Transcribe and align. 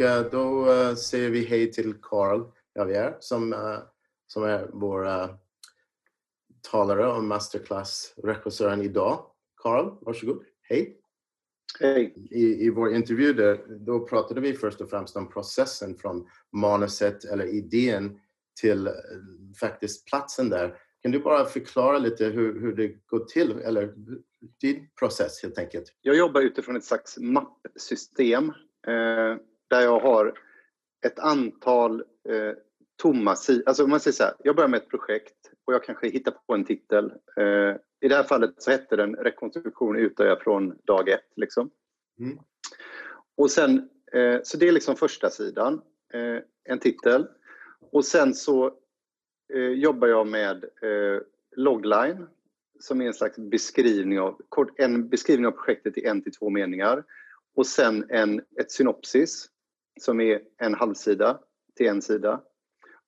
eh, 0.00 0.20
då 0.30 0.72
eh, 0.72 0.94
säger 0.94 1.30
vi 1.30 1.44
hej 1.44 1.72
till 1.72 1.94
Carl 2.02 2.44
Javier 2.74 3.16
som, 3.20 3.52
eh, 3.52 3.78
som 4.26 4.44
är 4.44 4.70
vår 4.72 5.08
talare 6.70 7.06
och 7.06 7.24
masterclass-regissören 7.24 8.82
idag. 8.82 9.26
Carl, 9.56 9.90
varsågod. 10.00 10.44
Hej! 10.62 11.00
Hej! 11.80 12.14
I, 12.30 12.66
I 12.66 12.70
vår 12.70 12.94
intervju 12.94 13.32
där, 13.32 13.78
då 13.86 14.06
pratade 14.06 14.40
vi 14.40 14.54
först 14.54 14.80
och 14.80 14.90
främst 14.90 15.16
om 15.16 15.28
processen 15.28 15.96
från 15.98 16.26
manuset 16.52 17.24
eller 17.24 17.44
idén 17.46 18.20
till 18.60 18.88
faktiskt 19.60 20.06
platsen 20.06 20.48
där. 20.48 20.76
Kan 21.02 21.12
du 21.12 21.20
bara 21.20 21.44
förklara 21.44 21.98
lite 21.98 22.24
hur, 22.24 22.60
hur 22.60 22.76
det 22.76 23.06
går 23.06 23.24
till, 23.24 23.50
eller 23.50 23.94
din 24.60 24.88
process 24.98 25.42
helt 25.42 25.58
enkelt? 25.58 25.94
Jag 26.00 26.16
jobbar 26.16 26.40
utifrån 26.40 26.76
ett 26.76 26.84
slags 26.84 27.18
mappsystem 27.18 28.52
eh, 28.86 29.36
där 29.68 29.80
jag 29.80 30.00
har 30.00 30.38
ett 31.06 31.18
antal 31.18 32.00
eh, 32.28 32.52
tomma 33.02 33.36
sidor. 33.36 33.62
Alltså 33.66 33.86
man 33.86 34.00
säger 34.00 34.14
så 34.14 34.24
här, 34.24 34.34
jag 34.44 34.56
börjar 34.56 34.68
med 34.68 34.78
ett 34.78 34.88
projekt 34.88 35.34
och 35.64 35.74
jag 35.74 35.84
kanske 35.84 36.08
hittar 36.08 36.32
på 36.46 36.54
en 36.54 36.64
titel. 36.64 37.12
Eh, 37.36 37.76
I 38.00 38.08
det 38.08 38.14
här 38.14 38.22
fallet 38.22 38.54
så 38.58 38.70
hette 38.70 38.96
den 38.96 39.16
Rekonstruktion 39.16 39.96
Utöja 39.96 40.36
från 40.36 40.78
dag 40.84 41.08
ett. 41.08 41.32
Liksom. 41.36 41.70
Mm. 42.20 42.38
Och 43.36 43.50
sen, 43.50 43.88
eh, 44.12 44.40
så 44.42 44.58
det 44.58 44.68
är 44.68 44.72
liksom 44.72 44.96
första 44.96 45.30
sidan, 45.30 45.82
eh, 46.12 46.42
en 46.64 46.78
titel. 46.78 47.26
Och 47.92 48.04
sen 48.04 48.34
så 48.34 48.66
eh, 49.54 49.60
jobbar 49.60 50.08
jag 50.08 50.26
med 50.26 50.64
eh, 50.64 51.20
logline 51.56 52.26
som 52.80 53.00
är 53.00 53.06
en 53.06 53.14
slags 53.14 53.38
beskrivning 53.38 54.20
av, 54.20 54.40
en 54.76 55.08
beskrivning 55.08 55.46
av 55.46 55.50
projektet 55.50 55.98
i 55.98 56.04
en 56.04 56.22
till 56.22 56.32
två 56.32 56.50
meningar. 56.50 57.04
Och 57.54 57.66
sen 57.66 58.06
en, 58.08 58.40
ett 58.60 58.70
synopsis 58.70 59.50
som 60.02 60.20
är 60.20 60.40
en 60.58 60.74
halvsida 60.74 61.38
till 61.76 61.86
en 61.86 62.02
sida. 62.02 62.40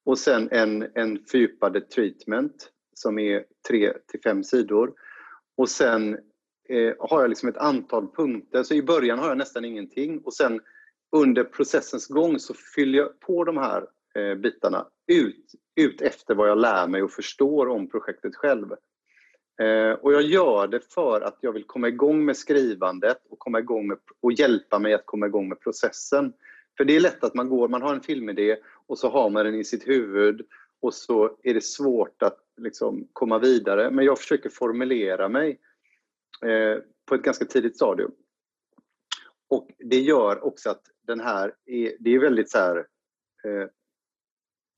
Och 0.05 0.19
sen 0.19 0.49
en, 0.51 0.87
en 0.95 1.25
fördjupade 1.25 1.81
treatment 1.81 2.71
som 2.95 3.19
är 3.19 3.45
tre 3.69 3.93
till 4.07 4.21
fem 4.21 4.45
sidor. 4.45 4.93
Och 5.57 5.69
sen 5.69 6.19
eh, 6.69 6.95
har 6.99 7.21
jag 7.21 7.29
liksom 7.29 7.49
ett 7.49 7.57
antal 7.57 8.09
punkter. 8.09 8.63
Så 8.63 8.75
i 8.75 8.83
början 8.83 9.19
har 9.19 9.29
jag 9.29 9.39
nästan 9.39 9.65
ingenting 9.65 10.19
och 10.19 10.35
sen 10.35 10.61
under 11.17 11.45
processens 11.45 12.07
gång 12.07 12.39
så 12.39 12.55
fyller 12.55 12.99
jag 12.99 13.21
på 13.21 13.45
de 13.45 13.57
här 13.57 13.87
eh, 14.15 14.35
bitarna 14.35 14.87
ut, 15.07 15.53
ut 15.77 16.01
efter 16.01 16.35
vad 16.35 16.49
jag 16.49 16.59
lär 16.59 16.87
mig 16.87 17.03
och 17.03 17.11
förstår 17.11 17.69
om 17.69 17.91
projektet 17.91 18.37
själv. 18.37 18.73
Eh, 19.61 19.93
och 19.93 20.13
jag 20.13 20.23
gör 20.23 20.67
det 20.67 20.93
för 20.93 21.21
att 21.21 21.39
jag 21.41 21.53
vill 21.53 21.65
komma 21.65 21.89
igång 21.89 22.25
med 22.25 22.37
skrivandet 22.37 23.19
och, 23.31 23.39
komma 23.39 23.59
igång 23.59 23.89
med, 23.89 23.99
och 24.21 24.33
hjälpa 24.33 24.79
mig 24.79 24.95
att 24.95 25.07
komma 25.07 25.27
igång 25.27 25.49
med 25.49 25.61
processen. 25.61 26.33
För 26.77 26.85
det 26.85 26.97
är 26.97 27.01
lätt 27.01 27.25
att 27.25 27.35
man 27.35 27.49
går, 27.49 27.69
man 27.69 27.83
har 27.83 27.95
en 27.95 28.01
filmidé 28.01 28.57
och 28.87 28.99
så 28.99 29.09
har 29.09 29.31
man 29.31 29.45
den 29.45 29.55
i 29.55 29.65
sitt 29.65 29.89
huvud 29.89 30.47
och 30.81 30.95
så 30.95 31.37
är 31.43 31.55
det 31.55 31.65
svårt 31.65 32.23
att 32.23 32.39
liksom 32.57 33.09
komma 33.13 33.39
vidare. 33.39 33.91
Men 33.91 34.05
jag 34.05 34.19
försöker 34.19 34.51
formulera 34.51 35.29
mig 35.29 35.61
eh, 36.45 36.83
på 37.07 37.15
ett 37.15 37.23
ganska 37.23 37.45
tidigt 37.45 37.77
stadium. 37.77 38.13
Och 39.49 39.69
det 39.79 40.01
gör 40.01 40.45
också 40.45 40.71
att 40.71 40.83
den 41.07 41.21
här 41.21 41.55
är, 41.67 41.97
det 42.01 42.15
är 42.15 42.19
väldigt 42.19 42.51
så 42.51 42.59
här, 42.59 42.87
eh, 43.45 43.69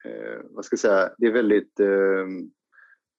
eh, 0.04 0.40
vad 0.50 0.64
ska 0.64 0.74
jag 0.74 0.80
säga, 0.80 1.14
det 1.18 1.27
är 1.27 1.32
väldigt 1.32 1.80
eh, 1.80 2.27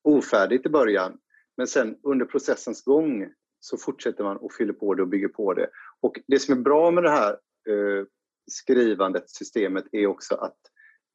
ofärdigt 0.03 0.65
i 0.65 0.69
början. 0.69 1.19
Men 1.58 1.67
sen 1.67 1.97
under 2.03 2.25
processens 2.25 2.83
gång 2.83 3.33
så 3.59 3.77
fortsätter 3.77 4.23
man 4.23 4.37
och 4.37 4.53
fyller 4.53 4.73
på 4.73 4.93
det 4.93 5.02
och 5.02 5.08
bygger 5.08 5.27
på 5.27 5.53
det. 5.53 5.69
Och 5.99 6.19
det 6.27 6.39
som 6.39 6.58
är 6.58 6.61
bra 6.61 6.92
med 6.92 7.03
det 7.03 7.09
här 7.09 7.31
eh, 7.69 8.05
skrivandet, 8.52 9.30
systemet, 9.30 9.86
är 9.92 10.08
också 10.08 10.36
att 10.36 10.58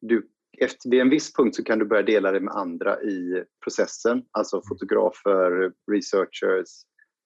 du 0.01 0.29
efter 0.57 0.89
vid 0.89 1.01
en 1.01 1.09
viss 1.09 1.33
punkt 1.33 1.55
så 1.55 1.63
kan 1.63 1.79
du 1.79 1.85
börja 1.85 2.03
dela 2.03 2.31
det 2.31 2.39
med 2.39 2.53
andra 2.53 3.01
i 3.01 3.43
processen, 3.63 4.23
alltså 4.31 4.61
fotografer, 4.69 5.73
researchers, 5.91 6.69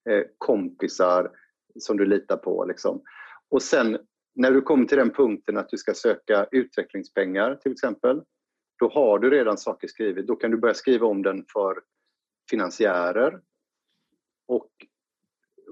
eh, 0.09 0.23
kompisar 0.37 1.31
som 1.79 1.97
du 1.97 2.05
litar 2.05 2.37
på. 2.37 2.65
Liksom. 2.65 3.01
Och 3.49 3.61
sen 3.61 3.97
när 4.35 4.51
du 4.51 4.61
kommer 4.61 4.85
till 4.85 4.97
den 4.97 5.11
punkten 5.11 5.57
att 5.57 5.69
du 5.69 5.77
ska 5.77 5.93
söka 5.93 6.47
utvecklingspengar 6.51 7.55
till 7.55 7.71
exempel, 7.71 8.21
då 8.79 8.89
har 8.89 9.19
du 9.19 9.29
redan 9.29 9.57
saker 9.57 9.87
skrivet. 9.87 10.27
Då 10.27 10.35
kan 10.35 10.51
du 10.51 10.57
börja 10.57 10.73
skriva 10.73 11.07
om 11.07 11.21
den 11.21 11.45
för 11.53 11.81
finansiärer 12.49 13.41
och, 14.47 14.69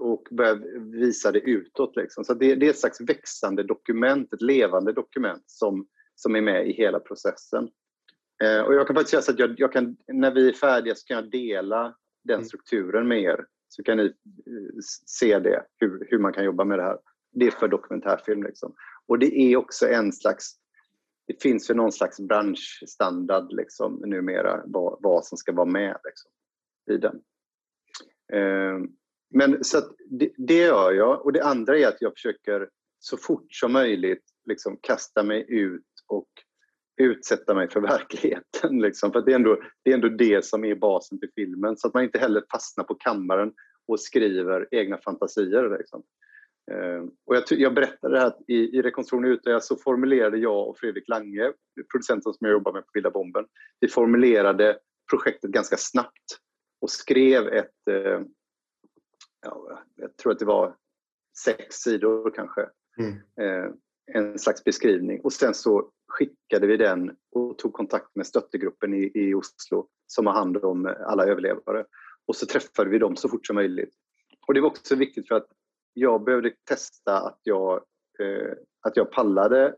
och 0.02 0.28
börja 0.30 0.54
visa 0.92 1.32
det 1.32 1.40
utåt. 1.40 1.96
Liksom. 1.96 2.24
Så 2.24 2.34
det, 2.34 2.54
det, 2.54 2.66
är 2.66 2.70
ett 2.70 2.78
slags 2.78 3.00
växande 3.00 3.62
dokument, 3.62 4.32
ett 4.32 4.42
levande 4.42 4.92
dokument 4.92 5.42
som, 5.46 5.86
som 6.14 6.36
är 6.36 6.40
med 6.40 6.68
i 6.68 6.72
hela 6.72 7.00
processen. 7.00 7.68
Eh, 8.42 8.60
och 8.60 8.74
jag 8.74 8.86
kan 8.86 8.96
faktiskt 8.96 9.10
säga 9.10 9.22
så 9.22 9.32
att 9.32 9.38
jag, 9.38 9.54
jag, 9.56 9.72
kan, 9.72 9.96
när 10.12 10.30
vi 10.30 10.48
är 10.48 10.52
färdiga 10.52 10.94
så 10.94 11.06
kan 11.06 11.16
jag 11.16 11.30
dela 11.30 11.96
den 12.24 12.34
mm. 12.34 12.44
strukturen 12.44 13.08
med 13.08 13.20
er 13.22 13.46
så 13.68 13.82
kan 13.82 13.96
ni 13.96 14.04
eh, 14.04 14.12
se 15.06 15.38
det, 15.38 15.62
hur, 15.78 16.06
hur 16.10 16.18
man 16.18 16.32
kan 16.32 16.44
jobba 16.44 16.64
med 16.64 16.78
det 16.78 16.82
här. 16.82 16.98
Det 17.32 17.46
är 17.46 17.50
för 17.50 17.68
dokumentärfilm. 17.68 18.42
Liksom. 18.42 18.74
Och 19.06 19.18
det 19.18 19.38
är 19.38 19.56
också 19.56 19.88
en 19.88 20.12
slags 20.12 20.58
det 21.26 21.42
finns 21.42 21.70
ju 21.70 21.74
någon 21.74 21.92
slags 21.92 22.20
branschstandard 22.20 23.52
liksom, 23.52 24.02
numera 24.06 24.62
vad, 24.66 24.98
vad 25.00 25.24
som 25.24 25.38
ska 25.38 25.52
vara 25.52 25.66
med. 25.66 25.96
Liksom 26.04 26.30
i 26.90 26.96
den. 26.96 27.20
Eh, 28.32 28.78
men 29.32 29.64
så 29.64 29.80
det, 30.10 30.32
det 30.36 30.56
gör 30.56 30.92
jag. 30.92 31.24
Och 31.24 31.32
det 31.32 31.44
andra 31.44 31.78
är 31.78 31.88
att 31.88 32.00
jag 32.02 32.12
försöker 32.12 32.68
så 32.98 33.16
fort 33.16 33.46
som 33.48 33.72
möjligt 33.72 34.24
liksom 34.48 34.78
kasta 34.82 35.22
mig 35.22 35.46
ut 35.48 35.82
och 36.08 36.28
utsätta 37.00 37.54
mig 37.54 37.70
för 37.70 37.80
verkligheten. 37.88 38.78
Liksom. 38.78 39.12
För 39.12 39.22
det 39.22 39.32
är, 39.32 39.36
ändå, 39.36 39.62
det 39.82 39.90
är 39.90 39.94
ändå 39.94 40.08
det 40.08 40.44
som 40.44 40.64
är 40.64 40.74
basen 40.74 41.20
till 41.20 41.30
filmen. 41.34 41.76
Så 41.76 41.88
att 41.88 41.94
man 41.94 42.04
inte 42.04 42.18
heller 42.18 42.44
fastnar 42.52 42.84
på 42.84 42.94
kammaren 42.94 43.52
och 43.88 44.00
skriver 44.00 44.68
egna 44.70 44.98
fantasier. 44.98 45.78
Liksom. 45.78 46.02
Uh, 46.72 47.08
och 47.26 47.36
jag, 47.36 47.42
jag 47.50 47.74
berättade 47.74 48.14
det 48.14 48.20
här 48.20 48.32
i, 48.48 48.78
i 48.78 48.82
Rekonstruktion 48.82 49.24
ute, 49.24 49.60
så 49.60 49.76
formulerade 49.76 50.38
jag 50.38 50.68
och 50.68 50.78
Fredrik 50.78 51.08
Lange, 51.08 51.52
producenten 51.92 52.32
som 52.32 52.46
jag 52.46 52.52
jobbar 52.52 52.72
med 52.72 52.82
på 52.82 52.90
Vilda 52.94 53.10
Bomben, 53.10 53.44
vi 53.80 53.88
formulerade 53.88 54.78
projektet 55.10 55.50
ganska 55.50 55.76
snabbt 55.76 56.38
och 56.80 56.90
skrev 56.90 57.48
ett, 57.48 57.88
eh, 57.90 58.20
ja, 59.42 59.82
jag 59.96 60.16
tror 60.16 60.32
att 60.32 60.38
det 60.38 60.44
var 60.44 60.76
sex 61.44 61.76
sidor 61.76 62.30
kanske, 62.34 62.68
mm. 62.98 63.12
Eh, 63.40 63.70
en 64.06 64.38
slags 64.38 64.64
beskrivning. 64.64 65.20
Och 65.20 65.32
sen 65.32 65.54
så 65.54 65.90
skickade 66.08 66.66
vi 66.66 66.76
den 66.76 67.16
och 67.30 67.58
tog 67.58 67.72
kontakt 67.72 68.16
med 68.16 68.26
stöttegruppen 68.26 68.94
i, 68.94 69.10
i 69.14 69.34
Oslo 69.34 69.88
som 70.06 70.26
har 70.26 70.34
hand 70.34 70.56
om 70.56 70.94
alla 71.06 71.26
överlevare. 71.26 71.84
Och 72.26 72.36
så 72.36 72.46
träffade 72.46 72.90
vi 72.90 72.98
dem 72.98 73.16
så 73.16 73.28
fort 73.28 73.46
som 73.46 73.54
möjligt. 73.54 73.94
Och 74.46 74.54
det 74.54 74.60
var 74.60 74.68
också 74.68 74.94
viktigt 74.96 75.28
för 75.28 75.34
att 75.34 75.48
jag 75.92 76.24
behövde 76.24 76.52
testa 76.64 77.20
att 77.20 77.40
jag, 77.42 77.74
eh, 78.18 78.52
att 78.80 78.96
jag 78.96 79.12
pallade 79.12 79.76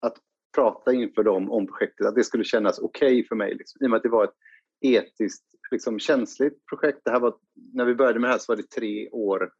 att 0.00 0.18
prata 0.54 0.92
inför 0.92 1.22
dem 1.22 1.50
om 1.50 1.66
projektet, 1.66 2.06
att 2.06 2.14
det 2.14 2.24
skulle 2.24 2.44
kännas 2.44 2.78
okej 2.78 3.08
okay 3.08 3.24
för 3.28 3.36
mig. 3.36 3.54
Liksom. 3.54 3.82
I 3.82 3.86
och 3.86 3.90
med 3.90 3.96
att 3.96 4.02
det 4.02 4.08
var 4.08 4.24
ett 4.24 4.34
etiskt 4.80 5.44
liksom, 5.70 5.98
känsligt 5.98 6.66
projekt. 6.66 7.00
Det 7.04 7.10
här 7.10 7.20
var, 7.20 7.36
när 7.72 7.84
vi 7.84 7.94
började 7.94 8.20
med 8.20 8.28
det 8.28 8.32
här 8.32 8.38
så 8.38 8.52
var 8.52 8.56
det 8.56 8.70
tre 8.70 9.08
år, 9.10 9.52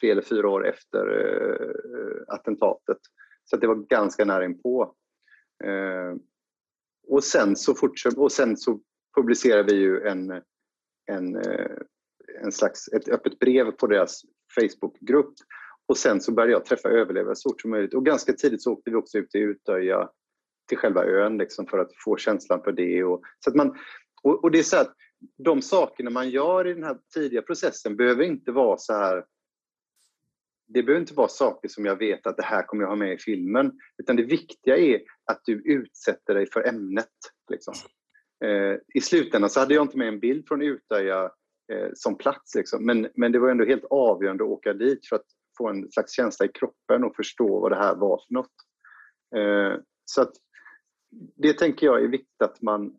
tre 0.00 0.10
eller 0.10 0.22
fyra 0.22 0.48
år 0.48 0.66
efter 0.66 1.06
eh, 1.20 2.34
attentatet. 2.34 2.98
Så 3.44 3.56
det 3.56 3.66
var 3.66 3.74
ganska 3.74 4.24
nära 4.24 4.44
inpå. 4.44 4.94
Eh, 5.64 6.14
och 7.08 7.24
sen 7.24 7.56
så, 7.56 7.74
fortsatt, 7.74 8.18
och 8.18 8.32
sen 8.32 8.56
så 8.56 8.80
publicerade 9.16 9.74
vi 9.74 9.80
ju 9.80 10.02
en, 10.02 10.30
en, 11.06 11.36
eh, 11.36 11.76
en 12.42 12.52
slags, 12.52 12.88
ett 12.88 13.08
öppet 13.08 13.38
brev 13.38 13.70
på 13.70 13.86
deras 13.86 14.22
Facebookgrupp. 14.54 15.34
Och 15.86 15.96
sen 15.96 16.20
så 16.20 16.32
började 16.32 16.52
jag 16.52 16.64
träffa 16.64 16.88
överlevare 16.88 17.36
så 17.36 17.50
fort 17.50 17.60
som 17.60 17.70
möjligt. 17.70 17.94
Och 17.94 18.06
ganska 18.06 18.32
tidigt 18.32 18.62
så 18.62 18.72
åkte 18.72 18.90
vi 18.90 18.96
också 18.96 19.18
ut 19.18 19.30
till 19.30 19.40
Utöja, 19.40 20.08
till 20.68 20.78
själva 20.78 21.04
ön 21.04 21.38
liksom, 21.38 21.66
för 21.66 21.78
att 21.78 21.90
få 22.04 22.16
känslan 22.16 22.62
för 22.62 22.72
det. 22.72 23.04
Och, 23.04 23.22
så 23.38 23.50
att 23.50 23.56
man, 23.56 23.78
och, 24.22 24.44
och 24.44 24.50
det 24.50 24.58
är 24.58 24.62
så 24.62 24.76
att 24.76 24.94
de 25.38 25.62
sakerna 25.62 26.10
man 26.10 26.30
gör 26.30 26.66
i 26.66 26.74
den 26.74 26.84
här 26.84 26.98
tidiga 27.14 27.42
processen 27.42 27.96
behöver 27.96 28.24
inte 28.24 28.52
vara 28.52 28.76
så 28.76 28.92
här 28.92 29.24
det 30.72 30.82
behöver 30.82 31.00
inte 31.00 31.14
vara 31.14 31.28
saker 31.28 31.68
som 31.68 31.84
jag 31.84 31.96
vet 31.96 32.26
att 32.26 32.36
det 32.36 32.42
här 32.42 32.62
kommer 32.62 32.82
jag 32.82 32.88
ha 32.88 32.96
med 32.96 33.12
i 33.12 33.18
filmen. 33.18 33.72
Utan 33.98 34.16
det 34.16 34.22
viktiga 34.22 34.76
är 34.76 35.00
att 35.24 35.40
du 35.44 35.62
utsätter 35.64 36.34
dig 36.34 36.46
för 36.46 36.68
ämnet. 36.68 37.06
Liksom. 37.50 37.74
Eh, 38.44 38.76
I 38.94 39.00
slutändan 39.00 39.50
så 39.50 39.60
hade 39.60 39.74
jag 39.74 39.84
inte 39.84 39.98
med 39.98 40.08
en 40.08 40.20
bild 40.20 40.48
från 40.48 40.62
Utöja 40.62 41.24
eh, 41.72 41.88
som 41.94 42.18
plats. 42.18 42.54
Liksom. 42.54 42.86
Men, 42.86 43.08
men 43.14 43.32
det 43.32 43.38
var 43.38 43.48
ändå 43.48 43.64
helt 43.64 43.84
avgörande 43.90 44.44
att 44.44 44.50
åka 44.50 44.72
dit 44.72 45.06
för 45.06 45.16
att 45.16 45.26
få 45.58 45.68
en 45.68 45.90
slags 45.90 46.12
känsla 46.12 46.46
i 46.46 46.48
kroppen 46.48 47.04
och 47.04 47.16
förstå 47.16 47.60
vad 47.60 47.72
det 47.72 47.78
här 47.78 47.94
var 47.94 48.22
för 48.28 48.34
något. 48.34 48.52
Eh, 49.36 49.80
så 50.04 50.22
att 50.22 50.32
det 51.36 51.52
tänker 51.52 51.86
jag 51.86 52.04
är 52.04 52.08
viktigt 52.08 52.42
att 52.42 52.62
man 52.62 52.96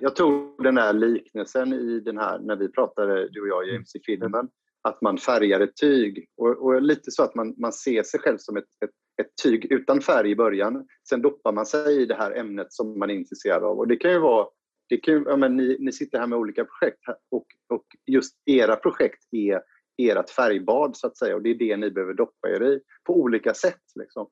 jag 0.00 0.16
tror 0.16 0.62
den 0.62 0.78
här 0.78 0.92
liknelsen 0.92 1.72
i 1.72 2.00
den 2.00 2.18
här, 2.18 2.38
när 2.38 2.56
vi 2.56 2.68
pratade, 2.68 3.28
du 3.28 3.40
och 3.40 3.48
jag 3.48 3.68
James, 3.68 3.94
i 3.94 4.00
filmen, 4.06 4.48
att 4.82 5.00
man 5.00 5.18
färgar 5.18 5.60
ett 5.60 5.76
tyg. 5.76 6.26
Och, 6.36 6.64
och 6.64 6.82
lite 6.82 7.10
så 7.10 7.22
att 7.22 7.34
man, 7.34 7.54
man 7.58 7.72
ser 7.72 8.02
sig 8.02 8.20
själv 8.20 8.36
som 8.38 8.56
ett, 8.56 8.64
ett, 8.84 8.90
ett, 9.20 9.32
tyg 9.42 9.72
utan 9.72 10.00
färg 10.00 10.30
i 10.30 10.36
början. 10.36 10.86
Sen 11.08 11.22
doppar 11.22 11.52
man 11.52 11.66
sig 11.66 12.02
i 12.02 12.06
det 12.06 12.14
här 12.14 12.32
ämnet 12.32 12.72
som 12.72 12.98
man 12.98 13.10
är 13.10 13.14
intresserad 13.14 13.64
av. 13.64 13.78
Och 13.78 13.88
det 13.88 13.96
kan 13.96 14.12
ju 14.12 14.18
vara 14.18 14.46
det 14.88 14.96
kan 14.96 15.14
ju, 15.14 15.24
ja, 15.26 15.36
men 15.36 15.56
ni, 15.56 15.76
ni 15.80 15.92
sitter 15.92 16.18
här 16.18 16.26
med 16.26 16.38
olika 16.38 16.64
projekt 16.64 16.98
och, 17.30 17.46
och 17.68 17.84
just 18.06 18.34
era 18.46 18.76
projekt 18.76 19.24
är 19.30 19.62
ert 20.02 20.30
färgbad 20.30 20.96
så 20.96 21.06
att 21.06 21.18
säga 21.18 21.36
och 21.36 21.42
det 21.42 21.50
är 21.50 21.54
det 21.54 21.76
ni 21.76 21.90
behöver 21.90 22.14
doppa 22.14 22.48
er 22.48 22.62
i 22.62 22.80
på 23.04 23.20
olika 23.20 23.54
sätt. 23.54 23.82
Liksom. 23.94 24.28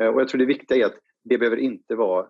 Eh, 0.00 0.08
och 0.08 0.20
jag 0.20 0.28
tror 0.28 0.38
det 0.38 0.44
viktiga 0.44 0.78
är 0.78 0.86
att 0.86 0.98
det 1.24 1.38
behöver 1.38 1.56
inte 1.56 1.94
vara 1.94 2.26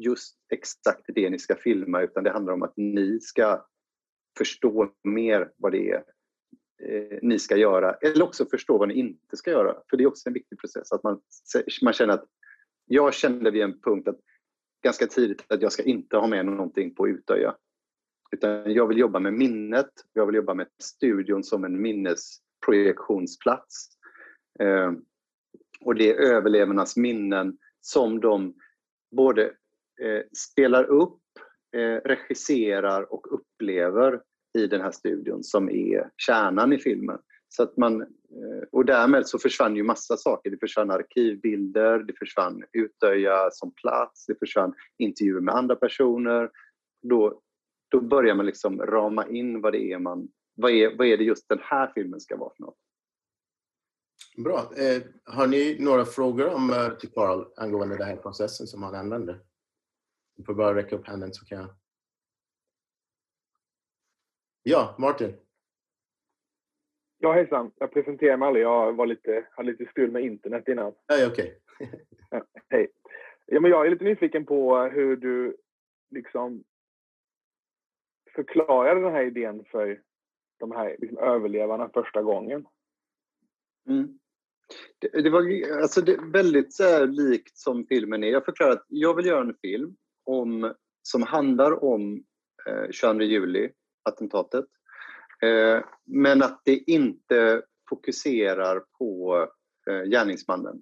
just 0.00 0.36
exakt 0.52 1.04
det 1.06 1.30
ni 1.30 1.38
ska 1.38 1.54
filma 1.54 2.02
utan 2.02 2.24
det 2.24 2.30
handlar 2.30 2.52
om 2.52 2.62
att 2.62 2.76
ni 2.76 3.20
ska 3.20 3.66
förstå 4.38 4.92
mer 5.04 5.52
vad 5.56 5.72
det 5.72 5.90
är 5.90 6.04
eh, 6.82 7.18
ni 7.22 7.38
ska 7.38 7.56
göra 7.56 7.94
eller 7.94 8.24
också 8.24 8.46
förstå 8.46 8.78
vad 8.78 8.88
ni 8.88 8.94
inte 8.94 9.36
ska 9.36 9.50
göra. 9.50 9.74
För 9.90 9.96
det 9.96 10.04
är 10.04 10.08
också 10.08 10.28
en 10.28 10.32
viktig 10.32 10.60
process 10.60 10.92
att 10.92 11.02
man, 11.02 11.20
man 11.82 11.92
känner 11.92 12.14
att 12.14 12.24
jag 12.86 13.14
kände 13.14 13.50
vid 13.50 13.62
en 13.62 13.80
punkt 13.80 14.08
att 14.08 14.20
ganska 14.82 15.06
tidigt 15.06 15.44
att 15.48 15.62
jag 15.62 15.72
ska 15.72 15.82
inte 15.82 16.16
ha 16.16 16.26
med 16.26 16.46
någonting 16.46 16.94
på 16.94 17.08
Utöja. 17.08 17.56
Utan 18.30 18.72
jag 18.72 18.86
vill 18.86 18.98
jobba 18.98 19.18
med 19.18 19.32
minnet, 19.32 19.90
jag 20.12 20.26
vill 20.26 20.34
jobba 20.34 20.54
med 20.54 20.66
studion 20.82 21.44
som 21.44 21.64
en 21.64 21.82
minnesprojektionsplats. 21.82 23.88
Eh, 24.60 24.92
och 25.80 25.94
det 25.94 26.10
är 26.10 26.14
överlevarnas 26.14 26.96
minnen 26.96 27.58
som 27.80 28.20
de 28.20 28.54
både 29.16 29.54
eh, 30.02 30.22
spelar 30.36 30.84
upp, 30.84 31.20
eh, 31.76 32.08
regisserar 32.08 33.12
och 33.12 33.34
upplever 33.34 34.20
i 34.58 34.66
den 34.66 34.80
här 34.80 34.90
studion 34.90 35.44
som 35.44 35.70
är 35.70 36.10
kärnan 36.16 36.72
i 36.72 36.78
filmen. 36.78 37.18
Så 37.48 37.62
att 37.62 37.76
man, 37.76 38.00
eh, 38.02 38.62
och 38.72 38.84
därmed 38.84 39.26
så 39.26 39.38
försvann 39.38 39.76
ju 39.76 39.82
massa 39.82 40.16
saker. 40.16 40.50
Det 40.50 40.58
försvann 40.60 40.90
arkivbilder, 40.90 41.98
det 41.98 42.12
försvann 42.18 42.64
Utöja 42.72 43.50
som 43.52 43.74
plats, 43.74 44.26
det 44.26 44.38
försvann 44.38 44.74
intervjuer 44.98 45.40
med 45.40 45.54
andra 45.54 45.76
personer. 45.76 46.50
Då, 47.02 47.40
då 47.90 48.00
börjar 48.00 48.34
man 48.34 48.46
liksom 48.46 48.82
rama 48.82 49.26
in 49.26 49.60
vad 49.60 49.72
det 49.72 49.92
är 49.92 49.98
man, 49.98 50.28
vad 50.54 50.70
är, 50.70 50.96
vad 50.96 51.06
är 51.06 51.16
det 51.16 51.24
just 51.24 51.48
den 51.48 51.60
här 51.62 51.92
filmen 51.94 52.20
ska 52.20 52.36
vara 52.36 52.52
för 52.56 52.62
något. 52.62 52.78
Bra. 54.36 54.58
Eh, 54.58 55.02
har 55.24 55.46
ni 55.46 55.76
några 55.80 56.04
frågor 56.04 56.54
om, 56.54 56.70
eh, 56.70 56.88
till 56.88 57.10
Carl 57.10 57.44
angående 57.56 57.96
den 57.96 58.06
här 58.06 58.16
processen 58.16 58.66
som 58.66 58.82
han 58.82 58.94
använder? 58.94 59.40
Du 60.40 60.44
får 60.44 60.54
bara 60.54 60.74
räcka 60.74 60.96
upp 60.96 61.06
handen 61.06 61.32
så 61.32 61.46
kan 61.46 61.58
jag... 61.58 61.68
Ja, 64.62 64.96
Martin? 64.98 65.36
Ja, 67.18 67.32
hejsan. 67.32 67.72
Jag 67.76 67.92
presenterar 67.92 68.36
mig 68.36 68.46
aldrig. 68.46 68.64
Jag 68.64 68.92
var 68.92 69.06
lite, 69.06 69.46
hade 69.50 69.70
lite 69.70 69.90
strul 69.90 70.10
med 70.10 70.22
internet 70.22 70.68
innan. 70.68 70.94
Nej, 71.08 71.26
okej. 71.26 71.60
Okay. 71.80 72.00
ja, 72.30 72.44
hej. 72.68 72.88
Ja, 73.46 73.60
men 73.60 73.70
jag 73.70 73.86
är 73.86 73.90
lite 73.90 74.04
nyfiken 74.04 74.46
på 74.46 74.78
hur 74.78 75.16
du 75.16 75.56
liksom 76.10 76.64
förklarade 78.34 79.00
den 79.00 79.12
här 79.12 79.26
idén 79.26 79.64
för 79.64 80.02
de 80.58 80.72
här 80.72 80.96
liksom, 80.98 81.18
överlevarna 81.18 81.90
första 81.94 82.22
gången. 82.22 82.66
Mm. 83.88 84.18
Det, 84.98 85.22
det, 85.22 85.30
var 85.30 85.40
alltså 85.82 86.00
det, 86.00 86.20
väldigt 86.32 86.74
så 86.74 86.82
här, 86.82 87.06
likt 87.06 87.56
som 87.56 87.86
filmen 87.86 88.24
är. 88.24 88.28
Jag 88.28 88.44
förklarar 88.44 88.72
att 88.72 88.86
jag 88.88 89.14
vill 89.14 89.26
göra 89.26 89.40
en 89.40 89.56
film 89.62 89.96
om, 90.24 90.74
som 91.02 91.22
handlar 91.22 91.84
om 91.84 92.24
eh, 92.66 92.90
22 92.90 93.22
juli, 93.22 93.70
attentatet. 94.02 94.66
Eh, 95.42 95.84
men 96.06 96.42
att 96.42 96.60
det 96.64 96.76
inte 96.76 97.62
fokuserar 97.88 98.82
på 98.98 99.36
eh, 99.90 100.02
gärningsmannen. 100.02 100.80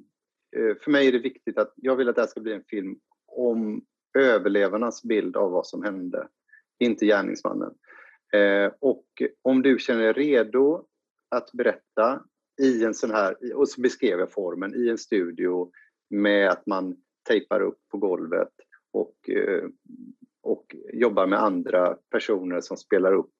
Eh, 0.56 0.76
för 0.80 0.90
mig 0.90 1.08
är 1.08 1.12
det 1.12 1.18
viktigt 1.18 1.58
att 1.58 1.72
jag 1.76 1.96
vill 1.96 2.08
att 2.08 2.14
det 2.14 2.22
här 2.22 2.28
ska 2.28 2.40
bli 2.40 2.52
en 2.52 2.64
film 2.64 2.96
om 3.26 3.84
överlevarnas 4.18 5.02
bild 5.02 5.36
av 5.36 5.50
vad 5.50 5.66
som 5.66 5.82
hände, 5.82 6.28
inte 6.78 7.06
gärningsmannen. 7.06 7.74
Eh, 8.32 8.72
och 8.80 9.04
om 9.42 9.62
du 9.62 9.78
känner 9.78 10.02
dig 10.02 10.12
redo 10.12 10.84
att 11.28 11.52
berätta 11.52 12.22
i 12.62 12.84
en 12.84 12.94
sån 12.94 13.10
här, 13.10 13.54
och 13.54 13.68
så 13.68 13.80
beskrev 13.80 14.18
jag 14.18 14.32
formen, 14.32 14.74
i 14.74 14.88
en 14.88 14.98
studio 14.98 15.70
med 16.10 16.48
att 16.48 16.66
man 16.66 16.96
tejpar 17.28 17.60
upp 17.60 17.78
på 17.90 17.98
golvet 17.98 18.52
och, 18.92 19.30
eh, 19.30 19.64
och 20.42 20.76
jobbar 20.92 21.26
med 21.26 21.42
andra 21.42 21.98
personer 22.10 22.60
som 22.60 22.76
spelar 22.76 23.12
upp 23.12 23.34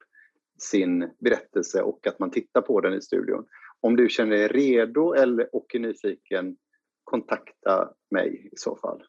sin 0.59 1.11
berättelse 1.19 1.83
och 1.83 2.07
att 2.07 2.19
man 2.19 2.31
tittar 2.31 2.61
på 2.61 2.81
den 2.81 2.95
i 2.95 3.01
studion. 3.01 3.47
Om 3.81 3.97
du 3.97 4.09
känner 4.09 4.37
dig 4.37 4.49
redo 4.49 5.13
eller, 5.13 5.55
och 5.55 5.75
är 5.75 5.79
nyfiken, 5.79 6.57
kontakta 7.05 7.95
mig 8.11 8.51
i 8.53 8.57
så 8.57 8.77
fall. 8.77 9.03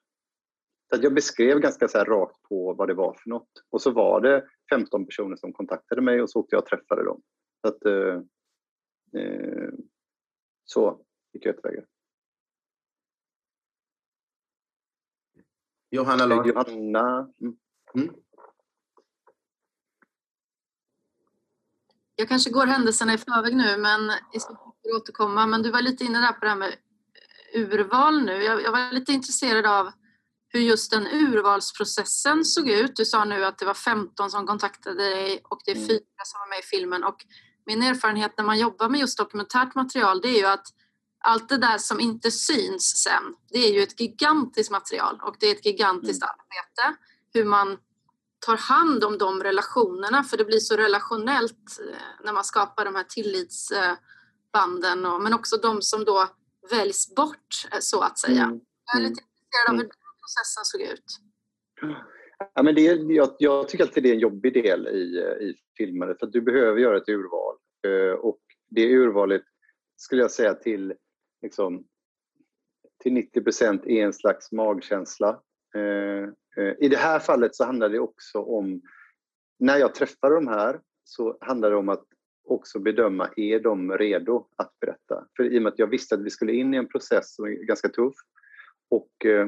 Så 0.96 1.00
jag 1.02 1.14
beskrev 1.14 1.60
ganska 1.60 1.88
så 1.88 2.00
rakt 2.00 2.42
på 2.42 2.74
vad 2.74 2.88
det 2.88 2.94
var 2.94 3.14
för 3.14 3.30
något. 3.30 3.50
Och 3.70 3.82
så 3.82 3.92
var 3.92 4.22
det 4.22 4.46
15 4.70 5.06
personer 5.06 5.36
som 5.36 5.54
kontaktade 5.54 6.02
mig 6.02 6.22
och 6.22 6.30
så 6.30 6.40
åkte 6.40 6.56
jag 6.56 6.62
och 6.62 6.70
träffade 6.70 7.04
dem. 7.04 7.22
Så, 7.62 7.68
att, 7.68 7.86
eh, 7.86 8.22
eh 9.22 9.70
så 10.66 11.02
gick 11.34 11.46
jag 11.46 11.56
tillväga. 11.56 11.84
Johanna 15.92 16.26
Larsson. 16.26 16.48
Johanna. 16.48 17.28
Mm. 17.42 17.56
Mm. 17.96 18.16
Jag 22.16 22.30
kanske 22.30 22.50
går 22.50 22.66
händelserna 22.66 23.14
i 23.14 23.18
förväg 23.18 23.56
nu, 23.56 23.78
men 23.78 24.12
i 24.34 24.40
så 24.40 24.48
fall 24.48 24.96
återkomma. 24.96 25.46
Men 25.46 25.62
du 25.62 25.72
var 25.72 25.82
lite 25.82 26.04
inne 26.04 26.20
där 26.20 26.32
på 26.32 26.46
det 26.46 26.50
här 26.50 26.58
med 26.58 26.76
urval 27.54 28.26
nu. 28.26 28.44
Jag, 28.44 28.62
jag, 28.64 28.72
var 28.72 28.92
lite 28.92 29.12
intresserad 29.12 29.66
av 29.66 29.92
hur 30.48 30.60
just 30.60 30.92
den 30.92 31.08
urvalsprocessen 31.08 32.46
såg 32.46 32.70
ut. 32.70 32.96
Du 32.96 33.06
sa 33.06 33.26
nu 33.26 33.46
att 33.46 33.58
det 33.58 33.66
var 33.66 33.74
15 33.74 34.30
som 34.30 34.48
kontaktade 34.48 34.96
dig 34.96 35.42
och 35.50 35.62
det 35.66 35.72
är 35.72 35.76
mm. 35.76 35.88
fyra 35.88 36.24
som 36.26 36.40
var 36.40 36.50
med 36.50 36.60
i 36.60 36.64
filmen. 36.64 37.04
Och 37.04 37.26
min 37.66 37.84
erfarenhet 37.84 38.34
när 38.38 38.46
man 38.46 38.60
jobbar 38.60 38.90
med 38.90 39.00
just 39.00 39.18
dokumentärt 39.18 39.76
material 39.76 40.22
det 40.22 40.28
är 40.28 40.40
ju 40.40 40.46
att 40.46 40.68
allt 41.20 41.50
det 41.50 41.58
där 41.58 41.78
som 41.78 42.00
inte 42.00 42.32
syns 42.32 43.04
sen, 43.04 43.36
det 43.52 43.58
är 43.58 43.74
ju 43.74 43.82
ett 43.82 44.00
gigantiskt 44.00 44.72
material 44.72 45.20
och 45.24 45.36
det 45.40 45.46
är 45.46 45.52
ett 45.52 45.66
gigantiskt 45.66 46.24
mm. 46.24 46.34
arbete. 46.34 46.98
Hur 47.34 47.46
man 47.46 47.78
tar 48.46 48.58
hand 48.58 49.04
om 49.04 49.18
de 49.18 49.44
relationerna 49.44 50.24
för 50.24 50.38
det 50.38 50.46
blir 50.46 50.60
så 50.60 50.76
relationellt 50.76 51.80
eh, 51.90 51.96
när 52.24 52.34
man 52.34 52.44
skapar 52.44 52.86
de 52.86 52.96
här 52.96 53.04
tillitsbanden 53.04 55.06
och, 55.06 55.22
men 55.22 55.34
också 55.34 55.58
de 55.58 55.82
som 55.82 56.06
då 56.06 56.28
väljs 56.72 57.16
bort 57.16 57.68
eh, 57.72 57.78
så 57.80 58.02
att 58.02 58.20
säga. 58.20 58.44
Mm. 58.44 58.60
Jag 58.86 58.96
är 59.02 59.06
lite 59.10 59.22
intresserad 59.22 59.70
av 59.70 59.74
hur 59.74 59.80
mm. 59.80 59.88
den 59.88 59.96
processen 60.22 60.66
såg 60.66 60.82
ut. 60.82 61.20
Ja, 62.54 62.64
men 62.64 62.76
det, 62.76 62.82
jag, 63.14 63.36
jag 63.40 63.70
tycker 63.70 63.84
alltid 63.84 64.04
det 64.04 64.10
är 64.10 64.14
en 64.14 64.20
jobbig 64.20 64.54
del 64.54 64.88
i, 64.88 65.18
i 65.42 65.56
filmen 65.78 66.16
för 66.20 66.26
att 66.26 66.34
du 66.34 66.42
behöver 66.42 66.80
göra 66.80 66.98
ett 66.98 67.10
urval 67.10 67.56
eh, 67.88 68.14
och 68.20 68.40
det 68.70 68.96
urvalet 68.96 69.42
skulle 69.98 70.22
jag 70.22 70.32
säga 70.32 70.54
till, 70.54 70.94
liksom, 71.42 71.86
till 73.04 73.14
90 73.14 73.44
procent 73.44 73.86
är 73.86 74.06
en 74.06 74.14
slags 74.14 74.52
magkänsla. 74.52 75.42
Eh, 75.76 76.24
eh, 76.64 76.74
I 76.80 76.88
det 76.90 76.98
här 76.98 77.20
fallet 77.20 77.56
så 77.56 77.66
handlar 77.66 77.90
det 77.90 78.00
också 78.00 78.42
om, 78.42 78.82
när 79.60 79.78
jag 79.78 79.96
träffar 79.96 80.32
de 80.32 80.48
här 80.48 80.80
så 81.04 81.38
handlar 81.42 81.70
det 81.70 81.78
om 81.78 81.90
att 81.90 82.06
också 82.44 82.80
bedöma, 82.80 83.30
är 83.36 83.60
de 83.60 83.98
redo 83.98 84.48
att 84.56 84.80
berätta? 84.80 85.28
För 85.38 85.44
i 85.44 85.58
och 85.58 85.62
med 85.62 85.74
att 85.74 85.80
jag 85.80 85.88
visste 85.88 86.16
att 86.16 86.22
vi 86.22 86.30
skulle 86.30 86.54
in 86.54 86.74
i 86.74 86.78
en 86.78 86.88
process 86.88 87.36
som 87.36 87.46
är 87.46 87.50
ganska 87.50 87.90
tuff. 87.90 88.16
Och, 88.90 89.26
eh, 89.26 89.48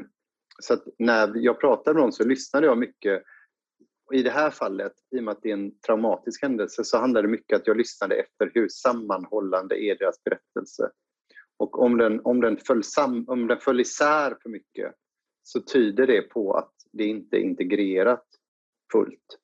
så 0.62 0.74
att 0.74 0.84
när 0.98 1.36
jag 1.36 1.60
pratade 1.60 1.94
med 1.94 2.02
dem 2.02 2.12
så 2.12 2.24
lyssnade 2.24 2.66
jag 2.66 2.78
mycket. 2.78 3.22
I 4.12 4.22
det 4.22 4.30
här 4.30 4.50
fallet, 4.50 4.92
i 5.16 5.18
och 5.18 5.24
med 5.24 5.32
att 5.32 5.42
det 5.42 5.48
är 5.48 5.54
en 5.54 5.80
traumatisk 5.80 6.42
händelse, 6.42 6.84
så 6.84 6.98
handlar 6.98 7.22
det 7.22 7.28
mycket 7.28 7.56
att 7.56 7.66
jag 7.66 7.76
lyssnade 7.76 8.14
efter 8.14 8.50
hur 8.54 8.68
sammanhållande 8.68 9.84
är 9.84 9.98
deras 9.98 10.24
berättelse. 10.24 10.90
Och 11.62 11.82
om 11.82 11.98
den, 11.98 12.20
om 12.24 12.40
den, 12.40 12.56
föll, 12.56 12.84
sam, 12.84 13.24
om 13.28 13.46
den 13.46 13.58
föll 13.58 13.80
isär 13.80 14.36
för 14.42 14.50
mycket 14.50 14.94
så 15.42 15.60
tyder 15.60 16.06
det 16.06 16.22
på 16.22 16.54
att 16.54 16.72
det 16.92 17.04
inte 17.04 17.36
är 17.36 17.40
integrerat 17.40 18.26
fullt. 18.92 19.38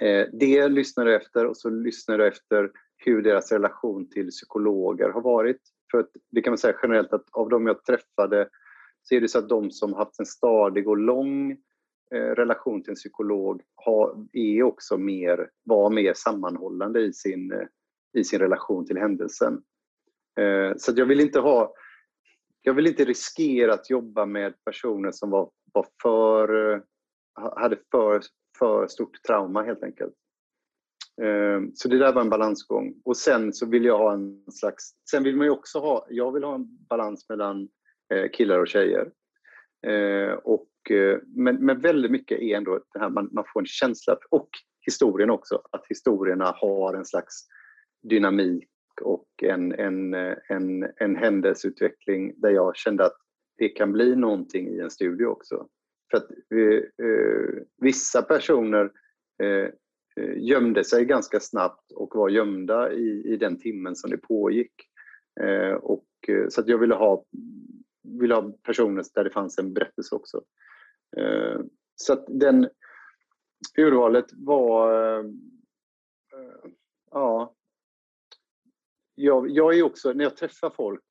Eh, 0.00 0.26
det 0.32 0.68
lyssnar 0.68 1.04
du 1.04 1.16
efter 1.16 1.46
och 1.46 1.56
så 1.56 1.70
lyssnar 1.70 2.18
du 2.18 2.26
efter 2.26 2.70
hur 2.96 3.22
deras 3.22 3.52
relation 3.52 4.10
till 4.10 4.28
psykologer 4.30 5.08
har 5.08 5.20
varit. 5.20 5.60
För 5.90 6.06
det 6.30 6.42
kan 6.42 6.50
man 6.50 6.58
säga 6.58 6.78
generellt 6.82 7.12
att 7.12 7.26
av 7.30 7.48
de 7.48 7.66
jag 7.66 7.84
träffade 7.84 8.48
så 9.02 9.14
är 9.14 9.20
det 9.20 9.28
så 9.28 9.38
att 9.38 9.48
de 9.48 9.70
som 9.70 9.92
haft 9.92 10.18
en 10.18 10.26
stadig 10.26 10.88
och 10.88 10.98
lång 10.98 11.50
eh, 12.14 12.18
relation 12.18 12.82
till 12.82 12.90
en 12.90 12.96
psykolog 12.96 13.62
har, 13.74 14.26
är 14.32 14.62
också 14.62 14.98
mer, 14.98 15.50
var 15.64 15.90
mer 15.90 16.12
sammanhållande 16.16 17.00
i 17.00 17.12
sin, 17.12 17.52
eh, 17.52 17.66
i 18.12 18.24
sin 18.24 18.38
relation 18.38 18.86
till 18.86 18.98
händelsen. 18.98 19.62
Eh, 20.40 20.76
så 20.76 20.92
jag 20.96 21.06
vill 21.06 21.20
inte 21.20 21.40
ha 21.40 21.74
jag 22.66 22.74
vill 22.74 22.86
inte 22.86 23.04
riskera 23.04 23.74
att 23.74 23.90
jobba 23.90 24.26
med 24.26 24.64
personer 24.64 25.10
som 25.12 25.30
var, 25.30 25.50
var 25.72 25.86
för, 26.02 26.72
eh, 26.72 26.80
hade 27.56 27.78
för, 27.90 28.20
för 28.58 28.86
stort 28.86 29.22
trauma 29.22 29.62
helt 29.62 29.82
enkelt. 29.82 30.14
Eh, 31.22 31.60
så 31.74 31.88
det 31.88 31.98
där 31.98 32.12
var 32.12 32.20
en 32.20 32.30
balansgång. 32.30 32.94
Och 33.04 33.16
sen 33.16 33.52
så 33.52 33.66
vill 33.66 33.84
jag 33.84 33.98
ha 33.98 34.12
en 34.12 34.44
slags... 34.52 34.94
Sen 35.10 35.22
vill 35.22 35.36
man 35.36 35.46
ju 35.46 35.50
också 35.50 35.78
ha... 35.78 36.06
Jag 36.10 36.32
vill 36.32 36.44
ha 36.44 36.54
en 36.54 36.86
balans 36.88 37.28
mellan 37.28 37.68
eh, 38.14 38.30
killar 38.32 38.58
och 38.58 38.68
tjejer. 38.68 39.10
Eh, 39.86 40.32
och, 40.32 40.90
eh, 40.90 41.18
men, 41.26 41.66
men 41.66 41.80
väldigt 41.80 42.10
mycket 42.10 42.38
är 42.38 42.56
ändå 42.56 42.80
det 42.92 42.98
här 42.98 43.10
man, 43.10 43.28
man 43.32 43.44
får 43.52 43.60
en 43.60 43.66
känsla, 43.66 44.16
och 44.30 44.48
historien 44.86 45.30
också, 45.30 45.62
att 45.72 45.86
historierna 45.88 46.54
har 46.56 46.94
en 46.94 47.04
slags 47.04 47.46
dynamik 48.08 48.68
och 49.02 49.26
en, 49.42 49.72
en, 49.72 50.14
en, 50.48 50.88
en 50.96 51.16
händelseutveckling 51.16 52.34
där 52.36 52.50
jag 52.50 52.76
kände 52.76 53.04
att 53.04 53.16
det 53.58 53.68
kan 53.68 53.92
bli 53.92 54.16
någonting 54.16 54.68
i 54.68 54.80
en 54.80 54.90
studio 54.90 55.26
också. 55.26 55.68
För 56.10 56.18
att 56.18 56.30
eh, 56.30 57.06
eh 57.06 57.62
vissa 57.76 58.22
personer 58.22 58.90
eh, 59.42 59.68
eh, 60.16 60.36
gömde 60.36 60.84
sig 60.84 61.04
ganska 61.04 61.40
snabbt 61.40 61.92
och 61.92 62.14
var 62.14 62.28
gömda 62.28 62.92
i, 62.92 63.32
i 63.32 63.36
den 63.36 63.58
timmen 63.58 63.96
som 63.96 64.10
det 64.10 64.16
pågick. 64.16 64.72
Eh, 65.40 65.74
och, 65.74 66.06
eh, 66.28 66.48
så 66.48 66.60
att 66.60 66.68
jag 66.68 66.78
ville 66.78 66.94
ha, 66.94 67.24
ville 68.02 68.34
ha 68.34 68.52
personer 68.62 69.04
där 69.14 69.24
det 69.24 69.30
fanns 69.30 69.58
en 69.58 69.74
berättelse 69.74 70.14
också. 70.14 70.42
Eh, 71.16 71.60
så 71.96 72.12
att 72.12 72.24
den 72.28 72.68
urvalet 73.78 74.26
var... 74.32 75.18
Eh, 75.18 75.24
ja. 77.10 77.54
Jag, 79.14 79.50
jag 79.50 79.78
är 79.78 79.82
också, 79.82 80.12
när 80.12 80.24
jag 80.24 80.36
träffar 80.36 80.70
folk, 80.70 81.04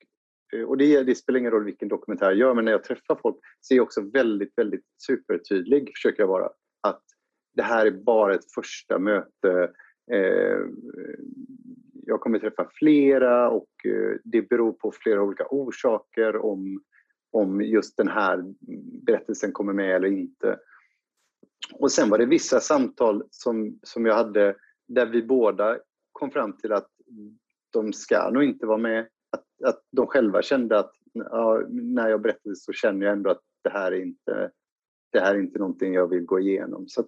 eh, 0.56 0.62
och 0.62 0.76
det, 0.76 1.02
det, 1.02 1.14
spelar 1.14 1.38
ingen 1.38 1.52
roll 1.52 1.64
vilken 1.64 1.88
dokumentär 1.88 2.26
jag 2.26 2.36
gör, 2.36 2.54
men 2.54 2.64
när 2.64 2.72
jag 2.72 2.84
träffar 2.84 3.18
folk 3.22 3.36
så 3.60 3.74
är 3.74 3.76
jag 3.76 3.84
också 3.84 4.00
väldigt, 4.00 4.52
väldigt 4.56 4.84
supertydlig, 5.06 5.92
försöker 5.94 6.22
jag 6.22 6.28
vara. 6.28 6.50
Att 6.80 7.02
det 7.54 7.62
här 7.62 7.86
är 7.86 7.90
bara 7.90 8.34
ett 8.34 8.52
första 8.54 8.98
möte. 8.98 9.72
Eh, 10.12 10.60
jag 12.06 12.20
kommer 12.20 12.38
träffa 12.38 12.68
flera 12.74 13.50
och 13.50 13.68
eh, 13.84 14.16
det 14.24 14.42
beror 14.42 14.72
på 14.72 14.92
flera 14.92 15.22
olika 15.22 15.46
orsaker 15.50 16.36
om, 16.36 16.82
om 17.32 17.60
just 17.62 17.96
den 17.96 18.08
här 18.08 18.44
berättelsen 19.06 19.52
kommer 19.52 19.72
med 19.72 19.96
eller 19.96 20.08
inte. 20.08 20.58
Och 21.72 21.92
sen 21.92 22.10
var 22.10 22.18
det 22.18 22.26
vissa 22.26 22.60
samtal 22.60 23.24
som, 23.30 23.78
som 23.82 24.06
jag 24.06 24.14
hade 24.14 24.56
där 24.88 25.06
vi 25.06 25.22
båda 25.22 25.78
kom 26.12 26.30
fram 26.30 26.56
till 26.56 26.72
att 26.72 26.88
de 27.74 27.92
ska 27.92 28.30
nog 28.30 28.44
inte 28.44 28.66
vara 28.66 28.78
med. 28.78 29.08
Att, 29.30 29.68
att 29.68 29.82
de 29.90 30.06
själva 30.06 30.42
kände 30.42 30.78
att 30.78 30.92
ja, 31.12 31.62
när 31.68 32.08
jag 32.08 32.22
berättade 32.22 32.56
så 32.56 32.72
känner 32.72 33.06
jag 33.06 33.12
ändå 33.12 33.30
att 33.30 33.42
det 33.64 33.70
här 33.70 33.92
är 33.92 34.02
inte, 34.02 34.50
det 35.12 35.20
här 35.20 35.34
är 35.34 35.38
inte 35.38 35.58
någonting 35.58 35.94
jag 35.94 36.10
vill 36.10 36.24
gå 36.24 36.40
igenom. 36.40 36.88
Så 36.88 37.04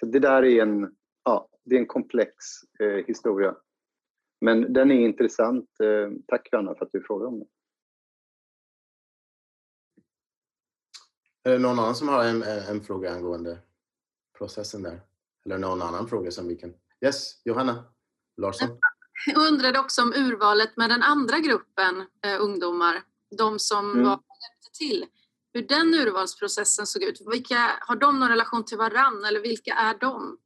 så 0.00 0.06
det 0.06 0.18
där 0.18 0.44
är 0.44 0.62
en, 0.62 0.96
ja, 1.24 1.48
det 1.64 1.76
är 1.76 1.80
en 1.80 1.86
komplex 1.86 2.34
eh, 2.80 3.06
historia. 3.06 3.56
Men 4.40 4.72
den 4.72 4.90
är 4.90 4.94
intressant. 4.94 5.80
Eh, 5.80 6.10
tack 6.26 6.48
Johanna 6.52 6.74
för 6.74 6.84
att 6.84 6.92
du 6.92 7.02
frågade 7.02 7.28
om 7.28 7.38
det. 7.38 7.46
Är 11.42 11.52
det 11.52 11.58
någon 11.58 11.78
annan 11.78 11.94
som 11.94 12.08
har 12.08 12.24
en, 12.24 12.42
en 12.42 12.80
fråga 12.80 13.10
angående 13.10 13.58
processen 14.38 14.82
där? 14.82 15.00
Eller 15.44 15.58
någon 15.58 15.82
annan 15.82 16.08
fråga 16.08 16.30
som 16.30 16.48
vi 16.48 16.56
kan... 16.56 16.74
Yes, 17.00 17.42
Johanna 17.44 17.84
Larsson? 18.36 18.68
Jag 19.26 19.48
undrade 19.48 19.78
också 19.78 20.02
om 20.02 20.12
urvalet 20.12 20.76
med 20.76 20.90
den 20.90 21.02
andra 21.02 21.38
gruppen 21.38 22.00
eh, 22.24 22.40
ungdomar, 22.40 23.02
de 23.38 23.58
som 23.58 23.90
mm. 23.90 24.04
var 24.04 24.10
hjälpte 24.10 24.78
till 24.78 25.06
hur 25.52 25.62
den 25.62 25.94
urvalsprocessen 25.94 26.86
såg 26.86 27.02
ut. 27.02 27.22
Vilka, 27.32 27.70
har 27.80 27.96
de 27.96 28.20
någon 28.20 28.28
relation 28.28 28.64
till 28.64 28.78
varann 28.78 29.24
eller 29.24 29.40
vilka 29.40 29.72
är 29.72 29.98
de? 30.00 30.38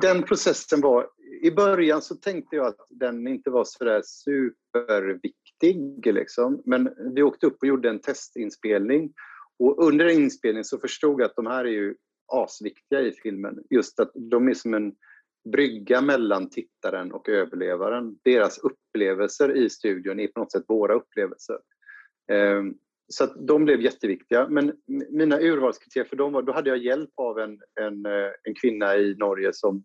Den 0.00 0.22
processen 0.22 0.80
var... 0.80 1.10
I 1.42 1.50
början 1.50 2.02
så 2.02 2.14
tänkte 2.14 2.56
jag 2.56 2.66
att 2.66 2.86
den 2.90 3.28
inte 3.28 3.50
var 3.50 3.64
så 3.64 3.84
där 3.84 4.02
superviktig. 4.04 6.14
Liksom. 6.14 6.62
Men 6.66 7.14
vi 7.14 7.22
åkte 7.22 7.46
upp 7.46 7.56
och 7.60 7.68
gjorde 7.68 7.88
en 7.88 8.00
testinspelning. 8.00 9.12
Och 9.58 9.86
under 9.86 10.06
inspelningen 10.06 10.64
så 10.64 10.78
förstod 10.78 11.20
jag 11.20 11.26
att 11.26 11.36
de 11.36 11.46
här 11.46 11.64
är 11.64 11.70
ju 11.70 11.94
asviktiga 12.32 13.00
i 13.00 13.12
filmen. 13.12 13.58
Just 13.70 14.00
att 14.00 14.10
de 14.14 14.48
är 14.48 14.54
som 14.54 14.74
en 14.74 14.92
brygga 15.52 16.00
mellan 16.00 16.50
tittaren 16.50 17.12
och 17.12 17.28
överlevaren. 17.28 18.18
Deras 18.24 18.58
upplevelser 18.58 19.56
i 19.56 19.70
studion 19.70 20.20
är 20.20 20.28
på 20.28 20.40
något 20.40 20.52
sätt 20.52 20.64
våra 20.68 20.94
upplevelser. 20.94 21.58
Ehm, 22.32 22.74
så 23.08 23.26
de 23.26 23.64
blev 23.64 23.80
jätteviktiga. 23.80 24.48
Men 24.48 24.72
mina 25.10 25.40
urvalskriterier 25.40 26.08
för 26.08 26.16
dem 26.16 26.32
var, 26.32 26.42
då 26.42 26.52
hade 26.52 26.70
jag 26.70 26.78
hjälp 26.78 27.10
av 27.16 27.38
en, 27.38 27.58
en, 27.80 28.06
eh, 28.06 28.30
en 28.42 28.54
kvinna 28.60 28.96
i 28.96 29.14
Norge 29.14 29.52
som, 29.52 29.84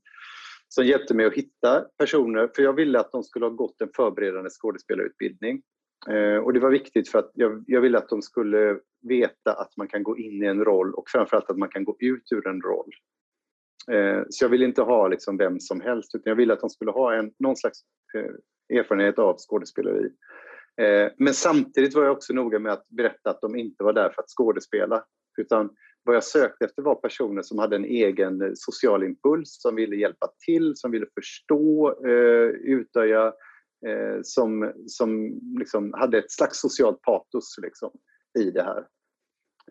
som 0.67 0.85
hjälpte 0.85 1.13
mig 1.13 1.25
att 1.25 1.33
hitta 1.33 1.85
personer, 1.97 2.49
för 2.55 2.63
jag 2.63 2.73
ville 2.73 2.99
att 2.99 3.11
de 3.11 3.23
skulle 3.23 3.45
ha 3.45 3.49
gått 3.49 3.81
en 3.81 3.89
förberedande 3.95 4.49
skådespelarutbildning. 4.49 5.61
Ehm, 6.09 6.43
och 6.43 6.53
det 6.53 6.59
var 6.59 6.71
viktigt 6.71 7.09
för 7.09 7.19
att 7.19 7.31
jag, 7.33 7.63
jag 7.67 7.81
ville 7.81 7.97
att 7.97 8.09
de 8.09 8.21
skulle 8.21 8.79
veta 9.09 9.53
att 9.53 9.77
man 9.77 9.87
kan 9.87 10.03
gå 10.03 10.17
in 10.17 10.43
i 10.43 10.45
en 10.45 10.65
roll 10.65 10.93
och 10.93 11.09
framförallt 11.09 11.49
att 11.49 11.57
man 11.57 11.69
kan 11.69 11.83
gå 11.83 11.95
ut 11.99 12.31
ur 12.31 12.47
en 12.47 12.61
roll. 12.61 12.91
Eh, 13.91 14.23
så 14.29 14.45
jag 14.45 14.49
ville 14.49 14.65
inte 14.65 14.81
ha 14.81 15.07
liksom 15.07 15.37
vem 15.37 15.59
som 15.59 15.81
helst, 15.81 16.15
utan 16.15 16.31
jag 16.31 16.35
ville 16.35 16.53
att 16.53 16.59
de 16.59 16.69
skulle 16.69 16.91
ha 16.91 17.13
en, 17.13 17.31
någon 17.39 17.57
slags 17.57 17.79
eh, 18.17 18.77
erfarenhet 18.77 19.19
av 19.19 19.35
skådespeleri. 19.37 20.09
Eh, 20.81 21.11
men 21.17 21.33
samtidigt 21.33 21.95
var 21.95 22.03
jag 22.03 22.11
också 22.11 22.33
noga 22.33 22.59
med 22.59 22.73
att 22.73 22.87
berätta 22.89 23.29
att 23.29 23.41
de 23.41 23.55
inte 23.55 23.83
var 23.83 23.93
där 23.93 24.09
för 24.09 24.21
att 24.21 24.29
skådespela. 24.29 25.03
Utan 25.37 25.69
vad 26.03 26.15
jag 26.15 26.23
sökte 26.23 26.65
efter 26.65 26.81
var 26.81 26.95
personer 26.95 27.41
som 27.41 27.59
hade 27.59 27.75
en 27.75 27.85
egen 27.85 28.41
eh, 28.41 28.51
social 28.53 29.03
impuls, 29.03 29.61
som 29.61 29.75
ville 29.75 29.95
hjälpa 29.95 30.27
till, 30.45 30.73
som 30.75 30.91
ville 30.91 31.05
förstå, 31.13 31.95
eh, 32.07 32.49
utöja, 32.49 33.33
eh, 33.87 34.19
som, 34.23 34.73
som 34.87 35.39
liksom 35.59 35.93
hade 35.93 36.17
ett 36.17 36.31
slags 36.31 36.59
socialt 36.59 37.01
patos 37.01 37.55
liksom, 37.61 37.91
i 38.39 38.51
det 38.51 38.63
här. 38.63 38.87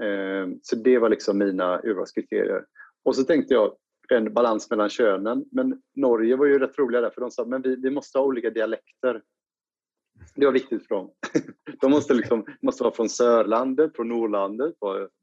Eh, 0.00 0.48
så 0.62 0.76
det 0.76 0.98
var 0.98 1.08
liksom 1.08 1.38
mina 1.38 1.80
urvalskriterier. 1.84 2.64
Och 3.04 3.16
så 3.16 3.24
tänkte 3.24 3.54
jag 3.54 3.76
en 4.16 4.34
balans 4.34 4.70
mellan 4.70 4.88
könen. 4.88 5.44
Men 5.52 5.82
Norge 5.96 6.36
var 6.36 6.46
ju 6.46 6.58
rätt 6.58 6.78
roliga 6.78 7.00
där, 7.00 7.10
för 7.10 7.20
de 7.20 7.30
sa 7.30 7.42
att 7.42 7.66
vi, 7.66 7.76
vi 7.76 7.90
måste 7.90 8.18
ha 8.18 8.24
olika 8.24 8.50
dialekter. 8.50 9.22
Det 10.34 10.44
var 10.44 10.52
viktigt 10.52 10.88
för 10.88 10.94
dem. 10.94 11.10
De 11.80 11.90
måste, 11.90 12.14
liksom, 12.14 12.46
måste 12.62 12.82
vara 12.82 12.94
från 12.94 13.08
Sörlandet, 13.08 13.96
från 13.96 14.08
Norrlandet. 14.08 14.74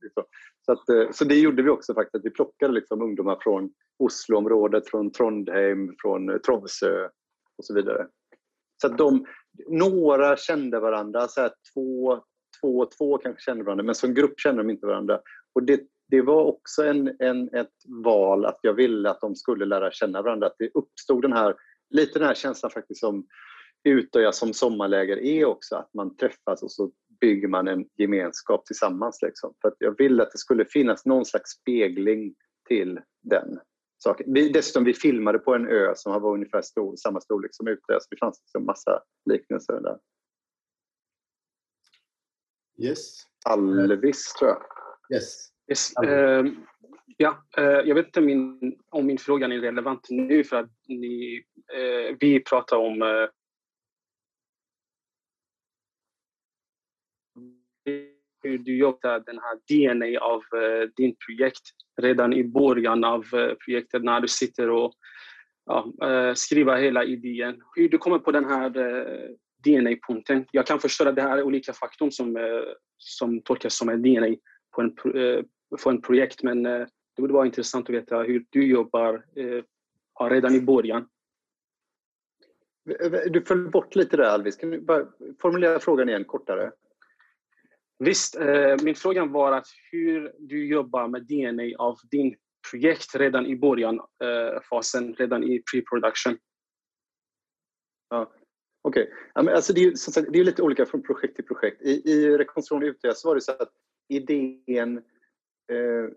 Liksom. 0.01 0.23
Så, 0.65 0.71
att, 0.71 0.89
eh, 0.89 1.11
så 1.11 1.25
det 1.25 1.35
gjorde 1.35 1.63
vi 1.63 1.69
också 1.69 1.93
faktiskt. 1.93 2.25
Vi 2.25 2.29
plockade 2.29 2.73
liksom 2.73 3.01
ungdomar 3.01 3.37
från 3.41 3.69
Osloområdet, 3.99 4.89
från 4.89 5.11
Trondheim, 5.11 5.95
från 6.01 6.29
eh, 6.29 6.37
Tromsö 6.37 7.05
och 7.57 7.65
så 7.65 7.73
vidare. 7.73 8.07
Så 8.81 8.87
att 8.87 8.97
de, 8.97 9.25
några 9.67 10.37
kände 10.37 10.79
varandra, 10.79 11.27
så 11.27 11.41
här 11.41 11.51
två, 11.73 12.23
två 12.61 12.85
två 12.85 13.17
kanske 13.17 13.41
kände 13.41 13.63
varandra, 13.63 13.83
men 13.83 13.95
som 13.95 14.13
grupp 14.13 14.39
kände 14.39 14.63
de 14.63 14.69
inte 14.69 14.87
varandra. 14.87 15.19
Och 15.55 15.63
det, 15.63 15.81
det 16.09 16.21
var 16.21 16.43
också 16.43 16.83
en, 16.83 17.15
en, 17.19 17.53
ett 17.53 17.73
val 18.03 18.45
att 18.45 18.59
jag 18.61 18.73
ville 18.73 19.09
att 19.09 19.21
de 19.21 19.35
skulle 19.35 19.65
lära 19.65 19.91
känna 19.91 20.21
varandra. 20.21 20.47
Att 20.47 20.55
det 20.57 20.71
uppstod 20.73 21.21
den 21.21 21.33
här, 21.33 21.55
lite 21.89 22.19
den 22.19 22.27
här 22.27 22.35
känslan 22.35 22.71
faktiskt 22.71 22.99
som 22.99 23.27
Utöja 23.83 24.31
som 24.31 24.53
sommarläger 24.53 25.17
är 25.17 25.45
också 25.45 25.75
att 25.75 25.93
man 25.93 26.15
träffas 26.15 26.63
och 26.63 26.71
så 26.71 26.91
bygger 27.21 27.47
man 27.47 27.67
en 27.67 27.85
gemenskap 27.97 28.65
tillsammans. 28.65 29.21
Liksom. 29.21 29.53
För 29.61 29.67
att 29.67 29.75
jag 29.77 29.97
ville 29.97 30.23
att 30.23 30.31
det 30.31 30.37
skulle 30.37 30.65
finnas 30.65 31.05
någon 31.05 31.25
slags 31.25 31.51
spegling 31.51 32.35
till 32.67 32.99
den 33.21 33.59
saken. 33.97 34.33
Vi, 34.33 34.49
dessutom, 34.49 34.83
vi 34.83 34.93
filmade 34.93 35.39
på 35.39 35.55
en 35.55 35.67
ö 35.67 35.93
som 35.95 36.21
var 36.21 36.33
ungefär 36.33 36.61
stor, 36.61 36.95
samma 36.95 37.21
storlek 37.21 37.51
som 37.53 37.67
Utöja, 37.67 37.99
så 37.99 38.07
det 38.09 38.17
fanns 38.19 38.41
liksom 38.41 38.65
massa 38.65 39.03
liknelser 39.29 39.81
där. 39.81 39.99
Yes. 42.77 43.23
Alvis, 43.45 44.33
tror 44.33 44.49
jag. 44.49 44.61
Yes. 45.17 45.49
Yes. 45.69 45.93
Uh, 46.05 46.51
ja, 47.17 47.43
uh, 47.59 47.65
jag 47.65 47.95
vet 47.95 48.05
inte 48.05 48.21
min, 48.21 48.75
om 48.89 49.05
min 49.05 49.17
fråga 49.17 49.47
är 49.47 49.61
relevant 49.61 50.07
nu 50.09 50.43
för 50.43 50.55
att 50.57 50.71
ni, 50.87 51.43
uh, 51.77 52.17
vi 52.19 52.39
pratar 52.39 52.77
om 52.77 53.27
hur 58.43 58.57
du 58.57 58.77
jobbar 58.77 59.23
den 59.25 59.39
här 59.39 59.57
DNA 59.67 60.19
av 60.19 60.41
uh, 60.55 60.89
din 60.95 61.15
projekt 61.25 61.61
redan 62.01 62.33
i 62.33 62.43
början 62.43 63.03
av 63.03 63.25
uh, 63.33 63.53
projektet 63.65 64.03
när 64.03 64.19
du 64.19 64.27
sitter 64.27 64.69
och 64.69 64.93
uh, 66.03 66.33
skriver 66.33 66.77
hela 66.77 67.03
idén. 67.03 67.61
Hur 67.75 67.89
du 67.89 67.97
kommer 67.97 68.19
på 68.19 68.31
den 68.31 68.45
här 68.45 68.69
DNA-punkten. 69.65 70.45
Jag 70.51 70.67
kan 70.67 70.79
förstå 70.79 71.09
att 71.09 71.15
det 71.15 71.21
här 71.21 71.37
är 71.37 71.43
olika 71.43 71.73
faktorer 71.73 72.11
som, 72.11 72.37
som 72.97 73.41
tolkas 73.41 73.77
som 73.77 73.89
en 73.89 74.01
DNA 74.01 74.35
på 74.75 74.81
en, 74.81 74.95
på 75.83 75.89
en 75.89 76.01
projekt 76.01 76.43
men 76.43 76.63
det 76.63 76.87
borde 77.17 77.33
vara 77.33 77.45
intressant 77.45 77.89
att 77.89 77.95
veta 77.95 78.21
hur 78.21 78.45
du 78.49 78.67
jobbar 78.67 79.25
redan 80.29 80.55
i 80.55 80.61
början. 80.61 81.09
Du 83.29 83.41
föll 83.41 83.69
bort 83.69 83.95
lite 83.95 84.17
där 84.17 84.23
Alvis. 84.23 84.55
Kan 84.55 84.69
du 84.69 84.81
bara 84.81 85.07
formulera 85.41 85.79
frågan 85.79 86.09
igen 86.09 86.25
kortare? 86.25 86.71
Visst, 87.99 88.35
eh, 88.35 88.75
min 88.83 88.95
fråga 88.95 89.25
var 89.25 89.51
att 89.51 89.67
hur 89.91 90.33
du 90.39 90.67
jobbar 90.67 91.07
med 91.07 91.23
DNA 91.23 91.77
av 91.77 91.97
din 92.11 92.35
projekt 92.71 93.15
redan 93.15 93.45
i 93.45 93.55
början, 93.55 93.99
eh, 93.99 94.61
fasen, 94.69 95.13
redan 95.13 95.43
i 95.43 95.63
pre-production. 95.71 96.37
Ja, 98.09 98.33
Okej. 98.81 99.03
Okay. 99.03 99.15
Ja, 99.33 99.55
alltså 99.55 99.73
det, 99.73 99.83
är, 99.83 100.31
det 100.31 100.39
är 100.39 100.43
lite 100.43 100.61
olika 100.61 100.85
från 100.85 101.03
projekt 101.03 101.35
till 101.35 101.45
projekt. 101.45 101.81
I, 101.81 102.11
i 102.11 102.37
Rekonstruktion 102.37 102.83
Utøya 102.83 103.13
så 103.13 103.27
var 103.27 103.35
det 103.35 103.41
så 103.41 103.51
att 103.51 103.71
idén 104.07 105.03
eh, 105.69 106.09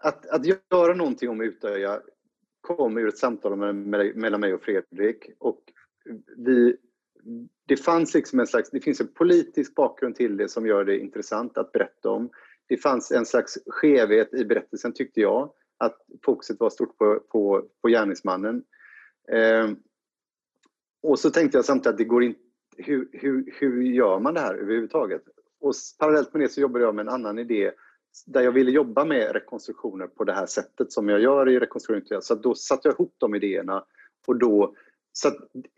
att, 0.00 0.26
att 0.26 0.46
göra 0.46 0.94
någonting 0.94 1.28
om 1.28 1.40
Utöja 1.40 2.00
kom 2.60 2.98
ur 2.98 3.08
ett 3.08 3.18
samtal 3.18 3.74
mellan 4.14 4.40
mig 4.40 4.54
och 4.54 4.62
Fredrik. 4.62 5.30
Och 5.38 5.62
vi, 6.36 6.76
det 7.66 7.76
fanns 7.76 8.14
liksom 8.14 8.40
en 8.40 8.46
slags, 8.46 8.70
det 8.70 8.80
finns 8.80 9.00
en 9.00 9.12
politisk 9.12 9.74
bakgrund 9.74 10.16
till 10.16 10.36
det 10.36 10.48
som 10.48 10.66
gör 10.66 10.84
det 10.84 10.98
intressant 10.98 11.58
att 11.58 11.72
berätta 11.72 12.10
om. 12.10 12.30
Det 12.68 12.76
fanns 12.76 13.10
en 13.10 13.26
slags 13.26 13.58
skevhet 13.66 14.34
i 14.34 14.44
berättelsen 14.44 14.92
tyckte 14.92 15.20
jag, 15.20 15.52
att 15.78 15.96
fokuset 16.24 16.60
var 16.60 16.70
stort 16.70 16.98
på, 16.98 17.20
på, 17.28 17.68
på 17.82 17.88
gärningsmannen. 17.88 18.64
Eh, 19.32 19.70
och 21.02 21.18
så 21.18 21.30
tänkte 21.30 21.58
jag 21.58 21.64
samtidigt 21.64 21.92
att 21.92 21.98
det 21.98 22.04
går 22.04 22.22
inte, 22.22 22.40
hur, 22.76 23.08
hur, 23.12 23.54
hur 23.60 23.82
gör 23.82 24.20
man 24.20 24.34
det 24.34 24.40
här 24.40 24.54
överhuvudtaget? 24.54 25.22
Och 25.60 25.74
parallellt 25.98 26.32
med 26.32 26.42
det 26.42 26.48
så 26.48 26.60
jobbade 26.60 26.84
jag 26.84 26.94
med 26.94 27.02
en 27.02 27.14
annan 27.14 27.38
idé 27.38 27.72
där 28.26 28.42
jag 28.42 28.52
ville 28.52 28.70
jobba 28.70 29.04
med 29.04 29.32
rekonstruktioner 29.32 30.06
på 30.06 30.24
det 30.24 30.32
här 30.32 30.46
sättet 30.46 30.92
som 30.92 31.08
jag 31.08 31.20
gör 31.20 31.48
i 31.48 31.60
rekonstruktioner. 31.60 32.20
Så 32.20 32.34
då 32.34 32.54
satte 32.54 32.88
jag 32.88 32.94
ihop 32.94 33.14
de 33.18 33.34
idéerna 33.34 33.84
och 34.26 34.38
då 34.38 34.74
så 35.12 35.28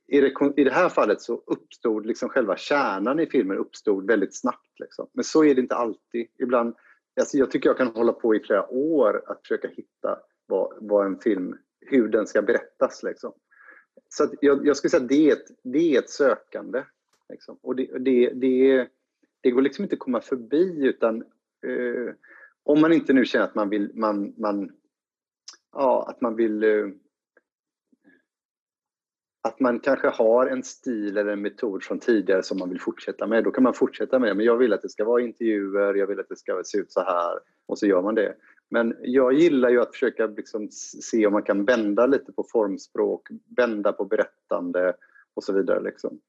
i, 0.07 0.21
det, 0.21 0.33
i 0.57 0.65
det 0.65 0.71
här 0.71 0.89
fallet 0.89 1.21
så 1.21 1.43
uppstod 1.47 2.07
liksom 2.07 2.29
själva 2.29 2.57
kärnan 2.57 3.21
i 3.21 3.27
filmen 3.27 3.59
uppstod 3.59 4.07
väldigt 4.07 4.37
snabbt. 4.37 4.81
Liksom. 4.81 5.09
Men 5.13 5.25
så 5.25 5.45
är 5.45 5.55
det 5.55 5.61
inte 5.61 5.75
alltid. 5.75 6.27
Ibland, 6.39 6.75
alltså 7.21 7.37
jag 7.37 7.51
tycker 7.51 7.69
jag 7.69 7.77
kan 7.77 7.87
hålla 7.87 8.13
på 8.13 8.35
i 8.35 8.41
flera 8.41 8.69
år 8.71 9.23
att 9.27 9.41
försöka 9.43 9.69
hitta 9.69 10.19
vad, 10.47 10.75
vad 10.81 11.07
en 11.07 11.19
film, 11.19 11.59
hur 11.81 12.09
den 12.09 12.27
ska 12.27 12.43
berättas. 12.43 13.03
Liksom. 13.03 13.33
Så 14.09 14.29
jag, 14.41 14.67
jag 14.67 14.77
skulle 14.77 14.91
säga 14.91 15.03
att 15.03 15.09
det 15.09 15.31
är 15.31 15.33
ett, 15.33 15.47
det 15.63 15.95
är 15.95 15.99
ett 15.99 16.11
sökande. 16.11 16.85
Liksom. 17.29 17.59
Och 17.63 17.77
det, 17.77 17.99
det, 17.99 18.31
det, 18.31 18.89
det 19.41 19.51
går 19.51 19.63
liksom 19.63 19.85
inte 19.85 19.95
att 19.95 19.99
komma 19.99 20.21
förbi 20.21 20.87
utan 20.87 21.25
eh, 21.67 22.15
om 22.65 22.81
man 22.81 22.93
inte 22.93 23.13
nu 23.13 23.25
känner 23.25 23.45
att 23.45 23.55
man 23.55 23.69
vill, 23.69 23.91
man, 23.95 24.35
man, 24.37 24.71
ja, 25.73 26.07
att 26.09 26.21
man 26.21 26.37
vill 26.37 26.65
eh, 26.65 26.87
att 29.43 29.61
man 29.61 29.81
kanske 29.81 30.09
har 30.09 30.47
en 30.47 30.63
stil 30.63 31.17
eller 31.17 31.33
en 31.33 31.43
metod 31.43 31.83
från 31.83 31.99
tidigare 31.99 32.43
som 32.43 32.59
man 32.59 32.69
vill 32.69 32.81
fortsätta 32.81 33.27
med, 33.27 33.45
då 33.45 33.51
kan 33.51 33.63
man 33.63 33.75
fortsätta 33.75 34.19
med 34.19 34.31
det. 34.31 34.35
Men 34.35 34.47
jag 34.47 34.57
vill 34.57 34.73
att 34.73 34.83
det 34.83 34.89
ska 34.89 35.05
vara 35.05 35.23
intervjuer, 35.23 35.95
jag 35.95 36.07
vill 36.07 36.21
att 36.21 36.29
det 36.29 36.37
ska 36.37 36.63
se 36.65 36.79
ut 36.79 36.93
så 36.93 37.01
här 37.01 37.39
och 37.67 37.79
så 37.79 37.87
gör 37.87 38.03
man 38.03 38.15
det. 38.15 38.35
Men 38.71 38.97
jag 39.01 39.33
gillar 39.33 39.71
ju 39.71 39.81
att 39.81 39.93
försöka 39.93 40.27
liksom 40.27 40.69
se 40.71 41.27
om 41.27 41.33
man 41.33 41.43
kan 41.43 41.65
vända 41.65 42.07
lite 42.07 42.33
på 42.33 42.47
formspråk, 42.53 43.29
vända 43.57 43.93
på 43.93 44.05
berättande 44.05 44.95
och 45.35 45.45
så 45.45 45.53
vidare. 45.53 45.81
Liksom. 45.81 46.21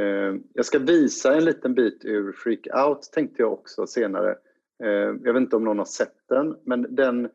Eh, 0.00 0.34
jag 0.52 0.66
ska 0.66 0.78
visa 0.78 1.34
en 1.34 1.44
liten 1.44 1.74
bit 1.74 2.04
ur 2.04 2.32
Freak 2.32 2.66
Out 2.86 3.02
tänkte 3.12 3.42
jag 3.42 3.52
också 3.52 3.86
senare. 3.86 4.36
Eh, 4.84 5.14
jag 5.24 5.32
vet 5.32 5.40
inte 5.40 5.56
om 5.56 5.64
någon 5.64 5.78
har 5.78 5.84
sett 5.84 6.28
den, 6.28 6.56
men 6.64 6.94
den 6.94 7.28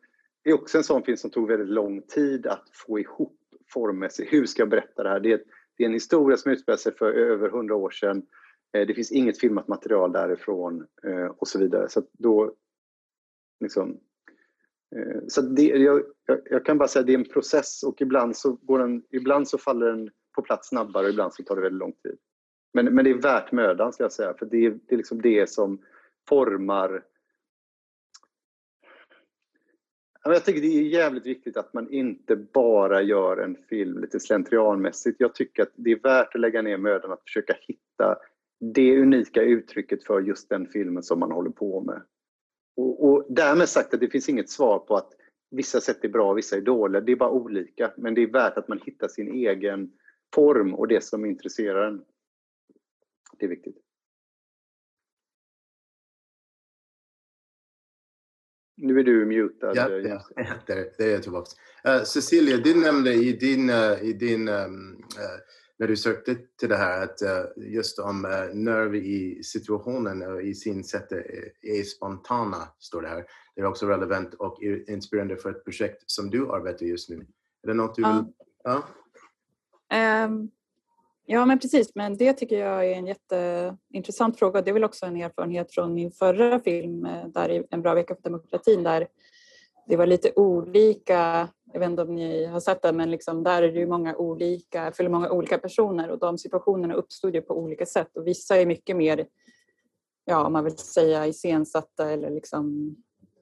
är 0.43 0.53
också 0.53 0.77
en 0.77 0.83
sån 0.83 1.03
film 1.03 1.17
som 1.17 1.29
tog 1.29 1.48
väldigt 1.48 1.69
lång 1.69 2.01
tid 2.01 2.48
att 2.48 2.69
få 2.74 3.00
ihop 3.00 3.38
formmässigt. 3.74 4.33
Hur 4.33 4.45
ska 4.45 4.62
jag 4.62 4.69
berätta 4.69 5.03
det 5.03 5.10
här? 5.10 5.19
Det 5.19 5.31
är, 5.31 5.43
det 5.77 5.83
är 5.83 5.88
en 5.88 5.93
historia 5.93 6.38
som 6.38 6.51
utspelar 6.51 6.77
sig 6.77 6.95
för 6.95 7.13
över 7.13 7.50
hundra 7.50 7.75
år 7.75 7.89
sedan. 7.89 8.25
Eh, 8.74 8.88
det 8.88 8.93
finns 8.93 9.12
inget 9.12 9.39
filmat 9.39 9.67
material 9.67 10.12
därifrån 10.12 10.88
eh, 11.03 11.25
och 11.25 11.48
så 11.48 11.60
vidare. 11.60 11.89
Så 11.89 12.03
då 12.12 12.55
liksom, 13.60 14.00
så 15.27 15.42
det, 15.42 15.63
jag, 15.63 16.01
jag, 16.50 16.65
kan 16.65 16.77
bara 16.77 16.87
säga 16.87 17.00
att 17.01 17.07
det 17.07 17.13
är 17.13 17.18
en 17.18 17.29
process 17.29 17.83
och 17.83 18.01
ibland 18.01 18.37
så, 18.37 18.51
går 18.51 18.79
den, 18.79 19.03
ibland 19.09 19.48
så 19.48 19.57
faller 19.57 19.87
den 19.87 20.09
på 20.35 20.42
plats 20.42 20.70
snabbare 20.70 21.03
och 21.03 21.09
ibland 21.09 21.33
så 21.33 21.44
tar 21.44 21.55
det 21.55 21.61
väldigt 21.61 21.79
lång 21.79 21.94
tid. 21.94 22.18
Men, 22.74 22.96
men 22.96 23.05
det 23.05 23.11
är 23.11 23.22
värt 23.22 23.51
mödan 23.51 23.94
ska 23.94 24.03
jag 24.03 24.11
säga, 24.11 24.33
för 24.33 24.46
det, 24.46 24.70
det 24.70 24.96
är 24.96 24.98
liksom 24.98 25.22
det 25.22 25.50
som 25.50 25.81
formar 26.29 27.03
jag 30.24 30.46
tycker 30.46 30.62
det 30.62 30.68
är 30.68 30.81
jävligt 30.81 31.25
viktigt 31.25 31.57
att 31.57 31.74
man 31.74 31.90
inte 31.90 32.36
bara 32.36 33.01
gör 33.01 33.38
en 33.38 33.55
film 33.70 34.00
lite 34.00 34.20
slentrianmässigt. 34.20 35.20
Jag 35.20 35.36
tycker 35.36 35.64
att 35.64 35.72
det 35.75 35.92
är 35.92 36.00
värt 36.00 36.36
att 36.36 36.42
lägga 36.42 36.62
ner 36.62 36.77
mödan 36.77 37.12
att 37.12 37.24
försöka 37.24 37.53
hitta 37.62 38.18
det 38.60 39.01
unika 39.01 39.42
uttrycket 39.42 40.03
för 40.03 40.22
just 40.22 40.50
den 40.50 40.68
filmen 40.68 41.03
som 41.03 41.20
man 41.20 41.31
håller 41.31 41.50
på 41.50 41.81
med. 41.81 42.01
Och, 42.77 43.10
och 43.10 43.25
därmed 43.29 43.70
sagt 43.70 43.94
att 43.94 44.00
det 44.00 44.10
finns 44.10 44.29
inget 44.29 44.50
svar 44.50 44.79
på 44.79 44.96
att 44.96 45.14
vissa 45.51 45.81
sätt 45.81 46.03
är 46.03 46.10
bra 46.10 46.29
och 46.29 46.38
vissa 46.38 46.57
är 46.57 46.62
dåliga. 46.62 47.01
Det 47.01 47.12
är 47.12 47.16
bara 47.16 47.31
olika. 47.31 47.92
Men 47.98 48.14
det 48.14 48.22
är 48.22 48.27
värt 48.27 48.57
att 48.57 48.68
man 48.68 48.79
hittar 48.86 49.07
sin 49.07 49.31
egen 49.31 49.92
form 50.36 50.74
och 50.74 50.88
det 50.88 51.03
som 51.03 51.25
intresserar 51.25 51.88
en. 51.88 52.03
Det 53.38 53.46
är 53.46 53.50
viktigt. 53.50 53.77
Nu 58.81 59.00
är 59.00 59.03
du 59.03 59.25
mutad. 59.25 59.75
Ja, 59.75 59.89
ja 59.89 60.22
där, 60.67 60.75
där 60.98 61.05
är 61.05 61.11
jag 61.11 61.24
tillbaka. 61.24 61.50
Uh, 61.87 62.03
Cecilia, 62.03 62.57
du 62.57 62.75
nämnde 62.75 63.13
i 63.13 63.33
din, 63.33 63.70
uh, 63.70 64.03
i 64.03 64.13
din 64.13 64.48
um, 64.48 64.98
uh, 64.98 65.39
när 65.79 65.87
du 65.87 65.98
sökte 65.98 66.35
till 66.59 66.70
det 66.70 66.75
här 66.75 67.03
att 67.03 67.22
just 67.55 68.00
om 68.00 68.22
nerv 68.53 68.96
i 68.96 69.44
situationen 69.44 70.22
och 70.22 70.41
i 70.41 70.55
sin 70.55 70.83
sätt 70.83 71.11
är 71.61 71.83
spontana, 71.83 72.67
står 72.79 73.01
det 73.01 73.07
här. 73.07 73.25
Det 73.55 73.61
är 73.61 73.65
också 73.65 73.87
relevant 73.87 74.33
och 74.33 74.63
inspirerande 74.87 75.37
för 75.37 75.50
ett 75.50 75.63
projekt 75.63 76.03
som 76.05 76.29
du 76.29 76.51
arbetar 76.51 76.85
just 76.85 77.09
nu. 77.09 77.25
Är 77.63 77.67
det 77.67 77.74
något 77.74 77.96
du 77.96 78.01
vill... 78.01 78.33
Ja. 78.63 78.83
Um, 80.25 80.51
Ja, 81.33 81.46
men 81.46 81.59
precis. 81.59 81.91
Men 81.96 82.17
det 82.17 82.33
tycker 82.33 82.59
jag 82.59 82.85
är 82.87 82.96
en 82.96 83.07
jätteintressant 83.07 84.39
fråga. 84.39 84.61
Det 84.61 84.72
är 84.72 84.74
väl 84.74 84.83
också 84.83 85.05
en 85.05 85.15
erfarenhet 85.15 85.74
från 85.74 85.94
min 85.94 86.11
förra 86.11 86.59
film, 86.59 87.05
eh, 87.05 87.27
där 87.27 87.65
En 87.70 87.81
bra 87.81 87.94
vecka 87.94 88.15
för 88.15 88.24
demokratin, 88.24 88.83
där 88.83 89.07
det 89.87 89.96
var 89.96 90.05
lite 90.05 90.31
olika, 90.35 91.48
jag 91.74 91.79
vet 91.79 91.89
inte 91.89 92.01
om 92.01 92.15
ni 92.15 92.46
har 92.46 92.59
sett 92.59 92.81
det, 92.81 92.94
men 92.94 93.11
liksom 93.11 93.44
där 93.44 93.63
är 93.63 93.72
det 93.72 93.79
ju 93.79 93.87
många 93.87 94.15
olika, 94.15 94.91
för 94.91 95.09
många 95.09 95.29
olika 95.29 95.57
personer 95.57 96.09
och 96.09 96.20
de 96.20 96.37
situationerna 96.37 96.94
uppstod 96.94 97.35
ju 97.35 97.41
på 97.41 97.57
olika 97.57 97.85
sätt 97.85 98.17
och 98.17 98.27
vissa 98.27 98.57
är 98.57 98.65
mycket 98.65 98.96
mer, 98.96 99.27
ja, 100.25 100.46
om 100.46 100.53
man 100.53 100.63
vill 100.63 100.77
säga 100.77 101.27
iscensatta 101.27 102.11
eller 102.11 102.29
liksom 102.29 102.96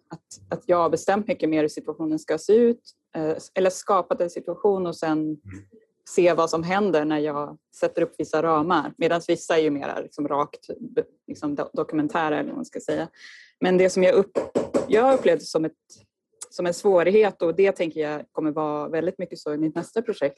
att, 0.10 0.58
att 0.58 0.64
jag 0.66 0.78
har 0.78 0.90
bestämt 0.90 1.28
mycket 1.28 1.50
mer 1.50 1.62
hur 1.62 1.70
situationen 1.70 2.20
ska 2.20 2.38
se 2.38 2.54
ut 2.54 2.82
eh, 3.16 3.38
eller 3.54 3.70
skapat 3.70 4.22
en 4.22 4.30
situation 4.30 4.88
och 4.88 4.96
sen 4.96 5.20
mm 5.20 5.40
se 6.16 6.34
vad 6.34 6.50
som 6.50 6.64
händer 6.64 7.06
när 7.06 7.20
jag 7.20 7.58
sätter 7.76 8.02
upp 8.02 8.14
vissa 8.18 8.44
ramar. 8.44 8.94
Medan 8.98 9.22
vissa 9.28 9.58
är 9.58 9.62
ju 9.62 9.70
mer 9.70 10.02
liksom 10.04 10.28
rakt 10.28 10.70
liksom 11.28 11.58
dokumentära 11.74 12.40
eller 12.40 12.50
vad 12.50 12.56
man 12.56 12.66
ska 12.66 12.80
säga. 12.80 13.08
Men 13.60 13.78
det 13.78 13.90
som 13.90 14.04
jag, 14.04 14.16
upp, 14.16 14.32
jag 14.88 15.14
upplevde 15.14 15.44
som, 15.46 15.66
ett, 15.66 15.74
som 16.50 16.66
en 16.66 16.74
svårighet 16.74 17.42
och 17.42 17.56
det 17.56 17.72
tänker 17.72 18.00
jag 18.00 18.26
kommer 18.32 18.52
vara 18.52 18.90
väldigt 18.90 19.20
mycket 19.20 19.40
så 19.40 19.54
i 19.54 19.58
mitt 19.58 19.76
nästa 19.76 20.02
projekt, 20.02 20.38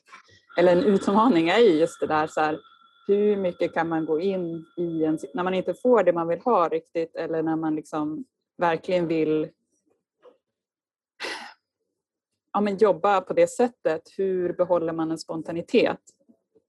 eller 0.58 0.72
en 0.72 0.84
utmaning 0.84 1.50
är 1.50 1.60
ju 1.60 1.70
just 1.70 2.00
det 2.00 2.08
där 2.08 2.28
så 2.28 2.42
här, 2.42 2.60
hur 3.08 3.38
mycket 3.38 3.74
kan 3.74 3.90
man 3.90 4.06
gå 4.06 4.20
in 4.20 4.66
i 4.78 5.04
en, 5.04 5.20
när 5.34 5.44
man 5.44 5.54
inte 5.54 5.74
får 5.74 6.04
det 6.04 6.14
man 6.14 6.28
vill 6.28 6.40
ha 6.40 6.70
riktigt 6.70 7.16
eller 7.16 7.44
när 7.44 7.56
man 7.56 7.76
liksom 7.76 8.26
verkligen 8.58 9.08
vill 9.08 9.50
ja, 12.54 12.62
men 12.62 12.78
jobba 12.78 13.22
på 13.22 13.34
det 13.34 13.48
sättet, 13.48 14.02
hur 14.18 14.54
behåller 14.54 14.94
man 14.94 15.12
en 15.12 15.18
spontanitet? 15.18 16.00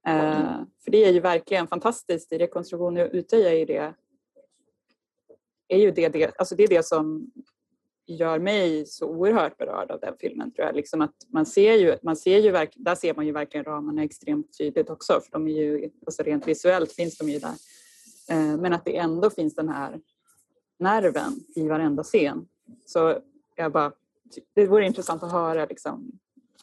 Eh, 0.07 0.61
för 0.85 0.90
det 0.90 1.05
är 1.05 1.12
ju 1.12 1.21
verkligen 1.21 1.66
fantastiskt 1.66 2.33
i 2.33 2.38
rekonstruktion 2.38 2.97
och 2.97 3.09
Utöja 3.12 3.53
är 3.53 3.66
det 3.66 3.95
är 5.68 5.79
ju 5.79 5.90
det, 5.90 6.09
det, 6.09 6.38
alltså 6.38 6.55
det 6.55 6.62
är 6.62 6.68
det 6.68 6.87
som 6.87 7.31
gör 8.07 8.38
mig 8.38 8.87
så 8.87 9.07
oerhört 9.07 9.57
berörd 9.57 9.90
av 9.90 10.01
den 10.01 10.14
filmen 10.21 10.53
tror 10.53 10.66
jag. 10.66 10.77
Liksom 10.77 11.01
att 11.01 11.14
man 11.29 11.47
ser 11.47 11.75
ju, 11.75 11.97
man 12.03 12.16
ser 12.16 12.38
ju 12.38 12.51
verk, 12.51 12.73
där 12.77 12.95
ser 12.95 13.14
man 13.14 13.27
ju 13.27 13.33
verkligen 13.33 13.64
ramarna 13.64 14.05
extremt 14.05 14.59
tydligt 14.59 14.90
också 14.90 15.21
för 15.21 15.33
de 15.33 15.49
är 15.49 15.53
ju, 15.53 15.90
alltså 16.07 16.23
rent 16.23 16.49
visuellt 16.49 16.92
finns 16.92 17.18
de 17.18 17.29
ju 17.29 17.38
där. 17.38 17.55
Eh, 18.31 18.57
men 18.57 18.73
att 18.73 18.85
det 18.85 18.97
ändå 18.97 19.31
finns 19.31 19.55
den 19.55 19.68
här 19.68 20.01
nerven 20.79 21.33
i 21.55 21.68
varenda 21.68 22.03
scen. 22.03 22.47
Så 22.85 23.18
jag 23.57 23.73
bara 23.73 23.92
det 24.55 24.66
vore 24.66 24.87
intressant 24.87 25.23
att 25.23 25.33
höra 25.33 25.66
liksom, 25.66 26.12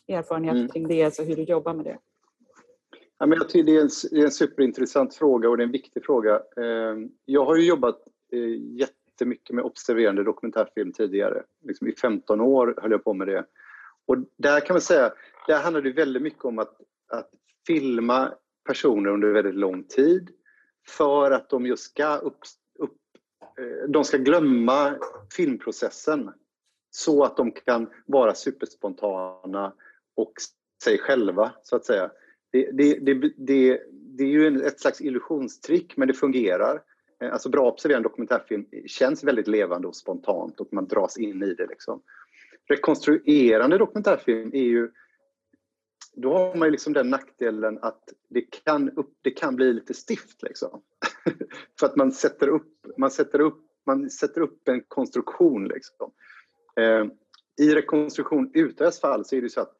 erfarenhet 0.08 0.55
mm. 0.55 0.67
kring 0.67 0.88
det, 0.88 1.03
alltså 1.03 1.23
hur 1.23 1.36
du 1.36 1.43
jobbar 1.43 1.73
med 1.73 1.86
det. 1.86 1.97
Ja, 3.19 3.25
men 3.25 3.38
jag 3.38 3.49
tycker 3.49 3.63
det 3.63 3.77
är, 3.77 3.82
en, 3.82 3.89
det 4.12 4.19
är 4.19 4.25
en 4.25 4.32
superintressant 4.32 5.15
fråga 5.15 5.49
och 5.49 5.58
det 5.58 5.63
är 5.63 5.65
en 5.65 5.71
viktig 5.71 6.05
fråga. 6.05 6.41
Ehm, 6.58 7.10
jag 7.25 7.45
har 7.45 7.55
ju 7.55 7.67
jobbat 7.67 7.99
eh, 8.32 8.79
jättemycket 8.79 9.55
med 9.55 9.65
observerande 9.65 10.23
dokumentärfilm 10.23 10.91
tidigare. 10.91 11.43
Liksom 11.67 11.88
I 11.88 11.95
15 11.95 12.41
år 12.41 12.75
höll 12.82 12.91
jag 12.91 13.03
på 13.03 13.13
med 13.13 13.27
det. 13.27 13.45
Och 14.08 14.17
där 14.38 14.60
kan 14.60 14.73
man 14.73 14.82
säga, 14.82 15.13
där 15.47 15.62
handlar 15.62 15.82
det 15.82 15.91
väldigt 15.91 16.23
mycket 16.23 16.45
om 16.45 16.60
att, 16.60 16.82
att 17.08 17.29
filma 17.67 18.34
personer 18.67 19.10
under 19.10 19.32
väldigt 19.32 19.55
lång 19.55 19.84
tid 19.84 20.29
för 20.88 21.32
att 21.32 21.49
de 21.49 21.65
just 21.65 21.84
ska 21.84 22.15
upp, 22.15 22.39
upp, 22.79 22.97
eh, 23.60 23.89
de 23.89 24.03
ska 24.03 24.17
glömma 24.17 24.95
filmprocessen 25.36 26.32
så 26.91 27.23
att 27.23 27.38
de 27.38 27.52
kan 27.52 27.89
vara 28.06 28.36
superspontana 28.36 29.73
och 30.15 30.34
sig 30.84 30.97
själva, 30.97 31.52
så 31.63 31.75
att 31.75 31.86
säga. 31.86 32.12
Det, 32.52 32.71
det, 32.71 32.99
det, 32.99 33.13
det, 33.38 33.82
det 33.91 34.23
är 34.23 34.28
ju 34.28 34.62
ett 34.62 34.80
slags 34.80 35.02
illusionstrick, 35.02 35.97
men 35.97 36.08
det 36.08 36.13
fungerar. 36.13 36.82
Eh, 37.21 37.34
alltså 37.34 37.49
bra 37.49 37.71
observerad 37.71 38.04
dokumentärfilm 38.04 38.65
känns 38.88 39.23
väldigt 39.23 39.47
levande 39.47 39.88
och 39.88 39.95
spontant 39.95 40.60
och 40.60 40.73
man 40.73 40.88
dras 40.88 41.17
in 41.17 41.43
i 41.43 41.54
det. 41.54 41.67
Liksom. 41.67 42.02
Rekonstruerande 42.69 43.78
dokumentärfilm 43.78 44.52
är 44.54 44.63
ju 44.63 44.91
då 46.13 46.38
har 46.38 46.56
man 46.56 46.67
ju 46.67 46.71
liksom 46.71 46.93
den 46.93 47.10
nackdelen 47.10 47.80
att 47.82 48.04
det 48.30 48.41
kan, 48.41 48.89
upp, 48.89 49.13
det 49.21 49.32
kan 49.32 49.56
bli 49.56 49.73
lite 49.73 49.93
stift. 49.93 50.43
Liksom. 50.43 50.82
För 51.80 51.86
att 51.86 51.95
man 51.95 52.12
sätter 52.12 52.47
upp, 52.47 52.86
man 52.97 53.12
sätter 53.12 53.39
upp, 53.39 53.65
man 53.86 54.10
sätter 54.10 54.41
upp 54.41 54.67
en 54.67 54.82
konstruktion. 54.88 55.67
Liksom. 55.67 56.12
Eh, 56.79 57.05
I 57.57 57.75
rekonstruktion 57.75 58.51
UTS 58.53 58.99
fall 58.99 59.25
så 59.25 59.35
är 59.35 59.41
det 59.41 59.49
så 59.49 59.61
att 59.61 59.75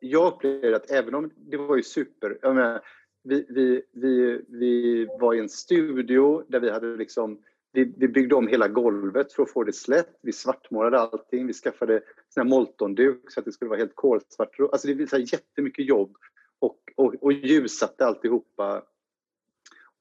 jag 0.00 0.32
upplever 0.32 0.72
att 0.72 0.90
även 0.90 1.14
om 1.14 1.30
det 1.36 1.56
var 1.56 1.76
ju 1.76 1.82
super... 1.82 2.38
Jag 2.42 2.54
menar, 2.54 2.80
vi, 3.24 3.46
vi, 3.48 3.82
vi, 3.92 4.40
vi 4.48 5.06
var 5.20 5.34
i 5.34 5.38
en 5.38 5.48
studio 5.48 6.44
där 6.48 6.60
vi 6.60 6.70
hade 6.70 6.96
liksom 6.96 7.42
vi, 7.72 7.94
vi, 7.96 8.08
byggde 8.08 8.34
om 8.34 8.46
hela 8.46 8.68
golvet 8.68 9.32
för 9.32 9.42
att 9.42 9.50
få 9.50 9.64
det 9.64 9.72
slätt. 9.72 10.18
Vi 10.22 10.32
svartmålade 10.32 10.98
allting. 10.98 11.46
Vi 11.46 11.52
skaffade 11.52 12.02
sån 12.28 12.48
moltonduk 12.48 13.30
så 13.32 13.40
att 13.40 13.46
det 13.46 13.52
skulle 13.52 13.68
vara 13.68 13.78
helt 13.78 13.94
kolsvart. 13.94 14.60
Alltså 14.60 14.88
det 14.88 15.12
var 15.12 15.18
jättemycket 15.18 15.88
jobb 15.88 16.16
och, 16.58 16.78
och, 16.96 17.14
och 17.20 17.32
ljussatte 17.32 18.06
alltihopa. 18.06 18.82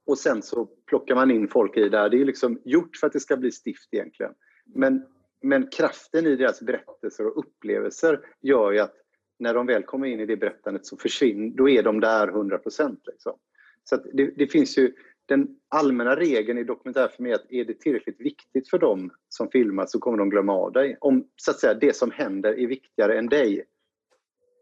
Och 0.06 0.18
sen 0.18 0.42
så 0.42 0.66
plockar 0.66 1.16
man 1.16 1.32
in 1.32 1.48
folk 1.48 1.78
i 1.78 1.90
det. 1.90 2.10
Det 2.10 2.22
är 2.22 2.26
liksom 2.26 2.62
gjort 2.66 2.98
för 2.98 3.08
att 3.08 3.14
det 3.14 3.20
ska 3.20 3.38
bli 3.38 3.52
stift 3.52 3.94
egentligen. 3.94 4.34
Men, 4.66 5.06
men 5.42 5.68
kraften 5.68 6.28
i 6.28 6.36
deras 6.36 6.62
berättelser 6.62 7.28
och 7.28 7.38
upplevelser 7.38 8.20
gör 8.42 8.72
ju 8.72 8.80
att 8.80 8.96
när 9.40 9.54
de 9.54 9.66
väl 9.66 9.84
kommer 9.84 10.08
in 10.08 10.20
i 10.20 10.26
det 10.26 10.38
berättandet 10.38 10.86
så 10.86 10.98
försvinner, 10.98 11.58
då 11.58 11.70
är 11.70 11.84
de 11.84 12.00
där 12.00 12.28
100 12.28 12.58
procent. 12.58 13.00
Liksom. 13.08 13.34
Så 13.84 13.96
det, 14.14 14.32
det, 14.36 14.48
finns 14.48 14.78
ju 14.78 14.94
den 15.26 15.48
allmänna 15.70 16.16
regeln 16.16 16.58
i 16.58 16.64
dokumentärfilm 16.64 17.26
är 17.26 17.36
att 17.36 17.52
är 17.52 17.66
det 17.66 17.80
tillräckligt 17.80 18.22
viktigt 18.22 18.70
för 18.70 18.80
dem 18.80 19.12
som 19.30 19.52
filmar 19.52 19.86
så 19.86 20.00
kommer 20.00 20.18
de 20.18 20.30
glömma 20.30 20.54
av 20.54 20.72
dig. 20.72 20.98
Om 21.00 21.28
så 21.36 21.52
att 21.52 21.60
säga, 21.60 21.74
det 21.74 21.96
som 21.96 22.12
händer 22.12 22.60
är 22.60 22.68
viktigare 22.68 23.18
än 23.18 23.30
dig, 23.30 23.66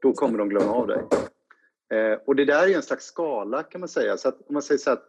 då 0.01 0.13
kommer 0.13 0.37
de 0.37 0.49
glömma 0.49 0.71
av 0.71 0.87
dig. 0.87 1.03
Eh, 1.93 2.19
och 2.25 2.35
det 2.35 2.45
där 2.45 2.67
är 2.67 2.75
en 2.75 2.83
slags 2.83 3.05
skala 3.05 3.63
kan 3.63 3.81
man 3.81 3.87
säga. 3.89 4.17
Så 4.17 4.29
att, 4.29 4.41
om 4.47 4.53
man 4.53 4.61
säger 4.61 4.79
så 4.79 4.91
att 4.91 5.05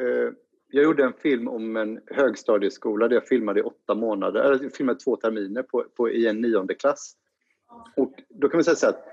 eh, 0.00 0.32
jag 0.70 0.84
gjorde 0.84 1.04
en 1.04 1.12
film 1.12 1.48
om 1.48 1.76
en 1.76 2.00
högstadieskola 2.06 3.08
där 3.08 3.16
jag 3.16 3.28
filmade 3.28 3.60
i 3.60 3.62
åtta 3.62 3.94
månader, 3.94 4.40
eller 4.40 4.62
jag 4.62 4.72
filmade 4.72 4.98
två 4.98 5.16
terminer 5.16 5.62
på, 5.62 5.84
på, 5.96 6.10
i 6.10 6.26
en 6.26 6.40
nionde 6.40 6.74
klass. 6.74 7.16
Och 7.96 8.14
då 8.28 8.48
kan 8.48 8.58
man 8.58 8.64
säga 8.64 8.76
så 8.76 8.88
att 8.88 9.04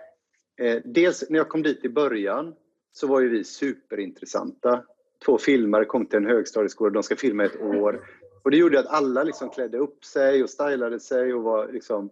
eh, 0.57 0.81
dels 0.85 1.29
när 1.29 1.37
jag 1.37 1.49
kom 1.49 1.63
dit 1.63 1.85
i 1.85 1.89
början 1.89 2.55
så 2.91 3.07
var 3.07 3.19
ju 3.19 3.29
vi 3.29 3.43
superintressanta. 3.43 4.83
Två 5.25 5.37
filmare 5.37 5.85
kom 5.85 6.05
till 6.05 6.17
en 6.17 6.25
högstadieskola, 6.25 6.89
de 6.89 7.03
ska 7.03 7.15
filma 7.15 7.43
ett 7.43 7.61
år. 7.61 8.07
Och 8.43 8.51
det 8.51 8.57
gjorde 8.57 8.79
att 8.79 8.87
alla 8.87 9.23
liksom 9.23 9.49
klädde 9.49 9.77
upp 9.77 10.05
sig 10.05 10.43
och 10.43 10.49
stylade 10.49 10.99
sig 10.99 11.33
och, 11.33 11.43
var 11.43 11.67
liksom, 11.67 12.09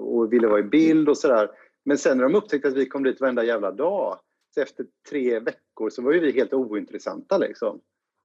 och 0.00 0.32
ville 0.32 0.48
vara 0.48 0.60
i 0.60 0.62
bild 0.62 1.08
och 1.08 1.18
sådär. 1.18 1.50
Men 1.84 1.98
sen 1.98 2.16
när 2.16 2.24
de 2.24 2.34
upptäckte 2.34 2.68
att 2.68 2.76
vi 2.76 2.86
kom 2.86 3.02
dit 3.02 3.20
varenda 3.20 3.44
jävla 3.44 3.70
dag, 3.70 4.18
så 4.54 4.60
efter 4.60 4.86
tre 5.10 5.38
veckor 5.38 5.90
så 5.90 6.02
var 6.02 6.12
ju 6.12 6.20
vi 6.20 6.32
helt 6.32 6.52
ointressanta. 6.52 7.38
Liksom. 7.38 7.80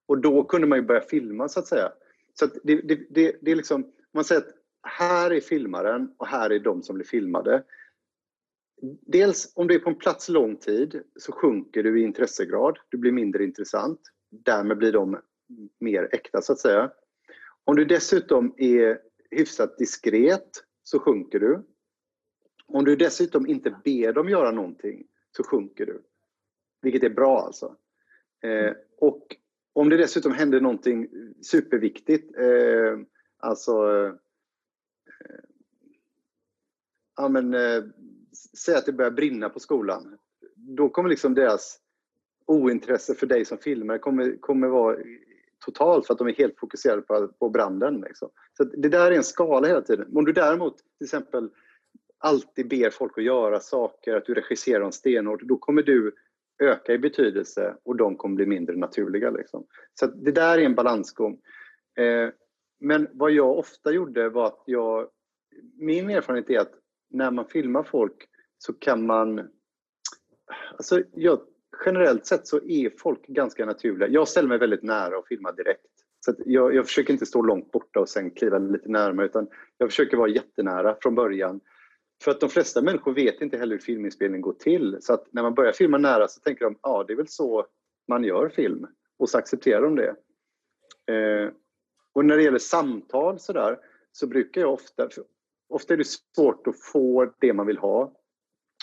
Och 0.06 0.18
då 0.18 0.44
kunde 0.44 0.68
man 0.68 0.78
ju 0.78 0.86
börja 0.86 1.02
filma 1.02 1.50
så 1.50 1.60
att 1.60 1.68
säga. 1.68 1.91
Så 2.34 2.46
att 2.46 2.54
det, 2.63 2.76
det, 2.76 2.96
det, 3.10 3.36
det 3.41 3.52
är 3.52 3.56
liksom, 3.56 3.91
man 4.13 4.24
säger 4.24 4.41
att 4.41 4.54
här 4.84 5.32
är 5.32 5.39
filmaren 5.39 6.13
och 6.18 6.28
här 6.28 6.50
är 6.50 6.60
de 6.60 6.84
som 6.84 6.96
blir 6.96 7.06
filmade. 7.06 7.63
Dels 9.02 9.52
om 9.56 9.68
du 9.68 9.76
är 9.76 9.80
på 9.80 9.89
en 9.89 9.96
plats 9.96 10.30
lång 10.30 10.56
tid 10.56 11.04
så 11.15 11.32
sjunker 11.32 11.84
du 11.84 12.02
i 12.02 12.04
intressegrad, 12.04 12.80
du 12.89 12.98
blir 12.98 13.12
mindre 13.12 13.44
intressant. 13.44 14.00
Därmed 14.32 14.78
blir 14.78 14.91
de 14.91 15.20
mer 15.80 16.10
äkta 16.12 16.41
så 16.41 16.54
att 16.54 16.60
säga. 16.60 16.91
Om 17.63 17.76
du 17.76 17.86
dessutom 17.86 18.54
är 18.58 19.00
hyfsat 19.32 19.78
diskret 19.78 20.50
så 20.84 21.00
sjunker 21.00 21.39
du. 21.39 21.65
Om 22.68 22.86
du 22.86 22.96
dessutom 22.96 23.48
inte 23.48 23.76
ber 23.84 24.13
dem 24.13 24.30
göra 24.30 24.52
någonting 24.52 25.08
så 25.38 25.44
sjunker 25.44 25.86
du. 25.86 26.04
Vilket 26.82 27.04
är 27.04 27.10
bra 27.10 27.39
alltså. 27.39 27.76
Eh, 28.44 28.74
och 28.98 29.36
om 29.75 29.89
det 29.89 29.97
dessutom 29.97 30.31
händer 30.31 30.61
någonting 30.61 31.07
superviktigt, 31.41 32.38
eh, 32.38 32.99
alltså 33.38 33.71
eh, 33.97 34.13
ja, 37.17 37.29
men, 37.29 37.53
eh, 37.53 37.83
säg 38.57 38.75
att 38.75 38.85
det 38.85 38.93
börjar 38.93 39.11
brinna 39.11 39.49
på 39.49 39.59
skolan. 39.59 40.17
Då 40.55 40.89
kommer 40.89 41.09
liksom 41.09 41.33
deras 41.33 41.79
ointresse 42.45 43.15
för 43.15 43.27
dig 43.27 43.45
som 43.45 43.57
filmare 43.57 43.99
kommer, 43.99 44.38
kommer 44.41 44.67
vara 44.67 44.97
totalt 45.65 46.07
för 46.07 46.13
att 46.13 46.17
de 46.17 46.27
är 46.27 46.33
helt 46.33 46.59
fokuserade 46.59 47.01
på, 47.01 47.27
på 47.27 47.49
branden. 47.49 48.01
Liksom. 48.07 48.29
Så 48.57 48.63
det 48.63 48.89
där 48.89 49.11
är 49.11 49.15
en 49.15 49.23
skala 49.23 49.67
hela 49.67 49.81
tiden. 49.81 50.17
Om 50.17 50.25
du 50.25 50.33
däremot 50.33 50.77
till 50.77 51.05
exempel 51.05 51.49
alltid 52.17 52.67
ber 52.67 52.89
folk 52.89 53.17
att 53.17 53.23
göra 53.23 53.59
saker, 53.59 54.15
att 54.15 54.25
du 54.25 54.33
regisserar 54.33 54.79
dem 54.79 54.91
stenhårt, 54.91 55.41
då 55.41 55.57
kommer 55.57 55.83
du 55.83 56.15
öka 56.60 56.94
i 56.94 56.98
betydelse 56.98 57.76
och 57.84 57.96
de 57.96 58.15
kommer 58.15 58.36
bli 58.36 58.46
mindre 58.46 58.76
naturliga. 58.76 59.30
Liksom. 59.30 59.65
Så 60.00 60.08
det 60.08 60.32
där 60.32 60.58
är 60.58 60.65
en 60.65 60.76
balansgång. 60.76 61.34
Eh, 61.98 62.30
men 62.80 63.08
vad 63.13 63.32
jag 63.32 63.58
ofta 63.58 63.91
gjorde 63.91 64.30
var 64.30 64.48
att 64.48 64.63
jag... 64.65 65.08
Min 65.78 66.10
erfarenhet 66.10 66.50
är 66.50 66.60
att 66.60 66.74
när 67.10 67.32
man 67.32 67.46
filmar 67.46 67.84
folk 67.84 68.15
så 68.58 68.74
kan 68.74 69.06
man... 69.06 69.50
Alltså, 70.72 71.02
jag, 71.13 71.39
generellt 71.86 72.26
sett 72.26 72.48
så 72.48 72.58
är 72.58 72.89
folk 72.98 73.28
ganska 73.28 73.65
naturliga. 73.65 74.10
Jag 74.10 74.28
ställer 74.28 74.50
mig 74.50 74.58
väldigt 74.58 74.84
nära 74.84 75.18
och 75.18 75.28
filmar 75.28 75.54
direkt. 75.54 75.86
Så 76.20 76.34
jag, 76.46 76.76
jag, 76.76 76.86
försöker 76.86 77.13
inte 77.13 77.26
stå 77.26 77.41
långt 77.41 77.72
borta 77.72 78.00
och 78.00 78.10
sen 78.10 78.32
kliva 78.32 78.58
lite 78.58 78.89
närmare 78.89 79.26
utan 79.26 79.48
jag 79.78 79.89
försöker 79.89 80.18
vara 80.18 80.30
jättenära 80.30 80.98
från 81.02 81.15
början. 81.15 81.60
För 82.25 82.31
att 82.31 82.39
de 82.39 82.49
flesta 82.49 82.81
människor 82.81 83.13
vet 83.13 83.41
inte 83.41 83.57
heller 83.57 83.75
hur 83.75 83.81
filminspelning 83.81 84.41
går 84.41 84.53
till. 84.53 84.97
Så 85.01 85.13
att 85.13 85.27
när 85.31 85.43
man 85.43 85.53
börjar 85.53 85.71
filma 85.71 85.97
nära 85.97 86.27
så 86.27 86.39
tänker 86.39 86.65
de 86.65 86.79
ja 86.81 87.03
det 87.07 87.13
är 87.13 87.17
väl 87.17 87.27
så 87.27 87.65
man 88.07 88.23
gör 88.23 88.49
film. 88.49 88.88
Och 89.17 89.29
så 89.29 89.38
accepterar 89.38 89.81
de 89.81 89.95
det. 89.95 90.15
Eh, 91.13 91.49
och 92.13 92.25
när 92.25 92.38
det 92.38 92.43
gäller 92.43 92.59
samtal 92.59 93.39
så 93.39 93.53
där 93.53 93.79
så 94.11 94.27
brukar 94.27 94.61
jag 94.61 94.73
ofta, 94.73 95.09
ofta 95.69 95.93
är 95.93 95.97
det 95.97 96.07
svårt 96.35 96.67
att 96.67 96.79
få 96.79 97.33
det 97.39 97.53
man 97.53 97.67
vill 97.67 97.77
ha. 97.77 98.13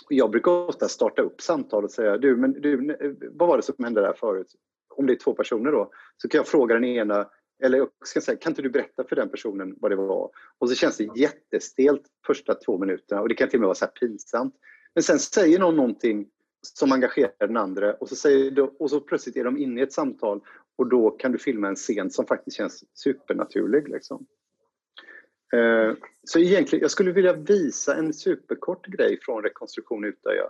Jag 0.08 0.30
brukar 0.30 0.52
ofta 0.52 0.88
starta 0.88 1.22
upp 1.22 1.40
samtal 1.40 1.84
och 1.84 1.90
säga 1.90 2.18
du, 2.18 2.36
men 2.36 2.52
du, 2.52 2.96
vad 3.32 3.48
var 3.48 3.56
det 3.56 3.62
som 3.62 3.84
hände 3.84 4.00
där 4.00 4.12
förut? 4.12 4.54
Om 4.96 5.06
det 5.06 5.12
är 5.12 5.18
två 5.18 5.34
personer 5.34 5.72
då, 5.72 5.90
så 6.16 6.28
kan 6.28 6.38
jag 6.38 6.46
fråga 6.46 6.74
den 6.74 6.84
ena 6.84 7.30
eller 7.62 7.78
jag 7.78 7.88
ska 8.04 8.20
säga, 8.20 8.36
kan 8.36 8.50
inte 8.50 8.62
du 8.62 8.70
berätta 8.70 9.04
för 9.04 9.16
den 9.16 9.28
personen 9.28 9.76
vad 9.80 9.90
det 9.90 9.96
var? 9.96 10.30
Och 10.58 10.68
så 10.68 10.74
känns 10.74 10.96
det 10.96 11.08
jättestelt 11.16 12.02
första 12.26 12.54
två 12.54 12.78
minuterna 12.78 13.20
och 13.20 13.28
det 13.28 13.34
kan 13.34 13.48
till 13.48 13.56
och 13.56 13.60
med 13.60 13.66
vara 13.66 13.74
så 13.74 13.86
pinsamt. 13.86 14.54
Men 14.94 15.02
sen 15.02 15.18
säger 15.18 15.58
någon 15.58 15.76
någonting 15.76 16.28
som 16.62 16.92
engagerar 16.92 17.32
den 17.38 17.56
andra 17.56 17.94
och 17.94 18.08
så, 18.08 18.16
säger 18.16 18.82
och 18.82 18.90
så 18.90 19.00
plötsligt 19.00 19.36
är 19.36 19.44
de 19.44 19.58
inne 19.58 19.80
i 19.80 19.82
ett 19.82 19.92
samtal 19.92 20.40
och 20.76 20.88
då 20.88 21.10
kan 21.10 21.32
du 21.32 21.38
filma 21.38 21.68
en 21.68 21.76
scen 21.76 22.10
som 22.10 22.26
faktiskt 22.26 22.56
känns 22.56 22.84
supernaturlig. 22.94 23.88
Liksom. 23.88 24.26
Eh, 25.54 25.94
så 26.24 26.38
egentligen, 26.38 26.82
jag 26.82 26.90
skulle 26.90 27.12
vilja 27.12 27.32
visa 27.32 27.94
en 27.94 28.12
superkort 28.12 28.86
grej 28.86 29.18
från 29.22 29.42
rekonstruktion 29.42 30.04
Utöja. 30.04 30.44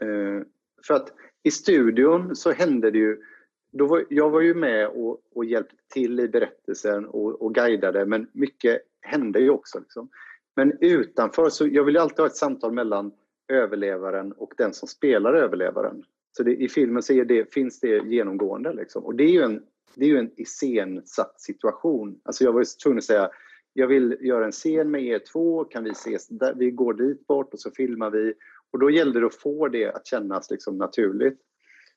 Eh, 0.00 0.42
för 0.86 0.94
att 0.94 1.12
i 1.42 1.50
studion 1.50 2.36
så 2.36 2.52
hände 2.52 2.90
det 2.90 2.98
ju 2.98 3.22
då 3.70 3.86
var, 3.86 4.04
jag 4.08 4.30
var 4.30 4.40
ju 4.40 4.54
med 4.54 4.88
och, 4.88 5.20
och 5.34 5.44
hjälpte 5.44 5.76
till 5.88 6.20
i 6.20 6.28
berättelsen 6.28 7.06
och, 7.06 7.42
och 7.42 7.54
guidade 7.54 8.06
men 8.06 8.26
mycket 8.32 8.82
hände 9.00 9.40
ju 9.40 9.50
också. 9.50 9.78
Liksom. 9.78 10.08
Men 10.56 10.72
utanför, 10.80 11.48
så 11.48 11.66
jag 11.66 11.84
vill 11.84 11.96
alltid 11.96 12.18
ha 12.18 12.26
ett 12.26 12.36
samtal 12.36 12.72
mellan 12.72 13.12
överlevaren 13.48 14.32
och 14.32 14.52
den 14.56 14.74
som 14.74 14.88
spelar 14.88 15.34
överlevaren. 15.34 16.04
Så 16.36 16.42
det, 16.42 16.56
i 16.56 16.68
filmen 16.68 17.02
så 17.02 17.12
det, 17.12 17.54
finns 17.54 17.80
det 17.80 18.04
genomgående. 18.06 18.72
Liksom. 18.72 19.04
Och 19.04 19.14
det 19.14 19.24
är 19.24 19.30
ju 19.30 19.42
en, 19.42 19.62
det 19.94 20.04
är 20.04 20.08
ju 20.08 20.18
en 20.18 20.30
iscensatt 20.36 21.40
situation. 21.40 22.20
Alltså 22.22 22.44
jag 22.44 22.52
var 22.52 22.60
ju 22.60 22.64
tvungen 22.64 22.98
att 22.98 23.04
säga 23.04 23.30
jag 23.72 23.86
vill 23.86 24.16
göra 24.20 24.44
en 24.44 24.52
scen 24.52 24.90
med 24.90 25.02
er 25.02 25.18
två, 25.18 25.64
kan 25.64 25.84
vi 25.84 25.90
ses 25.90 26.28
där? 26.28 26.54
Vi 26.54 26.70
går 26.70 26.94
dit 26.94 27.26
bort 27.26 27.54
och 27.54 27.60
så 27.60 27.70
filmar 27.70 28.10
vi. 28.10 28.34
Och 28.70 28.78
då 28.78 28.90
gällde 28.90 29.20
det 29.20 29.26
att 29.26 29.34
få 29.34 29.68
det 29.68 29.92
att 29.92 30.06
kännas 30.06 30.50
liksom 30.50 30.78
naturligt. 30.78 31.38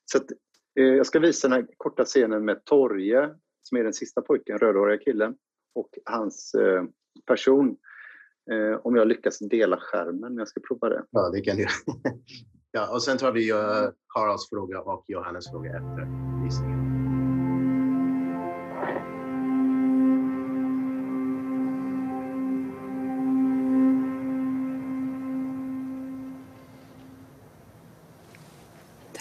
Så 0.04 0.18
att, 0.18 0.26
Eh, 0.80 0.84
jag 0.84 1.06
ska 1.06 1.18
visa 1.18 1.48
den 1.48 1.56
här 1.56 1.66
korta 1.76 2.04
scenen 2.04 2.44
med 2.44 2.64
Torje, 2.64 3.30
som 3.62 3.78
är 3.78 3.84
den 3.84 3.94
sista 3.94 4.22
pojken, 4.22 4.58
rödhåriga 4.58 4.98
killen, 4.98 5.36
och 5.74 5.88
hans 6.04 6.54
eh, 6.54 6.84
person. 7.26 7.76
Eh, 8.50 8.80
om 8.82 8.96
jag 8.96 9.08
lyckas 9.08 9.38
dela 9.38 9.76
skärmen, 9.80 10.20
men 10.20 10.36
jag 10.36 10.48
ska 10.48 10.60
prova 10.68 10.88
det. 10.88 11.04
Ja, 11.10 11.30
det 11.30 11.40
kan 11.40 11.56
du 11.56 11.66
Ja, 12.72 12.94
och 12.94 13.02
sen 13.02 13.18
tar 13.18 13.32
vi 13.32 13.48
Karls 14.08 14.48
fråga 14.50 14.80
och 14.80 15.04
Johannes 15.08 15.50
fråga 15.50 15.70
efter 15.70 16.08
visningen. 16.44 16.93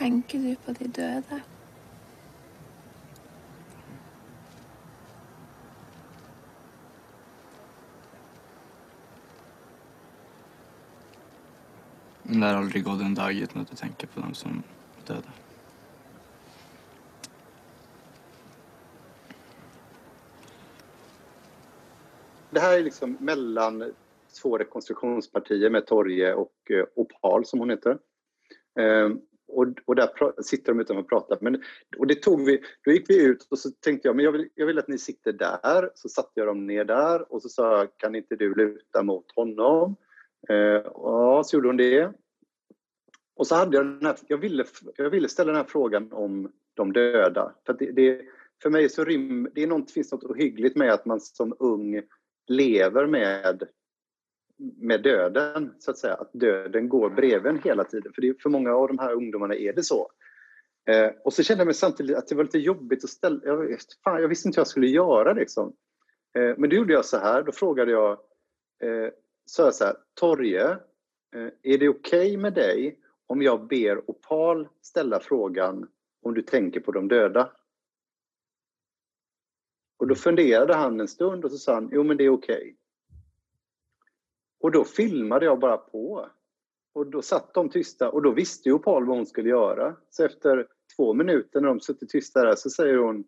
Tänker 0.04 0.40
du 0.40 0.56
på 0.56 0.72
de 0.72 0.88
döda? 0.88 1.42
Det 12.24 12.40
lär 12.40 12.56
aldrig 12.56 12.84
gå 12.84 12.92
en 12.92 13.16
dag 13.16 13.34
utan 13.34 13.62
att 13.62 13.70
du 13.70 13.76
tänker 13.76 14.08
på 14.08 14.20
dem 14.20 14.34
som 14.34 14.64
är 14.98 15.08
döda. 15.08 15.30
Det 22.50 22.60
här 22.60 22.80
är 22.80 22.84
liksom 22.84 23.18
mellan 23.20 23.94
två 24.42 24.58
rekonstruktionspartier 24.58 25.70
med 25.70 25.86
Torje 25.86 26.34
och 26.34 26.54
eh, 26.70 26.86
Opal 26.96 27.46
som 27.46 27.60
hon 27.60 27.70
heter. 27.70 27.98
Och, 29.54 29.68
och 29.86 29.96
där 29.96 30.42
sitter 30.42 30.74
de 30.74 30.80
utanför 30.80 31.02
och 31.02 31.10
pratar. 31.10 31.38
Men, 31.42 31.64
och 31.98 32.08
det 32.08 32.16
tog 32.16 32.46
vi, 32.46 32.62
då 32.86 32.92
gick 32.92 33.10
vi 33.10 33.26
ut 33.26 33.48
och 33.50 33.60
så 33.60 33.70
tänkte 33.72 34.08
jag 34.08 34.16
men 34.16 34.26
jag 34.26 34.32
vill, 34.32 34.50
jag 34.56 34.66
vill 34.66 34.80
att 34.80 34.88
ni 34.88 34.98
sitter 34.98 35.34
där. 35.34 35.90
Så 35.96 36.10
satte 36.10 36.32
jag 36.34 36.48
dem 36.48 36.68
ner 36.68 36.86
där 36.86 37.34
och 37.34 37.42
så 37.42 37.50
sa 37.50 37.78
jag 37.78 37.98
kan 37.98 38.16
inte 38.16 38.36
du 38.36 38.56
luta 38.56 39.04
mot 39.04 39.32
honom? 39.36 39.96
Eh, 40.50 40.82
ja, 40.94 41.44
så 41.46 41.56
gjorde 41.56 41.68
hon 41.70 41.78
det. 41.78 42.12
Och 43.36 43.48
så 43.48 43.56
hade 43.56 43.78
jag 43.78 43.86
den 43.86 44.06
här, 44.06 44.18
jag 44.28 44.38
ville, 44.38 44.66
jag 44.96 45.10
ville 45.10 45.30
ställa 45.30 45.52
den 45.52 45.62
här 45.62 45.68
frågan 45.68 46.14
om 46.14 46.52
de 46.74 46.94
döda. 46.94 47.56
För, 47.66 47.74
att 47.74 47.80
det, 47.80 47.92
det, 47.92 48.22
för 48.64 48.70
mig 48.70 48.90
så 48.90 49.04
rym, 49.04 49.50
det 49.56 49.64
är 49.64 49.68
något, 49.68 49.92
finns 49.92 50.12
något 50.12 50.24
ohyggligt 50.24 50.76
med 50.76 50.94
att 50.94 51.06
man 51.06 51.20
som 51.20 51.56
ung 51.60 52.02
lever 52.48 53.08
med, 53.08 53.64
med 54.58 55.04
döden, 55.04 55.74
så 55.80 55.92
att 55.92 55.98
säga. 55.98 56.14
Att 56.14 56.30
döden 56.34 56.90
går 56.90 57.10
bredvid 57.10 57.52
en 57.52 57.60
hela 57.64 57.84
tiden. 57.84 58.14
För 58.14 58.22
det, 58.22 58.42
för 58.42 58.50
många 58.50 58.74
av 58.76 58.88
de 58.88 59.00
här 59.00 59.14
ungdomarna 59.14 59.56
är 59.56 59.74
det 59.74 59.84
så. 59.84 60.12
Eh, 60.90 61.12
och 61.24 61.34
så 61.34 61.44
kände 61.44 61.62
jag 61.62 61.66
mig 61.66 61.74
samtidigt 61.74 62.18
att 62.18 62.28
det 62.28 62.36
var 62.36 62.44
lite 62.44 62.60
jobbigt 62.60 63.04
att 63.04 63.10
ställa... 63.10 63.40
Jag, 63.44 63.78
fan, 64.04 64.22
jag 64.22 64.28
visste 64.28 64.48
inte 64.48 64.58
hur 64.58 64.62
jag 64.62 64.68
skulle 64.68 64.88
göra 64.88 65.34
liksom. 65.34 65.76
Eh, 66.38 66.54
men 66.58 66.70
då 66.70 66.76
gjorde 66.76 66.94
jag 66.94 67.06
så 67.06 67.18
här, 67.18 67.44
då 67.44 67.52
frågade 67.52 67.92
jag, 67.92 68.12
eh, 68.84 69.10
sa 69.46 69.64
jag 69.64 69.76
så 69.76 69.86
här, 69.86 69.96
Torje, 70.14 70.70
eh, 71.36 71.50
är 71.64 71.78
det 71.78 71.90
okej 71.90 71.90
okay 71.90 72.38
med 72.38 72.54
dig 72.54 73.00
om 73.28 73.42
jag 73.42 73.68
ber 73.68 74.10
Opal 74.10 74.68
ställa 74.82 75.20
frågan 75.20 75.90
om 76.22 76.34
du 76.34 76.42
tänker 76.42 76.80
på 76.80 76.92
de 76.92 77.08
döda? 77.08 77.52
Och 79.98 80.08
då 80.08 80.16
funderade 80.16 80.74
han 80.74 81.00
en 81.00 81.08
stund 81.08 81.46
och 81.46 81.52
så 81.52 81.58
sa 81.58 81.74
han, 81.74 81.90
jo 81.92 82.04
men 82.04 82.18
det 82.18 82.24
är 82.24 82.30
okej. 82.30 82.56
Okay. 82.56 82.76
Och 84.64 84.72
då 84.72 84.84
filmade 84.84 85.46
jag 85.46 85.60
bara 85.60 85.78
på. 85.78 86.30
Och 86.94 87.08
då 87.08 87.22
satt 87.22 87.54
de 87.54 87.70
tysta 87.70 88.10
och 88.10 88.22
då 88.22 88.32
visste 88.32 88.70
ju 88.70 88.80
Paul 88.80 89.06
vad 89.06 89.18
hon 89.18 89.26
skulle 89.26 89.50
göra. 89.50 89.96
Så 90.10 90.26
efter 90.26 90.68
två 90.96 91.14
minuter 91.14 91.62
när 91.62 91.68
de 91.68 91.80
suttit 91.80 92.10
tysta 92.10 92.46
där 92.46 92.56
så 92.56 92.70
säger 92.70 92.98
hon, 92.98 93.24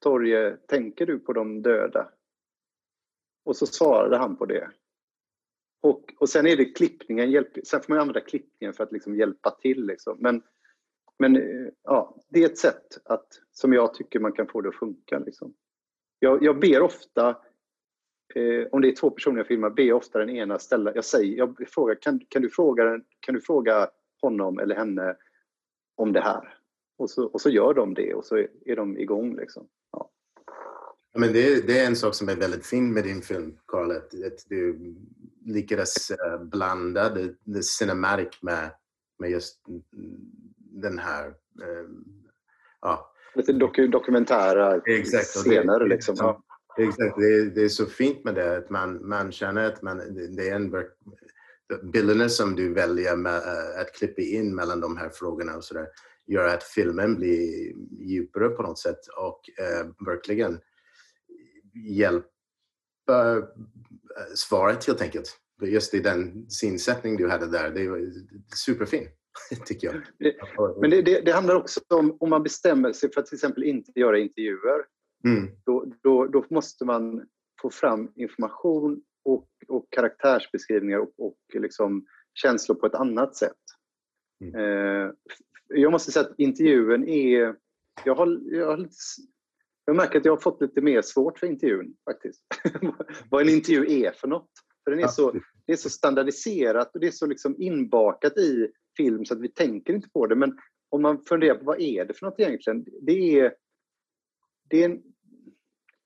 Torje, 0.00 0.56
tänker 0.56 1.06
du 1.06 1.18
på 1.18 1.32
de 1.32 1.62
döda? 1.62 2.08
Och 3.44 3.56
så 3.56 3.66
svarade 3.66 4.16
han 4.16 4.36
på 4.36 4.46
det. 4.46 4.70
Och, 5.82 6.14
och 6.18 6.28
sen 6.28 6.46
är 6.46 6.56
det 6.56 6.64
klippningen, 6.64 7.30
hjälp, 7.30 7.48
sen 7.64 7.80
får 7.82 7.92
man 7.92 8.00
använda 8.00 8.20
klippningen 8.20 8.74
för 8.74 8.84
att 8.84 8.92
liksom 8.92 9.16
hjälpa 9.16 9.50
till. 9.50 9.86
Liksom. 9.86 10.16
Men, 10.20 10.42
men 11.18 11.36
eh, 11.36 11.68
ja, 11.82 12.16
det 12.28 12.42
är 12.42 12.46
ett 12.46 12.58
sätt 12.58 12.98
att, 13.04 13.28
som 13.52 13.72
jag 13.72 13.94
tycker 13.94 14.20
man 14.20 14.32
kan 14.32 14.46
få 14.46 14.60
det 14.60 14.68
att 14.68 14.78
funka. 14.78 15.18
Liksom. 15.18 15.54
Jag, 16.18 16.42
jag 16.42 16.60
ber 16.60 16.82
ofta, 16.82 17.36
eh, 18.34 18.66
om 18.72 18.80
det 18.80 18.88
är 18.88 18.96
två 18.96 19.10
personer 19.10 19.36
jag 19.36 19.46
filmar, 19.46 19.70
ber 19.70 19.82
jag 19.82 19.96
ofta 19.96 20.18
den 20.18 20.30
ena 20.30 20.58
ställa, 20.58 20.94
jag 20.94 21.04
säger, 21.04 21.36
jag 21.38 21.56
frågar, 21.68 21.94
kan, 21.94 22.20
kan, 22.28 22.42
du 22.42 22.50
fråga, 22.50 23.00
kan 23.20 23.34
du 23.34 23.40
fråga 23.40 23.88
honom 24.22 24.58
eller 24.58 24.74
henne 24.74 25.16
om 25.96 26.12
det 26.12 26.20
här? 26.20 26.54
Och 26.98 27.10
så, 27.10 27.26
och 27.26 27.40
så 27.40 27.50
gör 27.50 27.74
de 27.74 27.94
det 27.94 28.14
och 28.14 28.24
så 28.24 28.36
är, 28.36 28.48
är 28.64 28.76
de 28.76 28.98
igång. 28.98 29.36
Liksom. 29.36 29.68
Ja. 29.92 30.10
Ja, 31.12 31.20
men 31.20 31.32
det, 31.32 31.52
är, 31.52 31.66
det 31.66 31.78
är 31.78 31.86
en 31.86 31.96
sak 31.96 32.14
som 32.14 32.28
är 32.28 32.36
väldigt 32.36 32.66
fin 32.66 32.92
med 32.92 33.04
din 33.04 33.22
film, 33.22 33.58
Carl, 33.66 33.90
att, 33.90 33.96
att 33.96 34.46
du 34.48 34.94
lyckades 35.44 36.10
uh, 36.10 36.44
blanda 36.44 37.08
det, 37.08 37.34
det 37.44 37.62
cinematic 37.62 38.42
med, 38.42 38.70
med 39.18 39.30
just 39.30 39.60
den 40.58 40.98
här 40.98 41.26
uh, 41.28 41.88
ja, 42.80 43.12
lite 43.36 43.52
doku, 43.52 43.88
dokumentära 43.88 44.80
exakt, 44.86 45.26
scener. 45.26 45.78
Det, 45.80 45.86
liksom. 45.86 46.16
ja. 46.18 46.42
Exakt, 46.78 47.16
det 47.16 47.34
är, 47.34 47.44
det 47.44 47.62
är 47.62 47.68
så 47.68 47.86
fint 47.86 48.24
med 48.24 48.34
det 48.34 48.56
att 48.56 48.70
man, 48.70 49.08
man 49.08 49.32
känner 49.32 49.64
att 49.64 49.82
man, 49.82 49.98
det 50.36 50.48
är 50.48 50.54
en 50.54 50.70
bilderna 51.82 52.28
som 52.28 52.56
du 52.56 52.74
väljer 52.74 53.16
med, 53.16 53.36
eh, 53.36 53.80
att 53.80 53.92
klippa 53.92 54.22
in 54.22 54.54
mellan 54.54 54.80
de 54.80 54.96
här 54.96 55.08
frågorna 55.08 55.56
och 55.56 55.64
sådär 55.64 55.86
gör 56.26 56.48
att 56.48 56.64
filmen 56.64 57.16
blir 57.16 57.72
djupare 58.00 58.48
på 58.48 58.62
något 58.62 58.78
sätt 58.78 59.06
och 59.16 59.40
eh, 59.58 59.86
verkligen 60.06 60.60
hjälper 61.74 63.36
eh, 63.36 64.34
svaret 64.34 64.86
helt 64.86 65.02
enkelt. 65.02 65.38
Just 65.62 65.94
i 65.94 66.00
den 66.00 66.50
synsättning 66.50 67.16
du 67.16 67.28
hade 67.28 67.46
där, 67.46 67.70
det 67.70 67.88
var 67.88 68.00
superfint 68.54 69.08
tycker 69.66 69.86
jag. 69.86 70.02
Men 70.80 70.90
det, 70.90 71.02
det, 71.02 71.20
det, 71.20 71.32
handlar 71.32 71.54
också 71.54 71.80
om, 71.88 72.16
om 72.20 72.30
man 72.30 72.42
bestämmer 72.42 72.92
sig 72.92 73.12
för 73.12 73.20
att 73.20 73.26
till 73.26 73.36
exempel 73.36 73.64
inte 73.64 74.00
göra 74.00 74.18
intervjuer, 74.18 74.84
mm. 75.24 75.48
då, 75.64 75.92
då, 76.02 76.26
då, 76.26 76.44
måste 76.50 76.84
man 76.84 77.28
få 77.62 77.70
fram 77.70 78.12
information 78.14 79.02
och, 79.24 79.48
och 79.68 79.86
karaktärsbeskrivningar 79.90 80.98
och, 80.98 81.12
och 81.18 81.38
liksom 81.54 82.06
känslor 82.34 82.76
på 82.76 82.86
ett 82.86 82.94
annat 82.94 83.36
sätt. 83.36 83.52
Mm. 84.44 84.54
Eh, 84.54 85.10
jag 85.68 85.92
måste 85.92 86.12
säga 86.12 86.26
att 86.26 86.38
intervjun 86.38 87.08
är... 87.08 87.56
Jag, 88.04 88.14
har, 88.14 88.40
jag, 88.44 88.66
har, 88.66 88.88
jag 89.84 89.96
märker 89.96 90.18
att 90.18 90.24
jag 90.24 90.32
har 90.32 90.40
fått 90.40 90.60
lite 90.60 90.80
mer 90.80 91.02
svårt 91.02 91.38
för 91.38 91.46
intervjun 91.46 91.94
faktiskt. 92.04 92.42
Vad 93.30 93.42
en 93.42 93.48
intervju 93.48 94.00
är 94.02 94.12
för 94.12 94.28
något. 94.28 94.50
För 94.84 94.90
den 94.90 95.00
är 95.00 95.08
så, 95.08 95.32
det 95.66 95.72
är 95.72 95.76
så 95.76 95.90
standardiserat 95.90 96.94
och 96.94 97.00
det 97.00 97.06
är 97.06 97.10
så 97.10 97.26
liksom 97.26 97.54
inbakat 97.58 98.38
i 98.38 98.72
film 98.96 99.24
så 99.24 99.34
att 99.34 99.40
vi 99.40 99.48
tänker 99.48 99.92
inte 99.92 100.08
på 100.08 100.26
det. 100.26 100.36
Men 100.36 100.58
om 100.88 101.02
man 101.02 101.24
funderar 101.24 101.54
på 101.54 101.64
vad 101.64 101.80
är 101.80 102.04
det 102.04 102.14
för 102.14 102.26
något 102.26 102.40
egentligen? 102.40 102.84
Det 103.02 103.40
är, 103.40 103.54
det 104.68 104.82
är, 104.82 104.84
en, 104.84 105.02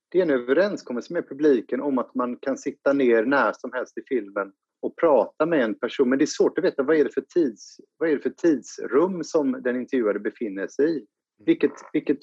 det 0.09 0.17
är 0.17 0.21
en 0.21 0.29
överenskommelse 0.29 1.13
med 1.13 1.29
publiken 1.29 1.81
om 1.81 1.97
att 1.97 2.15
man 2.15 2.37
kan 2.37 2.57
sitta 2.57 2.93
ner 2.93 3.25
när 3.25 3.53
som 3.53 3.73
helst 3.73 3.97
i 3.97 4.01
filmen 4.07 4.53
och 4.81 4.95
prata 4.95 5.45
med 5.45 5.63
en 5.63 5.75
person. 5.75 6.09
Men 6.09 6.19
det 6.19 6.23
är 6.23 6.27
svårt 6.27 6.57
att 6.57 6.63
veta 6.63 6.83
vad 6.83 6.95
är 6.95 7.03
det 7.03 7.13
för, 7.13 7.21
tids, 7.21 7.77
vad 7.97 8.09
är 8.09 8.15
det 8.15 8.21
för 8.21 8.29
tidsrum 8.29 9.23
som 9.23 9.61
den 9.63 9.75
intervjuade 9.75 10.19
befinner 10.19 10.67
sig 10.67 10.97
i. 10.97 11.05
Vilket, 11.45 11.71
vilket, 11.93 12.19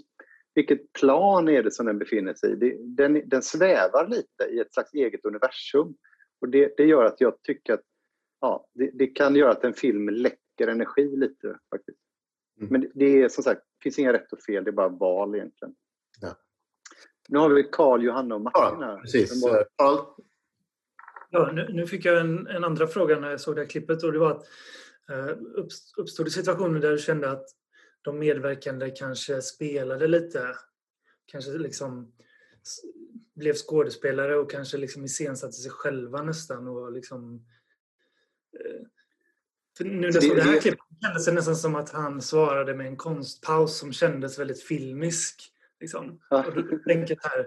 vilket 0.55 0.93
plan 0.93 1.49
är 1.49 1.63
det 1.63 1.71
som 1.71 1.87
den 1.87 1.99
befinner 1.99 2.35
sig 2.35 2.53
i? 2.53 2.77
Den, 2.83 3.29
den 3.29 3.43
svävar 3.43 4.09
lite 4.09 4.45
i 4.51 4.59
ett 4.59 4.73
slags 4.75 4.95
eget 4.95 5.25
universum. 5.25 5.95
Och 6.41 6.49
det, 6.49 6.75
det 6.77 6.85
gör 6.85 7.05
att 7.05 7.21
jag 7.21 7.43
tycker 7.43 7.73
att 7.73 7.85
ja, 8.41 8.67
det, 8.75 8.91
det, 8.95 9.07
kan 9.07 9.37
göra 9.37 9.51
att 9.51 9.65
en 9.65 9.75
film 9.75 10.09
läcker 10.09 10.69
energi 10.69 11.17
lite 11.17 11.59
faktiskt. 11.71 11.99
Mm. 12.61 12.73
Men 12.73 12.91
det 12.95 13.23
är 13.23 13.29
som 13.29 13.45
sagt, 13.45 13.61
det 13.61 13.83
finns 13.83 13.99
inga 13.99 14.13
rätt 14.13 14.33
och 14.33 14.43
fel, 14.43 14.65
det 14.65 14.71
är 14.71 14.73
bara 14.73 14.89
val 14.89 15.35
egentligen. 15.35 15.75
Nu 17.29 17.39
har 17.39 17.51
vi 17.51 17.63
Karl, 17.73 18.03
Johanna 18.03 18.35
och 18.35 18.41
Martin 18.41 18.83
här. 18.83 18.91
Ja, 18.91 19.01
precis. 19.01 19.45
Ja, 21.31 21.51
nu, 21.53 21.69
nu, 21.73 21.87
fick 21.87 22.05
jag 22.05 22.21
en, 22.21 22.47
en, 22.47 22.65
andra 22.65 22.87
fråga 22.87 23.21
när 23.21 23.31
jag 23.31 23.41
såg 23.41 23.57
det 23.57 23.61
här 23.61 23.69
klippet 23.69 24.03
och 24.03 24.13
det 24.13 24.19
var 24.19 24.31
att 24.31 24.47
eh, 25.11 25.37
uppstod 25.97 26.27
det 26.27 26.31
situationer 26.31 26.81
där 26.81 26.91
du 26.91 26.99
kände 26.99 27.31
att 27.31 27.47
de 28.03 28.19
medverkande 28.19 28.91
kanske 28.91 29.43
spelade 29.43 30.07
lite, 30.07 30.55
kanske 31.27 31.51
liksom 31.51 32.13
blev 33.35 33.55
skådespelare 33.55 34.37
och 34.37 34.51
kanske 34.51 34.77
liksom 34.77 35.05
iscensatte 35.05 35.53
sig 35.53 35.71
själva 35.71 36.23
nästan 36.23 36.69
och 36.69 36.93
liksom 36.93 37.45
för 39.77 39.85
nu 39.85 39.95
när 39.95 40.05
jag 40.05 40.23
såg 40.23 40.37
det 40.37 40.43
här 40.43 40.61
klippet 40.61 40.81
kändes 41.03 41.25
det 41.25 41.33
nästan 41.33 41.57
som 41.57 41.75
att 41.75 41.91
han 41.91 42.23
svarade 42.23 42.75
med 42.75 42.87
en 42.87 42.97
konstpaus 42.97 43.79
som 43.79 43.93
kändes 43.93 44.39
väldigt 44.39 44.63
filmisk. 44.63 45.53
Liksom. 45.81 46.21
Och 46.31 46.55
då 46.55 46.79
tänker 46.79 47.19
här, 47.23 47.47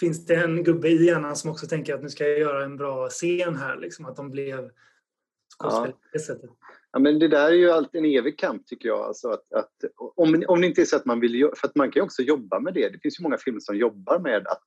finns 0.00 0.26
det 0.26 0.34
en 0.34 0.64
gubbe 0.64 0.88
i 0.88 1.06
hjärnan 1.06 1.36
som 1.36 1.50
också 1.50 1.66
tänker 1.66 1.94
att 1.94 2.02
nu 2.02 2.08
ska 2.08 2.28
jag 2.28 2.38
göra 2.38 2.64
en 2.64 2.76
bra 2.76 3.08
scen 3.08 3.56
här? 3.56 3.76
Liksom, 3.76 4.06
att 4.06 4.16
de 4.16 4.30
blev 4.30 4.70
skådespelare 5.58 5.92
på 5.92 6.08
det 6.12 6.18
sättet. 6.18 6.50
Ja, 6.92 6.98
men 6.98 7.18
det 7.18 7.28
där 7.28 7.48
är 7.48 7.54
ju 7.54 7.70
alltid 7.70 7.98
en 7.98 8.10
evig 8.18 8.38
kamp 8.38 8.66
tycker 8.66 8.88
jag. 8.88 9.00
Alltså 9.00 9.28
att, 9.28 9.52
att, 9.52 9.72
om, 9.96 10.44
om 10.48 10.60
det 10.60 10.66
inte 10.66 10.80
är 10.80 10.84
så 10.84 10.96
att 10.96 11.04
man 11.04 11.20
vill 11.20 11.50
för 11.56 11.68
att 11.68 11.76
man 11.76 11.90
kan 11.90 12.00
ju 12.00 12.04
också 12.04 12.22
jobba 12.22 12.60
med 12.60 12.74
det. 12.74 12.88
Det 12.88 12.98
finns 12.98 13.20
ju 13.20 13.22
många 13.22 13.38
filmer 13.38 13.60
som 13.60 13.76
jobbar 13.76 14.18
med 14.18 14.46
att 14.46 14.62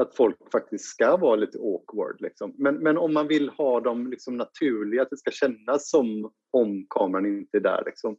att 0.00 0.16
folk 0.16 0.36
faktiskt 0.52 0.84
ska 0.84 1.16
vara 1.16 1.36
lite 1.36 1.58
awkward. 1.58 2.20
Liksom. 2.20 2.54
Men, 2.58 2.74
men 2.74 2.98
om 2.98 3.14
man 3.14 3.28
vill 3.28 3.48
ha 3.48 3.80
dem 3.80 4.06
liksom 4.06 4.36
naturliga, 4.36 5.02
att 5.02 5.10
det 5.10 5.16
ska 5.16 5.30
kännas 5.30 5.90
som 5.90 6.32
om 6.50 6.86
kameran 6.90 7.26
inte 7.26 7.56
är 7.56 7.60
där, 7.60 7.82
liksom, 7.86 8.16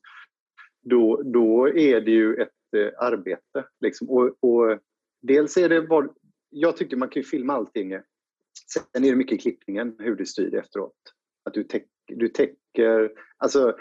då, 0.82 1.22
då 1.24 1.70
är 1.70 2.02
det 2.02 2.12
ju 2.12 2.36
ett 2.36 2.52
eh, 2.74 2.90
arbete. 2.98 3.66
Liksom. 3.80 4.10
Och, 4.10 4.38
och, 4.40 4.80
dels 5.22 5.58
är 5.58 5.70
det 5.70 5.82
vad, 5.82 6.16
jag 6.50 6.78
tycker 6.78 6.98
man 6.98 7.10
kan 7.10 7.22
ju 7.22 7.28
filma 7.28 7.54
allting. 7.54 7.90
Sen 8.74 9.04
är 9.04 9.10
det 9.10 9.16
mycket 9.16 9.42
klippningen, 9.42 9.96
hur 10.00 10.16
du 10.16 10.26
styr 10.26 10.56
efteråt. 10.56 10.96
Att 11.44 11.54
du, 11.54 11.64
täck, 11.64 11.88
du 12.08 12.28
täcker, 12.28 13.12
alltså 13.38 13.76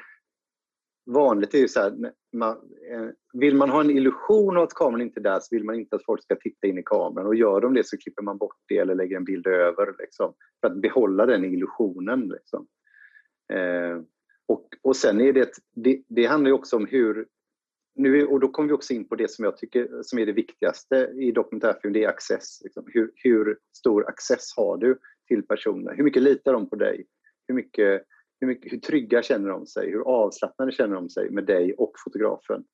vanligt 1.07 1.55
är 1.55 1.59
ju 1.59 1.69
så 1.69 1.81
här, 1.81 2.13
man, 2.33 2.51
eh, 2.91 3.09
vill 3.33 3.57
man 3.57 3.71
ha 3.71 3.81
en 3.81 3.91
illusion 3.91 4.57
av 4.57 4.63
att 4.63 4.75
kameran 4.75 5.01
inte 5.01 5.21
är 5.21 5.23
där 5.23 5.41
så 5.41 5.55
vill 5.55 5.65
man 5.65 5.75
inte 5.75 5.97
att 5.97 6.05
folk 6.05 6.23
ska 6.23 6.37
titta 6.37 6.67
in 6.67 6.79
i 6.79 6.83
kameran 6.83 7.27
och 7.27 7.35
gör 7.35 7.61
de 7.61 7.75
det 7.75 7.87
så 7.87 7.99
klipper 7.99 8.23
man 8.23 8.39
bort 8.39 8.57
det 8.69 8.79
eller 8.79 8.95
lägger 8.95 9.17
en 9.17 9.25
bild 9.25 9.47
över 9.47 9.95
liksom, 9.99 10.35
för 10.61 10.69
att 10.69 10.77
behålla 10.77 11.27
den 11.27 11.45
illusionen. 11.45 12.29
Liksom. 12.29 12.67
Eh, 13.53 14.03
och, 14.47 14.69
och 14.83 14.97
sen 14.97 15.21
är 15.21 15.33
det, 15.33 15.51
det, 15.75 16.03
det 16.09 16.27
handlar 16.27 16.49
ju 16.49 16.55
också 16.55 16.77
om 16.77 16.87
hur 16.87 17.27
nu, 17.95 18.27
och 18.27 18.41
då 18.41 18.49
kommer 18.49 18.69
vi 18.69 18.75
också 18.75 18.93
in 18.93 19.09
på 19.09 19.17
det 19.17 19.31
som 19.31 19.45
jag 19.45 19.57
tycker 19.57 20.03
som 20.03 20.19
är 20.19 20.27
det 20.27 20.33
viktigaste 20.33 20.97
i 21.15 21.33
dokumentärfilm, 21.33 21.93
det 21.93 22.05
är 22.05 22.09
access. 22.09 22.61
Liksom. 22.65 22.85
Hur, 22.87 23.13
hur, 23.15 23.59
stor 23.77 24.09
access 24.09 24.57
har 24.57 24.77
du 24.77 24.99
till 25.29 25.43
personer? 25.43 25.95
Hur 25.95 26.05
mycket 26.05 26.23
litar 26.23 26.53
de 26.53 26.71
på 26.71 26.77
dig? 26.77 27.07
Hur, 27.49 27.55
mycket, 27.55 28.03
hur, 28.41 28.47
mycket, 28.47 28.73
hur 28.73 28.79
trygga 28.79 29.23
känner 29.23 29.49
de 29.49 29.67
sig? 29.67 29.91
Hur 29.91 30.01
avslappnade 30.01 30.73
känner 30.73 30.95
de 30.95 31.11
sig 31.11 31.31
med 31.31 31.47
dig 31.47 31.75
och 31.75 31.93
fotografen? 32.05 32.65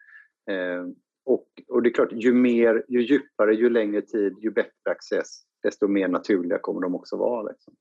Eh, 0.50 0.86
och, 1.24 1.48
och, 1.68 1.82
det 1.82 1.88
är 1.88 1.94
klart, 1.94 2.12
ju 2.12 2.32
mer, 2.32 2.84
ju 2.88 3.02
djupare, 3.02 3.54
ju 3.54 3.70
längre 3.70 4.02
tid, 4.02 4.34
ju 4.40 4.50
bättre 4.50 4.90
access, 4.90 5.42
desto 5.62 5.88
mer 5.88 6.08
naturliga 6.08 6.58
kommer 6.58 6.80
de 6.80 6.94
också 6.94 7.16
vara. 7.16 7.42
Liksom. 7.42 7.74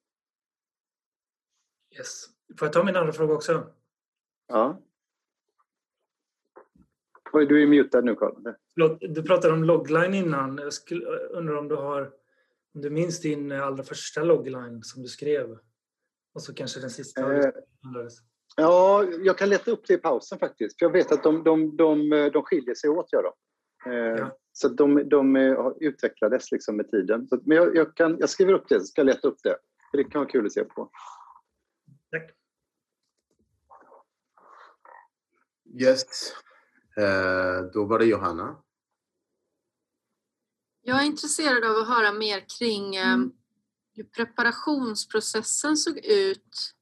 Yes. 1.98 2.26
Får 2.60 2.65
jag 2.65 2.74
ta 2.74 2.84
min 2.84 2.95
andra 2.95 3.13
fråga 3.13 3.34
också? 3.34 3.67
Ja. 4.48 4.82
Oj, 7.36 7.45
du 7.45 7.63
är 7.63 7.67
mutad 7.67 8.02
nu 8.02 8.15
Carl. 8.15 8.34
Du 9.00 9.24
pratade 9.24 9.54
om 9.54 9.63
logline 9.63 10.13
innan. 10.13 10.58
Jag 10.58 10.74
skulle, 10.74 11.06
undrar 11.06 11.56
om 11.56 11.67
du 11.67 11.76
har 11.76 12.12
om 12.76 12.82
du 12.82 12.89
minns 12.89 13.21
din 13.21 13.52
allra 13.52 13.84
första 13.84 14.24
logline 14.24 14.84
som 14.84 15.02
du 15.02 15.08
skrev? 15.08 15.58
Och 16.34 16.41
så 16.41 16.54
kanske 16.54 16.80
den 16.80 16.89
sista? 16.89 17.36
Eh, 17.36 17.52
ja, 18.56 19.04
jag 19.04 19.38
kan 19.38 19.50
leta 19.50 19.71
upp 19.71 19.88
det 19.88 19.93
i 19.93 19.98
pausen 19.98 20.39
faktiskt. 20.39 20.80
För 20.80 20.86
jag 20.86 20.91
vet 20.91 21.12
att 21.12 21.24
de, 21.24 21.43
de, 21.43 21.78
de, 21.78 22.10
de 22.34 22.43
skiljer 22.43 22.76
sig 22.76 22.89
åt. 22.89 23.13
Gör 23.13 23.24
de. 23.24 23.34
Eh, 23.91 23.95
ja. 23.95 24.38
Så 24.52 24.67
de, 24.67 25.10
de 25.10 25.36
utvecklades 25.80 26.52
liksom 26.52 26.78
med 26.78 26.91
tiden. 26.91 27.28
Så, 27.28 27.39
men 27.45 27.58
jag, 27.58 27.76
jag, 27.76 27.95
kan, 27.95 28.17
jag 28.19 28.30
skriver 28.30 28.54
upp 28.54 28.69
det, 28.69 28.80
så 28.80 28.86
ska 28.86 29.02
jag 29.02 29.06
leta 29.06 29.28
upp 29.28 29.43
det. 29.43 29.58
För 29.91 29.98
det 29.98 30.04
kan 30.04 30.19
vara 30.19 30.30
kul 30.30 30.45
att 30.45 30.54
se 30.54 30.63
på. 30.63 30.89
Tack. 32.12 32.32
Yes. 35.82 36.34
Eh, 36.97 37.71
då 37.73 37.86
var 37.86 37.99
det 37.99 38.05
Johanna. 38.05 38.58
Jag 40.81 41.01
är 41.01 41.05
intresserad 41.05 41.63
av 41.63 41.77
att 41.77 41.88
höra 41.88 42.12
mer 42.12 42.45
kring 42.60 42.95
eh, 42.95 43.13
mm. 43.13 43.31
hur 43.93 44.03
preparationsprocessen 44.03 45.77
såg 45.77 45.97
ut 46.05 46.73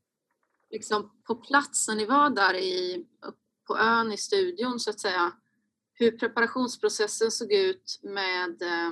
liksom 0.69 1.11
på 1.23 1.35
plats 1.35 1.87
när 1.87 1.95
ni 1.95 2.05
var 2.05 2.29
där 2.29 2.53
i, 2.53 3.05
på 3.67 3.77
ön 3.77 4.11
i 4.11 4.17
studion 4.17 4.79
så 4.79 4.89
att 4.89 4.99
säga. 4.99 5.33
Hur 5.95 6.11
preparationsprocessen 6.11 7.31
såg 7.31 7.51
ut 7.51 7.99
med 8.03 8.61
eh, 8.61 8.91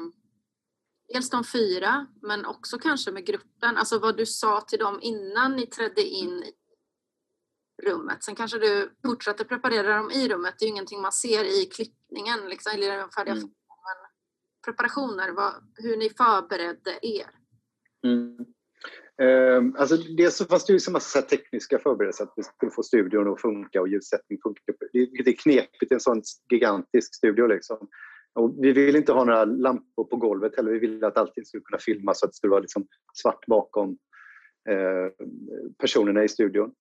dels 1.14 1.30
de 1.30 1.44
fyra 1.44 2.08
men 2.22 2.46
också 2.46 2.78
kanske 2.78 3.12
med 3.12 3.26
gruppen. 3.26 3.78
Alltså 3.78 4.00
vad 4.00 4.18
du 4.18 4.26
sa 4.26 4.62
till 4.62 4.80
dem 4.80 5.00
innan 5.02 5.56
ni 5.56 5.68
trädde 5.68 6.02
in 6.02 6.44
i 6.44 6.54
rummet. 7.84 8.24
Sen 8.24 8.36
kanske 8.36 8.58
du 8.58 8.92
fortsatte 9.06 9.46
preparera 9.46 9.98
dem 9.98 10.12
i 10.12 10.30
rummet. 10.30 10.56
Det 10.60 10.66
är 10.66 10.68
ju 10.68 10.72
ingenting 10.72 11.02
man 11.02 11.12
ser 11.12 11.44
i 11.44 11.66
klippningen, 11.66 12.40
liksom, 12.50 12.72
eller 12.76 12.98
den 12.98 13.10
färdiga 13.10 13.36
mm. 13.36 13.50
preparationer, 14.66 15.32
vad, 15.32 15.54
hur 15.76 15.98
ni 15.98 16.10
förberedde 16.10 17.00
er. 17.02 17.30
Mm. 18.06 18.38
Eh, 19.22 19.82
alltså 19.82 19.98
dels 19.98 20.36
så 20.36 20.46
fanns 20.46 20.66
det 20.66 20.74
ju 20.74 20.80
en 20.88 20.94
massa 20.94 21.22
tekniska 21.22 21.80
förberedelser, 21.80 22.24
att 22.24 22.34
vi 22.36 22.44
skulle 22.44 22.72
få 22.72 22.84
studion 22.84 23.34
att 23.34 23.42
funka 23.42 23.82
och 23.82 23.88
ljussättning 23.88 24.40
funka. 24.44 24.62
Det 24.92 25.30
är 25.30 25.38
knepigt 25.38 25.92
i 25.92 25.94
en 25.94 26.00
sån 26.00 26.22
gigantisk 26.50 27.16
studio. 27.16 27.48
Liksom. 27.48 27.88
Och 28.34 28.56
vi 28.60 28.72
vill 28.72 28.96
inte 28.96 29.12
ha 29.12 29.24
några 29.24 29.46
lampor 29.46 30.04
på 30.04 30.18
golvet 30.18 30.56
heller. 30.56 30.72
Vi 30.72 30.80
ville 30.80 31.08
att 31.08 31.18
allting 31.18 31.46
skulle 31.46 31.64
kunna 31.64 31.80
filmas 31.80 32.20
så 32.20 32.26
att 32.26 32.32
det 32.32 32.36
skulle 32.36 32.52
vara 32.52 32.62
liksom 32.62 32.88
svart 33.14 33.46
bakom 33.46 33.98
eh, 34.70 35.26
personerna 35.78 36.24
i 36.24 36.30
studion. 36.30 36.72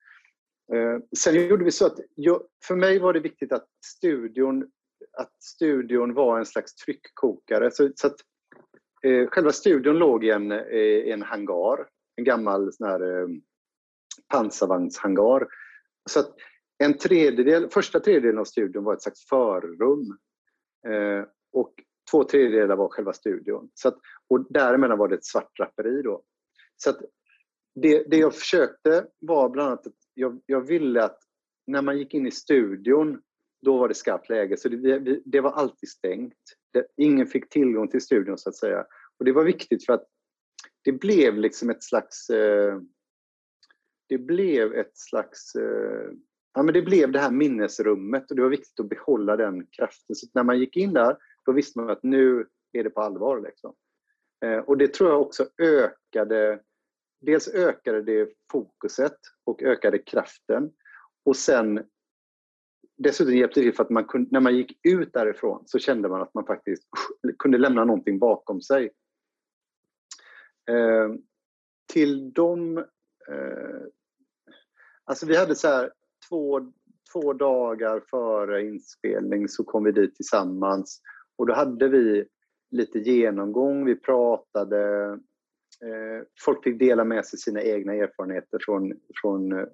Eh, 0.75 0.99
sen 1.19 1.49
gjorde 1.49 1.65
vi 1.65 1.71
så 1.71 1.87
att 1.87 1.99
jag, 2.15 2.43
för 2.65 2.77
mig 2.77 2.99
var 2.99 3.13
det 3.13 3.21
viktigt 3.21 3.53
att 3.53 3.69
studion, 3.85 4.71
att 5.19 5.43
studion 5.43 6.15
var 6.15 6.39
en 6.39 6.47
slags 6.47 6.75
tryckkokare. 6.75 7.71
Så, 7.71 7.91
så 7.95 8.07
att, 8.07 8.17
eh, 9.03 9.29
själva 9.29 9.53
studion 9.53 9.99
låg 9.99 10.25
i 10.25 10.31
en, 10.31 10.53
i 10.53 11.11
en 11.11 11.23
hangar, 11.23 11.89
en 12.17 12.25
gammal 12.25 12.73
sån 12.73 12.87
här, 12.87 13.21
eh, 13.21 13.29
pansarvagnshangar. 14.29 15.47
Så 16.11 16.21
att 16.21 16.35
en 16.79 16.99
tredjedel, 16.99 17.69
första 17.71 18.01
tredjedelen 18.01 18.39
av 18.39 18.45
studion 18.45 18.85
var 18.85 18.95
ett 18.95 19.03
slags 19.03 19.29
förrum. 19.29 20.19
Eh, 20.89 21.25
och 21.53 21.75
två 22.11 22.25
tredjedelar 22.25 22.77
var 22.77 22.89
själva 22.89 23.13
studion. 23.13 23.71
Så 23.75 23.89
att, 23.89 23.99
och 24.29 24.53
däremellan 24.53 24.99
var 24.99 25.09
det 25.09 25.15
ett 25.15 25.25
svart 25.25 25.57
draperi. 25.57 26.03
Då. 26.03 26.23
Så 26.77 26.91
att 26.91 27.01
det, 27.75 28.05
det 28.11 28.17
jag 28.17 28.35
försökte 28.35 29.07
var 29.21 29.49
bland 29.49 29.69
annat 29.69 29.87
att 29.87 29.95
jag, 30.15 30.41
jag 30.47 30.61
ville 30.61 31.05
att 31.05 31.19
när 31.67 31.83
man 31.83 31.99
gick 31.99 32.15
in 32.15 32.27
i 32.27 32.31
studion, 32.31 33.23
då 33.63 33.79
var 33.79 33.89
det 33.89 33.95
skarpt 33.95 34.29
läge. 34.29 34.57
Så 34.57 34.69
det, 34.69 35.21
det 35.25 35.41
var 35.41 35.51
alltid 35.51 35.89
stängt. 35.89 36.35
Det, 36.73 36.87
ingen 36.97 37.27
fick 37.27 37.49
tillgång 37.49 37.89
till 37.89 38.01
studion 38.01 38.39
så 38.39 38.49
att 38.49 38.57
säga. 38.57 38.87
Och 39.19 39.25
det 39.25 39.33
var 39.33 39.45
viktigt 39.45 39.87
för 39.87 39.93
att 39.93 40.07
det 40.85 40.93
blev 40.93 41.39
liksom 41.39 41.71
ett 41.71 41.83
slags... 41.83 42.31
Eh, 42.31 42.81
det 44.09 44.19
blev 44.19 44.75
ett 44.75 44.99
slags... 44.99 45.55
Eh, 45.55 46.11
ja, 46.55 46.63
men 46.63 46.75
det 46.75 46.83
blev 46.83 47.13
det 47.13 47.19
här 47.19 47.31
minnesrummet 47.31 48.31
och 48.31 48.37
det 48.37 48.43
var 48.43 48.49
viktigt 48.49 48.81
att 48.81 48.89
behålla 48.89 49.37
den 49.37 49.67
kraften. 49.67 50.17
Så 50.17 50.27
när 50.35 50.43
man 50.43 50.59
gick 50.59 50.77
in 50.77 50.93
där, 50.93 51.17
då 51.45 51.53
visste 51.53 51.79
man 51.79 51.91
att 51.91 52.03
nu 52.03 52.47
är 52.73 52.85
det 52.85 52.91
på 52.91 53.01
allvar. 53.01 53.41
Liksom. 53.41 53.75
Eh, 54.45 54.59
och 54.59 54.79
det 54.79 54.95
tror 54.95 55.11
jag 55.11 55.21
också 55.21 55.47
ökade 55.59 56.61
dels 57.21 57.49
ökade 57.49 58.03
det 58.03 58.29
fokuset 58.53 59.17
och 59.45 59.63
ökade 59.63 59.99
kraften. 59.99 60.73
Och 61.25 61.37
sen 61.37 61.85
dessutom 62.99 63.37
hjälpte 63.37 63.61
det 63.61 63.65
till 63.65 63.75
för 63.75 63.85
att 63.85 63.91
man 63.91 64.05
kunde, 64.05 64.29
när 64.33 64.41
man 64.41 64.57
gick 64.57 64.79
ut 64.83 65.13
därifrån 65.13 65.63
så 65.67 65.79
kände 65.79 66.09
man 66.09 66.23
att 66.23 66.35
man 66.35 66.47
faktiskt 66.47 66.83
kunde 67.39 67.59
lämna 67.59 67.85
någonting 67.85 68.19
bakom 68.19 68.61
sig. 68.61 68.91
Eh, 70.71 71.15
till 71.93 72.33
de... 72.33 72.79
Eh, 73.29 73.83
alltså 75.05 75.27
vi 75.27 75.37
hade 75.37 75.55
så 75.55 75.69
här, 75.69 75.93
två, 76.29 76.73
två 77.13 77.33
dagar 77.33 78.03
före 78.11 78.67
inspelning 78.67 79.49
så 79.49 79.65
kom 79.65 79.85
vi 79.85 79.93
dit 79.93 80.15
tillsammans 80.15 81.01
och 81.37 81.47
då 81.47 81.55
hade 81.55 81.89
vi 81.89 82.27
lite 82.71 82.99
genomgång, 82.99 83.85
vi 83.85 83.97
pratade, 83.97 85.19
Eh, 85.85 86.25
folk 86.45 86.65
fick 86.65 86.79
dela 86.79 87.05
med 87.05 87.27
sig 87.27 87.39
sina 87.39 87.63
egna 87.63 87.95
erfarenheter 87.95 88.59
från, 88.65 88.93
från 89.23 89.53
eh, 89.53 89.67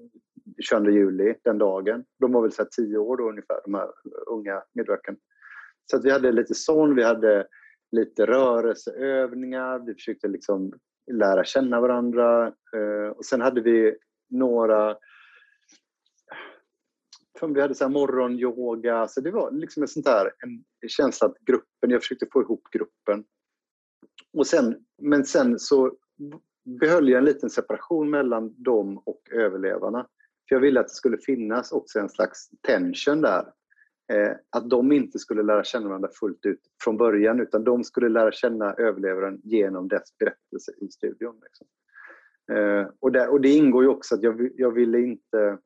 22 0.71 0.91
juli, 0.91 1.35
den 1.45 1.59
dagen. 1.59 2.05
De 2.21 2.33
var 2.33 2.43
väl 2.43 2.53
så 2.53 2.65
tio 2.65 2.99
år 2.99 3.17
då 3.17 3.29
ungefär, 3.29 3.61
de 3.65 3.75
här 3.75 3.89
unga 4.27 4.63
medverkarna. 4.75 5.19
Så 5.91 5.97
att 5.97 6.05
vi 6.05 6.11
hade 6.11 6.33
lite 6.33 6.55
sån, 6.55 6.95
vi 6.95 7.03
hade 7.03 7.47
lite 7.93 8.27
rörelseövningar, 8.27 9.79
vi 9.87 9.95
försökte 9.95 10.29
liksom 10.29 10.73
lära 11.13 11.45
känna 11.45 11.81
varandra. 11.81 12.47
Eh, 12.47 13.09
och 13.17 13.25
sen 13.25 13.41
hade 13.41 13.61
vi 13.61 13.97
några 14.31 14.97
vi 17.55 17.61
hade 17.61 17.75
så 17.75 17.85
här 17.85 17.91
morgonyoga, 17.91 19.09
så 19.09 19.21
det 19.21 19.31
var 19.31 19.51
liksom 19.51 19.83
en, 19.83 19.89
sån 19.89 20.03
där, 20.03 20.33
en 20.39 20.65
känsla 20.89 21.27
att 21.27 21.39
gruppen, 21.39 21.91
jag 21.91 22.03
försökte 22.03 22.27
få 22.33 22.43
ihop 22.43 22.63
gruppen. 22.73 23.25
Och 24.33 24.47
sen, 24.47 24.85
men 25.03 25.25
sen 25.25 25.59
så 25.59 25.93
behöll 26.65 27.09
jag 27.09 27.19
en 27.19 27.25
liten 27.25 27.51
separation 27.51 28.11
mellan 28.11 28.63
dem 28.63 28.99
och 28.99 29.23
överlevarna. 29.33 30.07
För 30.49 30.57
jag 30.57 30.61
ville 30.61 30.81
att 30.81 30.89
det 30.89 30.95
skulle 30.95 31.19
finnas 31.19 31.73
också 31.73 31.99
en 31.99 32.09
slags 32.09 32.51
tension 32.67 33.21
där. 33.21 33.53
Eh, 34.13 34.33
att 34.51 34.71
de 34.71 34.93
inte 34.93 35.19
skulle 35.19 35.43
lära 35.43 35.65
känna 35.65 35.89
varandra 35.89 36.09
fullt 36.21 36.47
ut 36.47 36.61
från 36.85 36.97
början 36.97 37.41
utan 37.41 37.65
de 37.65 37.85
skulle 37.85 38.09
lära 38.09 38.33
känna 38.33 38.75
överlevaren 38.75 39.41
genom 39.45 39.89
dess 39.89 40.19
berättelse 40.19 40.73
i 40.81 40.89
studion. 40.89 41.41
Liksom. 41.43 41.67
Eh, 42.53 42.87
och, 43.01 43.13
där, 43.13 43.29
och, 43.29 43.41
det 43.41 43.49
ingår 43.49 43.83
ju 43.83 43.89
också 43.89 44.15
att 44.15 44.23
jag, 44.23 44.51
jag 44.57 44.71
ville 44.71 45.01
inte... 45.01 45.59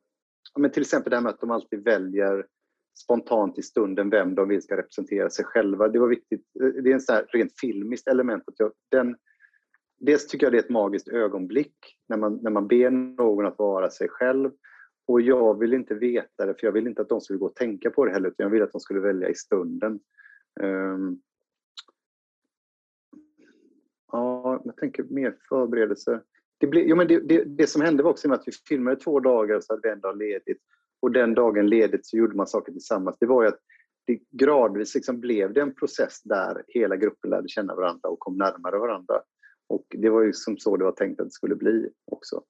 men 0.59 0.71
till 0.71 0.83
exempel 0.83 1.11
det 1.11 1.17
här 1.17 1.23
med 1.23 1.31
att 1.31 1.41
de 1.41 1.51
alltid 1.51 1.85
väljer 1.85 2.47
spontant 2.99 3.59
i 3.59 3.63
stunden 3.63 4.11
vem 4.11 4.35
de 4.35 4.49
vill 4.49 4.63
ska 4.63 4.77
representera 4.77 5.31
sig 5.31 5.45
själva. 5.45 5.89
Det 5.89 5.99
var 5.99 6.09
viktigt. 6.09 6.45
Eh, 6.63 6.83
det 6.83 6.91
är 6.91 6.95
en 6.95 7.01
sån 7.01 7.15
här 7.15 7.27
rent 7.29 7.61
filmiskt 7.61 8.09
element. 8.09 8.43
Att 8.47 8.59
jag, 8.59 8.73
den, 8.91 9.17
dels 10.01 10.27
tycker 10.27 10.47
jag 10.47 10.53
det 10.53 10.59
är 10.59 10.63
ett 10.63 10.71
magiskt 10.71 11.09
ögonblick 11.09 11.75
när 12.09 12.17
man, 12.17 12.39
när 12.43 12.51
man 12.51 12.69
ber 12.69 12.91
någon 12.91 13.47
att 13.47 13.59
vara 13.59 13.91
sig 13.91 14.09
själv. 14.09 14.51
Och 15.07 15.21
jag 15.21 15.59
vill 15.59 15.75
inte 15.75 15.95
veta 15.95 16.47
det, 16.47 16.55
för 16.55 16.67
jag 16.67 16.73
vill 16.73 16.87
inte 16.87 17.03
att 17.03 17.09
de 17.09 17.21
skulle 17.21 17.39
gå 17.39 17.47
och 17.47 17.55
tänka 17.55 17.91
på 17.91 18.05
det 18.05 18.13
heller, 18.13 18.29
utan 18.29 18.45
jag 18.45 18.51
vill 18.51 18.63
att 18.63 18.73
de 18.73 18.81
skulle 18.81 19.01
välja 19.01 19.29
i 19.29 19.35
stunden. 19.35 20.01
Um, 20.61 21.21
ja, 24.13 24.63
jag 24.65 24.77
tänker 24.77 25.03
mer 25.03 25.37
förberedelse. 25.49 26.21
Det, 26.59 26.67
ble, 26.67 26.81
jo, 26.81 26.97
men 26.97 27.09
det, 27.09 27.21
det, 27.29 27.45
det, 27.45 27.67
som 27.67 27.83
hände 27.83 28.03
var 28.03 28.11
också 28.11 28.33
att 28.33 28.43
vi 28.47 28.53
filmade 28.69 28.97
två 28.97 29.21
dagar 29.21 29.57
och 29.57 29.65
så 29.65 29.73
hade 29.73 29.89
vi 29.89 29.93
en 29.93 30.01
dag 30.01 30.17
ledigt. 30.17 30.59
och 31.01 31.13
den 31.13 31.35
dagen 31.35 31.67
ledigt 31.67 32.07
så 32.07 32.17
gjorde 32.17 32.37
man 32.37 32.47
saker 32.47 32.73
tillsammans. 32.73 33.17
Det 33.21 33.27
var 33.27 33.43
ju 33.43 33.49
att 33.49 33.61
det 34.07 34.21
gradvis 34.31 34.95
liksom 34.95 35.21
blev 35.21 35.53
det 35.53 35.61
en 35.61 35.75
process 35.75 36.23
där 36.23 36.65
hela 36.69 36.97
gruppen 36.97 37.31
lärde 37.31 37.49
känna 37.49 37.75
varandra 37.75 38.09
och 38.09 38.19
kom 38.19 38.37
närmare 38.37 38.79
varandra. 38.79 39.23
Och 39.71 39.87
det 39.99 40.11
var 40.11 40.23
ju 40.23 40.33
som 40.33 40.59
så 40.59 40.77
det 40.77 40.85
var 40.85 40.93
tänkt 40.93 41.21
att 41.21 41.27
det 41.27 41.33
skulle 41.33 41.57
bli 41.57 41.89
också. 42.05 42.43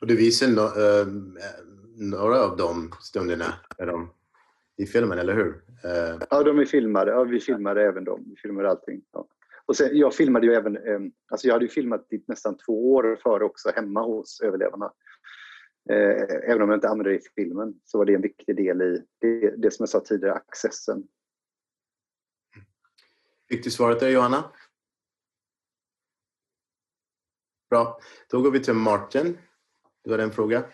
Och 0.00 0.06
du 0.06 0.16
visar 0.16 0.48
no, 0.48 0.60
uh, 0.60 1.06
några 1.96 2.40
av 2.40 2.56
de 2.56 2.90
stunderna 3.00 3.54
de 3.78 4.10
i 4.76 4.86
filmen, 4.86 5.18
eller 5.18 5.34
hur? 5.34 5.48
Uh... 5.84 6.22
Ja, 6.30 6.42
de 6.42 6.58
är 6.58 6.64
filmade. 6.64 7.10
Ja, 7.10 7.24
vi 7.24 7.40
filmade 7.40 7.82
även 7.82 8.04
dem. 8.04 8.24
Vi 8.26 8.36
filmade 8.36 8.70
allting. 8.70 9.02
Ja. 9.12 9.28
Och 9.66 9.76
sen, 9.76 9.88
jag 9.92 10.14
filmade 10.14 10.46
ju 10.46 10.54
även, 10.54 10.76
eh, 10.76 11.00
alltså 11.28 11.46
jag 11.46 11.54
hade 11.54 11.64
ju 11.64 11.70
filmat 11.70 12.12
i 12.12 12.24
nästan 12.26 12.56
två 12.56 12.92
år 12.92 13.18
före 13.22 13.44
också 13.44 13.70
hemma 13.74 14.02
hos 14.02 14.40
överlevarna. 14.40 14.92
Eh, 15.90 16.50
även 16.50 16.62
om 16.62 16.68
jag 16.68 16.76
inte 16.76 16.88
använde 16.88 17.10
det 17.10 17.16
i 17.16 17.20
filmen 17.34 17.74
så 17.84 17.98
var 17.98 18.04
det 18.04 18.14
en 18.14 18.22
viktig 18.22 18.56
del 18.56 18.82
i 18.82 19.02
det, 19.20 19.50
det 19.56 19.70
som 19.70 19.82
jag 19.82 19.88
sa 19.88 20.00
tidigare, 20.00 20.34
accessen. 20.34 21.02
Fick 23.48 23.64
du 23.64 23.70
svaret 23.70 24.00
där 24.00 24.08
Johanna? 24.08 24.44
Bra. 27.74 27.98
Då 28.30 28.42
går 28.42 28.50
vi 28.50 28.60
till 28.60 28.74
Martin. 28.74 29.38
Du 30.04 30.10
hade 30.10 30.22
en 30.22 30.30
fråga. 30.30 30.64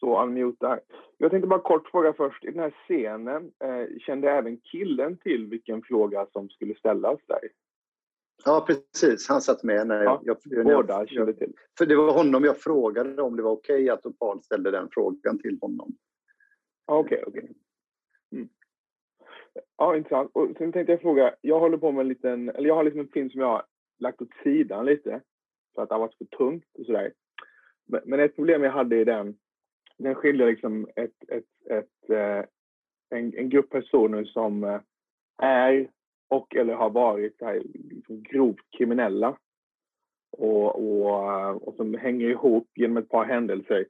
Så 0.00 0.22
unmute 0.22 0.66
där. 0.66 0.80
Jag 1.18 1.30
tänkte 1.30 1.48
bara 1.48 1.60
kort 1.60 1.88
fråga 1.88 2.12
först. 2.12 2.44
I 2.44 2.50
den 2.50 2.58
här 2.58 2.74
scenen, 2.86 3.52
eh, 3.64 3.98
kände 3.98 4.30
även 4.30 4.56
killen 4.56 5.16
till 5.16 5.46
vilken 5.46 5.82
fråga 5.82 6.26
som 6.32 6.48
skulle 6.48 6.74
ställas 6.74 7.20
där? 7.26 7.38
Ja, 8.44 8.66
precis. 8.66 9.28
Han 9.28 9.40
satt 9.40 9.62
med 9.62 9.86
när 9.86 10.02
jag... 10.02 10.20
Ja, 10.24 10.36
jag 10.44 10.64
båda 10.64 11.06
kände 11.06 11.32
till. 11.32 11.52
För 11.78 11.86
det 11.86 11.96
var 11.96 12.12
honom 12.12 12.44
jag 12.44 12.60
frågade 12.60 13.22
om 13.22 13.36
det 13.36 13.42
var 13.42 13.52
okej 13.52 13.82
okay 13.82 13.88
att 13.88 14.06
Opal 14.06 14.42
ställde 14.42 14.70
den 14.70 14.88
frågan 14.92 15.38
till 15.38 15.58
honom. 15.60 15.96
Okej, 16.84 17.18
okay, 17.18 17.24
okej. 17.26 17.42
Okay. 17.42 17.54
Mm. 18.32 18.48
Ja, 19.76 19.96
intressant. 19.96 20.30
Och 20.34 20.48
sen 20.58 20.72
tänkte 20.72 20.92
jag 20.92 21.00
fråga, 21.00 21.34
jag 21.40 21.60
håller 21.60 21.76
på 21.76 21.92
med 21.92 22.00
en 22.00 22.08
liten, 22.08 22.48
eller 22.48 22.68
jag 22.68 22.74
har 22.74 22.84
liksom 22.84 23.00
en 23.00 23.08
film 23.08 23.30
som 23.30 23.40
jag 23.40 23.48
har 23.48 23.64
lagt 23.98 24.22
åt 24.22 24.34
sidan 24.42 24.86
lite 24.86 25.20
för 25.74 25.82
att 25.82 25.88
det 25.88 25.94
har 25.94 26.00
varit 26.00 26.18
för 26.18 26.24
tungt 26.24 26.68
och 26.78 26.86
sådär. 26.86 27.12
Men 28.04 28.20
ett 28.20 28.36
problem 28.36 28.62
jag 28.62 28.72
hade 28.72 29.00
i 29.00 29.04
den, 29.04 29.36
den 29.98 30.14
skiljer 30.14 30.46
liksom 30.46 30.88
ett, 30.96 31.28
ett, 31.28 31.70
ett, 31.70 32.10
eh, 32.10 32.44
en, 33.10 33.38
en 33.38 33.48
grupp 33.48 33.70
personer 33.70 34.24
som 34.24 34.64
eh, 34.64 34.80
är 35.38 35.88
och 36.28 36.56
eller 36.56 36.74
har 36.74 36.90
varit 36.90 37.40
här, 37.40 37.62
liksom 37.74 38.22
grovt 38.22 38.70
kriminella 38.78 39.38
och, 40.30 40.76
och, 40.76 41.68
och 41.68 41.74
som 41.74 41.94
hänger 41.94 42.30
ihop 42.30 42.68
genom 42.74 42.96
ett 42.96 43.08
par 43.08 43.24
händelser 43.24 43.86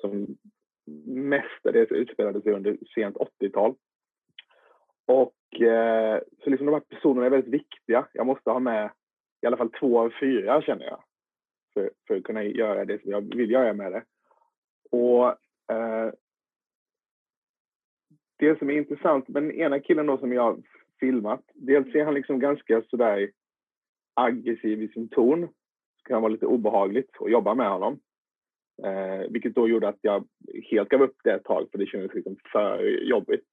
som 0.00 0.36
mestadels 1.06 1.90
utspelade 1.90 2.42
sig 2.42 2.52
under 2.52 2.78
sent 2.94 3.16
80-tal. 3.16 3.74
Och 5.10 5.60
eh, 5.60 6.20
så 6.44 6.50
liksom 6.50 6.66
de 6.66 6.72
här 6.72 6.80
personerna 6.80 7.26
är 7.26 7.30
väldigt 7.30 7.54
viktiga. 7.54 8.06
Jag 8.12 8.26
måste 8.26 8.50
ha 8.50 8.58
med 8.60 8.90
i 9.42 9.46
alla 9.46 9.56
fall 9.56 9.70
två 9.70 10.00
av 10.00 10.12
fyra 10.20 10.62
känner 10.62 10.84
jag. 10.84 11.02
För, 11.74 11.90
för 12.06 12.16
att 12.16 12.22
kunna 12.22 12.44
göra 12.44 12.84
det 12.84 13.02
som 13.02 13.10
jag 13.10 13.36
vill 13.36 13.50
göra 13.50 13.72
med 13.72 13.92
det. 13.92 14.02
Och 14.90 15.26
eh, 15.74 16.12
det 18.38 18.58
som 18.58 18.70
är 18.70 18.74
intressant 18.74 19.28
med 19.28 19.42
den 19.42 19.52
ena 19.52 19.80
killen 19.80 20.06
då 20.06 20.18
som 20.18 20.32
jag 20.32 20.62
filmat. 21.00 21.42
Dels 21.54 21.94
är 21.94 22.04
han 22.04 22.14
liksom 22.14 22.40
ganska 22.40 22.82
sådär 22.82 23.30
aggressiv 24.14 24.82
i 24.82 24.88
sin 24.88 25.08
ton. 25.08 25.40
Det 25.40 26.08
kan 26.08 26.22
vara 26.22 26.32
lite 26.32 26.46
obehagligt 26.46 27.10
att 27.20 27.30
jobba 27.30 27.54
med 27.54 27.70
honom. 27.70 28.00
Eh, 28.82 29.30
vilket 29.30 29.54
då 29.54 29.68
gjorde 29.68 29.88
att 29.88 29.98
jag 30.00 30.28
helt 30.70 30.88
gav 30.88 31.02
upp 31.02 31.16
det 31.24 31.32
ett 31.32 31.44
tag 31.44 31.68
för 31.70 31.78
det 31.78 31.86
kändes 31.86 32.14
liksom 32.14 32.36
för 32.52 32.82
jobbigt. 32.82 33.46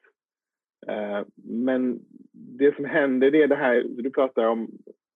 Eh, 0.88 1.26
men 1.36 2.00
det 2.32 2.76
som 2.76 2.86
händer 2.86 3.32
det 3.32 3.44
är 3.44 3.48
det 3.48 3.56
här 3.56 3.86
du 3.88 4.10
pratar 4.10 4.44
om 4.44 4.70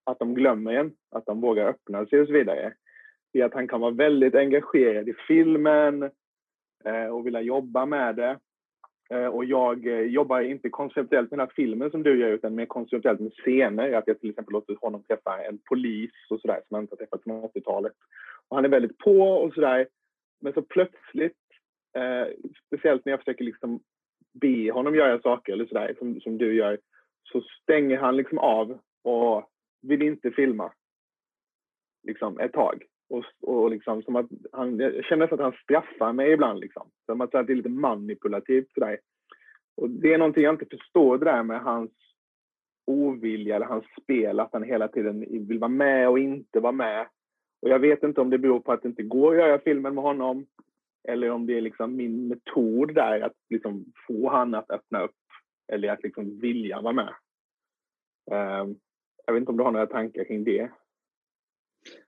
att 0.04 0.20
de 0.20 0.34
glömmer 0.34 0.74
en, 0.74 0.92
att 1.12 1.26
de 1.26 1.42
vågar 1.42 1.68
öppna 1.68 2.06
sig 2.06 2.22
och 2.22 2.28
så 2.28 2.34
vidare. 2.34 2.74
Det 3.34 3.42
är 3.42 3.46
att 3.46 3.54
han 3.54 3.68
kan 3.68 3.82
vara 3.82 3.92
väldigt 3.92 4.36
engagerad 4.36 5.10
i 5.10 5.14
filmen 5.28 6.04
eh, 6.86 7.06
och 7.06 7.26
vilja 7.26 7.42
jobba 7.42 7.86
med 7.86 8.16
det. 8.16 8.40
Eh, 9.10 9.26
och 9.26 9.46
jag 9.46 9.88
jobbar 9.88 10.42
inte 10.42 10.70
konceptuellt 10.70 11.32
med 11.32 11.40
den 11.40 11.48
här 11.48 11.54
filmen 11.56 11.92
som 11.92 12.04
du 12.04 12.20
gör 12.20 12.30
utan 12.30 12.56
mer 12.56 12.66
konceptuellt 12.66 13.20
med 13.20 13.34
scener. 13.34 13.94
Att 13.94 14.08
jag 14.08 14.20
till 14.20 14.30
exempel 14.30 14.54
låter 14.54 14.76
honom 14.82 15.04
träffa 15.04 15.44
en 15.44 15.60
polis 15.70 16.12
och 16.30 16.42
sådär 16.42 16.62
som 16.68 16.76
han 16.76 16.84
inte 16.84 16.94
har 16.94 16.98
träffat 16.98 17.24
sedan 17.24 17.42
80-talet. 17.42 17.94
Och 18.48 18.58
han 18.58 18.66
är 18.66 18.70
väldigt 18.70 18.98
på 18.98 19.22
och 19.22 19.54
sådär. 19.54 19.88
Men 20.42 20.54
så 20.54 20.62
plötsligt, 20.62 21.38
eh, 21.98 22.28
speciellt 22.68 23.06
när 23.06 23.14
jag 23.14 23.20
försöker 23.20 23.44
liksom 23.44 23.80
be 24.34 24.72
honom 24.72 24.96
göra 24.96 25.22
saker 25.22 25.54
eller 25.54 25.66
sådär 25.66 25.96
som, 26.00 26.22
som 26.22 26.38
du 26.38 26.56
gör, 26.56 26.80
så 27.24 27.42
stänger 27.42 27.98
han 27.98 28.18
liksom 28.18 28.38
av 28.38 28.80
och 29.04 29.50
vill 29.82 30.02
inte 30.02 30.32
filma. 30.32 30.72
Liksom 32.04 32.40
ett 32.40 32.54
tag. 32.54 32.84
Och, 33.10 33.26
och 33.42 33.72
liksom, 33.72 34.04
som 34.04 34.16
att 34.16 34.30
han, 34.52 34.80
jag 34.80 35.06
känner 35.06 35.34
att 35.34 35.40
han 35.40 35.56
straffar 35.64 36.14
mig 36.14 36.32
ibland. 36.32 36.60
Liksom. 36.60 36.90
Som 37.06 37.22
att 37.22 37.32
det 37.32 37.38
är 37.38 37.56
lite 37.56 37.70
manipulativt. 37.70 38.74
Sådär. 38.74 39.00
Och 39.76 39.90
det 39.90 40.14
är 40.14 40.18
någonting 40.18 40.44
jag 40.44 40.54
inte 40.54 40.78
förstår 40.78 41.18
det 41.18 41.26
där 41.26 41.44
med 41.44 41.62
hans 41.62 41.92
ovilja 42.86 43.56
eller 43.56 43.66
hans 43.66 43.86
spel. 44.02 44.40
Att 44.40 44.54
han 44.54 44.64
hela 44.64 44.88
tiden 44.88 45.20
vill 45.48 45.60
vara 45.60 45.70
med 45.70 46.10
och 46.10 46.20
inte 46.20 46.60
vara 46.60 46.72
med. 46.72 47.08
Och 47.62 47.70
jag 47.70 47.80
vet 47.80 48.04
inte 48.04 48.22
om 48.22 48.30
det 48.30 48.38
beror 48.38 48.60
på 48.60 48.72
att 48.72 48.82
det 48.82 48.90
inte 48.90 49.04
går 49.04 49.32
att 49.32 49.48
göra 49.48 49.60
filmen 49.60 49.96
med 49.96 50.04
honom. 50.04 50.46
Eller 51.08 51.30
om 51.30 51.46
det 51.46 51.58
är 51.58 51.62
liksom 51.62 51.96
min 51.96 52.28
metod 52.28 52.96
där 52.96 53.22
att 53.22 53.36
liksom 53.50 53.86
få 54.08 54.30
han 54.30 54.56
att 54.56 54.72
öppna 54.72 55.04
upp. 55.04 55.16
Eller 55.72 55.90
att 55.90 56.04
liksom 56.04 56.40
vilja 56.40 56.82
vara 56.82 56.94
med. 56.94 57.14
Um, 58.32 58.80
jag 59.26 59.34
vet 59.34 59.42
inte 59.42 59.52
om 59.52 59.58
du 59.58 59.64
har 59.64 59.72
några 59.72 59.88
tankar 59.88 60.24
kring 60.24 60.44
det? 60.44 60.72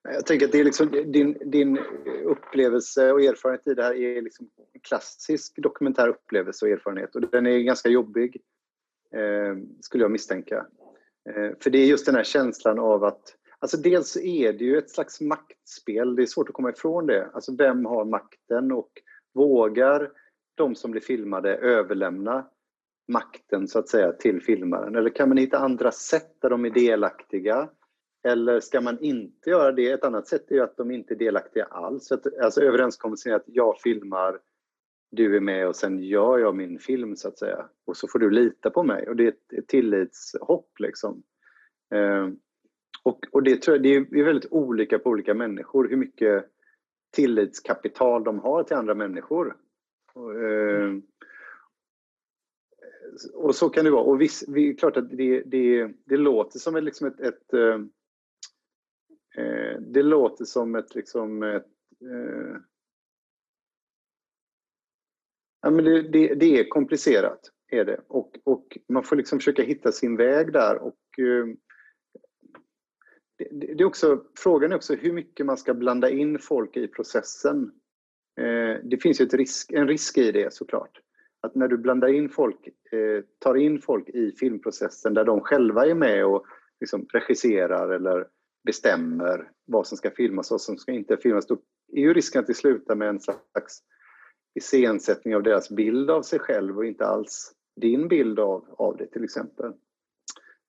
Jag 0.03 0.25
tänker 0.25 0.45
att 0.45 0.51
det 0.51 0.59
är 0.59 0.63
liksom, 0.63 0.91
din, 1.05 1.51
din 1.51 1.79
upplevelse 2.23 3.11
och 3.11 3.21
erfarenhet 3.21 3.67
i 3.67 3.73
det 3.73 3.83
här 3.83 3.95
är 3.95 4.21
liksom 4.21 4.49
en 4.73 4.79
klassisk 4.79 5.53
dokumentär 5.57 6.07
upplevelse 6.07 6.65
och 6.65 6.71
erfarenhet 6.71 7.15
och 7.15 7.21
den 7.21 7.47
är 7.47 7.59
ganska 7.59 7.89
jobbig, 7.89 8.41
eh, 9.11 9.57
skulle 9.81 10.03
jag 10.03 10.11
misstänka. 10.11 10.65
Eh, 11.29 11.51
för 11.59 11.69
det 11.69 11.77
är 11.77 11.85
just 11.85 12.05
den 12.05 12.15
här 12.15 12.23
känslan 12.23 12.79
av 12.79 13.03
att 13.03 13.35
Alltså 13.63 13.77
dels 13.77 14.17
är 14.17 14.53
det 14.53 14.65
ju 14.65 14.77
ett 14.77 14.89
slags 14.89 15.21
maktspel, 15.21 16.15
det 16.15 16.21
är 16.21 16.25
svårt 16.25 16.49
att 16.49 16.55
komma 16.55 16.69
ifrån 16.69 17.07
det. 17.07 17.29
Alltså 17.33 17.55
vem 17.55 17.85
har 17.85 18.05
makten 18.05 18.71
och 18.71 18.91
vågar 19.33 20.11
de 20.55 20.75
som 20.75 20.91
blir 20.91 21.01
filmade 21.01 21.55
överlämna 21.55 22.47
makten 23.07 23.67
så 23.67 23.79
att 23.79 23.89
säga 23.89 24.11
till 24.11 24.41
filmaren? 24.41 24.95
Eller 24.95 25.09
kan 25.09 25.29
man 25.29 25.37
hitta 25.37 25.57
andra 25.57 25.91
sätt 25.91 26.41
där 26.41 26.49
de 26.49 26.65
är 26.65 26.69
delaktiga? 26.69 27.69
Eller 28.27 28.59
ska 28.59 28.81
man 28.81 28.99
inte 28.99 29.49
göra 29.49 29.71
det? 29.71 29.91
Ett 29.91 30.03
annat 30.03 30.27
sätt 30.27 30.51
är 30.51 30.55
ju 30.55 30.61
att 30.61 30.77
de 30.77 30.91
inte 30.91 31.13
är 31.13 31.17
delaktiga 31.17 31.65
alls. 31.65 32.11
Alltså 32.41 32.61
överenskommelsen 32.61 33.31
är 33.31 33.35
att 33.35 33.43
jag 33.45 33.81
filmar, 33.81 34.39
du 35.11 35.35
är 35.35 35.41
med 35.41 35.67
och 35.67 35.75
sen 35.75 35.99
gör 35.99 36.39
jag 36.39 36.55
min 36.55 36.79
film 36.79 37.15
så 37.15 37.27
att 37.27 37.39
säga. 37.39 37.69
Och 37.85 37.97
så 37.97 38.07
får 38.07 38.19
du 38.19 38.29
lita 38.29 38.69
på 38.69 38.83
mig. 38.83 39.07
Och 39.07 39.15
det 39.15 39.23
är 39.23 39.33
ett 39.57 39.67
tillitshopp 39.67 40.79
liksom. 40.79 41.23
Ehm, 41.93 42.39
och, 43.03 43.25
och 43.31 43.43
det 43.43 43.61
tror 43.61 43.77
jag 43.77 43.83
det 43.83 44.19
är 44.19 44.23
väldigt 44.23 44.51
olika 44.51 44.99
på 44.99 45.09
olika 45.09 45.33
människor 45.33 45.87
hur 45.89 45.97
mycket 45.97 46.45
tillitskapital 47.11 48.23
de 48.23 48.39
har 48.39 48.63
till 48.63 48.75
andra 48.75 48.95
människor. 48.95 49.57
Och, 50.13 50.43
eh, 50.43 50.93
och 53.33 53.55
så 53.55 53.69
kan 53.69 53.85
det 53.85 53.91
vara. 53.91 54.03
Och 54.03 54.21
visst, 54.21 54.43
det 54.47 54.59
är 54.59 54.73
klart 54.73 54.97
att 54.97 55.09
det, 55.09 55.43
det, 55.45 55.91
det 56.05 56.17
låter 56.17 56.59
som 56.59 56.75
ett, 56.75 56.83
liksom 56.83 57.07
ett, 57.07 57.19
ett 57.19 57.53
eh, 57.53 57.77
Eh, 59.37 59.79
det 59.79 60.03
låter 60.03 60.45
som 60.45 60.75
ett, 60.75 60.95
liksom 60.95 61.43
ett 61.43 61.67
ja, 65.61 65.69
men 65.69 65.85
det, 65.85 66.01
det, 66.01 66.35
det, 66.35 66.59
är 66.59 66.69
komplicerat, 66.69 67.39
är 67.71 67.85
det. 67.85 68.01
Och, 68.07 68.39
och 68.43 68.77
man 68.89 69.03
får 69.03 69.15
liksom 69.15 69.39
försöka 69.39 69.63
hitta 69.63 69.91
sin 69.91 70.17
väg 70.17 70.53
där. 70.53 70.77
Och, 70.77 71.19
eh, 71.19 71.45
det, 73.37 73.73
det, 73.73 73.83
är 73.83 73.85
också, 73.85 74.23
frågan 74.37 74.71
är 74.71 74.75
också 74.75 74.95
hur 74.95 75.13
mycket 75.13 75.45
man 75.45 75.57
ska 75.57 75.73
blanda 75.73 76.09
in 76.09 76.39
folk 76.39 76.77
i 76.77 76.87
processen. 76.87 77.71
Eh, 78.41 78.79
det 78.83 78.97
finns 79.01 79.21
ju 79.21 79.25
ett 79.25 79.33
risk, 79.33 79.71
en 79.71 79.87
risk 79.87 80.17
i 80.17 80.31
det 80.31 80.53
såklart. 80.53 80.99
Att 81.41 81.55
när 81.55 81.67
du 81.67 81.77
blandar 81.77 82.07
in 82.07 82.29
folk, 82.29 82.67
eh, 82.67 83.23
tar 83.39 83.55
in 83.55 83.81
folk 83.81 84.09
i 84.09 84.31
filmprocessen 84.31 85.13
där 85.13 85.25
de 85.25 85.41
själva 85.41 85.85
är 85.85 85.95
med 85.95 86.25
och 86.25 86.45
liksom 86.79 87.05
regisserar 87.13 87.89
eller 87.89 88.27
bestämmer 88.65 89.51
vad 89.65 89.87
som 89.87 89.97
ska 89.97 90.11
filmas 90.11 90.51
och 90.51 90.53
vad 90.53 90.61
som 90.61 90.77
ska 90.77 90.91
inte 90.91 91.17
filmas, 91.17 91.47
då 91.47 91.57
är 91.91 92.01
ju 92.01 92.13
risken 92.13 92.39
att 92.39 92.47
det 92.47 92.53
slutar 92.53 92.95
med 92.95 93.09
en 93.09 93.19
slags 93.19 93.79
iscensättning 94.55 95.35
av 95.35 95.43
deras 95.43 95.69
bild 95.69 96.09
av 96.09 96.21
sig 96.21 96.39
själv 96.39 96.77
och 96.77 96.85
inte 96.85 97.05
alls 97.05 97.51
din 97.81 98.07
bild 98.07 98.39
av, 98.39 98.75
av 98.77 98.97
det 98.97 99.07
till 99.07 99.23
exempel. 99.23 99.73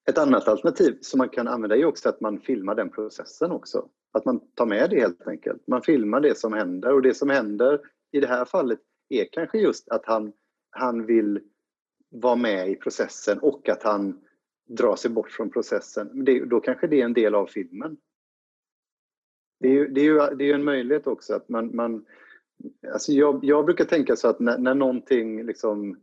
Ett 0.06 0.18
annat 0.18 0.48
alternativ 0.48 0.98
som 1.00 1.18
man 1.18 1.28
kan 1.28 1.48
använda 1.48 1.76
är 1.76 1.84
också 1.84 2.08
att 2.08 2.20
man 2.20 2.40
filmar 2.40 2.74
den 2.74 2.90
processen 2.90 3.50
också. 3.50 3.88
Att 4.12 4.24
man 4.24 4.40
tar 4.54 4.66
med 4.66 4.90
det 4.90 5.00
helt 5.00 5.26
enkelt. 5.26 5.66
Man 5.66 5.82
filmar 5.82 6.20
det 6.20 6.38
som 6.38 6.52
händer 6.52 6.92
och 6.92 7.02
det 7.02 7.14
som 7.14 7.30
händer 7.30 7.80
i 8.12 8.20
det 8.20 8.26
här 8.26 8.44
fallet 8.44 8.80
är 9.08 9.26
kanske 9.32 9.58
just 9.58 9.88
att 9.88 10.06
han, 10.06 10.32
han 10.70 11.06
vill 11.06 11.40
vara 12.10 12.36
med 12.36 12.70
i 12.70 12.76
processen 12.76 13.38
och 13.38 13.68
att 13.68 13.82
han 13.82 14.20
drar 14.68 14.96
sig 14.96 15.10
bort 15.10 15.30
från 15.30 15.50
processen. 15.50 16.24
Det, 16.24 16.44
då 16.44 16.60
kanske 16.60 16.86
det 16.86 17.00
är 17.00 17.04
en 17.04 17.12
del 17.12 17.34
av 17.34 17.46
filmen. 17.46 17.96
Det 19.60 19.68
är 19.68 19.72
ju, 19.72 19.88
det 19.88 20.00
är 20.00 20.04
ju, 20.04 20.36
det 20.36 20.50
är 20.50 20.54
en 20.54 20.64
möjlighet 20.64 21.06
också 21.06 21.34
att 21.34 21.48
man, 21.48 21.76
man 21.76 22.06
alltså 22.92 23.12
jag, 23.12 23.44
jag 23.44 23.64
brukar 23.64 23.84
tänka 23.84 24.16
så 24.16 24.28
att 24.28 24.40
när, 24.40 24.58
när 24.58 24.74
någonting 24.74 25.46
liksom 25.46 26.00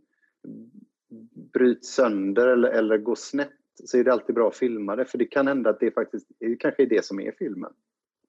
bryts 1.54 1.94
sönder 1.94 2.48
eller, 2.48 2.70
eller 2.70 2.98
går 2.98 3.16
snett 3.16 3.61
så 3.86 3.98
är 3.98 4.04
det 4.04 4.14
alltid 4.14 4.36
bra 4.36 4.48
att 4.48 4.56
filma 4.56 4.96
det 4.96 5.06
för 5.06 5.18
det 5.18 5.26
kan 5.26 5.48
hända 5.48 5.70
att 5.70 5.80
det 5.80 5.92
faktiskt 5.92 6.28
det 6.40 6.56
kanske 6.56 6.84
är 6.84 6.88
det 6.88 7.06
som 7.06 7.20
är 7.20 7.32
filmen 7.32 7.74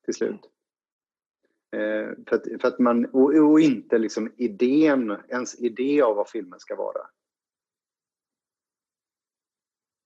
till 0.05 0.15
slut. 0.15 0.41
Eh, 1.71 2.11
för, 2.27 2.37
att, 2.37 2.61
för 2.61 2.69
att 2.69 2.79
man, 2.79 3.07
och, 3.07 3.35
och, 3.35 3.61
inte 3.61 3.99
liksom 3.99 4.33
idén, 4.37 5.11
ens 5.29 5.61
idé 5.61 6.03
av 6.03 6.17
vad 6.17 6.29
filmen 6.29 6.61
ska 6.61 6.77
vara. 6.77 7.09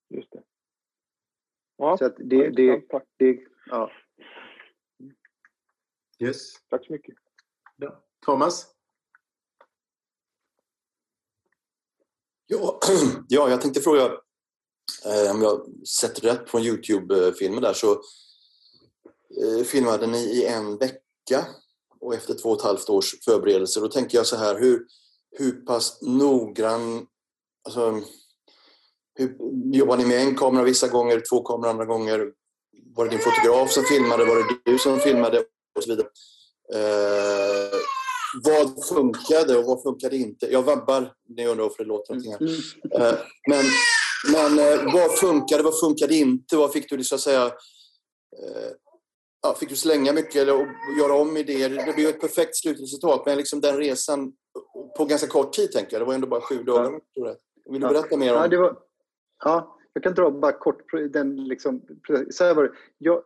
Just 0.09 0.32
det. 0.32 0.42
Ja, 1.76 1.97
så 1.97 2.05
att 2.05 2.16
det, 2.16 2.51
det, 2.51 2.82
det, 3.16 3.40
ja. 3.66 3.90
Yes. 6.18 6.53
Tack 6.68 6.86
så 6.86 6.92
mycket. 6.92 7.14
Ja. 7.76 8.05
Thomas? 8.26 8.74
Ja, 12.47 12.80
ja, 13.28 13.51
jag 13.51 13.61
tänkte 13.61 13.80
fråga 13.80 14.20
om 15.30 15.43
jag 15.43 15.66
sett 15.89 16.24
rätt 16.24 16.47
på 16.47 16.61
Youtube-filmen 16.61 17.62
där 17.62 17.72
så 17.72 17.93
eh, 19.43 19.64
filmade 19.64 20.07
ni 20.07 20.18
i 20.18 20.47
en 20.47 20.78
vecka 20.78 21.47
och 22.01 22.14
efter 22.14 22.34
två 22.34 22.49
och 22.49 22.57
ett 22.57 22.64
halvt 22.64 22.89
års 22.89 23.14
förberedelser. 23.24 23.80
Då 23.80 23.89
tänker 23.89 24.18
jag 24.18 24.26
så 24.26 24.37
här, 24.37 24.59
hur, 24.59 24.87
hur 25.39 25.53
pass 25.53 25.99
noggrann... 26.03 27.07
Alltså, 27.64 28.01
hur, 29.14 29.37
jobbar 29.72 29.97
ni 29.97 30.07
med 30.07 30.22
en 30.22 30.37
kamera 30.37 30.64
vissa 30.64 30.89
gånger, 30.89 31.22
två 31.30 31.43
kameror 31.43 31.70
andra 31.70 31.84
gånger? 31.84 32.32
Var 32.95 33.05
det 33.05 33.11
din 33.11 33.20
fotograf 33.20 33.72
som 33.72 33.84
filmade? 33.84 34.24
Var 34.24 34.37
det 34.37 34.70
du 34.70 34.78
som 34.78 34.99
filmade? 34.99 35.45
Och 35.76 35.82
så 35.82 35.91
vidare. 35.91 36.09
Eh, 36.74 37.78
vad 38.45 38.84
funkade 38.84 39.57
och 39.59 39.64
vad 39.64 39.82
funkade 39.82 40.16
inte? 40.16 40.53
Jag 40.53 40.62
vabbar, 40.62 41.12
ni 41.28 41.47
undrar 41.47 41.64
varför 41.64 41.84
det 41.84 41.89
låter 41.89 42.14
någonting 42.14 42.32
här. 42.32 43.09
Eh, 43.09 43.18
men 43.49 43.64
men 44.33 44.59
eh, 44.59 44.95
vad 44.95 45.19
funkade, 45.19 45.62
vad 45.62 45.81
funkade 45.81 46.14
inte? 46.14 46.57
Vad 46.57 46.73
fick 46.73 46.91
du 46.91 47.05
så 47.05 47.14
att 47.14 47.21
säga 47.21 47.45
eh, 47.47 48.71
ja, 49.43 49.55
fick 49.61 49.69
du 49.69 49.77
slänga 49.77 50.12
mycket 50.12 50.37
eller 50.37 50.53
göra 51.01 51.14
om 51.14 51.37
idéer? 51.37 51.87
Det 51.87 51.93
blev 51.97 52.09
ett 52.09 52.21
perfekt 52.21 52.57
slutresultat, 52.57 53.27
men 53.27 53.39
liksom 53.39 53.61
den 53.61 53.77
resan 53.77 54.33
på 54.97 55.05
ganska 55.05 55.27
kort 55.27 55.53
tid, 55.53 55.73
tänker 55.73 55.93
jag. 55.93 56.01
Det 56.01 56.07
var 56.07 56.14
ändå 56.14 56.27
bara 56.27 56.41
sju 56.41 56.62
dagar. 56.62 57.01
Ja. 57.14 57.37
Vill 57.71 57.81
du 57.81 57.89
berätta 57.89 58.17
mer 58.17 58.35
om 58.35 58.43
ja, 58.43 58.49
det? 58.49 58.57
Var, 58.57 58.79
ja, 59.45 59.79
jag 59.93 60.03
kan 60.03 60.14
dra 60.14 60.31
bara 60.31 60.53
kort 60.53 60.93
den 61.11 61.37
liksom, 61.37 61.83
så 62.31 62.45
här 62.45 62.55
var 62.55 62.62
det. 62.62 62.73
Jag, 62.99 63.17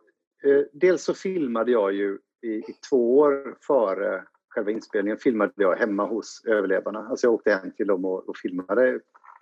eh, 0.43 0.63
dels 0.73 1.03
så 1.03 1.13
filmade 1.13 1.71
jag 1.71 1.93
ju 1.93 2.19
i, 2.41 2.47
i, 2.47 2.75
två 2.89 3.17
år 3.17 3.57
före 3.67 4.23
själva 4.49 4.71
inspelningen 4.71 5.17
filmade 5.17 5.53
jag 5.55 5.75
hemma 5.75 6.05
hos 6.05 6.41
överlevarna. 6.45 7.07
Alltså 7.09 7.27
jag 7.27 7.33
åkte 7.33 7.51
hem 7.51 7.71
till 7.71 7.87
dem 7.87 8.05
och, 8.05 8.29
och 8.29 8.37
filmade 8.37 8.99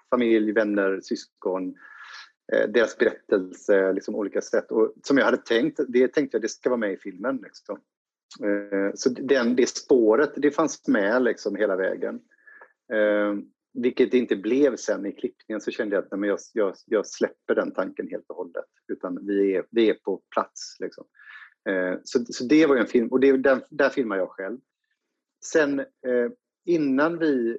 familj, 0.10 0.52
vänner, 0.52 1.00
syskon, 1.02 1.76
eh, 2.54 2.70
deras 2.70 2.98
berättelse, 2.98 3.94
liksom 3.94 4.16
olika 4.16 4.42
sätt. 4.42 4.72
Och 4.72 4.94
som 5.04 5.18
jag 5.18 5.26
hade 5.26 5.38
tänkt, 5.38 5.80
det 5.88 6.08
tänkte 6.08 6.36
jag 6.36 6.42
det 6.42 6.50
ska 6.50 6.70
vara 6.70 6.78
med 6.78 6.94
i 6.94 6.98
filmen. 6.98 7.40
Liksom. 7.44 7.80
Eh, 8.44 8.92
så 8.94 9.10
den, 9.10 9.56
det 9.56 9.70
spåret, 9.70 10.32
det 10.36 10.52
fanns 10.52 10.88
med 10.88 11.24
liksom 11.24 11.56
hela 11.56 11.76
vägen. 11.76 12.16
Eh, 12.94 13.36
vilket 13.74 14.12
det 14.12 14.18
inte 14.18 14.36
blev 14.36 14.76
sen 14.76 15.06
i 15.06 15.12
klippningen 15.12 15.62
så 15.62 15.72
kände 15.72 15.96
jag 15.96 16.04
att 16.04 16.20
nej, 16.20 16.30
jag, 16.30 16.40
jag, 16.54 16.76
jag 16.86 17.08
släpper 17.08 17.56
den 17.56 17.72
tanken 17.72 18.08
helt 18.08 18.26
och 18.30 18.36
hållet. 18.36 18.66
Utan 18.88 19.26
vi 19.28 19.56
är, 19.56 19.66
vi 19.72 19.90
är 19.90 19.94
på 19.94 20.22
plats. 20.34 20.78
Liksom. 20.80 21.06
Så, 22.04 22.26
så 22.26 22.44
det 22.44 22.66
var 22.66 22.76
en 22.76 22.88
film, 22.88 23.08
och 23.08 23.20
det, 23.20 23.38
där, 23.38 23.66
där 23.70 23.90
filmar 23.90 24.18
jag 24.18 24.30
själv. 24.30 24.58
Sen 25.46 25.86
innan 26.66 27.20
vi 27.20 27.58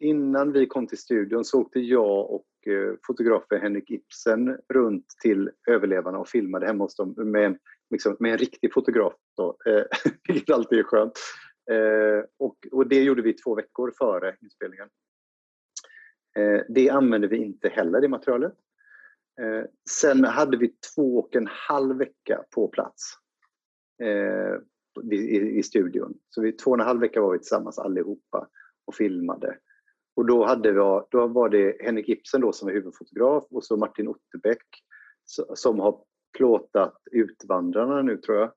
innan 0.00 0.52
vi 0.52 0.66
kom 0.66 0.86
till 0.86 0.98
studion 0.98 1.44
så 1.44 1.60
åkte 1.60 1.80
jag 1.80 2.30
och 2.30 2.46
eh, 2.66 2.94
fotografen 3.06 3.60
Henrik 3.60 3.90
Ibsen 3.90 4.58
runt 4.68 5.06
till 5.22 5.50
överlevarna 5.68 6.18
och 6.18 6.28
filmade 6.28 6.66
hemma 6.66 6.84
hos 6.84 6.96
dem 6.96 7.14
med 7.16 7.44
en, 7.44 7.58
liksom, 7.90 8.16
med 8.20 8.32
en 8.32 8.38
riktig 8.38 8.72
fotograf. 8.72 9.12
Då, 9.36 9.56
eh, 9.66 9.84
vilket 10.28 10.54
alltid 10.54 10.78
är 10.78 10.82
skönt. 10.82 11.18
Eh, 11.70 12.24
och, 12.38 12.56
och 12.72 12.88
det 12.88 13.02
gjorde 13.02 13.22
vi 13.22 13.32
två 13.32 13.54
veckor 13.54 13.92
före 13.98 14.36
inspelningen. 14.42 14.88
Eh, 16.38 16.60
det 16.68 16.90
använde 16.90 17.28
vi 17.28 17.36
inte 17.36 17.68
heller, 17.68 18.00
det 18.00 18.08
materialet. 18.08 18.52
Eh, 19.40 19.64
sen 19.90 20.24
hade 20.24 20.56
vi 20.56 20.74
två 20.94 21.18
och 21.18 21.36
en 21.36 21.48
halv 21.50 21.96
vecka 21.96 22.44
på 22.54 22.68
plats 22.68 23.14
i, 25.12 25.58
i 25.58 25.62
studion. 25.62 26.18
Så 26.28 26.42
vi, 26.42 26.52
två 26.52 26.70
och 26.70 26.78
en 26.78 26.86
halv 26.86 27.00
vecka 27.00 27.20
var 27.20 27.32
vi 27.32 27.38
tillsammans 27.38 27.78
allihopa 27.78 28.48
och 28.84 28.94
filmade. 28.94 29.58
Och 30.18 30.26
då, 30.26 30.44
hade 30.44 30.72
vi, 30.72 30.78
då 31.10 31.26
var 31.26 31.48
det 31.48 31.76
Henrik 31.80 32.08
Ibsen 32.08 32.40
då 32.40 32.52
som 32.52 32.66
var 32.66 32.72
huvudfotograf 32.72 33.44
och 33.50 33.64
så 33.64 33.76
Martin 33.76 34.08
Otterbäck 34.08 34.66
som 35.54 35.80
har 35.80 36.00
plåtat 36.36 37.02
Utvandrarna 37.10 38.02
nu 38.02 38.16
tror 38.16 38.38
jag. 38.38 38.52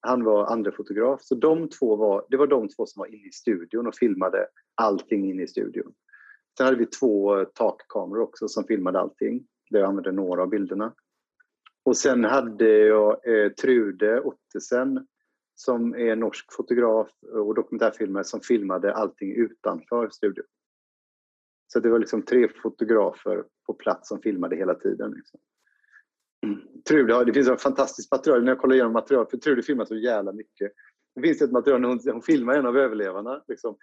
Han 0.00 0.24
var 0.24 0.46
andra 0.46 0.72
fotograf. 0.72 1.22
Så 1.22 1.34
de 1.34 1.68
två 1.68 1.96
var, 1.96 2.26
det 2.30 2.36
var 2.36 2.46
de 2.46 2.68
två 2.68 2.86
som 2.86 3.00
var 3.00 3.06
inne 3.06 3.28
i 3.28 3.32
studion 3.32 3.86
och 3.86 3.94
filmade 3.94 4.46
allting 4.74 5.30
inne 5.30 5.42
i 5.42 5.46
studion. 5.46 5.94
Sen 6.56 6.66
hade 6.66 6.78
vi 6.78 6.86
två 6.86 7.44
takkameror 7.44 8.20
också 8.20 8.48
som 8.48 8.64
filmade 8.64 9.00
allting. 9.00 9.46
Där 9.70 9.78
jag 9.80 9.88
använde 9.88 10.12
några 10.12 10.42
av 10.42 10.48
bilderna. 10.48 10.94
Och 11.84 11.96
sen 11.96 12.24
hade 12.24 12.68
jag 12.68 13.28
eh, 13.28 13.52
Trude 13.52 14.20
Ottesen 14.20 15.06
som 15.54 15.94
är 15.94 16.16
norsk 16.16 16.52
fotograf 16.52 17.08
och 17.32 17.54
dokumentärfilmare 17.54 18.24
som 18.24 18.40
filmade 18.40 18.94
allting 18.94 19.32
utanför 19.36 20.08
studion. 20.08 20.44
Så 21.74 21.80
det 21.80 21.90
var 21.90 21.98
liksom 21.98 22.22
tre 22.22 22.48
fotografer 22.62 23.44
på 23.66 23.74
plats 23.74 24.08
som 24.08 24.20
filmade 24.20 24.56
hela 24.56 24.74
tiden. 24.74 25.10
Liksom. 25.10 25.40
Trude, 26.88 27.24
det 27.24 27.32
finns 27.32 27.48
ett 27.48 27.62
fantastiskt 27.62 28.12
material 28.12 28.44
när 28.44 28.52
jag 28.52 28.58
kollar 28.58 28.74
igenom 28.74 28.92
material, 28.92 29.26
för 29.30 29.36
Trude 29.36 29.62
filmar 29.62 29.84
så 29.84 29.96
jävla 29.96 30.32
mycket. 30.32 30.72
Det 31.14 31.22
finns 31.22 31.42
ett 31.42 31.52
material 31.52 31.80
när 31.80 31.88
hon, 31.88 32.00
hon 32.04 32.22
filmar 32.22 32.54
en 32.54 32.66
av 32.66 32.76
överlevarna 32.76 33.42
liksom, 33.48 33.76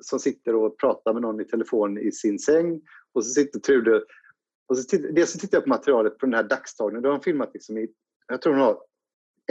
som 0.00 0.18
sitter 0.18 0.54
och 0.54 0.78
pratar 0.78 1.12
med 1.12 1.22
någon 1.22 1.40
i 1.40 1.44
telefon 1.44 1.98
i 1.98 2.12
sin 2.12 2.38
säng 2.38 2.80
och 3.12 3.24
så 3.24 3.30
sitter 3.30 3.60
Trude 3.60 4.04
och 4.68 4.78
så 4.78 4.84
titt, 4.84 5.14
dels 5.14 5.30
så 5.30 5.38
tittar 5.38 5.56
jag 5.56 5.64
på 5.64 5.70
materialet 5.70 6.18
på 6.18 6.26
den 6.26 6.34
här 6.34 6.42
dagstagningen. 6.42 7.02
Då 7.02 7.08
har 7.08 7.14
hon 7.14 7.22
filmat 7.22 7.50
liksom 7.54 7.78
i, 7.78 7.88
jag 8.26 8.42
tror 8.42 8.52
hon 8.52 8.62
har 8.62 8.78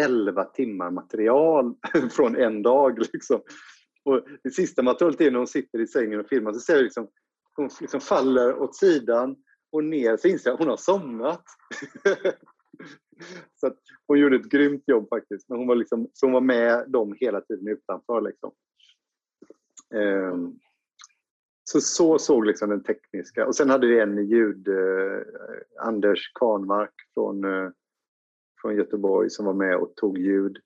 11 0.01 0.43
timmar 0.43 0.91
material 0.91 1.75
från 2.11 2.35
en 2.35 2.61
dag. 2.61 2.99
Liksom. 3.13 3.41
Och 4.03 4.21
det 4.43 4.51
sista 4.51 4.83
materialet 4.83 5.21
är 5.21 5.31
när 5.31 5.37
hon 5.37 5.47
sitter 5.47 5.79
i 5.79 5.87
sängen 5.87 6.19
och 6.19 6.27
filmar. 6.27 6.53
Så 6.53 6.59
ser 6.59 6.73
jag 6.73 6.83
liksom 6.83 7.07
hon 7.61 7.69
liksom 7.81 8.01
faller 8.01 8.61
åt 8.61 8.75
sidan 8.75 9.35
och 9.71 9.83
ner 9.83 10.17
så 10.17 10.27
inser 10.27 10.49
jag 10.49 10.53
att 10.53 10.59
hon 10.59 10.69
har 10.69 10.77
somnat. 10.77 11.43
så 13.55 13.67
att 13.67 13.77
hon 14.07 14.19
gjorde 14.19 14.35
ett 14.35 14.49
grymt 14.49 14.83
jobb 14.87 15.09
faktiskt. 15.09 15.49
Men 15.49 15.57
hon 15.57 15.67
var, 15.67 15.75
liksom, 15.75 16.09
så 16.13 16.25
hon 16.25 16.33
var 16.33 16.41
med 16.41 16.85
dem 16.87 17.15
hela 17.19 17.41
tiden 17.41 17.67
utanför. 17.67 18.21
Liksom. 18.21 18.51
Um, 19.93 20.59
så, 21.63 21.81
så 21.81 22.19
såg 22.19 22.45
liksom 22.45 22.69
den 22.69 22.83
tekniska. 22.83 23.47
Och 23.47 23.55
sen 23.55 23.69
hade 23.69 23.87
vi 23.87 23.99
en 23.99 24.27
ljud, 24.27 24.67
eh, 24.67 25.21
Anders 25.79 26.31
Kahnmark 26.33 26.93
från, 27.13 27.43
eh, 27.43 27.69
från 28.61 28.75
Göteborg 28.75 29.29
som 29.29 29.45
var 29.45 29.53
med 29.53 29.77
och 29.77 29.95
tog 29.95 30.17
ljud 30.17 30.57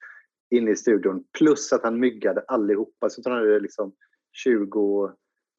inne 0.49 0.71
i 0.71 0.75
studion. 0.75 1.23
Plus 1.37 1.73
att 1.73 1.83
han 1.83 1.99
myggade 1.99 2.41
allihopa. 2.47 3.09
Så 3.09 3.21
han 3.25 3.33
hade 3.33 3.59
liksom 3.59 3.93
20 4.31 5.11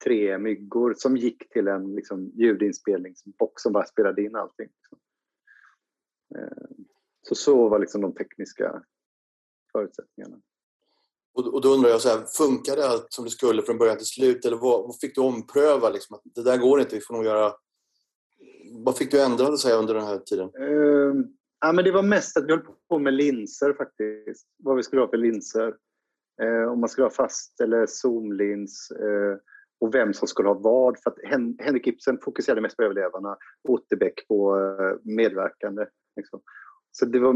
tre 0.04 0.38
myggor 0.38 0.94
som 0.96 1.16
gick 1.16 1.48
till 1.48 1.68
en 1.68 1.94
liksom, 1.94 2.32
ljudinspelningsbox 2.34 3.62
som 3.62 3.72
bara 3.72 3.86
spelade 3.86 4.22
in 4.22 4.36
allting. 4.36 4.68
Eh, 6.34 6.68
så 7.28 7.34
så 7.34 7.68
var 7.68 7.78
liksom 7.78 8.00
de 8.00 8.14
tekniska 8.14 8.82
förutsättningarna. 9.72 10.36
Och, 11.36 11.60
då 11.60 11.68
undrar 11.68 11.90
jag, 11.90 12.00
så 12.00 12.08
här, 12.08 12.24
funkade 12.36 12.88
allt 12.88 13.06
som 13.08 13.24
det 13.24 13.30
skulle 13.30 13.62
från 13.62 13.78
början 13.78 13.96
till 13.96 14.06
slut 14.06 14.44
eller 14.44 14.56
vad, 14.56 14.86
vad 14.86 14.98
fick 15.00 15.14
du 15.14 15.20
ompröva? 15.20 15.90
Liksom, 15.90 16.16
att 16.16 16.22
det 16.24 16.42
där 16.42 16.58
går 16.58 16.80
inte, 16.80 16.94
vi 16.94 17.00
får 17.00 17.14
nog 17.14 17.24
göra... 17.24 17.52
Vad 18.84 18.96
fick 18.96 19.10
du 19.10 19.22
ändra 19.22 19.56
säga, 19.56 19.76
under 19.76 19.94
den 19.94 20.04
här 20.04 20.18
tiden? 20.18 20.50
Uh, 20.60 21.14
ja, 21.60 21.72
men 21.72 21.84
det 21.84 21.92
var 21.92 22.02
mest 22.02 22.36
att 22.36 22.44
vi 22.44 22.52
höll 22.52 22.66
på 22.88 22.98
med 22.98 23.14
linser 23.14 23.72
faktiskt. 23.72 24.46
Vad 24.56 24.76
vi 24.76 24.82
skulle 24.82 25.02
ha 25.02 25.08
för 25.08 25.16
linser. 25.16 25.74
Uh, 26.42 26.72
om 26.72 26.80
man 26.80 26.88
skulle 26.88 27.04
ha 27.04 27.10
fast 27.10 27.60
eller 27.60 27.86
zoomlins. 27.86 28.92
Uh, 29.00 29.36
och 29.80 29.94
vem 29.94 30.14
som 30.14 30.28
skulle 30.28 30.48
ha 30.48 30.54
vad. 30.54 30.98
För 31.02 31.10
att 31.10 31.18
Hen 31.30 31.56
Henrik 31.58 31.86
Ibsen 31.86 32.18
fokuserade 32.24 32.60
mest 32.60 32.76
på 32.76 32.82
överlevarna, 32.82 33.36
Otterbäck 33.68 34.28
på 34.28 34.56
uh, 34.56 34.96
medverkande. 35.02 35.86
Liksom. 36.16 36.40
Så 36.92 37.06
det 37.06 37.18
var 37.18 37.34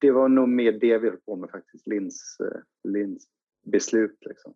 det 0.00 0.10
var 0.10 0.28
nog 0.28 0.48
mer 0.48 0.72
det 0.72 0.98
vi 0.98 1.08
höll 1.08 1.20
på 1.26 1.36
med 1.36 1.50
faktiskt, 1.50 1.86
Lins, 1.86 2.36
eh, 2.40 2.90
Lins 2.92 3.24
beslut. 3.66 4.18
Liksom. 4.20 4.54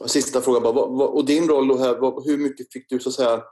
Och 0.00 0.10
sista 0.10 0.40
frågan 0.40 0.62
bara, 0.62 0.84
och 0.84 1.26
din 1.26 1.48
roll 1.48 1.68
då 1.68 1.76
här, 1.76 2.24
hur 2.30 2.38
mycket 2.38 2.72
fick 2.72 2.88
du 2.88 2.98
så 2.98 3.08
att 3.08 3.14
säga 3.14 3.42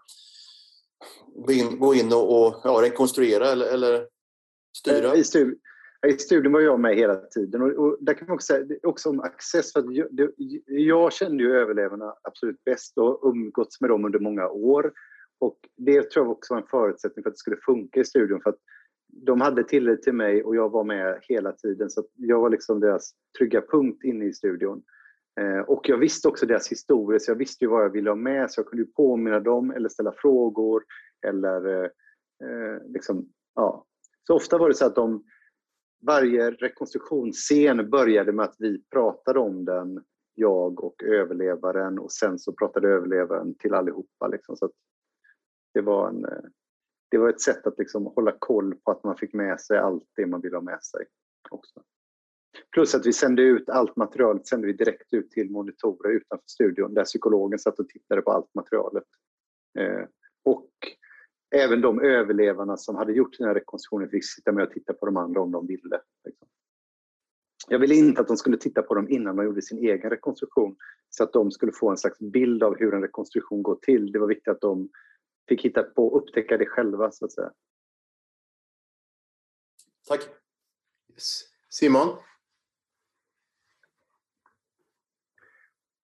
gå 1.35 1.53
in, 1.53 1.79
gå 1.79 1.95
in 1.95 2.13
och, 2.13 2.47
och 2.47 2.61
ja, 2.65 2.83
rekonstruera 2.83 3.47
eller, 3.47 3.67
eller 3.67 4.09
styra? 4.77 5.13
Eh, 5.13 5.21
I, 5.21 5.25
studi 5.25 5.57
i 6.07 6.13
studion 6.13 6.53
var 6.53 6.61
jag 6.61 6.81
med 6.81 6.97
hela 6.97 7.17
tiden 7.17 7.63
och, 7.63 7.71
och 7.71 7.97
där 8.01 8.15
kan 8.15 8.29
man 8.29 8.35
också 8.35 8.55
säga 8.55 8.67
också 8.83 9.11
om 9.11 9.21
Access 9.21 9.73
för 9.73 9.81
att 9.81 9.95
jag, 9.95 10.09
det, 10.11 10.31
jag 10.67 11.13
kände 11.13 11.45
ju 11.45 11.53
överlevarna 11.53 12.15
absolut 12.23 12.65
bäst 12.65 12.99
och 12.99 13.21
umgåtts 13.23 13.81
med 13.81 13.91
dem 13.91 14.05
under 14.05 14.19
många 14.19 14.49
år 14.49 14.93
och 15.39 15.59
det 15.77 16.11
tror 16.11 16.27
jag 16.27 16.33
också 16.33 16.55
var 16.55 16.61
en 16.61 16.67
förutsättning 16.67 17.23
för 17.23 17.31
att 17.31 17.35
det 17.35 17.39
skulle 17.39 17.57
funka 17.57 18.01
i 18.01 18.05
studion 18.05 18.41
för 18.41 18.51
att 18.51 18.59
de 19.13 19.41
hade 19.41 19.65
tillit 19.65 20.03
till 20.03 20.13
mig 20.13 20.45
och 20.45 20.57
jag 20.57 20.71
var 20.71 20.85
med 20.85 21.19
hela 21.23 21.53
tiden 21.53 21.91
så 21.91 22.05
jag 22.15 22.41
var 22.41 22.51
liksom 22.51 22.81
deras 22.81 23.13
trygga 23.39 23.61
punkt 23.61 24.05
inne 24.05 24.25
i 24.25 24.33
studion. 24.33 24.83
Eh, 25.41 25.61
och 25.61 25.89
jag 25.89 25.99
visste 25.99 26.29
också 26.29 26.47
deras 26.47 26.69
historia 26.69 27.19
så 27.19 27.31
jag 27.31 27.37
visste 27.37 27.65
ju 27.65 27.71
vad 27.71 27.85
jag 27.85 27.91
ville 27.91 28.11
ha 28.11 28.15
med 28.15 28.51
så 28.51 28.61
jag 28.61 28.67
kunde 28.67 28.85
påminna 28.85 29.41
dem 29.41 29.71
eller 29.71 29.89
ställa 29.89 30.13
frågor 30.17 30.83
eller 31.27 31.75
eh, 31.75 31.91
eh, 32.45 32.79
liksom, 32.89 33.29
ja. 33.55 33.87
Så 34.27 34.35
ofta 34.35 34.59
var 34.59 34.69
det 34.69 34.75
så 34.75 34.87
att 34.87 34.95
de, 34.95 35.25
varje 36.07 36.51
rekonstruktionsscen 36.51 37.91
började 37.91 38.33
med 38.33 38.45
att 38.45 38.57
vi 38.59 38.83
pratade 38.91 39.39
om 39.39 39.65
den, 39.65 40.05
jag 40.35 40.85
och 40.85 41.03
överlevaren 41.03 41.99
och 41.99 42.13
sen 42.13 42.39
så 42.39 42.53
pratade 42.53 42.89
överlevaren 42.89 43.55
till 43.55 43.75
allihopa. 43.75 44.27
Liksom, 44.27 44.57
så 44.57 44.71
det 45.75 45.81
var 45.81 46.09
en 46.09 46.25
eh, 46.25 46.43
det 47.13 47.19
var 47.19 47.29
ett 47.29 47.41
sätt 47.41 47.67
att 47.67 47.79
liksom 47.79 48.07
hålla 48.07 48.33
koll 48.39 48.75
på 48.75 48.91
att 48.91 49.05
man 49.05 49.17
fick 49.17 49.33
med 49.33 49.61
sig 49.61 49.79
allt 49.79 50.09
det 50.17 50.27
man 50.27 50.41
ville 50.41 50.57
ha 50.57 50.63
med 50.63 50.85
sig. 50.85 51.07
också. 51.51 51.83
Plus 52.75 52.95
att 52.95 53.07
vi 53.07 53.13
sände 53.13 53.43
ut 53.43 53.69
allt 53.69 53.97
materialet 53.97 54.47
sände 54.47 54.67
vi 54.67 54.73
direkt 54.73 55.13
ut 55.15 55.31
till 55.31 55.51
monitorer 55.51 56.13
utanför 56.13 56.45
studion 56.47 56.95
där 56.95 57.05
psykologen 57.05 57.59
satt 57.59 57.79
och 57.79 57.89
tittade 57.89 58.23
på 58.23 58.31
allt 58.31 58.55
materialet. 58.55 59.05
Eh, 59.79 60.05
och 60.45 60.71
även 61.53 61.81
de 61.81 62.01
överlevarna 62.01 62.77
som 62.77 62.97
hade 62.97 63.13
gjort 63.13 63.39
den 63.39 63.47
här 63.47 63.55
rekonstruktionen 63.55 64.09
fick 64.09 64.25
sitta 64.25 64.53
med 64.53 64.65
och 64.65 64.71
titta 64.71 64.93
på 64.93 65.07
de 65.07 65.17
andra 65.17 65.41
om 65.41 65.53
de 65.53 65.67
ville. 65.67 66.01
Liksom. 66.25 66.49
Jag 67.69 67.79
ville 67.79 67.95
inte 67.95 68.21
att 68.21 68.29
de 68.29 68.37
skulle 68.37 68.57
titta 68.57 68.83
på 68.83 68.95
dem 68.95 69.09
innan 69.09 69.37
de 69.37 69.45
gjorde 69.45 69.63
sin 69.63 69.79
egen 69.79 70.11
rekonstruktion 70.11 70.77
så 71.09 71.25
att 71.25 71.33
de 71.33 71.51
skulle 71.51 71.73
få 71.73 71.91
en 71.91 71.97
slags 71.97 72.19
bild 72.19 72.63
av 72.63 72.77
hur 72.79 72.95
en 72.95 73.03
rekonstruktion 73.03 73.63
går 73.63 73.79
till. 73.83 74.13
Det 74.13 74.19
var 74.19 74.27
viktigt 74.27 74.49
att 74.49 74.61
de 74.61 74.89
fick 75.49 75.65
hitta 75.65 75.83
på 75.83 76.07
och 76.07 76.23
upptäcka 76.23 76.59
det 76.59 76.67
själva 76.67 77.11
så 77.11 77.25
att 77.25 77.33
säga. 77.33 77.53
Tack. 80.09 80.21
Yes. 81.13 81.43
Simon? 81.69 82.09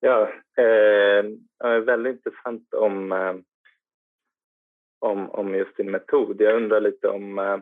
Ja, 0.00 0.32
eh, 0.56 1.80
väldigt 1.84 2.16
intressant 2.16 2.74
om, 2.74 3.12
eh, 3.12 3.34
om, 4.98 5.30
om 5.30 5.54
just 5.54 5.76
din 5.76 5.90
metod. 5.90 6.40
Jag 6.40 6.56
undrar 6.56 6.80
lite 6.80 7.08
om, 7.08 7.38
eh, 7.38 7.58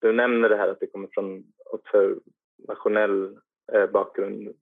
du 0.00 0.12
nämner 0.12 0.48
det 0.48 0.56
här 0.56 0.68
att 0.68 0.80
det 0.80 0.86
kommer 0.86 1.08
från 1.12 1.44
observationell 1.64 3.38
eh, 3.72 3.90
bakgrund 3.90 4.54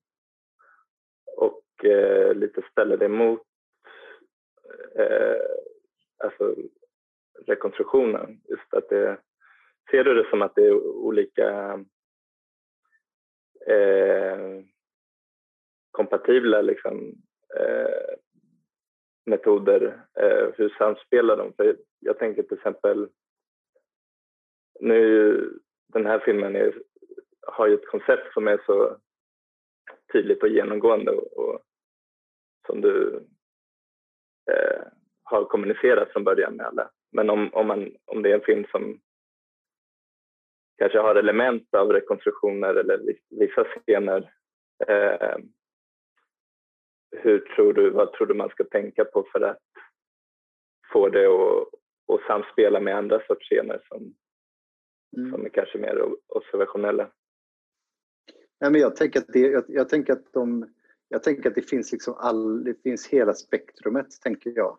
och 1.37 1.85
eh, 1.85 2.35
lite 2.35 2.63
ställer 2.71 2.97
det 2.97 3.09
mot 3.09 3.43
eh, 4.95 5.43
alltså 6.25 6.55
rekonstruktionen. 7.47 8.41
Just 8.49 8.75
att 8.75 8.89
det, 8.89 9.19
ser 9.91 10.05
du 10.05 10.15
det 10.15 10.31
som 10.31 10.43
att 10.43 10.55
det 10.55 10.67
är 10.67 10.75
olika 10.87 11.73
eh, 13.67 14.39
kompatibla 15.91 16.63
liksom, 16.63 17.15
eh, 17.57 18.15
metoder? 19.27 20.03
Eh, 20.15 20.49
hur 20.57 20.75
samspelar 20.79 21.37
de? 21.37 21.53
För 21.53 21.77
jag 22.01 22.19
tänker 22.19 22.43
till 22.43 22.57
exempel 22.57 23.09
nu 24.81 25.61
den 25.89 26.07
här 26.07 26.19
filmen 26.25 26.57
är, 26.57 26.83
har 27.47 27.67
ju 27.67 27.75
ett 27.75 27.87
koncept 27.87 28.33
som 28.33 28.49
är 28.49 28.61
så 28.67 28.97
tydligt 30.13 30.43
och 30.43 30.49
genomgående 30.49 31.11
och, 31.13 31.39
och 31.39 31.61
som 32.67 32.81
du 32.81 33.27
eh, 34.51 34.83
har 35.23 35.45
kommunicerat 35.45 36.13
från 36.13 36.25
början 36.25 36.57
med 36.57 36.67
alla. 36.67 36.91
Men 37.13 37.31
om, 37.31 37.55
om, 37.55 37.67
man, 37.67 37.97
om 38.05 38.23
det 38.23 38.31
är 38.31 38.35
en 38.35 38.41
film 38.41 38.65
som 38.71 39.01
kanske 40.79 40.99
har 40.99 41.15
element 41.15 41.75
av 41.75 41.93
rekonstruktioner 41.93 42.75
eller 42.75 43.01
vissa 43.31 43.65
scener 43.65 44.33
eh, 44.89 45.37
hur 47.11 47.39
tror 47.39 47.73
du, 47.73 47.91
vad 47.91 48.13
tror 48.13 48.27
du 48.27 48.35
man 48.35 48.49
ska 48.49 48.65
tänka 48.65 49.05
på 49.05 49.29
för 49.33 49.41
att 49.41 49.63
få 50.93 51.09
det 51.09 51.27
att, 51.27 51.71
att 52.09 52.23
samspela 52.27 52.81
med 52.81 52.97
andra 52.97 53.21
sorts 53.27 53.49
scener 53.49 53.81
som, 53.89 54.15
mm. 55.17 55.31
som 55.31 55.45
är 55.45 55.49
kanske 55.49 55.79
mer 55.79 56.03
observationella? 56.29 57.11
Nej, 58.61 58.71
men 58.71 58.81
jag, 58.81 58.97
tänker 58.97 59.21
att 59.21 59.33
det, 59.33 59.41
jag, 59.41 59.65
jag, 59.69 59.89
tänker 59.89 60.13
att 60.13 60.33
de, 60.33 60.75
jag 61.09 61.23
tänker 61.23 61.49
att 61.49 61.55
det 61.55 61.69
finns 61.69 61.93
liksom 61.93 62.15
all, 62.15 62.65
det 62.65 62.83
finns 62.83 63.07
hela 63.07 63.35
spektrumet, 63.35 64.21
tänker 64.23 64.53
jag 64.57 64.79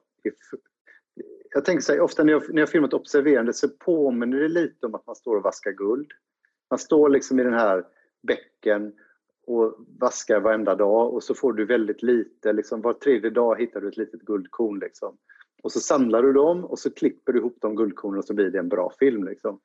jag 1.51 1.65
tänker 1.65 1.81
så 1.81 1.91
här, 1.91 1.99
ofta 1.99 2.23
när 2.23 2.33
jag, 2.33 2.53
när 2.53 2.61
jag 2.61 2.69
filmat 2.69 2.93
observerande 2.93 3.53
så 3.53 3.69
påminner 3.69 4.39
det 4.39 4.47
lite 4.47 4.85
om 4.85 4.95
att 4.95 5.07
man 5.07 5.15
står 5.15 5.35
och 5.35 5.43
vaskar 5.43 5.71
guld. 5.71 6.11
Man 6.69 6.79
står 6.79 7.09
liksom 7.09 7.39
i 7.39 7.43
den 7.43 7.53
här 7.53 7.85
bäcken 8.27 8.93
och 9.47 9.75
vaskar 9.99 10.39
varenda 10.39 10.75
dag 10.75 11.13
och 11.13 11.23
så 11.23 11.33
får 11.33 11.53
du 11.53 11.65
väldigt 11.65 12.03
lite, 12.03 12.53
liksom 12.53 12.81
var 12.81 12.93
tredje 12.93 13.29
dag 13.29 13.59
hittar 13.59 13.81
du 13.81 13.87
ett 13.87 13.97
litet 13.97 14.21
guldkorn. 14.21 14.79
Liksom. 14.79 15.17
Och 15.63 15.71
så 15.71 15.79
samlar 15.79 16.23
du 16.23 16.33
dem 16.33 16.65
och 16.65 16.79
så 16.79 16.91
klipper 16.91 17.33
du 17.33 17.39
ihop 17.39 17.57
de 17.61 17.75
guldkornen 17.75 18.19
och 18.19 18.25
så 18.25 18.33
blir 18.33 18.49
det 18.49 18.59
en 18.59 18.69
bra 18.69 18.93
film. 18.99 19.23
Liksom. 19.23 19.59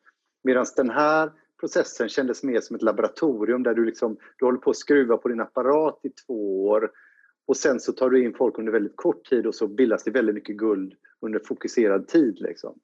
Medan 0.44 0.66
den 0.76 0.90
här 0.90 1.32
processen 1.60 2.08
kändes 2.08 2.42
mer 2.42 2.60
som 2.60 2.76
ett 2.76 2.82
laboratorium 2.82 3.62
där 3.62 3.74
du, 3.74 3.84
liksom, 3.84 4.16
du 4.36 4.44
håller 4.44 4.58
på 4.58 4.70
att 4.70 4.76
skruva 4.76 5.16
på 5.16 5.28
din 5.28 5.40
apparat 5.40 6.00
i 6.02 6.08
två 6.08 6.66
år 6.66 6.90
och 7.46 7.56
sen 7.56 7.80
så 7.80 7.92
tar 7.92 8.10
du 8.10 8.24
in 8.24 8.34
folk 8.34 8.58
under 8.58 8.72
väldigt 8.72 8.96
kort 8.96 9.24
tid 9.24 9.46
och 9.46 9.54
så 9.54 9.68
bildas 9.68 10.04
det 10.04 10.10
väldigt 10.10 10.34
mycket 10.34 10.56
guld 10.56 10.94
under 11.20 11.40
fokuserad 11.44 12.08
tid. 12.08 12.40
Liksom. 12.40 12.78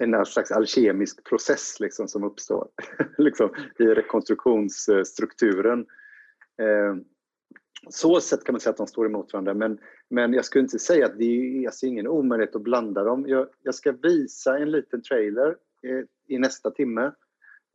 En 0.00 0.26
slags 0.26 0.50
alkemisk 0.50 1.24
process 1.24 1.80
liksom, 1.80 2.08
som 2.08 2.24
uppstår 2.24 2.68
liksom, 3.18 3.50
i 3.78 3.84
rekonstruktionsstrukturen. 3.84 5.86
Eh, 6.62 6.94
så 7.88 8.20
sätt 8.20 8.44
kan 8.44 8.52
man 8.52 8.60
säga 8.60 8.70
att 8.70 8.76
de 8.76 8.86
står 8.86 9.06
emot 9.06 9.32
varandra 9.32 9.54
men, 9.54 9.78
men 10.10 10.32
jag 10.32 10.44
skulle 10.44 10.62
inte 10.62 10.78
säga 10.78 11.06
att 11.06 11.18
det 11.18 11.24
är 11.24 11.66
alltså 11.66 11.86
ingen 11.86 12.06
omöjlighet 12.06 12.56
att 12.56 12.62
blanda 12.62 13.04
dem. 13.04 13.24
Jag, 13.28 13.48
jag 13.62 13.74
ska 13.74 13.92
visa 13.92 14.58
en 14.58 14.70
liten 14.70 15.02
trailer 15.02 15.56
eh, 15.82 16.04
i 16.28 16.38
nästa 16.38 16.70
timme 16.70 17.04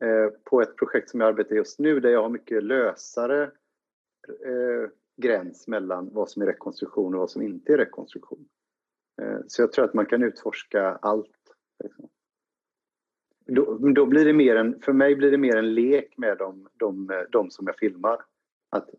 eh, 0.04 0.28
på 0.44 0.62
ett 0.62 0.76
projekt 0.76 1.10
som 1.10 1.20
jag 1.20 1.28
arbetar 1.28 1.56
just 1.56 1.78
nu 1.78 2.00
där 2.00 2.10
jag 2.10 2.22
har 2.22 2.28
mycket 2.28 2.62
lösare 2.62 3.42
eh, 4.28 4.90
gräns 5.16 5.68
mellan 5.68 6.08
vad 6.12 6.30
som 6.30 6.42
är 6.42 6.46
rekonstruktion 6.46 7.14
och 7.14 7.20
vad 7.20 7.30
som 7.30 7.42
inte 7.42 7.72
är 7.72 7.78
rekonstruktion. 7.78 8.48
Eh, 9.22 9.38
så 9.46 9.62
jag 9.62 9.72
tror 9.72 9.84
att 9.84 9.94
man 9.94 10.06
kan 10.06 10.22
utforska 10.22 10.98
allt. 11.02 11.54
Liksom. 11.84 12.08
Då, 13.46 13.78
då 13.78 14.06
blir 14.06 14.24
det 14.24 14.32
mer 14.32 14.56
en, 14.56 14.80
för 14.80 14.92
mig 14.92 15.16
blir 15.16 15.30
det 15.30 15.38
mer 15.38 15.56
en 15.56 15.74
lek 15.74 16.18
med 16.18 16.38
de, 16.38 16.68
de, 16.74 17.24
de 17.30 17.50
som 17.50 17.66
jag 17.66 17.78
filmar. 17.78 18.20
Att 18.70 18.90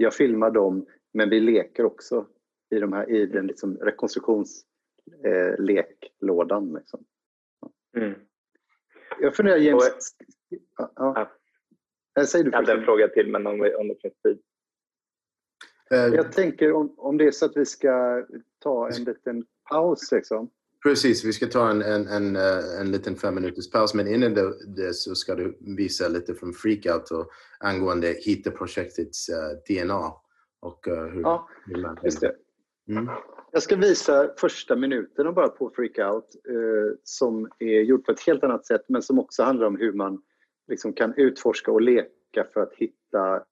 jag 0.00 0.14
filmar 0.14 0.50
dem, 0.50 0.86
men 1.12 1.30
vi 1.30 1.40
leker 1.40 1.84
också 1.84 2.26
i, 2.70 2.78
de 2.78 2.92
här, 2.92 3.10
i 3.10 3.26
den 3.26 3.46
liksom 3.46 3.76
rekonstruktionsleklådan. 3.76 6.68
Eh, 6.68 6.74
liksom. 6.78 7.04
Mm. 7.96 8.14
Jag 9.20 9.36
funderar, 9.36 9.56
James... 9.56 9.84
Och, 9.84 9.90
ja, 10.76 10.92
ja. 10.94 11.30
Jag, 12.14 12.28
säger 12.28 12.44
du 12.44 12.50
jag 12.50 12.56
hade 12.56 12.72
en 12.72 12.84
fråga 12.84 13.08
till, 13.08 13.30
men 13.30 13.46
om, 13.46 13.72
om 13.78 13.88
det 13.88 13.96
finns 14.02 14.20
tid. 14.22 14.40
Jag 15.90 16.32
tänker 16.32 16.72
om, 16.72 16.94
om 16.96 17.16
det 17.16 17.26
är 17.26 17.30
så 17.30 17.46
att 17.46 17.56
vi 17.56 17.66
ska 17.66 18.26
ta 18.58 18.88
en 18.88 19.04
liten 19.04 19.46
paus. 19.70 20.12
Liksom. 20.12 20.50
Precis, 20.82 21.24
vi 21.24 21.32
ska 21.32 21.46
ta 21.46 21.70
en, 21.70 21.82
en, 21.82 22.06
en, 22.06 22.36
eh, 22.36 22.80
en 22.80 22.92
liten 22.92 23.16
fem 23.16 23.34
minuters 23.34 23.70
paus 23.70 23.94
men 23.94 24.08
innan 24.08 24.34
det, 24.34 24.52
det, 24.76 24.94
så 24.94 25.14
ska 25.14 25.34
du 25.34 25.58
visa 25.60 26.08
lite 26.08 26.34
från 26.34 26.52
Freakout 26.52 27.10
och 27.10 27.30
angående 27.58 28.06
HITA-projektets 28.06 29.28
uh, 29.28 29.36
eh, 29.36 29.84
DNA. 29.84 30.12
Och, 30.60 30.88
uh, 30.88 30.94
hur, 30.94 31.20
ja, 31.20 31.48
hur 31.66 31.82
man, 31.82 31.98
just 32.02 32.20
det. 32.20 32.34
Mm. 32.88 33.08
Jag 33.52 33.62
ska 33.62 33.76
visa 33.76 34.30
första 34.36 34.76
minuten 34.76 35.34
bara 35.34 35.48
på 35.48 35.70
Freakout 35.76 36.36
uh, 36.50 36.92
som 37.04 37.48
är 37.58 37.80
gjort 37.80 38.06
på 38.06 38.12
ett 38.12 38.26
helt 38.26 38.44
annat 38.44 38.66
sätt 38.66 38.84
men 38.88 39.02
som 39.02 39.18
också 39.18 39.42
handlar 39.42 39.66
om 39.66 39.76
hur 39.76 39.92
man 39.92 40.22
liksom 40.68 40.92
kan 40.92 41.14
utforska 41.16 41.72
och 41.72 41.80
leka 41.80 42.44
för 42.52 42.60
att 42.60 42.72
hitta 42.74 43.42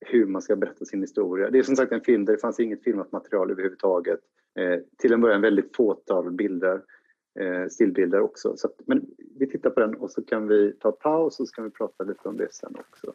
hur 0.00 0.26
man 0.26 0.42
ska 0.42 0.56
berätta 0.56 0.84
sin 0.84 1.00
historia. 1.00 1.50
Det 1.50 1.58
är 1.58 1.62
som 1.62 1.76
sagt 1.76 1.92
en 1.92 2.00
film 2.00 2.24
där 2.24 2.32
det 2.32 2.38
fanns 2.38 2.60
inget 2.60 2.84
filmat 2.84 3.12
material 3.12 3.50
överhuvudtaget. 3.50 4.20
Eh, 4.58 4.80
till 4.98 5.12
en 5.12 5.20
början 5.20 5.40
väldigt 5.40 5.76
fåtal 5.76 6.30
bilder, 6.30 6.82
eh, 7.40 7.68
stillbilder 7.70 8.20
också. 8.20 8.56
Så 8.56 8.66
att, 8.66 8.74
men 8.86 9.06
vi 9.38 9.46
tittar 9.46 9.70
på 9.70 9.80
den 9.80 9.94
och 9.94 10.10
så 10.10 10.22
kan 10.22 10.48
vi 10.48 10.72
ta 10.72 10.92
paus 10.92 11.40
och 11.40 11.48
så 11.48 11.54
kan 11.54 11.64
vi 11.64 11.70
prata 11.70 12.04
lite 12.04 12.28
om 12.28 12.36
det 12.36 12.54
sen 12.54 12.74
också. 12.78 13.12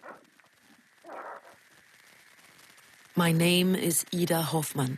My 3.17 3.33
name 3.33 3.79
is 3.79 4.05
Ida 4.11 4.41
Hoffman. 4.41 4.97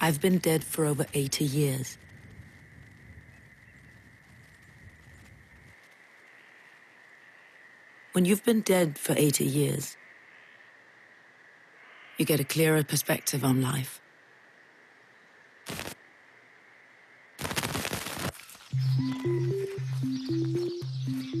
I've 0.00 0.20
been 0.20 0.38
dead 0.38 0.62
for 0.62 0.84
over 0.84 1.06
80 1.12 1.44
years. 1.44 1.98
When 8.12 8.24
you've 8.24 8.44
been 8.44 8.60
dead 8.60 8.98
for 8.98 9.14
80 9.18 9.44
years, 9.44 9.96
you 12.18 12.24
get 12.24 12.40
a 12.40 12.44
clearer 12.44 12.82
perspective 12.82 13.44
on 13.44 13.60
life. 13.60 14.00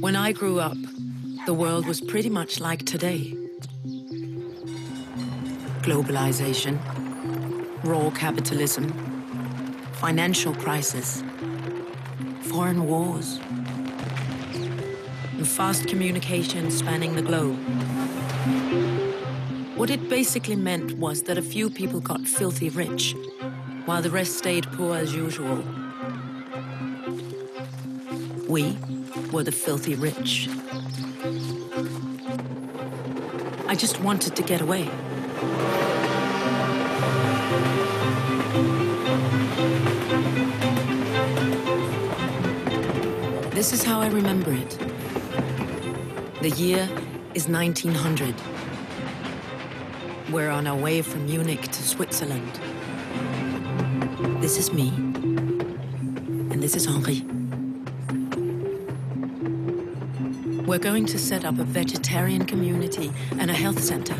When 0.00 0.14
I 0.14 0.32
grew 0.32 0.60
up, 0.60 0.76
the 1.46 1.54
world 1.54 1.86
was 1.86 2.00
pretty 2.00 2.28
much 2.28 2.60
like 2.60 2.84
today. 2.84 3.34
Globalization, 5.80 6.78
raw 7.82 8.10
capitalism, 8.10 8.92
financial 9.94 10.54
crisis, 10.54 11.22
foreign 12.42 12.86
wars, 12.86 13.40
and 14.52 15.48
fast 15.48 15.88
communication 15.88 16.70
spanning 16.70 17.14
the 17.14 17.22
globe. 17.22 17.56
What 19.76 19.90
it 19.90 20.08
basically 20.08 20.56
meant 20.56 20.96
was 20.96 21.24
that 21.24 21.36
a 21.36 21.42
few 21.42 21.68
people 21.68 22.00
got 22.00 22.26
filthy 22.26 22.70
rich, 22.70 23.14
while 23.84 24.00
the 24.00 24.08
rest 24.08 24.38
stayed 24.38 24.66
poor 24.72 24.96
as 24.96 25.14
usual. 25.14 25.62
We 28.48 28.78
were 29.30 29.42
the 29.42 29.52
filthy 29.52 29.94
rich. 29.94 30.48
I 33.68 33.74
just 33.74 34.00
wanted 34.00 34.34
to 34.36 34.42
get 34.42 34.62
away. 34.62 34.88
This 43.50 43.74
is 43.74 43.84
how 43.84 44.00
I 44.00 44.08
remember 44.08 44.54
it. 44.54 44.78
The 46.40 46.50
year 46.56 46.88
is 47.34 47.46
1900. 47.46 48.55
We're 50.32 50.50
on 50.50 50.66
our 50.66 50.76
way 50.76 51.02
from 51.02 51.26
Munich 51.26 51.62
to 51.62 51.82
Switzerland. 51.84 52.52
This 54.42 54.58
is 54.58 54.72
me. 54.72 54.88
And 56.50 56.60
this 56.60 56.74
is 56.74 56.84
Henri. 56.84 57.20
We're 60.66 60.80
going 60.80 61.06
to 61.06 61.18
set 61.18 61.44
up 61.44 61.60
a 61.60 61.64
vegetarian 61.64 62.44
community 62.44 63.12
and 63.38 63.52
a 63.52 63.54
health 63.54 63.80
center. 63.80 64.16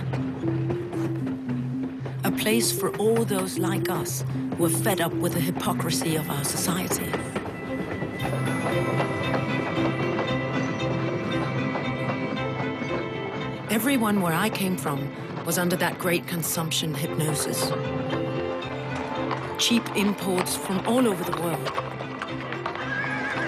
A 2.22 2.30
place 2.30 2.70
for 2.70 2.96
all 2.98 3.24
those 3.24 3.58
like 3.58 3.90
us 3.90 4.24
who 4.56 4.66
are 4.66 4.70
fed 4.70 5.00
up 5.00 5.12
with 5.12 5.32
the 5.32 5.40
hypocrisy 5.40 6.14
of 6.14 6.30
our 6.30 6.44
society. 6.44 7.10
Everyone 13.70 14.20
where 14.20 14.34
I 14.34 14.48
came 14.50 14.76
from 14.76 15.10
was 15.46 15.58
under 15.58 15.76
that 15.76 15.96
great 15.96 16.26
consumption 16.26 16.92
hypnosis. 16.92 17.70
Cheap 19.58 19.84
imports 19.96 20.56
from 20.56 20.84
all 20.88 21.06
over 21.06 21.22
the 21.22 21.40
world. 21.40 21.64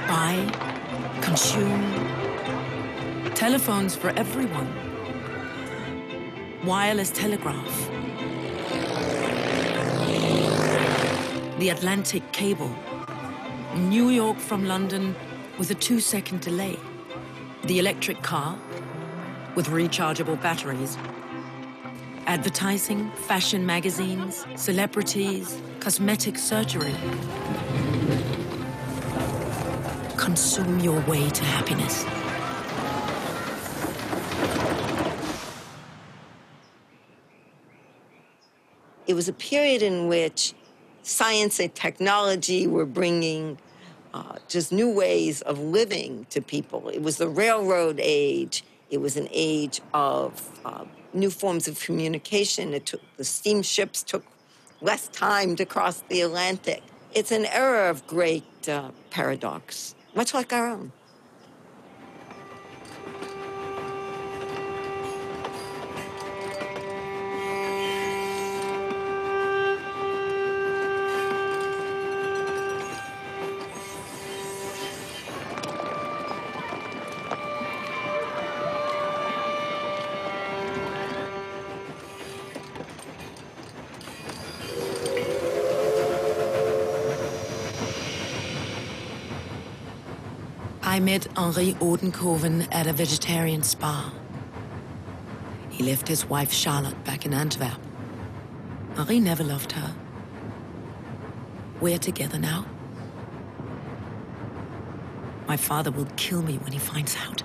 Buy, 0.06 0.36
consume, 1.20 1.82
telephones 3.34 3.96
for 3.96 4.10
everyone, 4.10 4.72
wireless 6.64 7.10
telegraph, 7.10 7.90
the 11.58 11.70
Atlantic 11.70 12.22
cable, 12.30 12.72
New 13.74 14.10
York 14.10 14.38
from 14.38 14.66
London 14.66 15.16
with 15.58 15.72
a 15.72 15.74
two 15.74 15.98
second 15.98 16.42
delay, 16.42 16.78
the 17.64 17.80
electric 17.80 18.22
car 18.22 18.56
with 19.56 19.66
rechargeable 19.66 20.40
batteries, 20.40 20.96
advertising, 22.28 23.10
fashion 23.12 23.64
magazines, 23.64 24.44
celebrities, 24.54 25.62
cosmetic 25.80 26.36
surgery. 26.36 26.94
Consume 30.18 30.78
your 30.80 31.00
way 31.06 31.30
to 31.30 31.42
happiness. 31.42 32.04
It 39.06 39.14
was 39.14 39.28
a 39.28 39.32
period 39.32 39.80
in 39.80 40.06
which 40.08 40.52
science 41.02 41.58
and 41.58 41.74
technology 41.74 42.66
were 42.66 42.84
bringing 42.84 43.56
uh, 44.12 44.36
just 44.48 44.70
new 44.70 44.90
ways 44.90 45.40
of 45.40 45.58
living 45.58 46.26
to 46.28 46.42
people. 46.42 46.90
It 46.90 47.00
was 47.00 47.16
the 47.16 47.28
railroad 47.28 47.98
age. 48.02 48.64
It 48.90 48.98
was 48.98 49.16
an 49.16 49.28
age 49.32 49.80
of 49.94 50.60
uh, 50.66 50.84
new 51.14 51.30
forms 51.30 51.68
of 51.68 51.80
communication. 51.80 52.74
It 52.74 52.86
took 52.86 53.00
the 53.16 53.24
steamships 53.24 54.02
took 54.02 54.24
less 54.80 55.08
time 55.08 55.56
to 55.56 55.64
cross 55.64 56.02
the 56.08 56.20
Atlantic. 56.22 56.82
It's 57.14 57.32
an 57.32 57.46
era 57.46 57.90
of 57.90 58.06
great 58.06 58.68
uh, 58.68 58.90
paradox, 59.10 59.94
much 60.14 60.34
like 60.34 60.52
our 60.52 60.68
own. 60.68 60.92
Met 91.18 91.36
Henri 91.36 91.74
Odenkoven 91.80 92.68
at 92.70 92.86
a 92.86 92.92
vegetarian 92.92 93.64
spa. 93.64 94.12
He 95.68 95.82
left 95.82 96.06
his 96.06 96.24
wife 96.26 96.52
Charlotte 96.52 97.02
back 97.02 97.26
in 97.26 97.34
Antwerp. 97.34 97.80
Henri 98.94 99.18
never 99.18 99.42
loved 99.42 99.72
her. 99.72 99.96
We're 101.80 101.98
together 101.98 102.38
now. 102.38 102.66
My 105.48 105.56
father 105.56 105.90
will 105.90 106.06
kill 106.16 106.40
me 106.42 106.58
when 106.58 106.70
he 106.70 106.78
finds 106.78 107.16
out. 107.16 107.42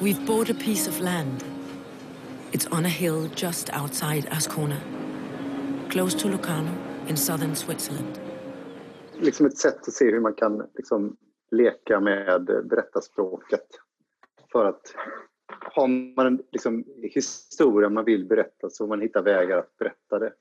We've 0.00 0.24
bought 0.24 0.48
a 0.48 0.54
piece 0.54 0.86
of 0.86 1.00
land. 1.00 1.42
It's 2.52 2.66
on 2.72 2.86
a 2.86 2.88
hill 2.88 3.28
just 3.36 3.70
outside 3.72 4.26
Ascona, 4.30 4.80
close 5.90 6.14
to 6.22 6.28
Locarno 6.28 6.70
in 7.08 7.16
southern 7.16 7.54
Switzerland. 7.54 8.20
Liksom 9.20 9.46
ett 9.46 9.58
sätt 9.58 9.88
att 9.88 9.92
se 9.92 10.04
hur 10.04 10.20
man 10.20 10.34
kan 10.34 10.66
liksom 10.74 11.16
leka 11.50 12.00
med 12.00 12.50
eh, 12.50 12.62
berättarspråket. 12.62 13.66
För 14.52 14.64
att 14.64 14.94
har 15.60 15.88
man 16.16 16.26
en 16.26 16.40
liksom, 16.52 16.84
historia 17.02 17.88
man 17.88 18.04
vill 18.04 18.24
berätta 18.24 18.70
så 18.70 18.86
man 18.86 19.00
hittar 19.00 19.22
vägar 19.22 19.58
att 19.58 19.76
berätta 19.78 20.18
det. 20.18 20.32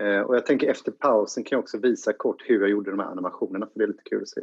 Eh, 0.00 0.20
och 0.20 0.36
jag 0.36 0.46
tänker 0.46 0.70
efter 0.70 0.92
pausen 0.92 1.44
kan 1.44 1.56
jag 1.56 1.62
också 1.62 1.78
visa 1.78 2.12
kort 2.12 2.42
hur 2.46 2.60
jag 2.60 2.70
gjorde 2.70 2.90
de 2.90 3.00
här 3.00 3.06
animationerna 3.06 3.66
för 3.66 3.78
det 3.78 3.84
är 3.84 3.88
lite 3.88 4.02
kul 4.02 4.22
att 4.22 4.28
se. 4.28 4.40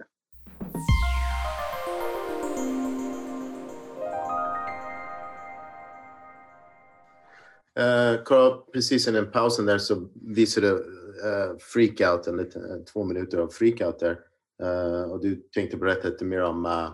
Uh, 7.79 8.23
Carl, 8.23 8.71
precis 8.73 9.07
innan 9.07 9.31
pausen 9.31 9.65
där 9.65 9.77
så 9.77 10.09
visade 10.13 10.67
du 10.67 10.73
uh, 10.73 11.57
freakout, 11.59 12.27
en 12.27 12.37
liten, 12.37 12.61
uh, 12.61 12.83
två 12.83 13.03
minuter 13.03 13.37
av 13.37 13.47
freakout 13.47 13.99
där. 13.99 14.19
Uh, 14.63 15.11
och 15.11 15.21
du 15.21 15.35
tänkte 15.35 15.77
berätta 15.77 16.07
lite 16.07 16.25
mer 16.25 16.43
om 16.43 16.65
uh, 16.65 16.89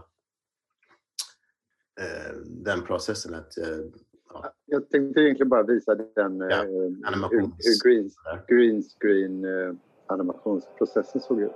den 2.45 2.81
processen. 2.81 3.35
Att, 3.35 3.53
ja. 4.33 4.53
Jag 4.65 4.89
tänkte 4.89 5.21
egentligen 5.21 5.49
bara 5.49 5.63
visa 5.63 5.95
den 5.95 6.39
ja, 6.39 6.63
hur, 6.63 7.39
hur 7.57 7.83
green, 7.83 8.11
green 8.47 8.83
screen 8.83 9.45
animationsprocessen 10.07 11.21
såg 11.21 11.41
ut. 11.41 11.51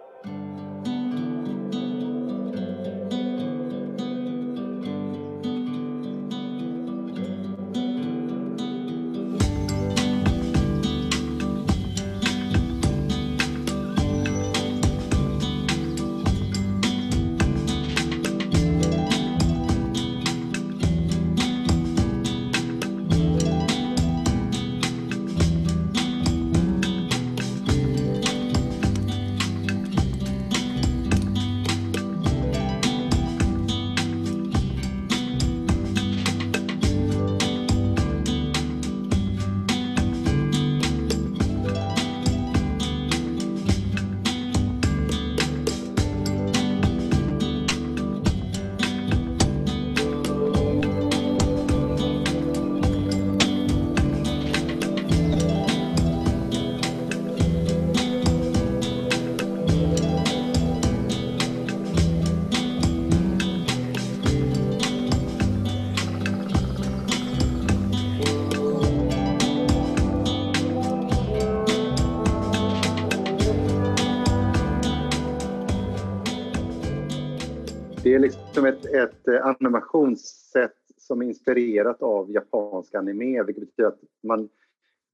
Ett, 78.94 79.28
eh, 79.28 79.46
animationssätt 79.46 80.78
som 80.98 81.22
är 81.22 81.26
inspirerat 81.26 82.02
av 82.02 82.32
japansk 82.32 82.96
anime, 82.96 83.44
vilket 83.44 83.66
betyder 83.66 83.88
att 83.88 84.00
man 84.24 84.50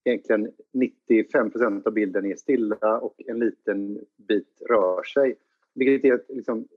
egentligen 0.04 0.52
95 0.74 1.52
av 1.86 1.94
bilden 1.94 2.26
är 2.26 2.36
stilla 2.36 3.00
och 3.00 3.22
en 3.28 3.40
liten 3.40 4.00
bit 4.28 4.62
rör 4.70 5.04
sig. 5.04 5.36
Vilket 5.76 6.12
är 6.12 6.36
liksom 6.36 6.68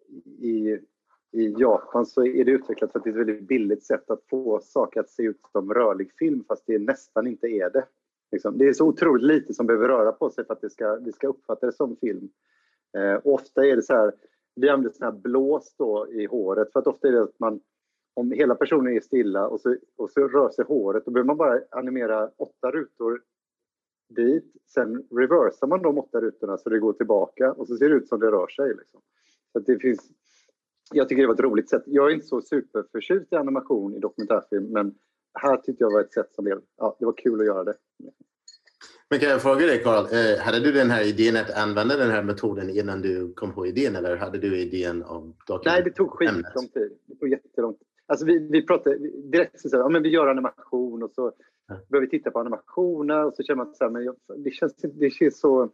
i, 0.41 0.79
i 1.33 1.55
Japan 1.59 2.07
så 2.07 2.27
är 2.27 2.45
det 2.45 2.51
utvecklat 2.51 2.93
för 2.93 2.99
att 2.99 3.05
det 3.05 3.11
är 3.11 3.13
ett 3.13 3.29
väldigt 3.29 3.49
billigt 3.49 3.85
sätt 3.85 4.11
att 4.11 4.25
få 4.31 4.61
saker 4.61 5.01
att 5.01 5.11
se 5.11 5.23
ut 5.23 5.41
som 5.53 5.75
rörlig 5.75 6.13
film 6.19 6.45
fast 6.49 6.67
det 6.67 6.79
nästan 6.79 7.27
inte 7.27 7.47
är 7.47 7.71
det. 7.71 7.85
Liksom. 8.33 8.59
Det 8.59 8.69
är 8.69 8.73
så 8.73 8.87
otroligt 8.87 9.27
lite 9.27 9.55
som 9.55 9.67
behöver 9.67 9.89
röra 9.89 10.13
på 10.13 10.31
sig 10.31 10.45
för 10.45 10.53
att 10.53 10.61
det 10.61 10.71
ska, 10.71 10.95
vi 10.95 11.13
ska 11.13 11.29
uppfatta 11.29 11.67
det 11.67 11.73
som 11.73 11.97
film. 11.97 12.29
Eh, 12.99 13.21
ofta 13.25 13.67
är 13.67 13.77
det 13.77 13.83
så 13.83 13.95
här, 13.95 14.13
vi 14.55 14.69
använder 14.69 14.91
sån 14.91 15.05
här 15.05 15.13
blås 15.13 15.75
då 15.79 16.07
i 16.11 16.27
håret 16.27 16.73
för 16.73 16.81
att 16.81 16.87
ofta 16.87 17.09
är 17.09 17.13
det 17.13 17.23
att 17.23 17.39
man 17.39 17.61
om 18.15 18.33
hela 18.33 18.55
personen 18.55 18.97
är 18.97 19.01
stilla 19.01 19.49
och 19.49 19.61
så, 19.61 19.77
och 19.97 20.11
så 20.11 20.29
rör 20.29 20.51
sig 20.51 20.65
håret, 20.65 21.05
då 21.05 21.11
behöver 21.11 21.27
man 21.27 21.37
bara 21.37 21.61
animera 21.71 22.31
åtta 22.37 22.71
rutor 22.71 23.23
dit. 24.09 24.53
Sen 24.75 25.09
reversar 25.11 25.67
man 25.67 25.83
de 25.83 25.99
åtta 25.99 26.21
rutorna 26.21 26.59
så 26.59 26.69
det 26.69 26.79
går 26.79 26.93
tillbaka 26.93 27.53
och 27.53 27.69
så 27.69 27.77
ser 27.77 27.89
det 27.89 27.95
ut 27.95 28.09
som 28.09 28.21
det 28.21 28.31
rör 28.31 28.49
sig. 28.49 28.69
Liksom. 28.69 29.01
Så 29.53 29.59
det 29.59 29.79
finns, 29.79 30.11
jag 30.93 31.09
tycker 31.09 31.23
det 31.23 31.29
var 31.29 31.35
ett 31.35 31.41
roligt 31.41 31.71
sätt. 31.71 31.83
Jag 31.87 32.11
är 32.11 32.15
inte 32.15 32.27
så 32.27 32.41
superförtjust 32.41 33.33
i 33.33 33.37
animation 33.37 33.95
i 33.95 33.99
dokumentärfilm 33.99 34.73
men 34.73 34.95
här 35.35 35.57
tyckte 35.57 35.85
jag 35.85 35.93
var 35.93 36.01
ett 36.01 36.13
sätt 36.13 36.35
som 36.35 36.45
blev, 36.45 36.61
ja, 36.77 36.97
det 36.99 37.05
var 37.05 37.13
kul 37.13 37.41
att 37.41 37.47
göra 37.47 37.65
det. 37.65 37.75
Men 39.13 39.21
kan 39.21 39.31
jag 39.31 39.43
fråga 39.43 39.67
dig 39.67 39.83
Karl, 39.83 40.05
eh, 40.05 40.45
hade 40.45 40.61
du 40.61 40.73
den 40.73 40.91
här 40.91 41.09
idén 41.09 41.37
att 41.37 41.51
använda 41.51 41.97
den 41.97 42.11
här 42.11 42.23
metoden 42.23 42.71
innan 42.71 43.03
du 43.03 43.33
kom 43.33 43.53
på 43.53 43.67
idén 43.67 43.97
eller 43.97 44.17
hade 44.17 44.39
du 44.39 44.59
idén 44.59 45.03
om 45.03 45.35
Nej, 45.65 45.83
det 45.83 45.91
tog 45.91 46.11
skitlång 46.11 46.69
tid. 46.75 46.93
Det 47.07 47.15
tog 47.15 47.29
jättelång 47.29 47.75
tid. 47.75 47.87
Alltså 48.07 48.27
vi, 48.27 48.49
vi 48.51 48.67
pratade 48.67 48.99
direkt 49.23 49.61
så 49.61 49.69
ja, 49.77 49.89
men 49.89 50.03
vi 50.03 50.09
gör 50.09 50.27
animation 50.27 51.03
och 51.03 51.11
så 51.11 51.33
ja. 51.69 51.77
börjar 51.89 52.01
vi 52.01 52.09
titta 52.09 52.31
på 52.31 52.41
animationer 52.41 53.25
och 53.25 53.35
så 53.35 53.43
känner 53.43 53.65
man 53.65 53.75
så 53.75 53.85
här, 53.85 53.91
men 53.91 54.05
jag, 54.05 54.17
det 54.37 54.51
känns, 54.51 54.77
det 54.77 55.11
känns 55.11 55.41
så... 55.41 55.71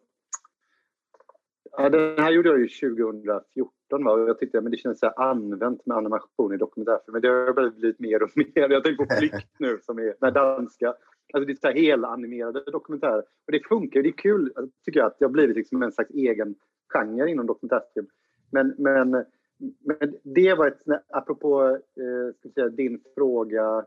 Ja, 1.77 1.89
den 1.89 2.19
här 2.19 2.31
gjorde 2.31 2.49
jag 2.49 2.61
ju 2.61 2.69
2014 2.69 4.05
va? 4.05 4.13
och 4.13 4.29
jag 4.29 4.39
tyckte 4.39 4.59
att 4.59 4.71
det 4.71 4.77
känns 4.77 4.99
så 4.99 5.07
här 5.07 5.31
använt 5.31 5.87
med 5.87 5.97
animation 5.97 6.55
i 6.55 6.57
dokumentärfilm. 6.57 7.13
Men 7.13 7.23
det 7.23 7.29
har 7.29 7.71
blivit 7.71 7.99
mer 7.99 8.23
och 8.23 8.31
mer. 8.35 8.69
Jag 8.71 8.85
tänker 8.85 9.05
på 9.05 9.15
Flykt 9.19 9.49
nu 9.59 9.79
som 9.83 9.99
är 9.99 10.15
den 10.21 10.35
danska. 10.35 10.95
Alltså 11.33 11.47
det 11.47 11.53
är 11.53 11.57
så 11.57 11.67
här 11.67 11.75
helanimerade 11.75 12.71
dokumentärer. 12.71 13.23
Och 13.47 13.53
det 13.53 13.69
funkar, 13.69 14.03
det 14.03 14.09
är 14.09 14.13
kul 14.13 14.53
tycker 14.85 15.01
jag 15.01 15.07
att 15.07 15.19
det 15.19 15.25
har 15.25 15.31
blivit 15.31 15.57
liksom 15.57 15.83
en 15.83 15.93
slags 15.93 16.11
egen 16.11 16.55
genre 16.89 17.31
inom 17.31 17.47
dokumentärfilm. 17.47 18.07
Men, 18.51 18.75
men 18.79 19.25
men 19.59 20.15
det 20.23 20.55
var 20.55 20.67
ett, 20.67 20.81
apropå 21.09 21.79
eh, 21.97 22.35
ska 22.39 22.49
säga, 22.49 22.69
din 22.69 23.01
fråga, 23.15 23.85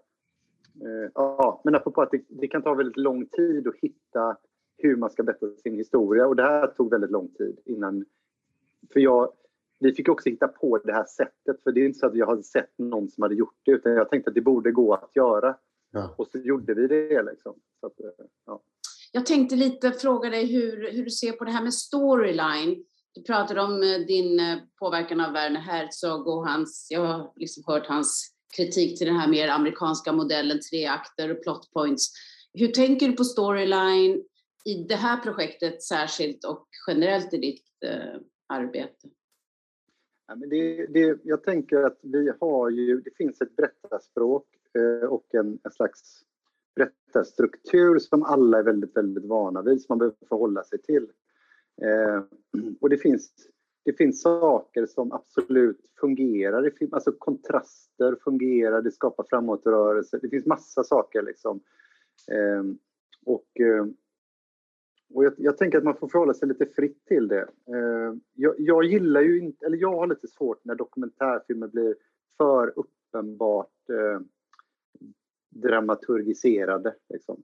eh, 0.81 1.11
ja, 1.15 1.61
men 1.63 1.75
apropå 1.75 2.01
att 2.01 2.11
det, 2.11 2.21
det, 2.27 2.47
kan 2.47 2.61
ta 2.61 2.73
väldigt 2.73 2.97
lång 2.97 3.25
tid 3.25 3.67
att 3.67 3.75
hitta 3.75 4.37
hur 4.77 4.95
man 4.95 5.09
ska 5.09 5.23
berätta 5.23 5.49
sin 5.49 5.77
historia 5.77 6.27
och 6.27 6.35
det 6.35 6.43
här 6.43 6.67
tog 6.67 6.91
väldigt 6.91 7.11
lång 7.11 7.27
tid 7.27 7.59
innan, 7.65 8.05
för 8.93 8.99
jag, 8.99 9.33
vi 9.79 9.93
fick 9.93 10.09
också 10.09 10.29
hitta 10.29 10.47
på 10.47 10.77
det 10.77 10.93
här 10.93 11.05
sättet 11.05 11.63
för 11.63 11.71
det 11.71 11.81
är 11.81 11.85
inte 11.85 11.99
så 11.99 12.05
att 12.05 12.15
jag 12.15 12.27
hade 12.27 12.43
sett 12.43 12.77
någon 12.77 13.09
som 13.09 13.21
hade 13.21 13.35
gjort 13.35 13.59
det 13.63 13.71
utan 13.71 13.91
jag 13.91 14.09
tänkte 14.09 14.29
att 14.29 14.35
det 14.35 14.41
borde 14.41 14.71
gå 14.71 14.93
att 14.93 15.15
göra. 15.15 15.55
Ja. 15.91 16.15
Och 16.17 16.27
så 16.27 16.37
gjorde 16.37 16.73
vi 16.73 16.87
det 16.87 17.23
liksom. 17.23 17.55
Så 17.79 17.87
att, 17.87 17.99
eh, 17.99 18.25
ja. 18.45 18.63
Jag 19.11 19.25
tänkte 19.25 19.55
lite 19.55 19.91
fråga 19.91 20.29
dig 20.29 20.45
hur, 20.45 20.91
hur 20.91 21.03
du 21.03 21.11
ser 21.11 21.31
på 21.31 21.45
det 21.45 21.51
här 21.51 21.63
med 21.63 21.73
storyline. 21.73 22.85
Du 23.13 23.23
pratade 23.23 23.61
om 23.61 23.83
eh, 23.83 23.99
din 24.07 24.39
eh, 24.39 24.57
påverkan 24.79 25.21
av 25.21 25.33
Werner 25.33 25.59
Herzog 25.59 26.27
och 26.27 26.47
hans, 26.47 26.87
jag 26.89 27.05
har 27.05 27.33
liksom 27.35 27.63
hört 27.67 27.87
hans 27.87 28.35
kritik 28.57 28.97
till 28.97 29.07
den 29.07 29.15
här 29.15 29.27
mer 29.27 29.47
amerikanska 29.47 30.13
modellen, 30.13 30.59
tre 30.71 30.85
akter 30.85 31.31
och 31.31 31.43
plot 31.43 31.73
points. 31.73 32.11
Hur 32.53 32.67
tänker 32.67 33.07
du 33.07 33.13
på 33.13 33.23
storyline 33.23 34.23
i 34.65 34.73
det 34.73 34.95
här 34.95 35.17
projektet 35.17 35.83
särskilt 35.83 36.45
och 36.45 36.67
generellt 36.87 37.33
i 37.33 37.37
ditt 37.37 37.83
eh, 37.85 38.21
arbete? 38.47 39.09
Ja, 40.27 40.35
men 40.35 40.49
det, 40.49 40.85
det, 40.85 41.19
jag 41.23 41.43
tänker 41.43 41.77
att 41.77 41.99
vi 42.01 42.31
har 42.39 42.69
ju, 42.69 43.01
det 43.01 43.15
finns 43.17 43.41
ett 43.41 43.55
berättarspråk 43.55 44.47
Eh, 44.80 45.09
och 45.09 45.36
en, 45.36 45.59
en 45.63 45.72
slags 45.72 46.24
berättarstruktur 46.76 47.99
som 47.99 48.24
alla 48.24 48.59
är 48.59 48.63
väldigt, 48.63 48.97
väldigt 48.97 49.26
vana 49.26 49.61
vid, 49.61 49.82
som 49.82 49.86
man 49.89 49.97
behöver 49.97 50.28
förhålla 50.30 50.63
sig 50.63 50.82
till. 50.82 51.11
Eh, 51.82 52.24
och 52.82 52.89
det 52.89 52.97
finns, 52.97 53.34
det 53.86 53.93
finns 53.93 54.22
saker 54.22 54.86
som 54.86 55.11
absolut 55.11 55.82
fungerar 55.99 56.67
i 56.67 56.72
film, 56.72 56.93
alltså 56.93 57.11
kontraster 57.11 58.17
fungerar, 58.24 58.82
det 58.82 58.91
skapar 58.91 59.26
framåtrörelse, 59.30 60.19
det 60.22 60.30
finns 60.30 60.45
massa 60.45 60.84
saker 60.84 61.22
liksom. 61.22 61.61
Eh, 62.32 62.63
och 63.26 63.59
eh, 63.59 63.86
och 65.13 65.26
jag, 65.26 65.34
jag, 65.38 65.57
tänker 65.57 65.78
att 65.78 65.84
man 65.84 65.95
får 65.95 66.07
förhålla 66.07 66.34
sig 66.34 66.47
lite 66.47 66.65
fritt 66.65 67.05
till 67.05 67.28
det. 67.28 67.41
Eh, 67.41 68.13
jag, 68.34 68.55
jag, 68.57 68.84
gillar 68.84 69.22
ju 69.22 69.39
inte, 69.39 69.65
eller 69.65 69.78
jag 69.78 69.95
har 69.95 70.07
lite 70.07 70.28
svårt 70.28 70.65
när 70.65 70.76
dokumentärfilmer 70.76 71.67
blir 71.67 71.95
för 72.38 72.74
uppenbart 72.76 73.89
eh, 73.89 74.19
dramaturgiserade. 75.52 76.95
Liksom. 77.10 77.43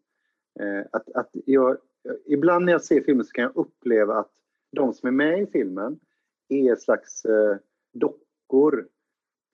Eh, 0.59 0.85
att, 0.91 1.11
att 1.11 1.29
jag, 1.33 1.77
ibland 2.25 2.65
när 2.65 2.71
jag 2.71 2.83
ser 2.83 3.01
filmen 3.01 3.25
så 3.25 3.31
kan 3.31 3.43
jag 3.43 3.57
uppleva 3.57 4.15
att 4.15 4.31
de 4.71 4.93
som 4.93 5.07
är 5.07 5.11
med 5.11 5.41
i 5.41 5.47
filmen 5.47 5.99
är 6.47 6.73
ett 6.73 6.81
slags 6.81 7.25
eh, 7.25 7.57
dockor 7.93 8.87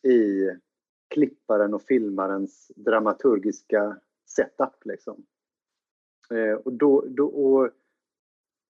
i 0.03 0.49
klipparen 1.07 1.73
och 1.73 1.81
filmarens 1.81 2.71
dramaturgiska 2.75 3.97
setup. 4.25 4.85
Liksom. 4.85 5.25
Eh, 6.31 6.53
och 6.53 6.73
då, 6.73 7.05
då, 7.07 7.27
och 7.27 7.69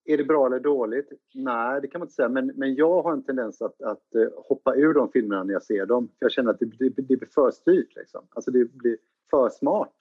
är 0.05 0.17
det 0.17 0.23
bra 0.23 0.45
eller 0.45 0.59
dåligt? 0.59 1.11
Nej, 1.33 1.81
det 1.81 1.87
kan 1.87 1.99
man 1.99 2.05
inte 2.05 2.15
säga. 2.15 2.29
Men, 2.29 2.47
men 2.55 2.75
jag 2.75 3.01
har 3.01 3.13
en 3.13 3.23
tendens 3.23 3.61
att, 3.61 3.81
att 3.81 4.15
eh, 4.15 4.27
hoppa 4.35 4.75
ur 4.75 4.93
de 4.93 5.11
filmerna 5.11 5.43
när 5.43 5.53
jag 5.53 5.63
ser 5.63 5.85
dem. 5.85 6.07
För 6.07 6.25
jag 6.25 6.31
känner 6.31 6.51
att 6.51 6.59
det, 6.59 6.65
det, 6.65 6.89
det 6.89 7.01
blir 7.01 7.29
för 7.33 7.51
styrt. 7.51 7.95
Liksom. 7.95 8.27
Alltså 8.29 8.51
det 8.51 8.65
blir 8.65 8.97
för 9.29 9.49
smart. 9.49 9.93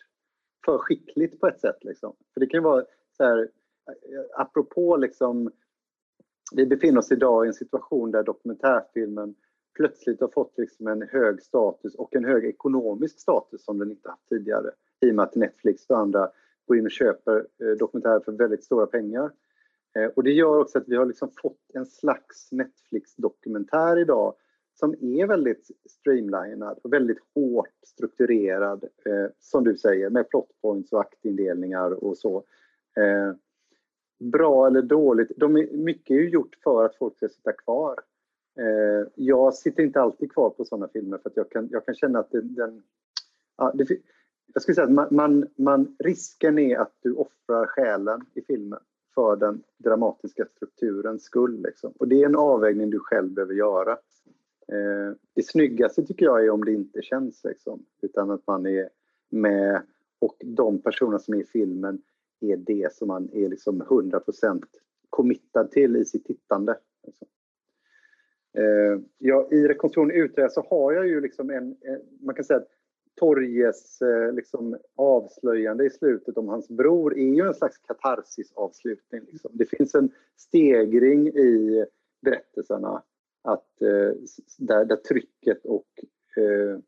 För 0.65 0.79
skickligt 0.79 1.41
på 1.41 1.47
ett 1.47 1.61
sätt. 1.61 1.85
Liksom. 1.85 2.17
För 2.35 2.41
det 2.41 2.47
kan 2.47 2.63
vara 2.63 2.85
så 3.17 3.25
här, 3.25 3.49
apropå 4.37 4.97
liksom, 4.97 5.51
vi 6.53 6.67
befinner 6.67 6.99
oss 6.99 7.13
idag 7.13 7.45
i 7.45 7.49
en 7.49 7.55
situation 7.55 8.11
där 8.11 8.23
dokumentärfilmen 8.23 9.35
plötsligt 9.75 10.21
har 10.21 10.29
fått 10.29 10.55
liksom 10.57 10.87
en 10.87 11.03
hög 11.03 11.43
status 11.43 11.95
och 11.95 12.17
en 12.17 12.25
hög 12.25 12.45
ekonomisk 12.45 13.21
status 13.21 13.65
som 13.65 13.79
den 13.79 13.91
inte 13.91 14.09
haft 14.09 14.29
tidigare. 14.29 14.71
I 15.01 15.11
och 15.11 15.15
med 15.15 15.23
att 15.23 15.35
Netflix 15.35 15.87
och 15.91 15.99
andra 15.99 16.31
går 16.67 16.79
in 16.79 16.85
och 16.85 16.91
köper 16.91 17.37
eh, 17.37 17.77
dokumentärer 17.79 18.21
för 18.21 18.33
väldigt 18.33 18.65
stora 18.65 18.87
pengar. 18.87 19.31
Eh, 19.97 20.07
och 20.07 20.25
det 20.25 20.33
gör 20.33 20.59
också 20.59 20.79
att 20.79 20.89
vi 20.89 20.97
har 20.97 21.07
liksom 21.07 21.31
fått 21.43 21.61
en 21.75 21.87
slags 21.87 22.53
Netflix-dokumentär 22.53 23.99
idag 23.99 24.35
som 24.83 24.95
är 25.01 25.27
väldigt 25.27 25.71
streamlinad 25.85 26.79
och 26.83 26.93
väldigt 26.93 27.19
hårt 27.35 27.69
strukturerad, 27.87 28.85
eh, 28.85 29.31
som 29.41 29.65
du 29.65 29.77
säger, 29.77 30.11
med 30.11 30.29
plotpoints 30.29 30.93
och 30.93 31.01
aktindelningar 31.01 32.05
och 32.05 32.19
så. 32.19 32.37
Eh, 32.97 33.35
bra 34.19 34.67
eller 34.67 34.83
dåligt, 34.83 35.33
de 35.37 35.57
är, 35.57 35.67
mycket 35.73 36.11
är 36.11 36.21
ju 36.21 36.31
gjort 36.31 36.57
för 36.65 36.85
att 36.85 36.97
folk 36.97 37.17
ska 37.17 37.29
sitta 37.29 37.53
kvar. 37.53 38.01
Eh, 38.59 39.09
jag 39.15 39.55
sitter 39.55 39.83
inte 39.83 40.01
alltid 40.01 40.33
kvar 40.33 40.51
på 40.51 40.65
sådana 40.65 40.89
filmer 40.89 41.19
för 41.19 41.31
att 41.31 41.37
jag 41.37 41.51
kan, 41.51 41.69
jag 41.71 41.87
kan 41.87 41.95
känna 41.95 42.19
att 42.19 42.31
den... 42.31 42.55
den... 42.55 42.83
Ja, 43.57 43.73
det, 43.75 43.87
jag 44.55 44.63
skulle 44.63 44.75
säga 44.75 44.87
att 44.87 44.93
man, 44.93 45.09
man, 45.11 45.49
man, 45.57 45.97
risken 45.99 46.59
är 46.59 46.79
att 46.79 46.95
du 47.03 47.13
offrar 47.13 47.67
själen 47.67 48.21
i 48.35 48.43
filmen 48.43 48.79
för 49.15 49.37
den 49.37 49.63
dramatiska 49.79 50.45
strukturens 50.57 51.23
skull. 51.23 51.63
Liksom. 51.63 51.93
Och 51.99 52.09
det 52.09 52.23
är 52.23 52.27
en 52.27 52.37
avvägning 52.37 52.91
du 52.91 52.99
själv 52.99 53.31
behöver 53.31 53.55
göra. 53.55 53.99
Eh, 54.69 55.17
det 55.35 55.43
snyggaste 55.43 56.03
tycker 56.03 56.25
jag 56.25 56.45
är 56.45 56.51
om 56.51 56.65
det 56.65 56.73
inte 56.73 57.03
känns, 57.03 57.45
liksom, 57.45 57.87
utan 58.03 58.31
att 58.31 58.47
man 58.47 58.67
är 58.67 58.89
med 59.31 59.83
och 60.19 60.37
de 60.45 60.83
personer 60.83 61.19
som 61.19 61.35
är 61.35 61.39
i 61.39 61.45
filmen 61.45 62.03
är 62.41 62.57
det 62.57 62.95
som 62.95 63.09
man 63.09 63.31
är 63.33 63.49
liksom 63.49 63.83
100% 63.83 64.63
committad 65.11 65.71
till 65.71 65.97
i 65.97 66.05
sitt 66.05 66.25
tittande. 66.25 66.79
Liksom. 67.07 67.29
Eh, 68.59 69.01
ja, 69.19 69.49
I 69.51 69.69
rekonstruktion 69.69 70.11
utreda 70.11 70.49
så 70.49 70.67
har 70.71 70.93
jag 70.93 71.09
ju 71.09 71.21
liksom 71.21 71.51
en, 71.51 71.77
en 71.81 72.01
man 72.21 72.35
kan 72.35 72.45
säga 72.45 72.59
att 72.59 72.69
Torjes 73.15 74.03
eh, 74.03 74.33
liksom 74.33 74.77
avslöjande 74.97 75.85
i 75.85 75.91
slutet 75.91 76.37
om 76.37 76.49
hans 76.49 76.69
bror 76.69 77.19
är 77.19 77.35
ju 77.35 77.47
en 77.47 77.55
slags 77.55 77.79
katarsis-avslutning. 77.79 79.21
Liksom. 79.31 79.51
Det 79.55 79.67
finns 79.67 79.95
en 79.95 80.11
stegring 80.37 81.29
i 81.29 81.85
berättelserna 82.23 83.03
att, 83.43 83.83
eh, 83.83 84.13
där, 84.59 84.85
där 84.85 84.97
trycket 84.97 85.67
och 85.67 86.05
eh, 86.37 86.79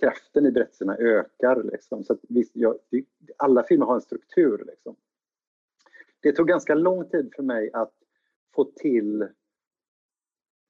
kraften 0.00 0.46
i 0.46 0.50
berättelserna 0.50 0.96
ökar. 0.96 1.62
Liksom. 1.62 2.04
Så 2.04 2.12
att, 2.12 2.20
visst, 2.28 2.56
jag, 2.56 2.78
alla 3.36 3.62
filmer 3.62 3.86
har 3.86 3.94
en 3.94 4.00
struktur. 4.00 4.64
Liksom. 4.66 4.96
Det 6.20 6.32
tog 6.32 6.48
ganska 6.48 6.74
lång 6.74 7.08
tid 7.08 7.32
för 7.36 7.42
mig 7.42 7.70
att 7.72 7.94
få 8.54 8.64
till 8.64 9.28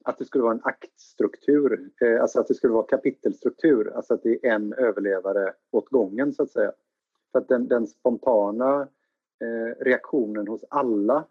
att 0.05 0.19
det 0.19 0.25
skulle 0.25 0.45
vara 0.45 0.55
en 0.55 0.65
aktstruktur, 0.65 1.91
eh, 2.01 2.21
alltså 2.21 2.41
att 2.41 2.49
det 2.49 2.55
skulle 2.55 2.73
vara 2.73 2.87
kapitelstruktur, 2.87 3.93
alltså 3.97 4.15
att 4.15 4.23
det 4.23 4.47
är 4.47 4.53
en 4.55 4.73
överlevare 4.73 5.55
åt 5.71 5.89
gången 5.89 6.33
så 6.33 6.43
att 6.43 6.51
säga. 6.51 6.73
För 7.33 7.39
att 7.39 7.49
den, 7.49 7.69
den 7.69 7.87
spontana 7.87 8.89
eh, 9.41 9.85
reaktionen 9.85 10.49
hos 10.49 10.65
alla 10.71 11.25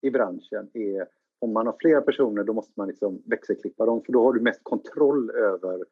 i 0.00 0.10
branschen 0.10 0.70
är 0.72 1.08
om 1.38 1.52
man 1.52 1.66
har 1.66 1.76
flera 1.80 2.00
personer 2.00 2.44
då 2.44 2.52
måste 2.52 2.72
man 2.76 2.88
liksom 2.88 3.22
växelklippa 3.26 3.86
dem 3.86 4.02
för 4.02 4.12
då 4.12 4.22
har 4.22 4.32
du 4.32 4.40
mest 4.40 4.60
kontroll 4.62 5.30
över 5.30 5.84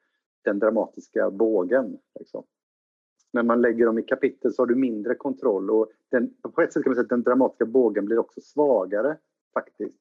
den 0.44 0.58
dramatiska 0.58 1.30
bågen. 1.30 1.98
Liksom. 2.18 2.44
När 3.32 3.42
man 3.42 3.62
lägger 3.62 3.86
dem 3.86 3.98
i 3.98 4.02
kapitel 4.02 4.52
så 4.52 4.62
har 4.62 4.66
du 4.66 4.74
mindre 4.74 5.14
kontroll 5.14 5.70
och 5.70 5.88
den, 6.10 6.34
på 6.54 6.62
ett 6.62 6.72
sätt 6.72 6.82
kan 6.82 6.90
man 6.90 6.94
säga 6.94 7.02
att 7.02 7.08
den 7.08 7.22
dramatiska 7.22 7.66
bågen 7.66 8.04
blir 8.04 8.18
också 8.18 8.40
svagare 8.40 9.16
faktiskt. 9.54 9.98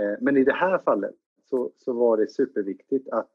Eh, 0.00 0.14
men 0.20 0.36
i 0.36 0.44
det 0.44 0.52
här 0.52 0.78
fallet 0.78 1.14
så, 1.50 1.72
så 1.76 1.92
var 1.92 2.16
det 2.16 2.30
superviktigt 2.30 3.08
att 3.08 3.30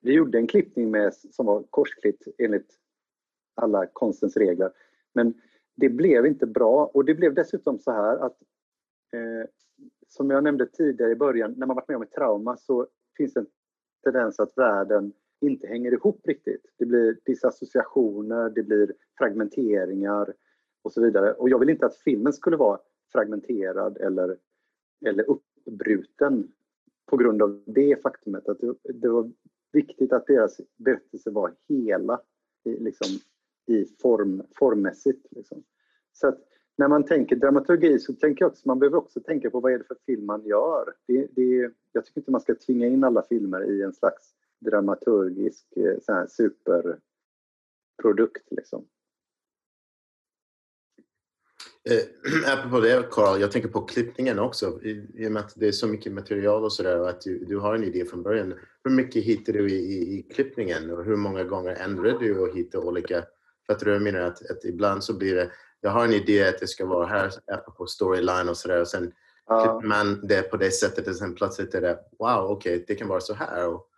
vi 0.00 0.12
gjorde 0.12 0.38
en 0.38 0.46
klippning 0.46 0.90
med, 0.90 1.14
som 1.14 1.46
var 1.46 1.62
korsklippt 1.70 2.24
enligt 2.38 2.78
alla 3.54 3.86
konstens 3.86 4.36
regler. 4.36 4.70
Men 5.12 5.34
det 5.74 5.88
blev 5.88 6.26
inte 6.26 6.46
bra 6.46 6.86
och 6.94 7.04
det 7.04 7.14
blev 7.14 7.34
dessutom 7.34 7.78
så 7.78 7.90
här 7.90 8.16
att 8.16 8.36
eh, 9.12 9.48
som 10.08 10.30
jag 10.30 10.44
nämnde 10.44 10.66
tidigare 10.66 11.12
i 11.12 11.16
början, 11.16 11.54
när 11.56 11.66
man 11.66 11.76
varit 11.76 11.88
med 11.88 11.96
om 11.96 12.02
ett 12.02 12.12
trauma 12.12 12.56
så 12.56 12.86
finns 13.16 13.34
det 13.34 13.40
en 13.40 13.46
tendens 14.04 14.40
att 14.40 14.58
världen 14.58 15.12
inte 15.40 15.66
hänger 15.66 15.92
ihop 15.92 16.20
riktigt. 16.24 16.66
Det 16.78 16.86
blir 16.86 17.18
disassociationer, 17.24 18.50
det 18.50 18.62
blir 18.62 18.94
fragmenteringar 19.18 20.34
och 20.82 20.92
så 20.92 21.02
vidare. 21.02 21.32
Och 21.32 21.48
jag 21.48 21.58
vill 21.58 21.70
inte 21.70 21.86
att 21.86 21.96
filmen 21.96 22.32
skulle 22.32 22.56
vara 22.56 22.80
fragmenterad 23.12 23.96
eller, 23.96 24.36
eller 25.06 25.24
uppbruten 25.30 26.52
på 27.06 27.16
grund 27.16 27.42
av 27.42 27.62
det 27.66 28.02
faktumet 28.02 28.48
att 28.48 28.60
det, 28.60 28.74
det 28.94 29.08
var 29.08 29.32
viktigt 29.72 30.12
att 30.12 30.26
deras 30.26 30.60
berättelse 30.76 31.30
var 31.30 31.54
hela 31.68 32.20
i, 32.64 32.78
liksom, 32.78 33.08
i 33.66 33.84
form, 34.02 34.42
formmässigt. 34.58 35.26
Liksom. 35.30 35.64
Så 36.12 36.28
att 36.28 36.40
när 36.76 36.88
man 36.88 37.04
tänker 37.04 37.36
dramaturgi 37.36 37.98
så 37.98 38.12
tänker 38.12 38.44
jag 38.44 38.52
också 38.52 38.68
man 38.68 38.78
behöver 38.78 38.98
också 38.98 39.20
tänka 39.20 39.50
på 39.50 39.60
vad 39.60 39.72
är 39.72 39.78
det 39.78 39.84
för 39.84 39.96
film 40.06 40.26
man 40.26 40.46
gör. 40.46 40.94
Det, 41.06 41.28
det, 41.36 41.70
jag 41.92 42.04
tycker 42.04 42.20
inte 42.20 42.30
man 42.30 42.40
ska 42.40 42.54
tvinga 42.54 42.86
in 42.86 43.04
alla 43.04 43.22
filmer 43.22 43.70
i 43.70 43.82
en 43.82 43.92
slags 43.92 44.34
dramaturgisk 44.60 45.66
eh, 45.76 45.98
så 46.02 46.12
här, 46.12 46.26
superprodukt. 46.26 48.50
Liksom. 48.50 48.86
Eh, 51.90 52.02
apropå 52.58 52.80
det 52.80 53.08
Carl, 53.10 53.40
jag 53.40 53.52
tänker 53.52 53.68
på 53.68 53.80
klippningen 53.80 54.38
också. 54.38 54.82
I, 54.82 55.06
I 55.14 55.28
och 55.28 55.32
med 55.32 55.40
att 55.40 55.52
det 55.56 55.68
är 55.68 55.72
så 55.72 55.86
mycket 55.86 56.12
material 56.12 56.64
och 56.64 56.72
sådär 56.72 57.00
och 57.00 57.08
att 57.08 57.20
du, 57.20 57.44
du 57.44 57.58
har 57.58 57.74
en 57.74 57.84
idé 57.84 58.04
från 58.04 58.22
början. 58.22 58.54
Hur 58.84 58.90
mycket 58.90 59.24
hittar 59.24 59.52
du 59.52 59.70
i, 59.70 59.74
i, 59.74 60.18
i 60.18 60.22
klippningen 60.22 60.90
och 60.90 61.04
hur 61.04 61.16
många 61.16 61.44
gånger 61.44 61.74
ändrar 61.74 62.18
du 62.18 62.38
och 62.38 62.56
hittar 62.56 62.78
olika... 62.78 63.24
För 63.66 63.72
att 63.72 63.80
du 63.80 64.00
menar 64.00 64.20
att, 64.20 64.50
att 64.50 64.64
ibland 64.64 65.04
så 65.04 65.18
blir 65.18 65.34
det, 65.34 65.50
jag 65.84 65.90
har 65.90 66.04
en 66.04 66.12
idé 66.12 66.48
att 66.48 66.60
det 66.60 66.66
ska 66.66 66.86
vara 66.86 67.06
här 67.06 67.30
apropå 67.46 67.86
storyline 67.86 68.48
och 68.48 68.56
sådär 68.56 68.80
och 68.80 68.88
sen 68.88 69.12
ja. 69.46 69.60
klipper 69.62 69.88
man 69.88 70.26
det 70.26 70.50
på 70.50 70.56
det 70.56 70.70
sättet 70.70 71.08
och 71.08 71.16
sen 71.16 71.34
plötsligt 71.34 71.74
är 71.74 71.80
det 71.80 71.98
wow, 72.18 72.50
okej, 72.50 72.74
okay, 72.74 72.84
det 72.86 72.94
kan 72.94 73.08
vara 73.08 73.20
så 73.20 73.34
här. 73.34 73.68
Och, 73.68 73.88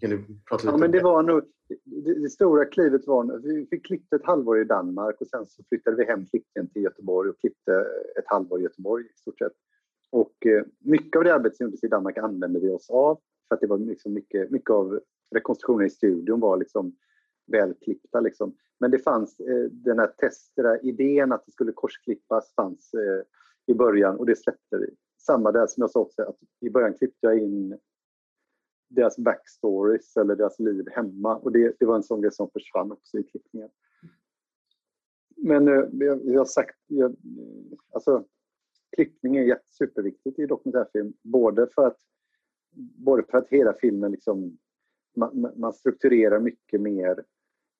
kan 0.00 0.10
du 0.10 0.24
prata 0.48 0.62
lite 0.62 0.74
ja, 0.74 0.76
men 0.76 0.90
det? 0.90 1.00
Var 1.00 1.22
nog, 1.22 1.42
det, 1.84 2.14
det, 2.22 2.30
stora 2.30 2.64
klivet 2.64 3.06
var... 3.06 3.38
Vi 3.38 3.66
fick 3.66 3.86
klippt 3.86 4.12
ett 4.12 4.24
halvår 4.24 4.60
i 4.60 4.64
Danmark 4.64 5.20
och 5.20 5.26
sen 5.26 5.46
så 5.46 5.62
flyttade 5.68 5.96
vi 5.96 6.04
hem 6.04 6.26
klippningen 6.26 6.70
till 6.70 6.82
Göteborg 6.82 7.30
och 7.30 7.40
klippte 7.40 7.86
ett 8.18 8.26
halvår 8.26 8.60
i 8.60 8.62
Göteborg 8.62 9.04
i 9.04 9.18
stort 9.20 9.38
sett. 9.38 9.52
Och 10.10 10.46
eh, 10.46 10.64
mycket 10.78 11.16
av 11.16 11.24
det 11.24 11.34
arbetet 11.34 11.56
som 11.56 11.64
gjordes 11.64 11.84
i 11.84 11.88
Danmark 11.88 12.18
använde 12.18 12.60
vi 12.60 12.70
oss 12.70 12.90
av 12.90 13.20
för 13.48 13.54
att 13.54 13.60
det 13.60 13.66
var 13.66 13.78
liksom 13.78 14.12
mycket, 14.12 14.50
mycket 14.50 14.70
av 14.70 15.00
rekonstruktionen 15.34 15.86
i 15.86 15.90
studion 15.90 16.40
var 16.40 16.56
liksom 16.56 16.96
välklippta. 17.46 18.20
Liksom. 18.20 18.54
Men 18.78 18.90
det 18.90 18.98
fanns 18.98 19.40
eh, 19.40 19.64
den 19.70 19.98
här 19.98 20.06
testen, 20.06 20.78
idén 20.82 21.32
att 21.32 21.46
det 21.46 21.52
skulle 21.52 21.72
korsklippas 21.72 22.54
fanns 22.54 22.94
eh, 22.94 23.22
i 23.66 23.74
början 23.74 24.16
och 24.16 24.26
det 24.26 24.36
släppte 24.36 24.76
vi. 24.78 24.94
Samma 25.18 25.52
där 25.52 25.66
som 25.66 25.80
jag 25.80 25.90
sa 25.90 26.00
också, 26.00 26.22
att 26.22 26.38
i 26.60 26.70
början 26.70 26.94
klippte 26.94 27.26
jag 27.26 27.38
in 27.38 27.78
deras 28.88 29.18
backstories 29.18 30.16
eller 30.16 30.36
deras 30.36 30.58
liv 30.58 30.88
hemma. 30.90 31.36
Och 31.36 31.52
det, 31.52 31.76
det 31.78 31.86
var 31.86 31.96
en 31.96 32.02
sån 32.02 32.20
grej 32.20 32.32
som 32.32 32.50
försvann 32.50 32.92
också 32.92 33.18
i 33.18 33.22
klippningen. 33.22 33.70
Men 35.36 35.68
eh, 35.68 35.84
jag, 35.92 36.24
jag 36.24 36.40
har 36.40 36.44
sagt, 36.44 36.78
jag, 36.86 37.16
alltså 37.92 38.24
klippning 38.96 39.36
är 39.36 39.58
superviktigt 39.68 40.38
i 40.38 40.46
dokumentärfilm. 40.46 41.12
Både 41.22 41.66
för 41.74 41.86
att, 41.86 41.98
både 42.74 43.22
för 43.22 43.38
att 43.38 43.48
hela 43.48 43.72
filmen 43.72 44.12
liksom, 44.12 44.58
man, 45.16 45.52
man 45.56 45.72
strukturerar 45.72 46.40
mycket 46.40 46.80
mer 46.80 47.24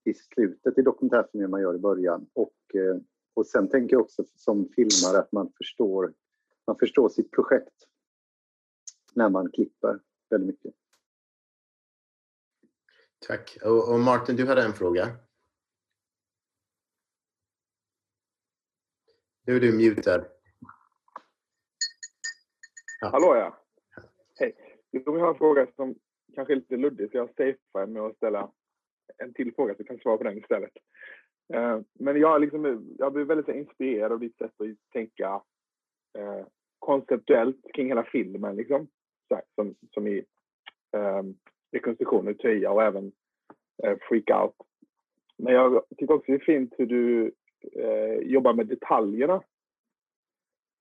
i 0.06 0.14
slutet 0.14 0.78
i 0.78 0.82
dokumentärfilmen 0.82 1.50
man 1.50 1.60
gör 1.60 1.74
i 1.74 1.78
början. 1.78 2.26
Och, 2.32 2.56
eh, 2.74 2.96
och 3.34 3.46
sen 3.46 3.68
tänker 3.68 3.96
jag 3.96 4.02
också 4.02 4.24
som 4.36 4.68
filmare 4.68 5.18
att 5.18 5.32
man 5.32 5.52
förstår, 5.58 6.14
man 6.66 6.78
förstår 6.78 7.08
sitt 7.08 7.30
projekt 7.30 7.74
när 9.14 9.28
man 9.28 9.50
klipper 9.52 10.00
väldigt 10.30 10.48
mycket. 10.48 10.74
Tack. 13.26 13.58
Och, 13.64 13.92
och 13.92 14.00
Martin, 14.00 14.36
du 14.36 14.46
hade 14.46 14.62
en 14.62 14.72
fråga? 14.72 15.16
Nu 19.46 19.56
är 19.56 19.60
du 19.60 19.72
mutad. 19.72 20.24
Ja. 23.00 23.08
Hallå 23.08 23.36
ja. 23.36 23.62
Hej. 24.34 24.56
Jag 24.90 25.18
har 25.18 25.28
en 25.28 25.38
fråga 25.38 25.66
som 25.76 25.94
kanske 26.34 26.54
är 26.54 26.56
lite 26.56 26.76
luddig 26.76 27.10
så 27.10 27.16
jag 27.16 27.28
safear 27.28 27.86
med 27.86 28.02
att 28.02 28.16
ställa 28.16 28.52
en 29.18 29.32
till 29.32 29.54
fråga 29.54 29.74
så 29.74 29.84
kan 29.84 29.96
kan 29.96 30.02
svara 30.02 30.18
på 30.18 30.24
den 30.24 30.38
istället. 30.38 30.72
Eh, 31.54 31.80
men 31.94 32.20
jag, 32.20 32.40
liksom, 32.40 32.94
jag 32.98 33.12
blir 33.12 33.24
väldigt 33.24 33.56
inspirerad 33.56 34.12
av 34.12 34.20
ditt 34.20 34.36
sätt 34.36 34.60
att 34.60 34.92
tänka 34.92 35.42
eh, 36.18 36.46
konceptuellt 36.78 37.60
kring 37.74 37.88
hela 37.88 38.04
filmen. 38.04 38.56
Liksom. 38.56 38.86
Så 39.28 39.40
som, 39.54 39.74
som 39.90 40.06
i 40.06 40.24
eh, 40.96 41.22
rekonstruktioner, 41.72 42.34
Töja 42.34 42.70
och 42.70 42.82
även 42.82 43.12
eh, 43.82 43.96
Freak 44.08 44.30
Out. 44.30 44.54
Men 45.38 45.54
jag 45.54 45.82
tycker 45.96 46.14
också 46.14 46.32
det 46.32 46.38
är 46.38 46.38
fint 46.38 46.74
hur 46.78 46.86
du 46.86 47.32
eh, 47.72 48.18
jobbar 48.18 48.52
med 48.52 48.66
detaljerna. 48.66 49.42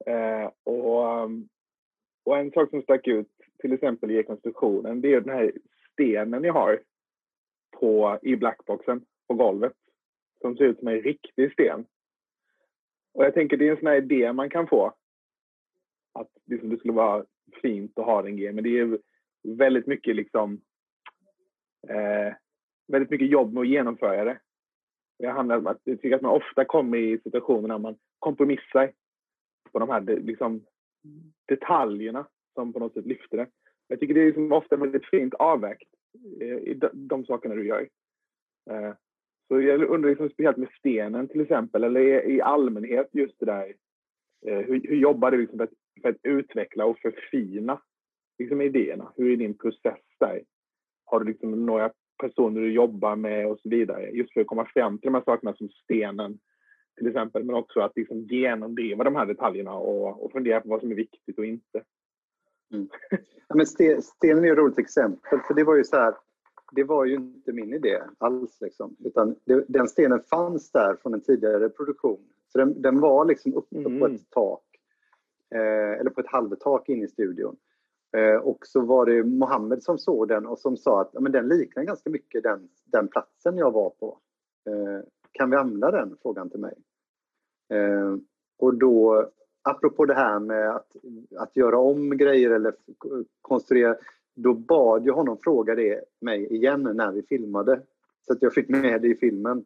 Eh, 0.06 0.52
och, 0.64 1.30
och 2.24 2.38
en 2.38 2.52
sak 2.52 2.70
som 2.70 2.82
stack 2.82 3.08
ut, 3.08 3.32
till 3.60 3.74
exempel 3.74 4.12
i 4.12 4.18
rekonstruktionen, 4.18 5.02
det 5.02 5.14
är 5.14 5.22
den 5.22 5.36
här 5.36 5.52
stenen 5.94 6.42
ni 6.42 6.48
har 6.48 6.80
på, 7.80 8.20
i 8.22 8.36
blackboxen 8.36 9.06
på 9.28 9.34
golvet. 9.34 9.74
Som 10.42 10.58
ser 10.58 10.66
ut 10.66 10.80
som 10.80 10.88
en 10.88 11.02
riktig 11.02 11.52
sten. 11.52 11.86
Och 13.14 13.26
jag 13.26 13.34
tänker 13.34 13.58
det 13.58 13.68
är 13.68 13.72
en 13.72 13.78
sån 13.78 13.88
här 13.88 13.96
idé 13.96 14.34
man 14.34 14.50
kan 14.50 14.68
få. 14.68 14.94
Att 16.14 16.30
liksom 16.46 16.70
det 16.70 16.78
skulle 16.78 16.94
vara 16.94 17.26
fint 17.62 18.00
att 18.00 18.06
ha 18.06 18.22
den 18.22 18.38
grejen. 18.38 18.56
Men 18.56 18.64
det 18.64 18.80
är 18.80 19.00
väldigt 19.44 19.88
mycket 19.88 20.16
liksom 20.16 20.62
eh, 21.88 22.34
väldigt 22.88 23.10
mycket 23.10 23.30
jobb 23.30 23.54
med 23.54 23.62
att 23.62 23.68
genomföra 23.68 24.24
det. 24.24 24.40
Jag, 25.18 25.34
hamnar, 25.34 25.78
jag 25.84 26.02
tycker 26.02 26.16
att 26.16 26.22
man 26.22 26.32
ofta 26.32 26.66
kommer 26.66 26.98
i 26.98 27.20
situationer 27.24 27.68
när 27.68 27.78
man 27.78 27.98
kompromissar 28.20 28.92
på 29.72 29.80
de 29.80 29.90
här 29.90 30.02
liksom, 30.02 30.66
detaljerna 31.46 32.28
som 32.54 32.74
på 32.74 32.80
något 32.80 32.94
sätt 32.94 33.06
lyfter 33.06 33.38
det. 33.38 33.48
Jag 33.88 34.00
tycker 34.00 34.14
det 34.14 34.22
är 34.22 34.26
liksom 34.26 34.52
ofta 34.52 34.76
väldigt 34.76 35.06
fint 35.06 35.34
avvägt 35.34 35.95
i 36.42 36.80
de, 36.94 37.26
sakerna 37.26 37.56
du 37.56 37.68
gör. 37.68 37.90
Eh, 38.70 38.94
så 39.48 39.62
jag 39.62 39.84
undrar 39.84 40.10
liksom 40.10 40.30
speciellt 40.30 40.58
med 40.58 40.70
stenen 40.80 41.28
till 41.28 41.42
exempel, 41.42 41.84
eller 41.84 42.30
i 42.30 42.42
allmänhet 42.42 43.10
just 43.12 43.40
det 43.40 43.46
där. 43.46 43.74
Eh, 44.48 44.60
hur, 44.60 44.82
hur 44.88 44.96
jobbar 44.96 45.32
du 45.32 45.38
liksom 45.38 45.58
för, 45.58 45.64
att, 45.64 45.74
för 46.02 46.10
att 46.10 46.20
utveckla 46.24 46.86
och 46.86 47.00
förfina 47.00 47.82
liksom 48.40 48.62
idéerna? 48.62 49.14
Hur 49.16 49.32
är 49.32 49.38
din 49.38 49.58
process 49.58 50.02
där? 50.20 50.44
Har 51.06 51.20
du 51.20 51.26
liksom 51.26 51.66
några 51.66 51.92
personer 52.18 52.62
du 52.62 52.72
jobbar 52.72 53.16
med 53.16 53.48
och 53.48 53.60
så 53.60 53.70
vidare. 53.70 54.10
Just 54.10 54.34
för 54.34 54.42
att 54.42 54.48
komma 54.48 54.66
fram 54.74 54.98
till 54.98 55.08
de 55.08 55.14
här 55.14 55.24
sakerna 55.26 55.56
som 55.56 55.70
stenen 55.70 56.40
till 56.98 57.08
exempel, 57.08 57.44
men 57.44 57.56
också 57.56 57.80
att 57.80 57.92
liksom 57.96 58.22
genomdriva 58.22 59.04
de 59.04 59.16
här 59.16 59.26
detaljerna 59.26 59.74
och, 59.74 60.26
och 60.26 60.32
fundera 60.32 60.62
på 60.62 60.70
vad 60.70 60.80
som 60.80 60.92
är 60.92 60.96
viktigt 60.96 61.38
och 61.38 61.46
inte. 61.46 61.84
Mm. 62.74 62.88
Ja, 63.48 63.56
men 63.56 63.66
stenen 64.02 64.46
är 64.46 64.52
ett 64.52 64.58
roligt 64.58 64.80
exempel, 64.80 65.40
för 65.48 65.54
det 65.54 65.64
var 65.64 65.76
ju 65.76 65.84
så 65.84 65.96
här, 65.96 66.16
det 66.72 66.84
var 66.84 67.06
ju 67.06 67.16
inte 67.16 67.54
min 67.54 67.74
idé 67.74 68.02
alls. 68.18 68.62
Liksom. 68.62 68.96
Utan 69.00 69.36
det, 69.46 69.66
den 69.68 69.88
stenen 69.88 70.20
fanns 70.20 70.72
där 70.72 70.96
från 71.02 71.14
en 71.14 71.22
tidigare 71.22 71.70
produktion. 71.70 72.20
Så 72.48 72.58
den, 72.58 72.82
den 72.82 73.00
var 73.00 73.26
liksom 73.26 73.54
uppe 73.54 73.78
mm. 73.78 74.00
på 74.00 74.08
ett 74.08 74.30
tak, 74.30 74.64
eh, 75.56 76.00
eller 76.00 76.10
på 76.10 76.22
ett 76.22 76.32
halvtak 76.32 76.90
inne 76.90 77.06
i 77.06 77.08
studion. 77.08 77.56
Eh, 78.18 78.36
och 78.36 78.60
så 78.62 78.82
var 78.82 79.06
det 79.06 79.24
Mohammed 79.24 79.84
som 79.84 79.98
såg 79.98 80.28
den 80.28 80.46
och 80.46 80.60
som 80.60 80.78
sa 80.78 81.02
att 81.02 81.10
ja, 81.14 81.20
men 81.20 81.32
den 81.32 81.48
liknar 81.48 81.84
ganska 81.84 82.10
mycket 82.10 82.44
den, 82.44 82.70
den 82.86 83.08
platsen 83.08 83.58
jag 83.58 83.72
var 83.72 83.90
på. 83.90 84.20
Eh, 84.70 85.06
kan 85.32 85.50
vi 85.50 85.56
använda 85.56 85.92
den? 85.92 86.18
frågan 86.22 86.50
till 86.50 86.60
mig. 86.60 86.74
Eh, 87.74 88.16
och 88.58 88.74
då 88.74 89.30
apropå 89.66 90.06
det 90.06 90.14
här 90.14 90.40
med 90.40 90.70
att, 90.70 90.96
att 91.38 91.56
göra 91.56 91.78
om 91.78 92.18
grejer 92.18 92.52
eller 92.52 92.74
konstruera, 93.42 93.96
då 94.36 94.54
bad 94.54 95.06
jag 95.06 95.14
honom 95.14 95.38
fråga 95.44 95.76
det 95.76 96.02
mig 96.22 96.54
igen 96.54 96.84
när 96.84 97.12
vi 97.12 97.22
filmade. 97.22 97.82
Så 98.28 98.34
att 98.34 98.42
jag 98.42 98.54
fick 98.54 98.70
med 98.70 99.02
det 99.02 99.08
i 99.08 99.16
filmen. 99.16 99.66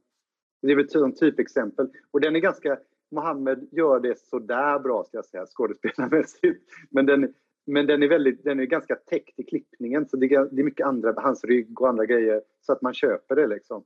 Det 0.61 0.71
är 0.71 1.07
ett 1.07 1.19
typexempel. 1.19 1.89
Och 2.11 2.21
den 2.21 2.35
är 2.35 2.39
ganska, 2.39 2.77
Mohammed 3.11 3.67
gör 3.71 3.99
det 3.99 4.19
sådär 4.19 4.79
bra 4.79 5.03
ska 5.03 5.17
jag 5.17 5.25
säga, 5.25 5.45
skådespelarmässigt. 5.45 6.63
Men 6.89 7.05
den, 7.05 7.33
men 7.65 7.87
den 7.87 8.03
är, 8.03 8.07
väldigt, 8.07 8.43
den 8.43 8.59
är 8.59 8.65
ganska 8.65 8.95
täckt 8.95 9.39
i 9.39 9.43
klippningen 9.43 10.09
så 10.09 10.17
det 10.17 10.25
är, 10.25 10.49
det 10.51 10.61
är 10.61 10.65
mycket 10.65 10.87
andra, 10.87 11.13
hans 11.17 11.43
rygg 11.43 11.81
och 11.81 11.89
andra 11.89 12.05
grejer 12.05 12.41
så 12.61 12.73
att 12.73 12.81
man 12.81 12.93
köper 12.93 13.35
det 13.35 13.47
liksom. 13.47 13.83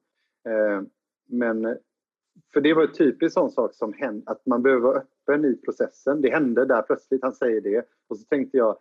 Eh, 0.49 0.81
men 1.29 1.77
för 2.53 2.61
det 2.61 2.73
var 2.73 2.83
en 2.83 2.93
typisk 2.93 3.33
sån 3.33 3.51
sak 3.51 3.73
som 3.73 3.93
hände, 3.93 4.31
att 4.31 4.45
man 4.45 4.63
behöver 4.63 4.81
vara 4.81 4.97
öppen 4.97 5.45
i 5.45 5.55
processen. 5.55 6.21
Det 6.21 6.29
hände 6.29 6.65
där 6.65 6.81
plötsligt, 6.81 7.23
han 7.23 7.33
säger 7.33 7.61
det. 7.61 7.85
Och 8.07 8.17
så 8.17 8.23
tänkte 8.23 8.57
jag, 8.57 8.77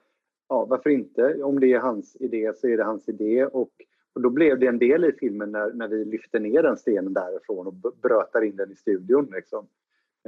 ja 0.49 0.65
varför 0.65 0.91
inte? 0.91 1.43
Om 1.43 1.61
det 1.61 1.73
är 1.73 1.79
hans 1.79 2.17
idé 2.21 2.53
så 2.57 2.69
är 2.69 2.77
det 2.77 2.85
hans 2.85 3.09
idé. 3.09 3.47
Och, 3.47 3.71
och 4.13 4.21
då 4.21 4.31
blev 4.31 4.59
det 4.59 4.67
en 4.67 4.79
del 4.79 5.05
i 5.05 5.13
filmen 5.13 5.53
när, 5.53 5.73
när 5.73 5.89
vi 5.89 6.05
lyfte 6.05 6.39
ner 6.39 6.63
den 6.63 6.77
stenen 6.77 7.13
därifrån 7.13 7.67
och 7.67 7.75
brötar 8.03 8.45
in 8.45 8.57
den 8.57 8.73
i 8.73 8.77
studion. 8.77 9.29
Liksom. 9.35 9.67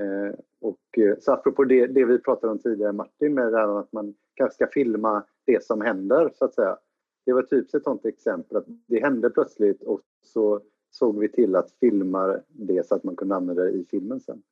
Eh, 0.01 0.35
och, 0.61 0.99
eh, 0.99 1.16
så 1.20 1.33
apropå 1.33 1.64
det, 1.64 1.87
det 1.87 2.05
vi 2.05 2.18
pratade 2.18 2.53
om 2.53 2.59
tidigare 2.59 2.93
Martin, 2.93 3.35
med 3.35 3.53
det 3.53 3.59
här 3.59 3.79
att 3.79 3.93
man 3.93 4.14
kanske 4.35 4.55
ska 4.55 4.66
filma 4.66 5.25
det 5.45 5.64
som 5.64 5.81
händer 5.81 6.31
så 6.35 6.45
att 6.45 6.55
säga. 6.55 6.79
Det 7.27 7.33
var 7.33 7.43
typ 7.43 7.75
ett 7.75 7.85
sånt 7.85 8.07
exempel 8.07 8.57
att 8.57 8.66
det 8.87 9.01
hände 9.01 9.31
plötsligt 9.31 9.83
och 9.83 10.01
så 10.22 10.61
såg 10.95 11.18
vi 11.18 11.28
till 11.28 11.57
att 11.57 11.72
filma 11.80 12.40
det 12.49 12.86
så 12.86 12.95
att 12.95 13.05
man 13.05 13.16
kunde 13.16 13.34
använda 13.34 13.62
det 13.62 13.70
i 13.70 13.86
filmen 13.90 14.20
sen. 14.20 14.42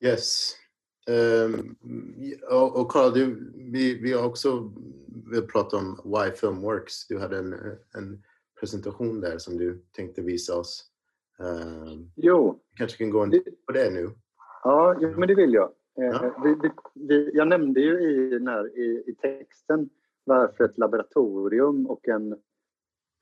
Yes. 0.00 0.56
Um, 1.10 1.76
och, 2.50 2.90
Carl, 2.90 3.12
du, 3.12 3.52
vi, 3.72 3.98
vi 4.02 4.12
har 4.12 4.26
också 4.26 4.72
vill 5.30 5.46
prata 5.46 5.76
om 5.76 6.00
Why 6.04 6.30
Film 6.30 6.60
Works. 6.60 7.06
Du 7.08 7.18
hade 7.18 7.38
en, 7.38 7.54
en 7.94 8.22
presentation 8.60 9.20
där 9.20 9.38
som 9.38 9.56
du 9.56 9.84
tänkte 9.92 10.22
visa 10.22 10.58
oss. 10.58 10.84
Um, 11.38 12.12
jo. 12.16 12.60
kanske 12.76 12.98
kan 12.98 13.10
gå 13.10 13.24
in 13.24 13.30
på 13.66 13.72
det 13.72 13.90
nu? 13.90 14.10
Ja, 14.62 14.96
men 15.16 15.28
det 15.28 15.34
vill 15.34 15.54
jag. 15.54 15.72
Eh, 15.98 16.04
ja. 16.04 16.40
Vi, 16.44 16.54
vi, 16.62 16.70
vi, 16.94 17.30
jag 17.34 17.48
nämnde 17.48 17.80
ju 17.80 18.00
i, 18.00 18.38
när, 18.40 18.78
i, 18.78 19.04
i 19.06 19.14
texten 19.14 19.90
varför 20.24 20.64
ett 20.64 20.78
laboratorium 20.78 21.86
och 21.86 22.08
en 22.08 22.36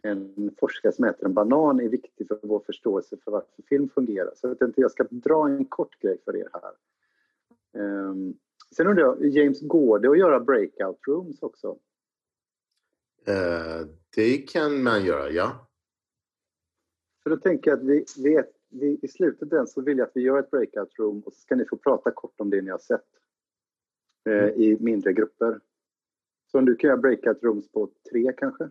en 0.03 0.55
forskare 0.61 0.93
som 0.93 1.05
äter 1.05 1.27
en 1.27 1.35
banan 1.35 1.81
är 1.81 1.89
viktig 1.89 2.29
för 2.29 2.39
vår 2.43 2.61
förståelse 2.67 3.17
för 3.25 3.31
varför 3.31 3.63
film 3.69 3.89
fungerar. 3.89 4.33
Så 4.37 4.49
jag 4.49 4.59
tänkte 4.59 4.81
jag 4.81 4.91
ska 4.91 5.07
dra 5.11 5.49
en 5.49 5.65
kort 5.65 5.99
grej 5.99 6.19
för 6.25 6.37
er 6.37 6.49
här. 6.53 6.73
Um, 7.83 8.39
sen 8.77 8.87
undrar 8.87 9.05
jag, 9.05 9.27
James, 9.27 9.61
går 9.61 9.99
det 9.99 10.11
att 10.11 10.19
göra 10.19 10.41
breakout 10.41 10.99
rooms 11.07 11.43
också? 11.43 11.79
Uh, 13.29 13.89
det 14.17 14.37
kan 14.37 14.83
man 14.83 15.05
göra, 15.05 15.31
ja. 15.31 15.67
För 17.23 17.31
då 17.31 17.37
tänker 17.37 17.71
jag 17.71 17.79
att 17.79 17.85
vi, 17.85 18.05
vi, 18.19 18.43
vi, 18.69 18.99
i 19.03 19.09
slutet 19.09 19.51
den 19.51 19.67
så 19.67 19.81
vill 19.81 19.99
jag 19.99 20.07
att 20.07 20.17
vi 20.17 20.21
gör 20.21 20.39
ett 20.39 20.51
breakout 20.51 20.99
room 20.99 21.23
och 21.27 21.33
så 21.33 21.41
ska 21.41 21.57
ni 21.57 21.65
få 21.65 21.77
prata 21.77 22.11
kort 22.11 22.41
om 22.41 22.51
det 22.51 22.63
ni 22.63 22.71
har 22.71 22.79
sett 22.79 23.07
uh, 24.29 24.49
i 24.49 24.77
mindre 24.81 25.13
grupper. 25.13 25.61
Så 26.51 26.59
om 26.59 26.65
du 26.65 26.77
kan 26.77 26.89
göra 26.89 27.01
breakout 27.01 27.43
rooms 27.43 27.73
på 27.73 27.91
tre 28.11 28.33
kanske? 28.37 28.71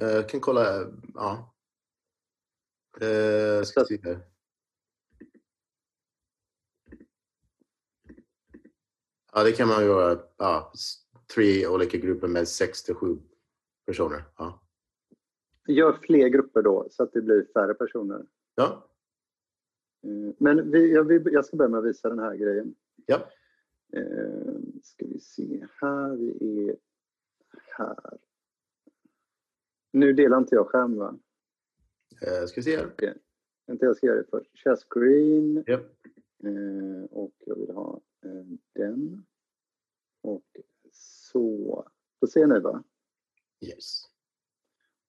Jag 0.00 0.18
eh, 0.18 0.26
kan 0.26 0.40
kolla, 0.40 0.92
ja. 1.14 1.52
Uh, 3.02 3.62
ska 3.62 3.84
se 3.84 3.98
här. 4.02 4.20
Ja, 9.32 9.44
det 9.44 9.52
kan 9.52 9.68
man 9.68 9.84
göra. 9.84 10.22
Ja, 10.36 10.72
tre 11.34 11.66
olika 11.66 11.98
grupper 11.98 12.28
med 12.28 12.48
sex 12.48 12.82
till 12.82 12.94
sju 12.94 13.18
personer. 13.86 14.24
Ja. 14.36 14.62
Gör 15.68 15.98
fler 16.02 16.28
grupper 16.28 16.62
då, 16.62 16.88
så 16.90 17.02
att 17.02 17.12
det 17.12 17.22
blir 17.22 17.46
färre 17.54 17.74
personer. 17.74 18.26
Ja. 18.54 18.88
Eh, 20.02 20.34
men 20.38 20.70
vi, 20.70 20.92
jag, 20.92 21.32
jag, 21.32 21.44
ska 21.44 21.56
börja 21.56 21.68
med 21.68 21.78
att 21.78 21.86
visa 21.86 22.08
den 22.08 22.18
här 22.18 22.34
grejen. 22.36 22.74
Ja. 23.06 23.28
Uh, 23.96 24.60
ska 24.82 25.06
vi 25.06 25.20
se 25.20 25.66
här, 25.80 26.16
vi 26.16 26.68
är 26.68 26.76
här. 27.76 28.18
Nu 29.96 30.12
delar 30.12 30.38
inte 30.38 30.54
jag 30.54 30.68
skärm 30.68 30.96
va? 30.96 31.18
Eh, 32.22 32.46
ska 32.46 32.60
vi 32.60 32.62
se 32.62 32.76
här. 32.76 32.86
Okay. 32.86 33.14
Vänta, 33.66 33.86
jag 33.86 33.96
ska 33.96 34.06
göra 34.06 34.16
det 34.16 34.30
först. 34.30 34.50
Share 34.58 34.76
screen. 34.76 35.64
Yep. 35.68 35.80
Eh, 36.44 37.04
och 37.10 37.32
jag 37.38 37.56
vill 37.56 37.70
ha 37.70 38.00
eh, 38.24 38.44
den. 38.74 39.26
Och 40.22 40.44
så. 40.92 41.88
Då 42.20 42.26
ser 42.26 42.46
ni 42.46 42.60
va? 42.60 42.84
Yes. 43.60 44.02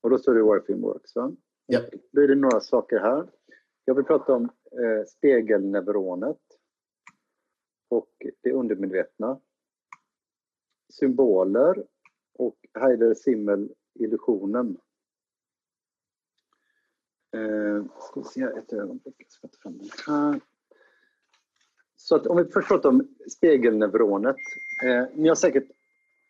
Och 0.01 0.09
då 0.09 0.17
står 0.17 0.35
det 0.35 0.43
Warframe 0.43 0.81
Works 0.81 1.15
va? 1.15 1.35
Yep. 1.73 1.93
Då 2.11 2.21
är 2.21 2.27
det 2.27 2.35
några 2.35 2.59
saker 2.59 2.99
här. 2.99 3.29
Jag 3.85 3.95
vill 3.95 4.05
prata 4.05 4.33
om 4.33 4.43
eh, 4.71 5.05
spegelneuronet 5.07 6.41
och 7.89 8.11
det 8.41 8.51
undermedvetna. 8.51 9.41
Symboler 10.93 11.87
och 12.33 12.57
Heider 12.73 13.13
Simmel 13.13 13.73
illusionen. 13.99 14.77
Eh, 17.35 17.85
ska 17.99 18.19
vi 18.19 18.25
se 18.25 18.41
ett 18.41 18.73
ögonblick, 18.73 19.15
jag 19.17 19.31
ska 19.31 19.47
ta 19.47 19.57
fram 19.57 19.77
den 19.77 19.89
här. 20.07 20.41
Så 21.95 22.15
att 22.15 22.27
om 22.27 22.37
vi 22.37 22.45
först 22.45 22.67
pratar 22.67 22.89
om 22.89 23.07
spegelneuronet. 23.29 24.35
Eh, 24.85 25.05
ni, 25.13 25.27
har 25.27 25.35
säkert, 25.35 25.67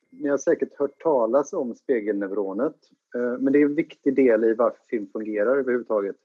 ni 0.09 0.29
har 0.29 0.37
säkert 0.37 0.79
hört 0.79 0.99
talas 0.99 1.53
om 1.53 1.75
spegelneuronet. 1.75 2.75
Eh, 3.15 3.39
men 3.39 3.53
det 3.53 3.61
är 3.61 3.65
en 3.65 3.75
viktig 3.75 4.15
del 4.15 4.43
i 4.43 4.53
varför 4.53 4.79
film 4.89 5.07
fungerar 5.13 5.57
överhuvudtaget. 5.57 6.15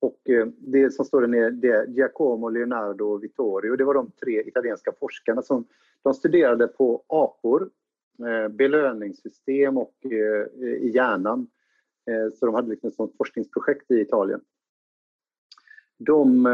Och 0.00 0.30
eh, 0.30 0.46
det 0.58 0.90
som 0.90 1.04
står 1.04 1.20
där 1.20 1.28
nere, 1.28 1.50
det 1.50 1.68
är 1.68 1.86
Giacomo, 1.86 2.48
Leonardo 2.48 3.04
och 3.04 3.24
Vittorio. 3.24 3.76
Det 3.76 3.84
var 3.84 3.94
de 3.94 4.10
tre 4.10 4.48
italienska 4.48 4.92
forskarna 5.00 5.42
som 5.42 5.64
de 6.02 6.14
studerade 6.14 6.68
på 6.68 7.02
apor 7.06 7.70
Eh, 8.18 8.48
belöningssystem 8.48 9.76
och 9.76 9.94
eh, 10.04 10.62
i 10.62 10.90
hjärnan. 10.94 11.46
Eh, 12.10 12.32
så 12.34 12.46
de 12.46 12.54
hade 12.54 12.68
liksom 12.68 12.88
ett 12.88 12.94
sånt 12.94 13.16
forskningsprojekt 13.16 13.90
i 13.90 14.00
Italien. 14.00 14.40
De, 15.98 16.44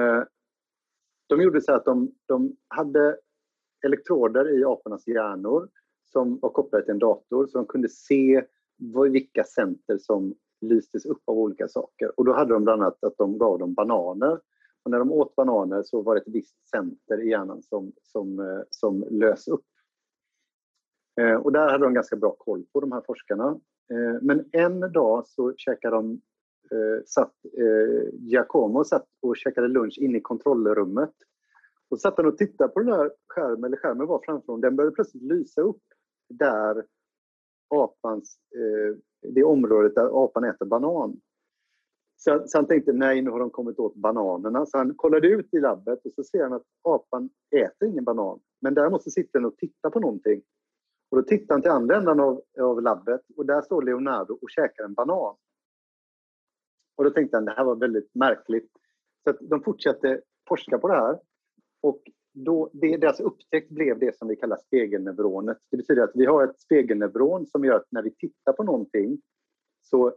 de 1.26 1.42
gjorde 1.42 1.60
så 1.60 1.72
att 1.72 1.84
de, 1.84 2.12
de 2.26 2.56
hade 2.68 3.16
elektroder 3.86 4.58
i 4.58 4.64
apornas 4.64 5.06
hjärnor 5.06 5.68
som 6.04 6.38
var 6.38 6.50
kopplade 6.50 6.84
till 6.84 6.92
en 6.92 6.98
dator 6.98 7.46
så 7.46 7.58
de 7.58 7.66
kunde 7.66 7.88
se 7.88 8.44
vilka 9.12 9.44
center 9.44 9.98
som 9.98 10.34
lystes 10.60 11.06
upp 11.06 11.22
av 11.24 11.38
olika 11.38 11.68
saker. 11.68 12.12
Och 12.16 12.24
då 12.24 12.32
hade 12.32 12.52
de 12.52 12.64
bland 12.64 12.82
annat 12.82 13.04
att 13.04 13.16
de 13.16 13.38
gav 13.38 13.58
dem 13.58 13.74
bananer. 13.74 14.40
Och 14.82 14.90
när 14.90 14.98
de 14.98 15.12
åt 15.12 15.36
bananer 15.36 15.82
så 15.82 16.02
var 16.02 16.14
det 16.14 16.20
ett 16.20 16.34
visst 16.34 16.68
center 16.68 17.20
i 17.20 17.28
hjärnan 17.28 17.62
som, 17.62 17.92
som, 18.02 18.62
som 18.70 19.04
lös 19.10 19.48
upp. 19.48 19.64
Eh, 21.18 21.34
och 21.34 21.52
där 21.52 21.70
hade 21.70 21.84
de 21.84 21.94
ganska 21.94 22.16
bra 22.16 22.36
koll 22.38 22.64
på 22.72 22.80
de 22.80 22.92
här 22.92 23.02
forskarna. 23.06 23.60
Eh, 23.92 24.22
men 24.22 24.44
en 24.52 24.80
dag 24.92 25.26
så 25.26 25.54
käkade 25.56 25.96
de, 25.96 26.20
eh, 26.70 27.04
satt, 27.06 27.34
eh, 27.44 28.08
Giacomo 28.12 28.84
satt 28.84 29.06
och 29.22 29.36
käkade 29.36 29.68
lunch 29.68 29.98
inne 29.98 30.18
i 30.18 30.20
kontrollrummet. 30.20 31.14
Och 31.90 32.00
satt 32.00 32.16
han 32.16 32.26
och 32.26 32.38
tittade 32.38 32.72
på 32.72 32.80
den 32.80 32.88
där 32.88 33.10
skärmen, 33.28 33.64
eller 33.64 33.76
skärmen 33.76 34.06
var 34.06 34.22
framför 34.24 34.46
honom, 34.46 34.60
den 34.60 34.76
började 34.76 34.94
plötsligt 34.94 35.22
lysa 35.22 35.60
upp 35.60 35.82
där 36.28 36.84
apans, 37.74 38.38
eh, 38.54 38.96
det 39.34 39.44
området 39.44 39.94
där 39.94 40.24
apan 40.24 40.44
äter 40.44 40.66
banan. 40.66 41.20
Så, 42.16 42.42
så 42.46 42.58
han 42.58 42.66
tänkte, 42.66 42.92
nej 42.92 43.22
nu 43.22 43.30
har 43.30 43.38
de 43.38 43.50
kommit 43.50 43.78
åt 43.78 43.94
bananerna. 43.94 44.66
Så 44.66 44.78
han 44.78 44.94
kollade 44.94 45.28
ut 45.28 45.54
i 45.54 45.60
labbet 45.60 46.06
och 46.06 46.12
så 46.12 46.24
ser 46.24 46.42
han 46.42 46.52
att 46.52 46.62
apan 46.82 47.30
äter 47.56 47.88
ingen 47.88 48.04
banan. 48.04 48.40
Men 48.60 48.74
däremot 48.74 49.02
så 49.02 49.10
sitter 49.10 49.38
den 49.38 49.46
och 49.46 49.56
tittar 49.56 49.90
på 49.90 50.00
någonting. 50.00 50.42
Och 51.10 51.16
då 51.16 51.22
tittar 51.22 51.54
han 51.54 51.62
till 51.62 51.70
andra 51.70 51.96
änden 51.96 52.20
av, 52.20 52.42
av 52.60 52.82
labbet 52.82 53.20
och 53.36 53.46
där 53.46 53.62
står 53.62 53.82
Leonardo 53.82 54.38
och 54.42 54.50
käkar 54.50 54.84
en 54.84 54.94
banan. 54.94 55.36
Och 56.96 57.04
då 57.04 57.10
tänkte 57.10 57.36
han 57.36 57.44
det 57.44 57.54
här 57.56 57.64
var 57.64 57.76
väldigt 57.76 58.14
märkligt. 58.14 58.70
Så 59.24 59.32
de 59.40 59.62
fortsatte 59.62 60.20
forska 60.48 60.78
på 60.78 60.88
det 60.88 60.94
här. 60.94 61.20
Och 61.80 62.02
då, 62.32 62.70
det, 62.72 62.96
deras 62.96 63.20
upptäckt 63.20 63.70
blev 63.70 63.98
det 63.98 64.16
som 64.18 64.28
vi 64.28 64.36
kallar 64.36 64.58
spegelneuronet. 64.66 65.58
Det 65.70 65.76
betyder 65.76 66.02
att 66.02 66.12
vi 66.14 66.26
har 66.26 66.44
ett 66.44 66.60
spegelneuron 66.60 67.46
som 67.46 67.64
gör 67.64 67.74
att 67.74 67.86
när 67.90 68.02
vi 68.02 68.14
tittar 68.14 68.52
på 68.52 68.62
någonting 68.62 69.20
så 69.82 70.14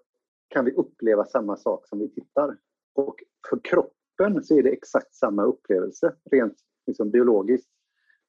kan 0.48 0.66
vi 0.66 0.72
uppleva 0.72 1.26
samma 1.26 1.58
sak 1.58 1.88
som 1.88 2.00
vi 2.00 2.10
tittar. 2.10 2.58
Och 2.96 3.16
för 3.50 3.60
kroppen 3.64 4.44
så 4.44 4.58
är 4.58 4.64
det 4.64 4.70
exakt 4.70 5.16
samma 5.16 5.44
upplevelse, 5.44 6.16
rent 6.32 6.58
liksom 6.88 7.12
biologiskt. 7.12 7.70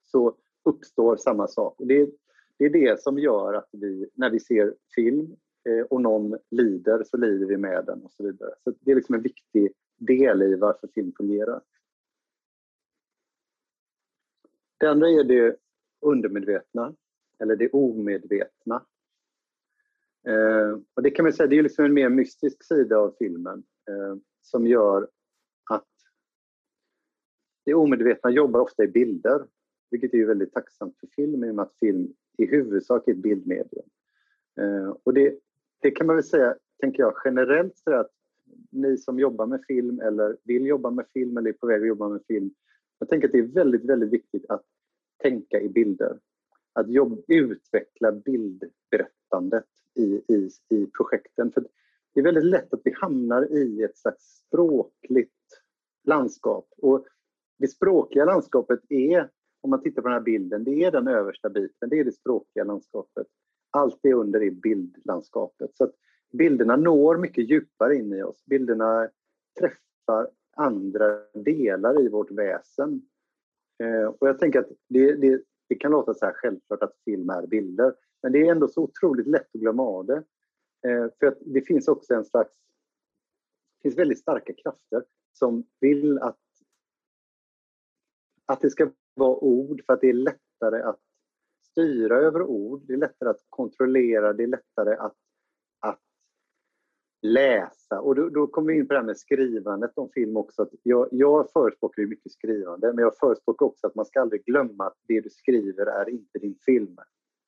Så 0.04 0.36
uppstår 0.64 1.16
samma 1.16 1.48
sak. 1.48 1.80
Och 1.80 1.86
det, 1.86 2.10
det 2.62 2.78
är 2.78 2.90
det 2.90 3.02
som 3.02 3.18
gör 3.18 3.54
att 3.54 3.68
vi, 3.72 4.08
när 4.14 4.30
vi 4.30 4.40
ser 4.40 4.74
film 4.94 5.36
eh, 5.68 5.86
och 5.86 6.00
någon 6.00 6.38
lider, 6.50 7.04
så 7.04 7.16
lider 7.16 7.46
vi 7.46 7.56
med 7.56 7.84
den 7.84 8.02
och 8.02 8.12
så 8.12 8.22
vidare. 8.24 8.54
Så 8.64 8.74
det 8.80 8.90
är 8.90 8.94
liksom 8.94 9.14
en 9.14 9.22
viktig 9.22 9.72
del 9.96 10.42
i 10.42 10.54
varför 10.54 10.88
film 10.94 11.12
fungerar. 11.16 11.62
Det 14.78 14.86
andra 14.86 15.08
är 15.08 15.24
det 15.24 15.56
undermedvetna, 16.00 16.94
eller 17.38 17.56
det 17.56 17.70
omedvetna. 17.70 18.86
Eh, 20.26 20.78
och 20.94 21.02
det 21.02 21.10
kan 21.10 21.24
man 21.24 21.32
säga, 21.32 21.46
det 21.46 21.58
är 21.58 21.62
liksom 21.62 21.84
en 21.84 21.94
mer 21.94 22.08
mystisk 22.08 22.64
sida 22.64 22.98
av 22.98 23.14
filmen 23.18 23.62
eh, 23.88 24.16
som 24.42 24.66
gör 24.66 25.08
att 25.70 25.88
det 27.64 27.74
omedvetna 27.74 28.30
jobbar 28.30 28.60
ofta 28.60 28.84
i 28.84 28.88
bilder, 28.88 29.46
vilket 29.90 30.14
är 30.14 30.26
väldigt 30.26 30.52
tacksamt 30.52 30.98
för 31.00 31.06
film 31.06 31.44
i 31.44 31.50
och 31.50 31.54
med 31.54 31.62
att 31.62 31.78
film 31.78 32.14
i 32.38 32.46
huvudsak 32.46 33.08
ett 33.08 33.16
bildmedium. 33.16 33.86
Eh, 34.60 34.96
och 35.02 35.14
det, 35.14 35.38
det 35.80 35.90
kan 35.90 36.06
man 36.06 36.16
väl 36.16 36.24
säga, 36.24 36.56
tänker 36.80 37.02
jag, 37.02 37.14
generellt 37.24 37.76
så 37.76 37.94
att 37.94 38.10
ni 38.70 38.96
som 38.96 39.18
jobbar 39.18 39.46
med 39.46 39.64
film 39.68 40.00
eller 40.00 40.36
vill 40.44 40.66
jobba 40.66 40.90
med 40.90 41.06
film 41.12 41.36
eller 41.36 41.48
är 41.50 41.54
på 41.54 41.66
väg 41.66 41.82
att 41.82 41.88
jobba 41.88 42.08
med 42.08 42.20
film, 42.28 42.54
jag 42.98 43.08
tänker 43.08 43.28
att 43.28 43.32
det 43.32 43.38
är 43.38 43.42
väldigt, 43.42 43.84
väldigt 43.84 44.10
viktigt 44.10 44.46
att 44.48 44.64
tänka 45.22 45.60
i 45.60 45.68
bilder. 45.68 46.18
Att 46.72 46.90
jobba, 46.90 47.22
utveckla 47.28 48.12
bildberättandet 48.12 49.64
i, 49.94 50.22
i, 50.28 50.50
i 50.68 50.86
projekten. 50.86 51.52
För 51.52 51.64
det 52.14 52.20
är 52.20 52.24
väldigt 52.24 52.44
lätt 52.44 52.74
att 52.74 52.80
vi 52.84 52.92
hamnar 53.00 53.52
i 53.52 53.82
ett 53.82 53.96
slags 53.96 54.24
språkligt 54.24 55.32
landskap. 56.04 56.68
Och 56.76 57.06
det 57.58 57.68
språkliga 57.68 58.24
landskapet 58.24 58.80
är, 58.88 59.30
om 59.62 59.70
man 59.70 59.82
tittar 59.82 60.02
på 60.02 60.08
den 60.08 60.14
här 60.14 60.24
bilden, 60.24 60.64
det 60.64 60.84
är 60.84 60.90
den 60.90 61.08
översta 61.08 61.50
biten, 61.50 61.88
det 61.88 61.98
är 61.98 62.04
det 62.04 62.12
språkliga 62.12 62.64
landskapet. 62.64 63.26
Allt 63.70 63.98
det 64.02 64.12
under 64.12 64.42
är 64.42 64.50
bildlandskapet. 64.50 65.76
Så 65.76 65.84
att 65.84 65.94
bilderna 66.32 66.76
når 66.76 67.16
mycket 67.16 67.50
djupare 67.50 67.96
in 67.96 68.12
i 68.12 68.22
oss. 68.22 68.44
Bilderna 68.46 69.08
träffar 69.60 70.30
andra 70.56 71.18
delar 71.34 72.00
i 72.00 72.08
vårt 72.08 72.30
väsen. 72.30 73.02
Eh, 73.82 74.04
och 74.04 74.28
jag 74.28 74.38
tänker 74.38 74.60
att 74.60 74.68
det, 74.88 75.14
det, 75.14 75.42
det, 75.68 75.74
kan 75.74 75.90
låta 75.90 76.14
så 76.14 76.26
här 76.26 76.32
självklart 76.32 76.82
att 76.82 76.96
film 77.04 77.30
är 77.30 77.46
bilder, 77.46 77.94
men 78.22 78.32
det 78.32 78.46
är 78.46 78.52
ändå 78.52 78.68
så 78.68 78.82
otroligt 78.82 79.26
lätt 79.26 79.54
att 79.54 79.60
glömma 79.60 79.82
av 79.82 80.06
det. 80.06 80.24
Eh, 80.88 81.06
för 81.18 81.26
att 81.26 81.38
det 81.40 81.60
finns 81.60 81.88
också 81.88 82.14
en 82.14 82.24
slags... 82.24 82.52
Det 83.76 83.82
finns 83.82 83.98
väldigt 83.98 84.18
starka 84.18 84.52
krafter 84.52 85.04
som 85.32 85.64
vill 85.80 86.18
att, 86.18 86.38
att 88.46 88.60
det 88.60 88.70
ska 88.70 88.90
vara 89.14 89.36
ord 89.36 89.82
för 89.86 89.92
att 89.92 90.00
det 90.00 90.08
är 90.08 90.12
lättare 90.12 90.82
att 90.82 91.00
styra 91.70 92.16
över 92.16 92.42
ord, 92.42 92.82
det 92.86 92.92
är 92.92 92.96
lättare 92.96 93.28
att 93.28 93.44
kontrollera, 93.48 94.32
det 94.32 94.42
är 94.42 94.46
lättare 94.46 94.94
att, 94.94 95.16
att 95.80 96.00
läsa. 97.22 98.00
Och 98.00 98.14
då, 98.14 98.28
då 98.28 98.46
kommer 98.46 98.72
vi 98.72 98.78
in 98.78 98.88
på 98.88 98.92
det 98.92 98.98
här 98.98 99.06
med 99.06 99.18
skrivandet 99.18 99.98
om 99.98 100.08
film 100.14 100.36
också. 100.36 100.62
Att 100.62 100.70
jag, 100.82 101.08
jag 101.10 101.52
förespråkar 101.52 102.02
ju 102.02 102.08
mycket 102.08 102.32
skrivande, 102.32 102.92
men 102.92 103.02
jag 103.02 103.18
förespråkar 103.18 103.66
också 103.66 103.86
att 103.86 103.94
man 103.94 104.04
ska 104.04 104.20
aldrig 104.20 104.44
glömma 104.44 104.86
att 104.86 104.96
det 105.08 105.20
du 105.20 105.30
skriver 105.30 105.86
är 105.86 106.08
inte 106.08 106.38
din 106.38 106.58
film. 106.64 106.96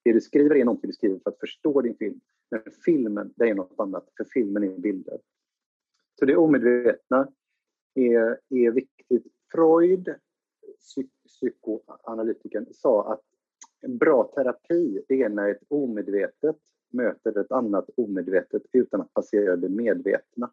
Det 0.05 0.13
du 0.13 0.21
skriver 0.21 0.57
är 0.57 0.65
någonting 0.65 0.89
du 0.89 0.95
skriver 0.95 1.19
för 1.19 1.31
att 1.31 1.41
förstå 1.41 1.81
din 1.81 1.97
film. 1.97 2.21
Men 2.51 2.63
filmen, 2.85 3.33
det 3.37 3.49
är 3.49 3.55
något 3.55 3.81
annat, 3.81 4.09
för 4.17 4.25
filmen 4.25 4.65
är 4.65 4.79
bilder. 4.79 5.19
Så 6.19 6.25
det 6.25 6.37
omedvetna 6.37 7.29
är, 7.95 8.39
är 8.49 8.71
viktigt. 8.71 9.27
Freud, 9.53 10.15
psykoanalytikern, 11.27 12.67
sa 12.73 13.13
att 13.13 13.23
en 13.81 13.99
bra 13.99 14.33
terapi 14.35 15.05
det 15.09 15.23
är 15.23 15.29
när 15.29 15.51
ett 15.51 15.63
omedvetet 15.69 16.57
möter 16.91 17.39
ett 17.39 17.53
annat 17.53 17.91
omedvetet 17.97 18.63
utan 18.73 19.01
att 19.01 19.15
passera 19.15 19.57
det 19.57 19.69
medvetna. 19.69 20.51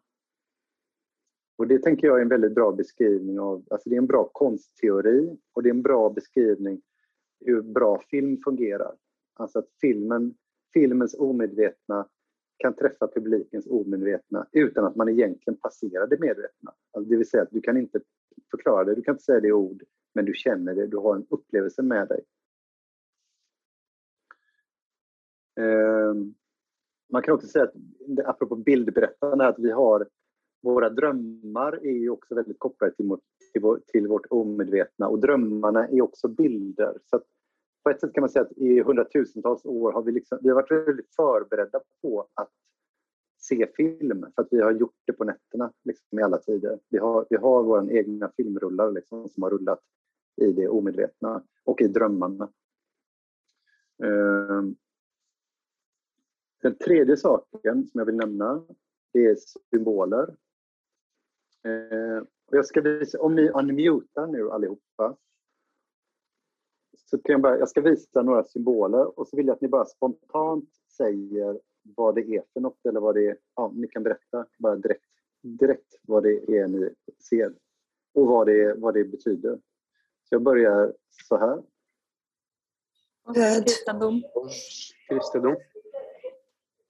Och 1.56 1.68
det 1.68 1.78
tänker 1.78 2.06
jag 2.06 2.18
är 2.18 2.22
en 2.22 2.28
väldigt 2.28 2.54
bra 2.54 2.72
beskrivning 2.72 3.40
av, 3.40 3.64
alltså 3.70 3.88
det 3.88 3.94
är 3.94 3.98
en 3.98 4.06
bra 4.06 4.30
konstteori 4.32 5.38
och 5.52 5.62
det 5.62 5.68
är 5.68 5.74
en 5.74 5.82
bra 5.82 6.10
beskrivning 6.10 6.82
hur 7.40 7.62
bra 7.62 8.02
film 8.10 8.38
fungerar. 8.44 8.94
Alltså 9.34 9.58
att 9.58 9.68
filmen, 9.80 10.34
filmens 10.74 11.14
omedvetna 11.18 12.08
kan 12.56 12.74
träffa 12.74 13.08
publikens 13.08 13.66
omedvetna 13.66 14.46
utan 14.52 14.84
att 14.84 14.96
man 14.96 15.08
egentligen 15.08 15.56
passerar 15.56 16.06
det 16.06 16.20
medvetna. 16.20 16.72
Alltså 16.92 17.10
det 17.10 17.16
vill 17.16 17.28
säga 17.28 17.42
att 17.42 17.50
du 17.50 17.60
kan 17.60 17.76
inte 17.76 18.00
förklara 18.50 18.84
det, 18.84 18.94
du 18.94 19.02
kan 19.02 19.14
inte 19.14 19.24
säga 19.24 19.40
det 19.40 19.48
i 19.48 19.52
ord, 19.52 19.82
men 20.12 20.24
du 20.24 20.34
känner 20.34 20.74
det, 20.74 20.86
du 20.86 20.96
har 20.96 21.16
en 21.16 21.26
upplevelse 21.30 21.82
med 21.82 22.08
dig. 22.08 22.24
Ehm, 25.60 26.34
man 27.12 27.22
kan 27.22 27.34
också 27.34 27.46
säga 27.46 27.64
att, 27.64 27.74
apropå 28.24 28.56
bildberättande, 28.56 29.46
att 29.46 29.58
vi 29.58 29.70
har 29.70 30.08
våra 30.62 30.90
drömmar 30.90 31.86
är 31.86 31.98
ju 31.98 32.10
också 32.10 32.34
väldigt 32.34 32.58
kopplade 32.58 32.94
till, 32.94 33.16
till, 33.52 33.62
vår, 33.62 33.80
till 33.86 34.08
vårt 34.08 34.26
omedvetna 34.30 35.08
och 35.08 35.18
drömmarna 35.18 35.88
är 35.88 36.02
också 36.02 36.28
bilder. 36.28 36.98
Så 37.10 37.20
på 37.82 37.90
ett 37.90 38.00
sätt 38.00 38.12
kan 38.12 38.22
man 38.22 38.30
säga 38.30 38.44
att 38.44 38.52
i 38.52 38.80
hundratusentals 38.80 39.64
år 39.64 39.92
har 39.92 40.02
vi, 40.02 40.12
liksom, 40.12 40.38
vi 40.42 40.48
har 40.48 40.54
varit 40.54 40.88
väldigt 40.88 41.14
förberedda 41.16 41.80
på 42.02 42.26
att 42.34 42.50
se 43.38 43.66
film 43.76 44.26
för 44.34 44.42
att 44.42 44.48
vi 44.50 44.60
har 44.60 44.72
gjort 44.72 44.96
det 45.04 45.12
på 45.12 45.24
nätterna 45.24 45.72
liksom, 45.84 46.18
i 46.18 46.22
alla 46.22 46.38
tider. 46.38 46.78
Vi 46.88 46.98
har, 46.98 47.26
vi 47.30 47.36
har 47.36 47.62
våra 47.62 47.92
egna 47.92 48.30
filmrullar 48.36 48.90
liksom, 48.90 49.28
som 49.28 49.42
har 49.42 49.50
rullat 49.50 49.80
i 50.36 50.52
det 50.52 50.68
omedvetna 50.68 51.42
och 51.64 51.80
i 51.80 51.88
drömmarna. 51.88 52.52
Ehm, 54.04 54.76
den 56.62 56.78
tredje 56.78 57.16
saken 57.16 57.86
som 57.86 57.98
jag 57.98 58.04
vill 58.04 58.16
nämna 58.16 58.66
det 59.12 59.26
är 59.26 59.36
symboler. 59.70 60.36
Ehm, 61.64 62.26
jag 62.50 62.66
ska 62.66 62.80
visa, 62.80 63.20
om 63.20 63.34
ni 63.34 63.50
unmutar 63.50 64.26
nu 64.26 64.50
allihopa 64.50 65.16
så 66.96 67.18
kan 67.18 67.32
jag, 67.32 67.40
bara, 67.40 67.58
jag 67.58 67.68
ska 67.68 67.80
visa 67.80 68.22
några 68.22 68.44
symboler 68.44 69.18
och 69.18 69.28
så 69.28 69.36
vill 69.36 69.46
jag 69.46 69.54
att 69.54 69.60
ni 69.60 69.68
bara 69.68 69.84
spontant 69.84 70.68
säger 70.96 71.60
vad 71.82 72.14
det 72.14 72.20
är 72.20 72.42
för 72.52 72.60
något 72.60 72.86
eller 72.86 73.00
vad 73.00 73.14
det 73.14 73.26
är. 73.26 73.36
Ja, 73.54 73.72
ni 73.74 73.88
kan 73.88 74.02
berätta 74.02 74.46
bara 74.58 74.76
direkt, 74.76 75.04
direkt 75.42 76.00
vad 76.02 76.22
det 76.22 76.58
är 76.58 76.68
ni 76.68 76.94
ser 77.18 77.54
och 78.14 78.26
vad 78.26 78.46
det, 78.46 78.74
vad 78.74 78.94
det 78.94 79.04
betyder. 79.04 79.58
Jag 80.32 80.42
börjar 80.42 80.94
så 81.28 81.36
här. 81.36 81.62
Kristendom. 83.62 84.22
Kristendom 85.08 85.56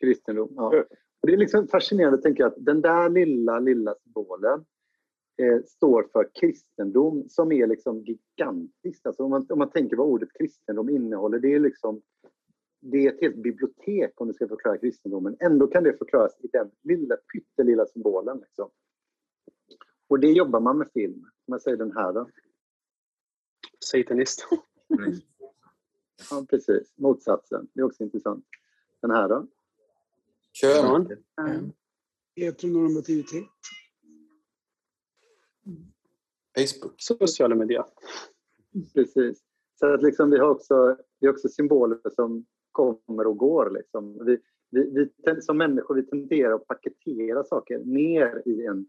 kristendom. 0.03 0.49
Ja. 0.57 0.85
Och 1.21 1.29
det 1.29 1.33
är 1.33 1.37
liksom 1.37 1.69
fascinerande 1.69 2.19
att 2.19 2.23
tänka 2.23 2.47
att 2.47 2.55
den 2.57 2.81
där 2.81 3.09
lilla, 3.09 3.59
lilla 3.59 3.95
symbolen 3.95 4.65
eh, 5.43 5.63
står 5.67 6.09
för 6.13 6.31
kristendom 6.41 7.29
som 7.29 7.53
är 7.53 7.67
liksom 7.67 8.05
gigantiskt. 8.05 9.07
Alltså 9.07 9.25
om, 9.25 9.31
man, 9.31 9.47
om 9.49 9.59
man 9.59 9.71
tänker 9.71 9.97
vad 9.97 10.07
ordet 10.07 10.29
kristendom 10.39 10.89
innehåller, 10.89 11.39
det 11.39 11.55
är 11.55 11.61
liksom 11.61 12.03
det 12.81 13.07
är 13.07 13.13
ett 13.13 13.21
helt 13.21 13.37
bibliotek 13.37 14.21
om 14.21 14.29
du 14.29 14.35
ska 14.35 14.49
förklara 14.49 14.79
kristendomen. 14.79 15.37
Ändå 15.41 15.67
kan 15.67 15.85
det 15.85 15.99
förklaras 15.99 16.37
i 16.41 16.47
den 16.53 16.71
lilla, 16.83 17.17
pyttelilla 17.17 17.87
symbolen. 17.87 18.39
Liksom. 18.39 18.71
Och 20.09 20.21
det 20.21 20.33
jobbar 20.33 20.61
man 20.61 20.79
med 20.79 20.89
film. 20.95 21.25
Om 21.47 21.53
jag 21.53 21.63
säger 21.63 21.77
den 21.77 21.93
här 21.97 22.13
då. 22.13 22.29
Satanist. 23.93 24.47
Mm. 24.99 25.13
Ja, 26.31 26.47
precis. 26.51 26.93
Motsatsen. 26.97 27.69
Det 27.73 27.81
är 27.81 27.85
också 27.85 28.03
intressant. 28.03 28.45
Den 29.01 29.11
här 29.11 29.29
då? 29.29 29.47
Kön. 30.53 31.09
Heteronormativitet. 32.37 33.45
Facebook. 36.59 36.95
Sociala 36.97 37.55
medier. 37.55 37.85
Precis. 38.95 39.43
Så 39.79 39.95
att 39.95 40.03
liksom 40.03 40.31
vi, 40.31 40.39
har 40.39 40.49
också, 40.49 40.97
vi 41.21 41.27
har 41.27 41.35
också 41.35 41.49
symboler 41.49 41.99
som 42.11 42.47
kommer 42.73 43.27
och 43.27 43.37
går. 43.37 43.71
Liksom. 43.71 44.25
Vi, 44.27 44.39
vi, 44.71 45.11
vi, 45.25 45.43
som 45.43 45.59
människor 45.59 45.95
vi 45.95 46.07
tenderar 46.07 46.55
att 46.55 46.67
paketera 46.67 47.45
saker 47.45 47.79
ner 47.79 48.43
i 48.49 48.67
en, 48.67 48.87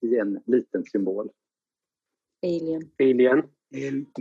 i 0.00 0.16
en 0.16 0.42
liten 0.46 0.84
symbol. 0.84 1.30
Alien. 2.42 2.90
Alien. 2.98 3.42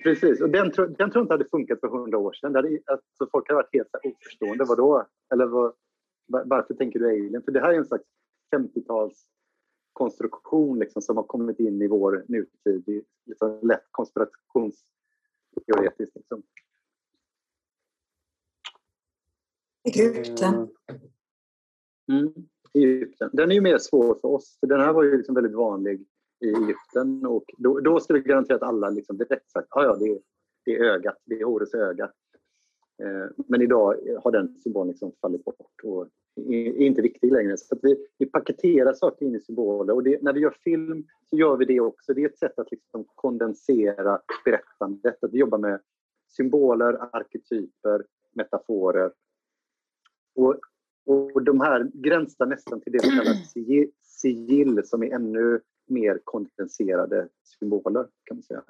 Precis, 0.03 0.41
och 0.41 0.49
den, 0.49 0.69
den 0.69 0.71
tror 0.71 0.95
jag 0.97 1.07
inte 1.07 1.33
hade 1.33 1.49
funkat 1.49 1.79
för 1.79 1.87
hundra 1.87 2.17
år 2.17 2.33
sedan. 2.33 2.53
Där 2.53 2.61
det, 2.61 2.79
alltså, 2.85 3.27
folk 3.31 3.49
hade 3.49 3.55
varit 3.55 3.73
helt 3.73 3.95
oförstående. 4.03 4.65
Vadå? 4.65 5.05
Eller 5.33 5.45
vad, 5.45 5.73
varför 6.25 6.73
tänker 6.73 6.99
du 6.99 7.09
alien? 7.09 7.43
För 7.43 7.51
det 7.51 7.59
här 7.59 7.73
är 7.73 7.77
en 7.77 7.85
slags 7.85 8.03
50-tals 8.55 9.27
konstruktion 9.93 10.79
liksom, 10.79 11.01
som 11.01 11.17
har 11.17 11.23
kommit 11.23 11.59
in 11.59 11.81
i 11.81 11.87
vår 11.87 12.25
nutid. 12.27 13.05
Liksom 13.25 13.59
lätt 13.61 13.85
konspirationsteoretiskt. 13.91 16.15
Liksom. 16.15 16.43
Egypten. 19.83 20.69
Mm, 22.11 22.33
Egypten. 22.73 23.29
Den 23.33 23.51
är 23.51 23.55
ju 23.55 23.61
mer 23.61 23.77
svår 23.77 24.19
för 24.21 24.27
oss, 24.27 24.57
för 24.59 24.67
den 24.67 24.79
här 24.79 24.93
var 24.93 25.03
ju 25.03 25.17
liksom 25.17 25.35
väldigt 25.35 25.55
vanlig 25.55 26.05
i 26.39 26.47
Egypten. 26.47 27.25
Och 27.25 27.45
då, 27.57 27.79
då 27.79 27.99
skulle 27.99 28.19
garanterat 28.19 28.63
alla 28.63 28.89
liksom 28.89 29.17
direkt 29.17 29.51
sagt 29.51 29.67
ah, 29.69 29.83
ja, 29.83 29.95
det 29.95 30.05
är, 30.05 30.19
det 30.65 30.75
är 30.75 30.83
ögat, 30.83 31.17
det 31.25 31.39
är 31.39 31.45
Horus 31.45 31.73
öga. 31.73 32.11
Eh, 33.03 33.29
men 33.47 33.61
idag 33.61 33.95
har 34.23 34.31
den 34.31 34.55
symbolen 34.59 34.87
liksom 34.87 35.11
fallit 35.21 35.45
bort 35.45 35.83
och 35.83 36.07
är 36.47 36.81
inte 36.81 37.01
viktig 37.01 37.31
längre. 37.31 37.57
Så 37.57 37.77
vi, 37.81 38.05
vi 38.17 38.25
paketerar 38.25 38.93
saker 38.93 39.25
in 39.25 39.35
i 39.35 39.39
symboler 39.39 39.93
och 39.93 40.03
det, 40.03 40.21
när 40.21 40.33
vi 40.33 40.39
gör 40.39 40.55
film 40.63 41.07
så 41.29 41.37
gör 41.37 41.57
vi 41.57 41.65
det 41.65 41.79
också. 41.79 42.13
Det 42.13 42.23
är 42.23 42.29
ett 42.29 42.37
sätt 42.37 42.59
att 42.59 42.71
liksom 42.71 43.05
kondensera 43.15 44.21
berättandet, 44.45 45.23
att 45.23 45.33
jobbar 45.33 45.57
med 45.57 45.79
symboler, 46.29 47.15
arketyper, 47.15 48.05
metaforer. 48.33 49.11
Och, 50.35 50.59
och 51.05 51.43
de 51.43 51.61
här 51.61 51.91
gränsar 51.93 52.45
nästan 52.45 52.81
till 52.81 52.91
det 52.91 53.03
som 53.03 53.11
kallas 53.11 53.53
sigill 54.01 54.81
som 54.83 55.03
är 55.03 55.15
ännu 55.15 55.61
mer 55.89 56.19
kondenserade 56.23 57.29
symboler 57.43 58.07
kan 58.23 58.37
man 58.37 58.43
säga. 58.43 58.63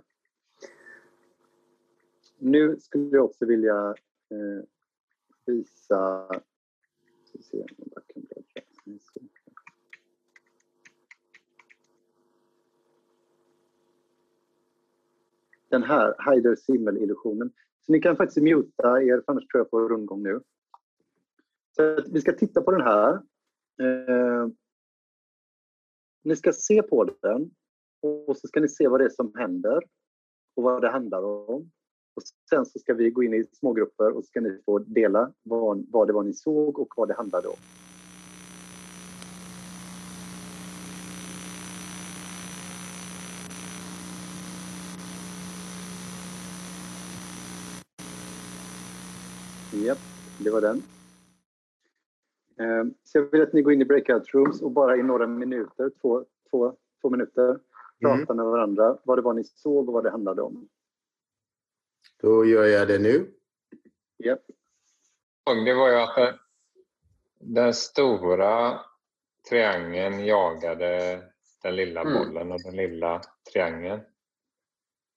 Nu 2.37 2.79
skulle 2.79 3.17
jag 3.17 3.25
också 3.25 3.45
vilja 3.45 3.95
eh, 4.29 4.65
visa... 5.45 6.27
Den 15.69 15.83
här 15.83 16.15
Heider 16.19 16.55
Simmel-illusionen. 16.55 17.51
Så 17.81 17.91
ni 17.91 17.99
kan 17.99 18.15
faktiskt 18.15 18.43
muta 18.43 19.01
er, 19.01 19.21
för 19.21 19.31
annars 19.31 19.47
tror 19.47 19.59
jag 19.59 19.69
på 19.69 19.89
rundgång 19.89 20.23
nu. 20.23 20.41
Så 21.75 22.03
vi 22.11 22.21
ska 22.21 22.31
titta 22.31 22.61
på 22.61 22.71
den 22.71 22.81
här. 22.81 23.13
Eh, 23.79 24.47
ni 26.23 26.35
ska 26.35 26.53
se 26.53 26.81
på 26.81 27.03
den 27.21 27.51
och 28.01 28.37
så 28.37 28.47
ska 28.47 28.59
ni 28.59 28.69
se 28.69 28.87
vad 28.87 28.99
det 28.99 29.05
är 29.05 29.09
som 29.09 29.31
händer 29.35 29.83
och 30.55 30.63
vad 30.63 30.81
det 30.81 30.89
handlar 30.89 31.23
om. 31.23 31.71
Och 32.15 32.23
sen 32.49 32.65
så 32.65 32.79
ska 32.79 32.93
vi 32.93 33.09
gå 33.09 33.23
in 33.23 33.33
i 33.33 33.45
smågrupper 33.51 34.11
och 34.11 34.23
så 34.23 34.27
ska 34.27 34.41
ni 34.41 34.61
få 34.65 34.79
dela 34.79 35.33
vad, 35.43 35.85
vad 35.91 36.07
det 36.07 36.13
var 36.13 36.23
ni 36.23 36.33
såg 36.33 36.79
och 36.79 36.93
vad 36.97 37.07
det 37.07 37.13
handlade 37.13 37.47
om. 37.47 37.55
Japp, 49.71 49.99
det 50.37 50.49
var 50.49 50.61
den. 50.61 50.83
Eh, 52.59 52.83
så 53.03 53.17
jag 53.17 53.31
vill 53.31 53.41
att 53.41 53.53
ni 53.53 53.61
går 53.61 53.73
in 53.73 53.81
i 53.81 53.85
breakout 53.85 54.33
rooms 54.33 54.61
och 54.61 54.71
bara 54.71 54.97
i 54.97 55.03
några 55.03 55.27
minuter, 55.27 55.91
två, 56.01 56.25
två, 56.49 56.75
två 57.01 57.09
minuter, 57.09 57.59
prata 58.01 58.33
Mm. 58.33 58.35
med 58.37 58.45
varandra 58.45 58.97
vad 59.03 59.17
det 59.17 59.21
var 59.21 59.33
ni 59.33 59.43
såg 59.43 59.87
och 59.87 59.93
vad 59.93 60.03
det 60.03 60.09
handlade 60.11 60.41
om. 60.41 60.69
Då 62.21 62.45
gör 62.45 62.65
jag 62.65 62.87
det 62.87 62.99
nu. 62.99 63.33
Och 65.45 65.55
det 65.65 65.73
var 65.73 65.89
ju 65.89 65.95
att 65.95 66.15
det- 66.15 66.39
den 67.39 67.73
stora 67.73 68.79
triangeln 69.49 70.25
jagade 70.25 71.21
den 71.63 71.75
lilla 71.75 72.01
Mm. 72.01 72.13
bollen 72.13 72.51
och 72.51 72.61
den 72.63 72.75
lilla 72.75 73.21
triangeln. 73.53 74.01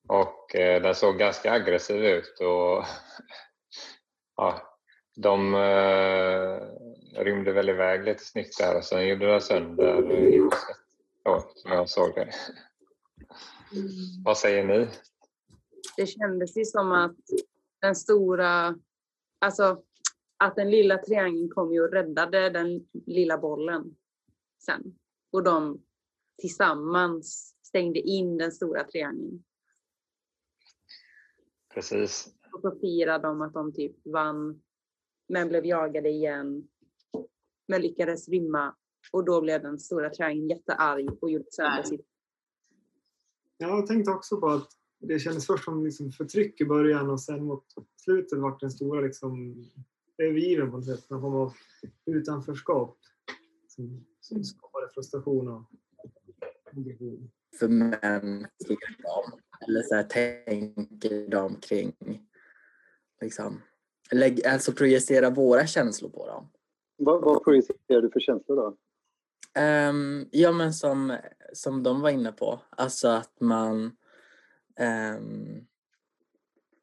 Och 0.09 0.57
eh, 0.57 0.83
den 0.83 0.95
såg 0.95 1.19
ganska 1.19 1.53
aggressiv 1.53 2.05
ut 2.05 2.41
och 2.41 2.85
ja, 4.37 4.79
de 5.17 5.55
eh, 5.55 6.63
rymde 7.15 7.53
väl 7.53 7.69
iväg 7.69 8.05
lite 8.05 8.25
snyggt 8.25 8.59
där 8.59 8.77
och 8.77 8.85
sen 8.85 9.09
gjorde 9.09 9.27
den 9.27 9.41
sönder 9.41 10.03
huset. 10.03 10.77
Ja, 11.23 11.53
som 11.55 11.73
jag 11.73 11.89
såg 11.89 12.15
det. 12.15 12.33
Vad 14.25 14.39
säger 14.39 14.65
ni? 14.65 14.89
Det 15.97 16.07
kändes 16.07 16.57
ju 16.57 16.65
som 16.65 16.93
att 16.93 17.17
den 17.81 17.95
stora, 17.95 18.79
alltså 19.39 19.83
att 20.37 20.57
den 20.57 20.71
lilla 20.71 20.99
triangeln 20.99 21.49
kom 21.49 21.73
ju 21.73 21.81
och 21.81 21.93
räddade 21.93 22.51
den 22.51 22.87
lilla 23.07 23.39
bollen 23.39 23.97
sen. 24.67 24.99
Och 25.33 25.43
de 25.43 25.85
tillsammans 26.39 27.55
stängde 27.63 28.01
in 28.01 28.39
den 28.39 28.53
stora 28.53 28.85
triangeln. 28.85 29.45
Precis. 31.75 32.29
Och 32.53 32.61
så 32.61 32.79
firade 32.81 33.29
de 33.29 33.43
att 33.43 33.53
de 33.53 33.73
typ 33.73 33.97
vann, 34.05 34.63
men 35.29 35.49
blev 35.49 35.67
jagade 35.67 36.09
igen. 36.09 36.69
Men 37.73 37.83
lyckades 37.83 38.29
rymma. 38.29 38.75
Och 39.13 39.25
då 39.25 39.41
blev 39.41 39.63
den 39.63 39.79
stora 39.79 40.11
triangeln 40.11 40.49
jättearg 40.49 41.09
och 41.21 41.31
gjorde 41.31 41.45
sönder 41.51 41.83
sitt 41.83 42.07
Jag 43.59 43.87
tänkte 43.87 44.11
också 44.11 44.41
på 44.41 44.49
att 44.49 44.69
det 45.01 45.19
kändes 45.19 45.47
först 45.47 45.65
som 45.65 45.85
liksom 45.85 46.13
förtryck 46.13 46.61
i 46.61 46.65
början 46.65 47.11
och 47.11 47.21
sen 47.21 47.45
mot 47.45 47.65
slutet 47.97 48.39
vart 48.39 48.61
den 48.61 48.71
stora 48.71 49.01
liksom 49.01 49.65
övergiven 50.19 50.71
på 50.71 50.77
något 50.77 50.87
sätt. 50.87 51.11
Någon 51.11 51.21
form 51.21 51.35
av 51.35 51.53
utanförskap 52.07 52.99
som, 53.69 54.07
som 54.21 54.45
skapade 54.45 54.89
frustration 54.95 55.49
och 55.49 55.71
för 57.59 57.69
män 57.69 58.47
ser 58.67 59.03
de? 59.03 59.41
Eller 59.69 59.83
så 59.83 59.95
här, 59.95 60.03
tänker 60.03 61.29
de 61.29 61.61
kring, 61.61 61.93
liksom, 63.21 63.61
lägg, 64.13 64.47
alltså 64.47 64.73
projicera 64.73 65.31
våra 65.31 65.67
känslor 65.67 66.11
på 66.11 66.27
dem? 66.27 66.49
Vad, 67.05 67.25
vad 67.25 67.45
projicerar 67.45 68.03
du 68.03 68.11
för 68.11 68.21
känslor 68.21 68.57
då? 68.57 68.77
Ehm, 69.61 70.29
ja 70.31 70.53
men 70.53 70.73
som, 70.73 71.19
som 71.53 71.83
de 71.83 72.01
var 72.01 72.11
inne 72.11 72.33
på, 72.33 72.61
alltså 72.71 73.09
att 73.09 73.41
man 73.41 73.97
ehm, 74.79 75.67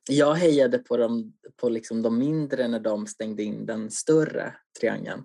jag 0.10 0.34
hejade 0.34 0.80
på, 0.80 0.98
dem, 0.98 1.34
på 1.56 1.70
liksom 1.70 2.02
de 2.02 2.20
mindre 2.20 2.68
när 2.68 2.80
de 2.80 3.08
stängde 3.08 3.44
in 3.44 3.66
den 3.66 3.91
större 3.91 4.56
triangeln. 4.80 5.24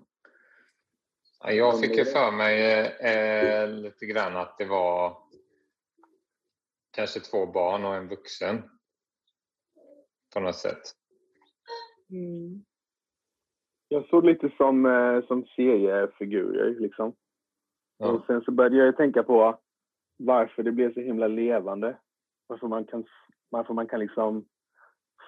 Ja, 1.39 1.51
Jag 1.51 1.79
fick 1.79 1.97
ju 1.97 2.05
för 2.05 2.31
mig 2.31 2.61
eh, 2.99 3.69
lite 3.69 4.05
grann 4.05 4.37
att 4.37 4.57
det 4.57 4.65
var 4.65 5.17
kanske 6.91 7.19
två 7.19 7.45
barn 7.45 7.85
och 7.85 7.95
en 7.95 8.07
vuxen. 8.07 8.63
På 10.33 10.39
något 10.39 10.55
sätt. 10.55 10.95
Jag 13.87 14.05
såg 14.05 14.25
lite 14.25 14.51
som, 14.57 14.85
eh, 14.85 15.25
som 15.27 15.45
seriefigurer 15.55 16.79
liksom. 16.79 17.13
Ja. 17.97 18.11
Och 18.11 18.25
sen 18.25 18.41
så 18.41 18.51
började 18.51 18.85
jag 18.85 18.97
tänka 18.97 19.23
på 19.23 19.59
varför 20.17 20.63
det 20.63 20.71
blev 20.71 20.93
så 20.93 20.99
himla 20.99 21.27
levande. 21.27 21.97
Varför 22.47 22.67
man 22.67 22.85
kan, 22.85 23.05
varför 23.49 23.73
man 23.73 23.87
kan 23.87 23.99
liksom 23.99 24.45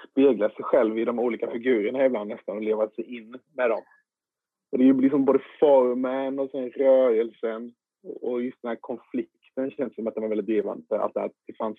spegla 0.10 0.50
sig 0.50 0.64
själv 0.64 1.00
i 1.00 1.06
de 1.06 1.20
olika 1.20 1.52
figurerna 1.52 2.06
ibland 2.06 2.30
nästan 2.30 2.58
och 2.58 2.64
leva 2.64 2.90
sig 2.90 3.18
in 3.18 3.40
med 3.54 3.70
dem. 3.70 3.82
Och 4.72 4.78
det 4.78 4.84
är 4.84 4.86
ju 4.86 5.02
liksom 5.02 5.26
både 5.26 5.40
formen 5.60 6.40
och 6.40 6.50
sen 6.50 6.70
rörelsen 6.70 7.74
och 8.22 8.44
just 8.44 8.62
den 8.62 8.70
här 8.70 8.78
konflikten 8.82 9.72
känns 9.72 9.96
som 9.96 10.08
att 10.08 10.14
den 10.14 10.22
var 10.22 10.30
väldigt 10.30 10.48
drivande. 10.48 11.00
Att 11.02 11.14
det 11.48 11.58
fanns, 11.58 11.78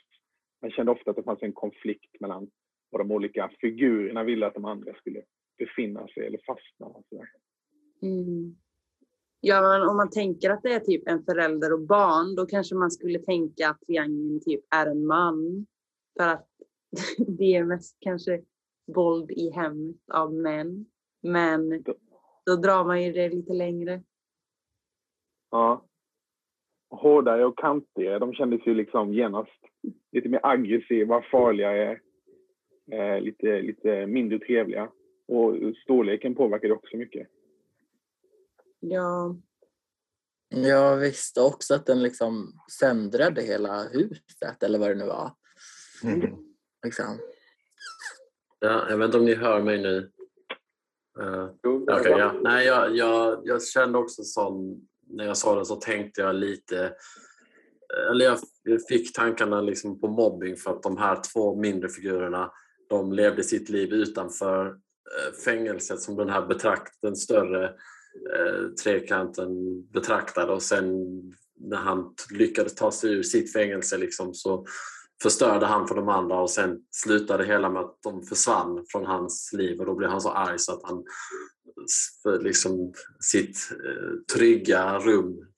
man 0.62 0.70
kände 0.70 0.92
ofta 0.92 1.10
att 1.10 1.16
det 1.16 1.22
fanns 1.22 1.42
en 1.42 1.52
konflikt 1.52 2.20
mellan 2.20 2.50
vad 2.90 3.00
de 3.00 3.10
olika 3.10 3.50
figurerna 3.60 4.24
ville 4.24 4.46
att 4.46 4.54
de 4.54 4.64
andra 4.64 4.94
skulle 4.94 5.22
befinna 5.58 6.08
sig 6.08 6.26
eller 6.26 6.40
fastna. 6.46 7.02
Mm. 8.02 8.56
Ja, 9.40 9.62
men 9.62 9.88
om 9.88 9.96
man 9.96 10.10
tänker 10.10 10.50
att 10.50 10.62
det 10.62 10.72
är 10.72 10.80
typ 10.80 11.08
en 11.08 11.24
förälder 11.24 11.72
och 11.72 11.86
barn, 11.86 12.34
då 12.34 12.46
kanske 12.46 12.74
man 12.74 12.90
skulle 12.90 13.18
tänka 13.18 13.68
att 13.68 13.80
triangeln 13.80 14.40
typ 14.44 14.60
är 14.74 14.86
en 14.86 15.06
man. 15.06 15.66
För 16.18 16.28
att 16.28 16.48
det 17.38 17.54
är 17.54 17.64
mest 17.64 17.96
kanske 18.00 18.42
våld 18.94 19.30
i 19.30 19.50
hemmet 19.50 19.96
av 20.12 20.34
män. 20.34 20.86
Men 21.22 21.84
då 22.46 22.56
drar 22.56 22.84
man 22.84 23.02
ju 23.02 23.12
det 23.12 23.28
lite 23.28 23.52
längre. 23.52 24.02
Ja. 25.50 25.84
Hårdare 26.90 27.46
och 27.46 27.58
kantigare, 27.58 28.18
de 28.18 28.34
kändes 28.34 28.66
ju 28.66 28.74
liksom 28.74 29.14
genast 29.14 29.60
lite 30.12 30.28
mer 30.28 30.40
aggressiva, 30.42 31.22
farligare, 31.30 32.00
eh, 32.92 33.20
lite, 33.20 33.62
lite 33.62 34.06
mindre 34.06 34.38
trevliga. 34.38 34.90
Och 35.28 35.54
storleken 35.82 36.34
påverkade 36.34 36.74
också 36.74 36.96
mycket. 36.96 37.28
Ja. 38.80 39.36
Jag 40.48 40.96
visste 40.96 41.40
också 41.40 41.74
att 41.74 41.86
den 41.86 42.02
liksom 42.02 42.60
söndrade 42.70 43.42
hela 43.42 43.82
huset 43.82 44.62
eller 44.62 44.78
vad 44.78 44.88
det 44.88 44.94
nu 44.94 45.06
var. 45.06 45.32
Liksom. 46.84 47.18
Ja, 48.60 48.90
jag 48.90 48.98
vet 48.98 49.04
inte 49.06 49.18
om 49.18 49.24
ni 49.24 49.34
hör 49.34 49.62
mig 49.62 49.78
nu. 49.78 50.10
Uh, 51.20 51.50
okay, 51.62 52.10
ja. 52.10 52.32
Nej, 52.42 52.66
jag, 52.66 52.96
jag, 52.96 53.40
jag 53.44 53.62
kände 53.62 53.98
också 53.98 54.22
som, 54.22 54.80
när 55.06 55.24
jag 55.24 55.36
sa 55.36 55.58
det 55.58 55.64
så 55.64 55.76
tänkte 55.76 56.20
jag 56.20 56.34
lite, 56.34 56.94
eller 58.10 58.24
jag 58.24 58.38
fick 58.88 59.12
tankarna 59.12 59.60
liksom 59.60 60.00
på 60.00 60.08
mobbing 60.08 60.56
för 60.56 60.70
att 60.70 60.82
de 60.82 60.96
här 60.96 61.20
två 61.32 61.56
mindre 61.56 61.88
figurerna, 61.88 62.52
de 62.88 63.12
levde 63.12 63.42
sitt 63.42 63.68
liv 63.68 63.92
utanför 63.92 64.66
eh, 64.66 64.76
Eh, 65.16 65.32
fängelset 65.44 66.00
som 66.00 66.16
den 66.16 66.30
här 66.30 66.46
betrakt, 66.46 66.94
den 67.02 67.16
större 67.16 67.64
eh, 67.64 68.68
trekanten 68.84 69.82
betraktade. 69.92 70.52
Och 70.52 70.62
sen 70.62 70.86
när 71.60 71.76
han 71.76 72.14
lyckades 72.30 72.74
ta 72.74 72.90
sig 72.90 73.12
ur 73.12 73.22
sitt 73.22 73.52
fängelse 73.52 73.98
liksom, 73.98 74.34
så 74.34 74.66
förstörde 75.22 75.66
han 75.66 75.88
för 75.88 75.94
de 75.94 76.08
andra 76.08 76.40
och 76.40 76.50
sen 76.50 76.78
slutade 76.90 77.44
hela 77.44 77.70
med 77.70 77.82
att 77.82 77.98
de 78.02 78.22
försvann 78.22 78.84
från 78.92 79.06
hans 79.06 79.50
liv. 79.52 79.80
Och 79.80 79.86
då 79.86 79.94
blev 79.94 80.10
han 80.10 80.20
så 80.20 80.30
arg 80.30 80.58
så 80.58 80.72
att 80.72 80.82
han 80.82 81.04
för 82.22 82.40
liksom 82.40 82.92
sitt 83.20 83.56
eh, 83.70 84.36
trygga 84.36 84.98
rum 84.98 85.48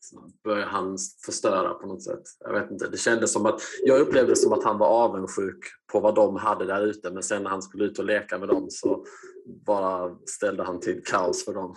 börjar 0.45 0.67
han 0.67 0.99
förstöra 1.27 1.75
på 1.75 1.87
något 1.87 2.03
sätt. 2.03 2.23
Jag 2.41 2.53
vet 2.53 2.71
inte, 2.71 2.89
det 2.89 2.97
kändes 2.97 3.33
som 3.33 3.47
att 3.47 3.61
jag 3.85 4.01
upplevde 4.01 4.33
det 4.33 4.37
som 4.37 4.53
att 4.53 4.65
han 4.65 4.79
var 4.79 4.87
avundsjuk 4.87 5.59
på 5.93 6.01
vad 6.01 6.15
de 6.15 6.37
hade 6.37 6.67
där 6.67 6.87
ute 6.87 7.11
men 7.11 7.23
sen 7.23 7.43
när 7.43 7.51
han 7.51 7.63
skulle 7.63 7.85
ut 7.85 7.99
och 7.99 8.05
leka 8.05 8.39
med 8.39 8.49
dem 8.49 8.67
så 8.71 9.05
bara 9.67 10.17
ställde 10.27 10.63
han 10.63 10.81
till 10.81 11.03
kaos 11.05 11.45
för 11.45 11.55
dem. 11.55 11.75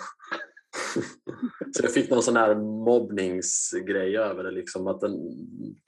så 1.75 1.83
jag 1.83 1.93
fick 1.93 2.09
någon 2.09 2.23
sån 2.23 2.35
här 2.35 2.55
mobbningsgrej 2.85 4.17
över 4.17 4.43
det 4.43 4.51
liksom 4.51 4.87
att 4.87 5.01
den, 5.01 5.11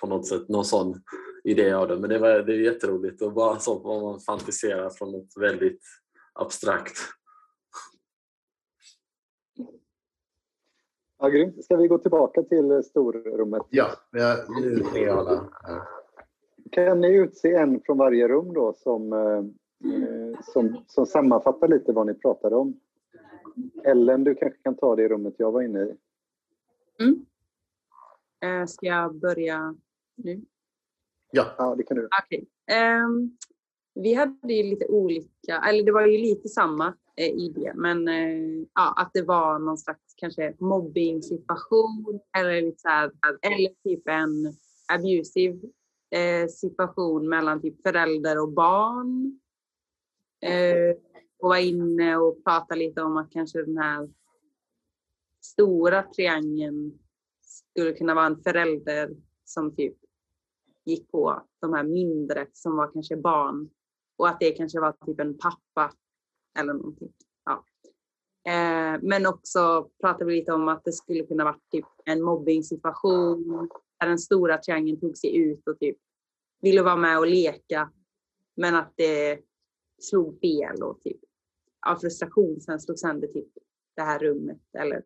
på 0.01 0.07
något 0.07 0.27
sätt 0.27 0.49
någon 0.49 0.65
sån 0.65 1.01
idé 1.43 1.71
av 1.71 1.87
det 1.87 1.99
men 1.99 2.09
det, 2.09 2.19
var, 2.19 2.29
det 2.29 2.53
är 2.53 2.59
jätteroligt 2.59 3.21
och 3.21 3.33
bara 3.33 3.59
så 3.59 3.79
vad 3.79 4.01
man 4.01 4.19
fantiserar 4.19 4.89
från 4.89 5.11
något 5.11 5.33
väldigt 5.39 5.81
abstrakt. 6.33 6.97
Ja, 11.25 11.29
grymt. 11.29 11.63
Ska 11.63 11.75
vi 11.75 11.87
gå 11.87 11.97
tillbaka 11.97 12.43
till 12.43 12.83
storrummet? 12.83 13.61
Ja, 13.69 13.87
nu 14.11 14.99
är 14.99 15.07
alla 15.07 15.49
Kan 16.71 17.01
ni 17.01 17.15
utse 17.15 17.53
en 17.53 17.81
från 17.85 17.97
varje 17.97 18.27
rum 18.27 18.53
då 18.53 18.73
som, 18.73 19.13
eh, 19.13 19.43
som, 20.43 20.83
som 20.87 21.05
sammanfattar 21.05 21.67
lite 21.67 21.93
vad 21.93 22.07
ni 22.07 22.13
pratade 22.13 22.55
om? 22.55 22.79
Ellen, 23.83 24.23
du 24.23 24.35
kanske 24.35 24.59
kan 24.63 24.75
ta 24.75 24.95
det 24.95 25.07
rummet 25.07 25.33
jag 25.37 25.51
var 25.51 25.61
inne 25.61 25.79
i? 25.79 25.95
Mm. 27.03 27.25
Eh, 28.43 28.65
ska 28.65 28.85
jag 28.85 29.15
börja 29.15 29.75
nu? 30.15 30.41
Ja, 31.31 31.45
ja 31.57 31.75
det 31.75 31.83
kan 31.83 31.97
du. 31.97 32.05
Okay. 32.05 32.45
Um, 33.05 33.37
vi 33.93 34.13
hade 34.13 34.53
ju 34.53 34.63
lite 34.63 34.87
olika, 34.87 35.59
eller 35.69 35.83
det 35.83 35.91
var 35.91 36.05
ju 36.05 36.17
lite 36.17 36.49
samma 36.49 36.93
eh, 37.15 37.29
idé, 37.29 37.71
men 37.75 38.07
eh, 38.07 38.65
ja, 38.73 38.93
att 38.97 39.11
det 39.13 39.21
var 39.21 39.59
någon 39.59 39.77
slags 39.77 40.04
kanske 40.25 40.55
mobbing 40.59 41.21
situation 41.21 42.19
eller, 42.37 42.61
liksom, 42.61 43.11
eller 43.41 43.83
typ 43.83 44.07
en 44.07 44.53
abusive 44.93 45.59
eh, 46.15 46.47
situation 46.47 47.29
mellan 47.29 47.61
typ 47.61 47.81
förälder 47.81 48.41
och 48.41 48.53
barn. 48.53 49.39
Eh, 50.41 50.97
och 51.39 51.49
vara 51.49 51.59
inne 51.59 52.17
och 52.17 52.43
prata 52.43 52.75
lite 52.75 53.01
om 53.01 53.17
att 53.17 53.31
kanske 53.31 53.63
den 53.63 53.77
här 53.77 54.09
stora 55.41 56.03
triangeln 56.03 56.99
skulle 57.41 57.93
kunna 57.93 58.13
vara 58.13 58.25
en 58.25 58.41
förälder 58.41 59.15
som 59.43 59.75
typ 59.75 59.97
gick 60.85 61.11
på 61.11 61.47
de 61.61 61.73
här 61.73 61.83
mindre 61.83 62.47
som 62.53 62.77
var 62.77 62.91
kanske 62.93 63.17
barn 63.17 63.69
och 64.17 64.27
att 64.27 64.39
det 64.39 64.51
kanske 64.51 64.79
var 64.79 64.95
typ 65.05 65.19
en 65.19 65.37
pappa 65.37 65.93
eller 66.59 66.73
någonting. 66.73 67.13
Eh, 68.47 68.99
men 69.01 69.25
också 69.25 69.89
pratade 70.01 70.25
vi 70.25 70.35
lite 70.35 70.51
om 70.53 70.67
att 70.67 70.83
det 70.83 70.91
skulle 70.91 71.25
kunna 71.25 71.43
vara 71.43 71.59
typ 71.71 71.85
en 72.05 72.21
mobbing-situation 72.21 73.69
där 73.99 74.07
den 74.07 74.19
stora 74.19 74.57
triangeln 74.57 74.99
tog 74.99 75.17
sig 75.17 75.37
ut 75.37 75.67
och 75.67 75.79
typ 75.79 75.97
ville 76.61 76.81
vara 76.83 76.95
med 76.95 77.19
och 77.19 77.27
leka 77.27 77.91
men 78.55 78.75
att 78.75 78.93
det 78.95 79.39
slog 80.01 80.39
fel 80.39 80.83
och 80.83 81.01
typ 81.01 81.19
av 81.87 81.95
frustration 81.95 82.61
sen 82.61 82.79
slog 82.79 82.99
sönder 82.99 83.27
typ 83.27 83.47
det 83.95 84.01
här 84.01 84.19
rummet 84.19 84.61
eller 84.77 85.03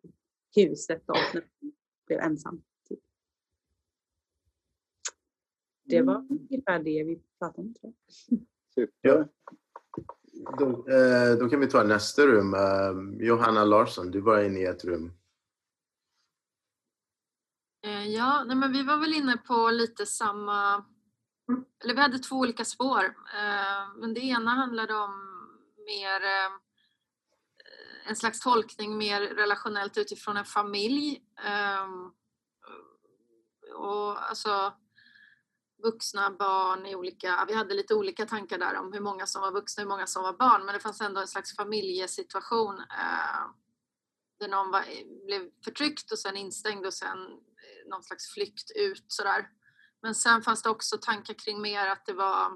huset 0.56 1.02
då 1.06 1.14
när 1.34 1.42
man 1.60 1.72
blev 2.06 2.20
ensam. 2.20 2.62
Typ. 2.88 2.98
Det 5.84 6.02
var 6.02 6.14
Mm. 6.14 6.28
ungefär 6.50 6.78
det 6.78 7.04
vi 7.04 7.22
pratade 7.38 7.68
om 7.68 7.74
tror 7.74 7.92
jag. 8.74 8.88
Ja. 9.00 9.28
Då, 10.58 10.88
eh, 10.88 11.38
då 11.40 11.48
kan 11.48 11.60
vi 11.60 11.66
ta 11.66 11.82
nästa 11.82 12.26
rum. 12.26 12.54
Eh, 12.54 13.26
Johanna 13.26 13.64
Larsson, 13.64 14.10
du 14.10 14.20
var 14.20 14.42
inne 14.42 14.60
i 14.60 14.64
ett 14.64 14.84
rum. 14.84 15.12
Eh, 17.86 18.06
Ja, 18.08 18.44
nej 18.44 18.56
men 18.56 18.72
vi 18.72 18.82
var 18.82 18.96
väl 18.96 19.14
inne 19.14 19.36
på 19.36 19.70
lite 19.70 20.06
samma... 20.06 20.84
Eller 21.84 21.94
vi 21.94 22.00
hade 22.00 22.18
två 22.18 22.36
olika 22.36 22.64
spår. 22.64 23.04
Eh, 23.04 23.94
Men 23.96 24.14
det 24.14 24.20
ena 24.20 24.50
handlade 24.50 24.94
om 24.94 25.10
mer 25.86 26.20
eh, 26.24 26.50
en 28.06 28.16
slags 28.16 28.40
tolkning 28.40 28.96
mer 28.98 29.20
relationellt 29.20 29.98
utifrån 29.98 30.36
en 30.36 30.44
familj. 30.44 31.22
Eh, 31.44 31.86
och 33.74 34.28
alltså 34.28 34.72
vuxna, 35.82 36.30
barn 36.30 36.86
i 36.86 36.94
olika... 36.94 37.44
Vi 37.48 37.54
hade 37.54 37.74
lite 37.74 37.94
olika 37.94 38.26
tankar 38.26 38.58
där 38.58 38.74
om 38.74 38.92
hur 38.92 39.00
många 39.00 39.26
som 39.26 39.42
var 39.42 39.52
vuxna 39.52 39.82
och 39.82 39.84
hur 39.84 39.96
många 39.96 40.06
som 40.06 40.22
var 40.22 40.32
barn. 40.32 40.64
Men 40.64 40.74
det 40.74 40.80
fanns 40.80 41.00
ändå 41.00 41.20
en 41.20 41.28
slags 41.28 41.56
familjesituation 41.56 42.78
eh, 42.78 43.46
där 44.40 44.48
någon 44.48 44.70
var, 44.70 44.84
blev 45.26 45.50
förtryckt 45.64 46.12
och 46.12 46.18
sen 46.18 46.36
instängd 46.36 46.86
och 46.86 46.94
sen 46.94 47.18
eh, 47.18 47.90
någon 47.90 48.02
slags 48.02 48.34
flykt 48.34 48.70
ut 48.74 49.04
sådär. 49.08 49.48
Men 50.02 50.14
sen 50.14 50.42
fanns 50.42 50.62
det 50.62 50.70
också 50.70 50.98
tankar 50.98 51.34
kring 51.34 51.60
mer 51.60 51.86
att 51.86 52.06
det 52.06 52.12
var 52.12 52.50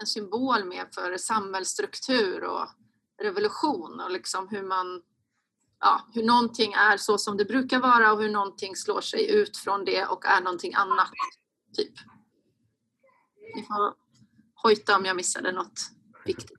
en 0.00 0.06
symbol 0.06 0.64
mer 0.64 0.88
för 0.94 1.16
samhällsstruktur 1.16 2.44
och 2.44 2.68
revolution 3.22 4.00
och 4.00 4.10
liksom 4.10 4.48
hur 4.48 4.62
man 4.62 5.02
ja, 5.80 6.06
hur 6.14 6.24
någonting 6.24 6.72
är 6.72 6.96
så 6.96 7.18
som 7.18 7.36
det 7.36 7.44
brukar 7.44 7.80
vara 7.80 8.12
och 8.12 8.22
hur 8.22 8.30
någonting 8.30 8.76
slår 8.76 9.00
sig 9.00 9.30
ut 9.30 9.56
från 9.56 9.84
det 9.84 10.06
och 10.06 10.26
är 10.26 10.40
någonting 10.40 10.74
annat. 10.74 11.10
Typ. 11.76 11.94
Ni 13.54 13.62
får 13.62 13.94
hojta 14.54 14.96
om 14.96 15.04
jag 15.04 15.16
missade 15.16 15.52
något 15.52 15.90
viktigt. 16.24 16.58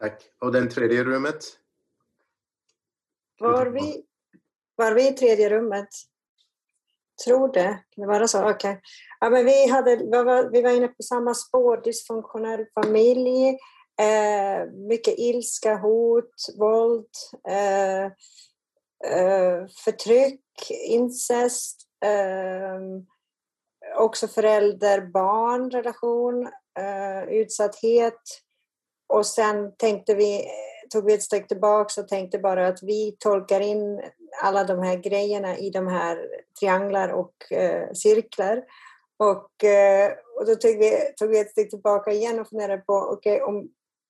Tack. 0.00 0.22
Och 0.40 0.52
den 0.52 0.68
tredje 0.68 1.04
rummet? 1.04 1.44
Var 3.38 3.66
vi, 3.66 4.04
var 4.76 4.92
vi 4.92 5.08
i 5.08 5.12
tredje 5.12 5.50
rummet? 5.50 5.88
Tror 7.24 7.52
det. 7.52 7.84
Kan 7.90 8.02
det 8.02 8.06
vara 8.06 8.28
så? 8.28 8.50
Okej. 8.50 8.80
Ja, 9.20 9.30
men 9.30 9.44
vi, 9.44 9.68
hade, 9.68 9.96
vi, 9.96 10.10
var, 10.10 10.50
vi 10.50 10.62
var 10.62 10.70
inne 10.70 10.88
på 10.88 11.02
samma 11.02 11.34
spår. 11.34 11.80
Dysfunktionell 11.84 12.66
familj. 12.74 13.48
Eh, 14.00 14.70
mycket 14.88 15.18
ilska, 15.18 15.76
hot, 15.76 16.30
våld. 16.58 17.08
Eh, 17.48 18.04
eh, 19.12 19.66
förtryck, 19.84 20.70
incest. 20.70 21.88
Också 23.96 24.28
förälder-barn 24.28 25.70
relation. 25.70 26.48
Eh, 26.78 27.22
utsatthet. 27.28 28.20
Och 29.08 29.26
sen 29.26 29.76
tänkte 29.76 30.14
vi, 30.14 30.44
tog 30.92 31.04
vi 31.04 31.14
ett 31.14 31.22
steg 31.22 31.48
tillbaka 31.48 32.00
och 32.00 32.08
tänkte 32.08 32.38
bara 32.38 32.66
att 32.66 32.82
vi 32.82 33.16
tolkar 33.18 33.60
in 33.60 34.02
alla 34.42 34.64
de 34.64 34.82
här 34.82 34.96
grejerna 34.96 35.56
i 35.56 35.70
de 35.70 35.86
här 35.86 36.28
trianglar 36.60 37.08
och 37.08 37.52
eh, 37.52 37.92
cirklar. 37.92 38.62
Och, 39.18 39.64
eh, 39.64 40.12
och 40.38 40.46
då 40.46 40.54
tog 40.54 40.78
vi, 40.78 41.12
tog 41.16 41.30
vi 41.30 41.38
ett 41.38 41.50
steg 41.50 41.70
tillbaka 41.70 42.10
igen 42.10 42.40
och 42.40 42.48
funderade 42.48 42.82
på, 42.82 42.94
okej, 42.94 43.42
om 43.42 43.68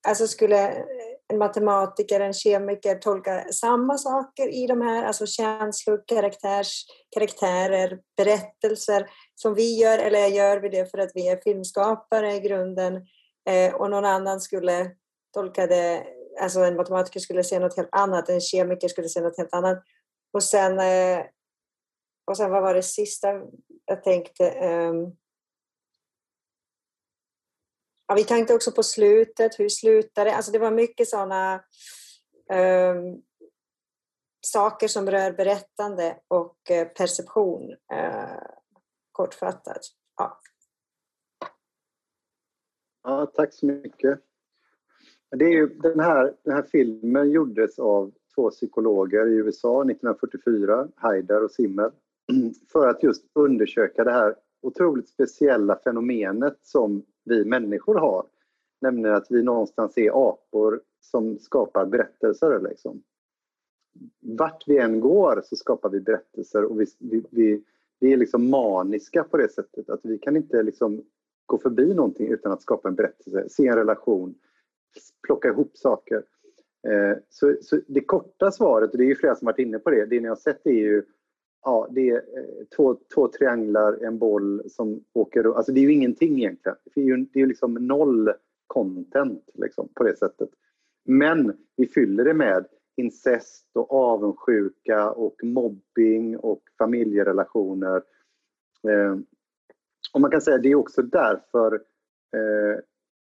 alltså 0.08 0.26
skulle 0.26 0.84
en 1.28 1.38
matematiker, 1.38 2.20
en 2.20 2.32
kemiker 2.32 2.94
tolka 2.94 3.44
samma 3.52 3.98
saker 3.98 4.48
i 4.48 4.66
de 4.66 4.80
här, 4.80 5.04
alltså 5.04 5.26
känslor, 5.26 6.02
karaktärs, 6.06 6.84
karaktärer, 7.14 7.98
berättelser 8.16 9.06
som 9.40 9.54
vi 9.54 9.80
gör, 9.80 9.98
eller 9.98 10.26
gör 10.26 10.60
vi 10.60 10.68
det 10.68 10.90
för 10.90 10.98
att 10.98 11.10
vi 11.14 11.28
är 11.28 11.36
filmskapare 11.36 12.34
i 12.34 12.40
grunden 12.40 13.06
eh, 13.48 13.74
och 13.74 13.90
någon 13.90 14.04
annan 14.04 14.40
skulle 14.40 14.90
tolka 15.34 15.66
det, 15.66 16.06
alltså 16.40 16.60
en 16.60 16.76
matematiker 16.76 17.20
skulle 17.20 17.44
se 17.44 17.58
något 17.58 17.76
helt 17.76 17.88
annat, 17.92 18.28
en 18.28 18.40
kemiker 18.40 18.88
skulle 18.88 19.08
se 19.08 19.20
något 19.20 19.38
helt 19.38 19.54
annat. 19.54 19.82
Och 20.32 20.42
sen, 20.42 20.78
eh, 20.78 21.24
och 22.26 22.36
sen 22.36 22.50
vad 22.50 22.62
var 22.62 22.74
det 22.74 22.82
sista 22.82 23.28
jag 23.84 24.02
tänkte? 24.02 24.50
Ehm, 24.50 25.04
ja, 28.06 28.14
vi 28.14 28.24
tänkte 28.24 28.54
också 28.54 28.72
på 28.72 28.82
slutet, 28.82 29.58
hur 29.58 29.68
slutar 29.68 30.24
det? 30.24 30.34
Alltså 30.34 30.52
det 30.52 30.58
var 30.58 30.70
mycket 30.70 31.08
sådana 31.08 31.54
um, 31.54 32.58
ehm, 32.58 33.22
saker 34.46 34.88
som 34.88 35.10
rör 35.10 35.32
berättande 35.32 36.18
och 36.28 36.70
eh, 36.70 36.88
perception, 36.88 37.70
uh, 37.70 38.57
kortfattat. 39.18 39.80
Ja. 40.16 40.40
Ja, 43.02 43.26
tack 43.26 43.54
så 43.54 43.66
mycket. 43.66 44.20
Det 45.30 45.44
är 45.44 45.50
ju, 45.50 45.66
den, 45.66 46.00
här, 46.00 46.34
den 46.42 46.54
här 46.54 46.62
filmen 46.62 47.30
gjordes 47.30 47.78
av 47.78 48.12
två 48.34 48.50
psykologer 48.50 49.26
i 49.26 49.34
USA 49.34 49.82
1944, 49.82 50.88
Haider 50.96 51.44
och 51.44 51.50
Simmel, 51.50 51.90
för 52.72 52.88
att 52.88 53.02
just 53.02 53.24
undersöka 53.34 54.04
det 54.04 54.12
här 54.12 54.34
otroligt 54.62 55.08
speciella 55.08 55.78
fenomenet 55.84 56.58
som 56.62 57.02
vi 57.24 57.44
människor 57.44 57.94
har. 57.94 58.26
Nämligen 58.80 59.16
att 59.16 59.26
vi 59.30 59.42
någonstans 59.42 59.98
är 59.98 60.30
apor 60.30 60.80
som 61.00 61.38
skapar 61.38 61.86
berättelser. 61.86 62.60
Liksom. 62.60 63.02
Vart 64.20 64.64
vi 64.66 64.78
än 64.78 65.00
går 65.00 65.42
så 65.44 65.56
skapar 65.56 65.90
vi 65.90 66.00
berättelser 66.00 66.64
och 66.64 66.80
vi, 66.80 66.86
vi, 66.98 67.24
vi, 67.30 67.64
vi 68.00 68.12
är 68.12 68.16
liksom 68.16 68.50
maniska 68.50 69.24
på 69.24 69.36
det 69.36 69.52
sättet 69.52 69.90
att 69.90 70.00
vi 70.02 70.18
kan 70.18 70.36
inte 70.36 70.62
liksom 70.62 71.02
gå 71.46 71.58
förbi 71.58 71.94
någonting 71.94 72.28
utan 72.28 72.52
att 72.52 72.62
skapa 72.62 72.88
en 72.88 72.94
berättelse, 72.94 73.48
se 73.48 73.66
en 73.66 73.76
relation, 73.76 74.34
plocka 75.26 75.48
ihop 75.48 75.76
saker. 75.76 76.22
Eh, 76.88 77.18
så, 77.28 77.54
så 77.62 77.80
det 77.86 78.00
korta 78.00 78.50
svaret, 78.50 78.90
och 78.90 78.98
det 78.98 79.04
är 79.04 79.08
ju 79.08 79.14
flera 79.14 79.34
som 79.34 79.46
varit 79.46 79.58
inne 79.58 79.78
på 79.78 79.90
det, 79.90 80.06
det 80.06 80.20
ni 80.20 80.28
har 80.28 80.36
sett 80.36 80.66
är 80.66 80.70
ju 80.70 81.02
ja, 81.62 81.88
det 81.90 82.10
är 82.10 82.16
eh, 82.16 82.64
två, 82.76 82.96
två 83.14 83.28
trianglar, 83.28 84.04
en 84.04 84.18
boll 84.18 84.62
som 84.70 85.04
åker 85.12 85.56
Alltså 85.56 85.72
det 85.72 85.80
är 85.80 85.82
ju 85.82 85.92
ingenting 85.92 86.38
egentligen. 86.38 86.78
Det 86.94 87.00
är 87.00 87.04
ju, 87.04 87.16
det 87.16 87.40
är 87.40 87.46
liksom 87.46 87.74
noll 87.74 88.32
content 88.66 89.50
liksom, 89.54 89.88
på 89.94 90.04
det 90.04 90.16
sättet. 90.16 90.48
Men 91.04 91.56
vi 91.76 91.86
fyller 91.86 92.24
det 92.24 92.34
med 92.34 92.66
incest 92.98 93.70
och 93.74 93.92
avundsjuka 93.92 95.10
och 95.10 95.44
mobbing 95.44 96.36
och 96.36 96.62
familjerelationer. 96.78 98.02
Eh, 98.88 99.16
och 100.12 100.20
man 100.20 100.30
kan 100.30 100.40
säga 100.40 100.58
det 100.58 100.70
är 100.70 100.74
också 100.74 101.02
därför 101.02 101.74
eh, 102.34 102.80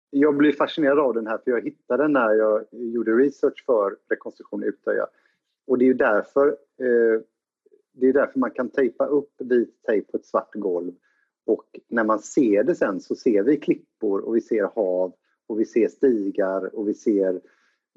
jag 0.09 0.37
blir 0.37 0.51
fascinerad 0.51 0.99
av 0.99 1.13
den 1.13 1.27
här 1.27 1.37
för 1.37 1.51
jag 1.51 1.63
hittade 1.63 2.03
den 2.03 2.13
när 2.13 2.33
jag 2.33 2.65
gjorde 2.71 3.11
research 3.11 3.63
för 3.65 3.97
rekonstruktion 4.09 4.63
i 4.63 4.67
Utöja. 4.67 5.07
Och 5.67 5.77
det 5.77 5.85
är 5.85 5.87
ju 5.87 5.93
därför, 5.93 6.47
eh, 6.79 7.21
det 7.93 8.07
är 8.07 8.13
därför 8.13 8.39
man 8.39 8.51
kan 8.51 8.69
tejpa 8.69 9.05
upp 9.05 9.31
vit 9.39 9.83
tejp 9.83 10.11
på 10.11 10.17
ett 10.17 10.25
svart 10.25 10.53
golv. 10.53 10.93
Och 11.45 11.79
när 11.87 12.03
man 12.03 12.19
ser 12.19 12.63
det 12.63 12.75
sen 12.75 12.99
så 12.99 13.15
ser 13.15 13.43
vi 13.43 13.57
klippor 13.57 14.19
och 14.19 14.35
vi 14.35 14.41
ser 14.41 14.63
hav 14.75 15.13
och 15.47 15.59
vi 15.59 15.65
ser 15.65 15.87
stigar 15.87 16.75
och 16.75 16.87
vi 16.87 16.93
ser 16.93 17.41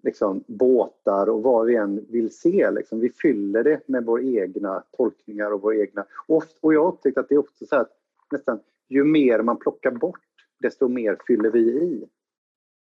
liksom, 0.02 0.44
båtar 0.46 1.28
och 1.28 1.42
vad 1.42 1.66
vi 1.66 1.76
än 1.76 2.06
vill 2.08 2.30
se. 2.30 2.70
Liksom. 2.70 3.00
Vi 3.00 3.10
fyller 3.10 3.64
det 3.64 3.88
med 3.88 4.04
våra 4.04 4.22
egna 4.22 4.84
tolkningar 4.96 5.50
och 5.50 5.62
våra 5.62 5.76
egna... 5.76 6.06
Och, 6.26 6.44
och 6.60 6.74
jag 6.74 6.84
har 6.84 6.92
upptäckt 6.92 7.18
att 7.18 7.28
det 7.28 7.34
är 7.34 7.38
också 7.38 7.66
så 7.66 7.76
att 7.76 7.90
nästan 8.32 8.60
ju 8.88 9.04
mer 9.04 9.42
man 9.42 9.58
plockar 9.58 9.90
bort 9.90 10.20
desto 10.60 10.88
mer 10.88 11.18
fyller 11.26 11.50
vi 11.50 11.60
i. 11.60 12.04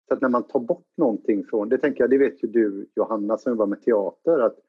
Så 0.07 0.14
att 0.14 0.22
när 0.22 0.30
man 0.30 0.44
tar 0.44 0.60
bort 0.60 0.88
någonting 0.98 1.45
från, 1.45 1.69
det 1.69 1.77
tänker 1.77 2.03
jag, 2.03 2.10
det 2.10 2.18
vet 2.18 2.44
ju 2.44 2.48
du 2.48 2.89
Johanna 2.95 3.38
som 3.38 3.52
jobbar 3.52 3.65
med 3.65 3.81
teater, 3.81 4.39
att 4.39 4.60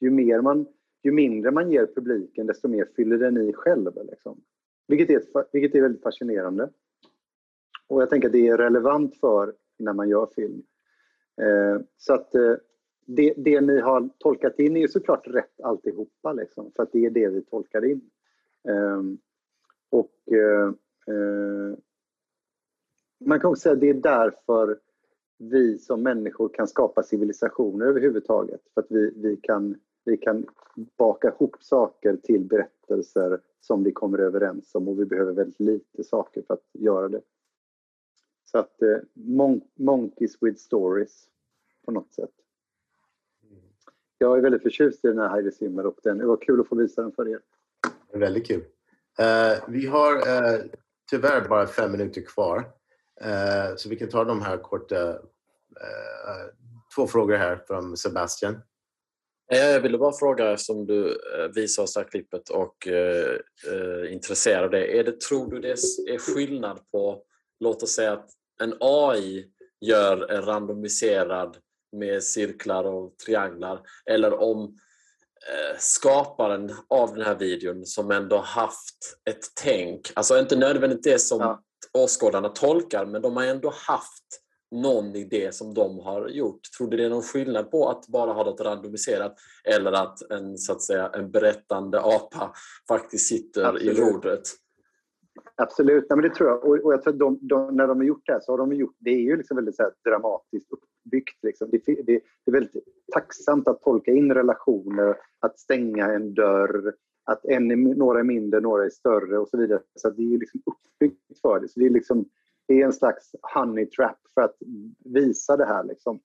ju, 0.00 0.10
mer 0.10 0.40
man, 0.40 0.66
ju 1.02 1.12
mindre 1.12 1.50
man 1.50 1.70
ger 1.70 1.86
publiken 1.86 2.46
desto 2.46 2.68
mer 2.68 2.88
fyller 2.96 3.18
den 3.18 3.36
i 3.36 3.52
själv. 3.52 3.92
Liksom. 4.10 4.40
Vilket, 4.88 5.10
är, 5.10 5.44
vilket 5.52 5.74
är 5.74 5.82
väldigt 5.82 6.02
fascinerande. 6.02 6.70
Och 7.86 8.02
jag 8.02 8.10
tänker 8.10 8.28
att 8.28 8.32
det 8.32 8.48
är 8.48 8.56
relevant 8.56 9.16
för 9.16 9.54
när 9.78 9.92
man 9.92 10.08
gör 10.08 10.26
film. 10.26 10.62
Eh, 11.40 11.80
så 11.96 12.14
att 12.14 12.34
eh, 12.34 12.54
det, 13.06 13.34
det, 13.36 13.60
ni 13.60 13.80
har 13.80 14.08
tolkat 14.18 14.58
in 14.58 14.76
är 14.76 14.80
ju 14.80 14.88
såklart 14.88 15.26
rätt 15.26 15.60
alltihopa, 15.60 16.32
liksom, 16.32 16.72
för 16.76 16.82
att 16.82 16.92
det 16.92 17.06
är 17.06 17.10
det 17.10 17.28
vi 17.28 17.42
tolkar 17.42 17.84
in. 17.84 18.10
Eh, 18.68 19.02
och 19.90 20.32
eh, 20.32 20.68
eh, 21.14 21.78
man 23.24 23.40
kan 23.40 23.50
också 23.50 23.60
säga 23.60 23.72
att 23.72 23.80
det 23.80 23.90
är 23.90 23.94
därför 23.94 24.78
vi 25.38 25.78
som 25.78 26.02
människor 26.02 26.48
kan 26.48 26.68
skapa 26.68 27.02
civilisationer 27.02 27.86
överhuvudtaget. 27.86 28.60
För 28.74 28.80
att 28.80 28.90
vi, 28.90 29.12
vi, 29.16 29.36
kan, 29.36 29.80
vi 30.04 30.16
kan 30.16 30.46
baka 30.96 31.28
ihop 31.28 31.56
saker 31.60 32.16
till 32.16 32.44
berättelser 32.44 33.40
som 33.60 33.84
vi 33.84 33.92
kommer 33.92 34.18
överens 34.18 34.74
om 34.74 34.88
och 34.88 35.00
vi 35.00 35.04
behöver 35.04 35.32
väldigt 35.32 35.60
lite 35.60 36.04
saker 36.04 36.42
för 36.46 36.54
att 36.54 36.66
göra 36.72 37.08
det. 37.08 37.20
Så 38.50 38.58
att 38.58 38.82
eh, 38.82 38.98
mon 39.14 39.60
monkeys 39.78 40.36
with 40.40 40.58
stories 40.58 41.28
på 41.84 41.90
något 41.90 42.14
sätt. 42.14 42.30
Jag 44.18 44.38
är 44.38 44.42
väldigt 44.42 44.62
förtjust 44.62 45.04
i 45.04 45.08
den 45.08 45.18
här 45.18 45.28
Heidi 45.28 45.50
Zimmer 45.52 45.86
och 45.86 45.98
den, 46.02 46.18
det 46.18 46.26
var 46.26 46.36
kul 46.36 46.60
att 46.60 46.68
få 46.68 46.76
visa 46.76 47.02
den 47.02 47.12
för 47.12 47.28
er. 47.28 47.40
Väldigt 48.12 48.46
kul. 48.46 48.60
Uh, 48.60 49.64
vi 49.68 49.86
har 49.86 50.16
uh, 50.16 50.64
tyvärr 51.10 51.48
bara 51.48 51.66
fem 51.66 51.92
minuter 51.92 52.20
kvar. 52.20 52.58
Uh, 53.24 53.76
så 53.76 53.88
vi 53.88 53.96
kan 53.96 54.08
ta 54.08 54.24
de 54.24 54.42
här 54.42 54.58
korta... 54.58 55.18
två 56.94 57.06
frågor 57.06 57.36
här 57.36 57.56
från 57.66 57.96
Sebastian. 57.96 58.60
Jag 59.46 59.80
ville 59.80 59.98
bara 59.98 60.12
fråga, 60.12 60.52
eftersom 60.52 60.86
du 60.86 61.20
visar 61.54 61.82
oss 61.82 61.94
det 61.94 62.00
här 62.00 62.08
klippet 62.08 62.48
och 62.48 62.86
är 62.86 64.06
intresserad 64.06 64.64
av 64.64 64.70
det. 64.70 64.98
Är 64.98 65.04
det. 65.04 65.20
Tror 65.20 65.50
du 65.50 65.60
det 65.60 65.70
är 65.70 66.18
skillnad 66.18 66.90
på, 66.90 67.22
låt 67.60 67.82
oss 67.82 67.90
säga 67.90 68.12
att 68.12 68.30
en 68.62 68.74
AI 68.80 69.46
gör 69.80 70.30
en 70.30 70.42
randomiserad 70.42 71.56
med 71.92 72.22
cirklar 72.22 72.84
och 72.84 73.16
trianglar 73.18 73.80
eller 74.10 74.40
om 74.40 74.64
eh, 75.48 75.78
skaparen 75.78 76.72
av 76.88 77.14
den 77.14 77.24
här 77.24 77.38
videon 77.38 77.86
som 77.86 78.10
ändå 78.10 78.38
haft 78.38 79.18
ett 79.30 79.46
tänk, 79.62 80.12
alltså 80.14 80.38
inte 80.38 80.56
nödvändigt 80.56 81.02
det 81.02 81.18
som 81.18 81.40
ja. 81.40 81.62
åskådarna 81.92 82.48
tolkar 82.48 83.06
men 83.06 83.22
de 83.22 83.36
har 83.36 83.44
ändå 83.44 83.72
haft 83.74 84.42
någon 84.70 85.16
idé 85.16 85.52
som 85.52 85.74
de 85.74 85.98
har 85.98 86.28
gjort. 86.28 86.60
Tror 86.78 86.90
du 86.90 86.96
det 86.96 87.04
är 87.04 87.10
någon 87.10 87.22
skillnad 87.22 87.70
på 87.70 87.88
att 87.88 88.06
bara 88.06 88.32
ha 88.32 88.44
något 88.44 88.60
randomiserat 88.60 89.34
eller 89.64 89.92
att 89.92 90.30
en, 90.30 90.58
så 90.58 90.72
att 90.72 90.82
säga, 90.82 91.10
en 91.14 91.30
berättande 91.30 92.00
apa 92.00 92.52
faktiskt 92.88 93.28
sitter 93.28 93.64
Absolut. 93.64 93.98
i 93.98 94.00
rodret? 94.00 94.42
Absolut, 95.54 96.06
Nej, 96.10 96.16
men 96.16 96.28
det 96.28 96.34
tror 96.34 96.48
jag. 96.48 96.64
Och, 96.64 96.78
och 96.84 96.92
jag 96.92 97.02
tror 97.02 97.12
att 97.12 97.18
de, 97.18 97.38
de, 97.40 97.76
när 97.76 97.86
de 97.86 97.98
har 97.98 98.04
gjort 98.04 98.22
det 98.26 98.32
här 98.32 98.40
så 98.40 98.52
har 98.52 98.58
de 98.58 98.72
gjort 98.72 98.96
det 98.98 99.10
är 99.10 99.20
ju 99.20 99.36
liksom 99.36 99.56
väldigt 99.56 99.76
så 99.76 99.90
dramatiskt 100.04 100.68
uppbyggt. 100.72 101.38
Liksom. 101.42 101.68
Det, 101.70 101.82
det, 101.86 102.02
det, 102.06 102.22
är 102.46 102.52
väldigt 102.52 102.84
tacksamt 103.12 103.68
att 103.68 103.82
tolka 103.82 104.10
in 104.10 104.34
relationer, 104.34 105.16
att 105.40 105.58
stänga 105.58 106.06
en 106.06 106.34
dörr, 106.34 106.94
att 107.24 107.44
en 107.44 107.70
är, 107.70 107.76
några 107.76 108.20
är 108.20 108.24
mindre, 108.24 108.60
några 108.60 108.84
är 108.84 108.90
större 108.90 109.38
och 109.38 109.48
så 109.48 109.58
vidare. 109.58 109.80
Så 109.94 110.10
det 110.10 110.34
är 110.34 110.38
liksom 110.38 110.62
uppbyggt 110.66 111.40
för 111.42 111.60
det. 111.60 111.68
Så 111.68 111.80
det 111.80 111.86
är, 111.86 111.90
liksom, 111.90 112.24
det 112.68 112.80
är 112.80 112.84
en 112.84 112.92
slags 112.92 113.30
honey 113.54 113.86
trap 113.86 114.18
för 114.34 114.42
att 114.42 114.56
visa 115.04 115.56
det 115.56 115.66
här. 115.66 115.84
Liksom. 115.84 116.20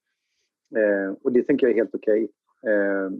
Eh, 0.75 1.15
och 1.21 1.31
det 1.31 1.43
tänker 1.43 1.67
jag 1.67 1.71
är 1.71 1.77
helt 1.77 1.95
okej. 1.95 2.29
Okay. 2.61 2.73
Eh, 2.73 3.11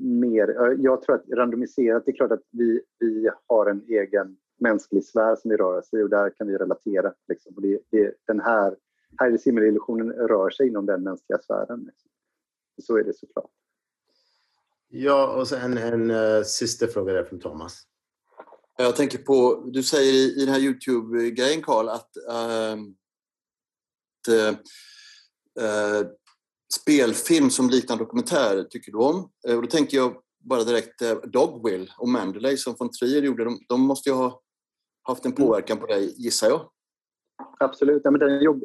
mer, 0.00 0.76
jag 0.78 1.02
tror 1.02 1.14
att 1.14 1.28
randomiserat, 1.28 2.02
det 2.06 2.10
är 2.10 2.16
klart 2.16 2.32
att 2.32 2.44
vi, 2.52 2.80
vi 2.98 3.30
har 3.46 3.66
en 3.66 3.82
egen 3.88 4.36
mänsklig 4.60 5.04
sfär 5.04 5.36
som 5.36 5.50
vi 5.50 5.56
rör 5.56 5.78
oss 5.78 5.88
i 5.92 6.02
och 6.02 6.10
där 6.10 6.30
kan 6.36 6.46
vi 6.46 6.56
relatera. 6.56 7.12
Liksom. 7.28 7.54
Och 7.54 7.62
det, 7.62 7.80
det, 7.90 8.14
den 8.26 8.40
här 8.40 8.76
Heidi 9.20 9.38
Zimmer-illusionen 9.38 10.12
rör 10.12 10.50
sig 10.50 10.68
inom 10.68 10.86
den 10.86 11.02
mänskliga 11.02 11.38
sfären. 11.38 11.80
Liksom. 11.80 12.10
Så 12.82 12.96
är 12.96 13.04
det 13.04 13.18
såklart. 13.18 13.50
Ja, 14.88 15.36
och 15.36 15.48
sen 15.48 15.78
en, 15.78 15.78
en 15.78 16.10
uh, 16.10 16.42
sista 16.42 16.86
fråga 16.86 17.12
där 17.12 17.24
från 17.24 17.40
Thomas. 17.40 17.82
Jag 18.78 18.96
tänker 18.96 19.18
på, 19.18 19.64
du 19.72 19.82
säger 19.82 20.12
i, 20.12 20.42
i 20.42 20.44
den 20.44 20.54
här 20.54 20.60
Youtube-grejen 20.60 21.62
Karl 21.62 21.88
att, 21.88 22.10
uh, 22.28 22.82
att 24.20 24.34
uh, 25.60 26.08
spelfilm 26.80 27.50
som 27.50 27.70
liknar 27.70 27.96
dokumentär 27.96 28.64
tycker 28.70 28.92
du 28.92 28.98
om. 28.98 29.30
och 29.56 29.62
då 29.62 29.68
tänker 29.68 29.96
jag 29.96 30.22
bara 30.40 30.64
direkt 30.64 31.02
Dogwill 31.32 31.92
och 31.98 32.08
Mandalay 32.08 32.56
som 32.56 32.76
von 32.78 32.90
Trier 32.90 33.22
gjorde. 33.22 33.44
De, 33.44 33.58
de 33.68 33.80
måste 33.80 34.08
ju 34.08 34.14
ha 34.14 34.42
haft 35.06 35.26
en 35.26 35.32
påverkan 35.32 35.78
på 35.78 35.86
dig, 35.86 36.14
gissar 36.16 36.48
jag? 36.48 36.70
Absolut. 37.58 38.00
Ja, 38.04 38.10
men 38.10 38.20
den 38.20 38.42
jobb, 38.42 38.64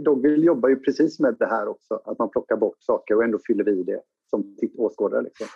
Dogville 0.00 0.46
jobbar 0.46 0.68
ju 0.68 0.76
precis 0.76 1.20
med 1.20 1.36
det 1.38 1.46
här 1.46 1.68
också, 1.68 1.94
att 2.04 2.18
man 2.18 2.30
plockar 2.30 2.56
bort 2.56 2.82
saker 2.82 3.14
och 3.14 3.24
ändå 3.24 3.38
fyller 3.46 3.68
i 3.68 3.82
det 3.82 4.02
som 4.30 4.56
åskådare. 4.76 5.22
Liksom. 5.22 5.46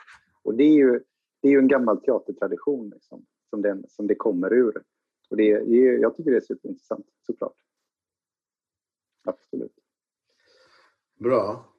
Och 0.42 0.54
det 0.54 0.64
är, 0.64 0.74
ju, 0.74 1.00
det 1.42 1.48
är 1.48 1.52
ju 1.52 1.58
en 1.58 1.68
gammal 1.68 2.00
teatertradition 2.00 2.90
liksom, 2.90 3.24
som, 3.50 3.62
den, 3.62 3.84
som 3.88 4.06
det 4.06 4.14
kommer 4.14 4.52
ur. 4.52 4.82
Och 5.30 5.36
det, 5.36 5.44
jag 6.00 6.16
tycker 6.16 6.30
det 6.30 6.36
är 6.36 6.40
superintressant, 6.40 7.06
såklart. 7.26 7.56
Absolut. 9.24 9.74
Bra. 11.18 11.72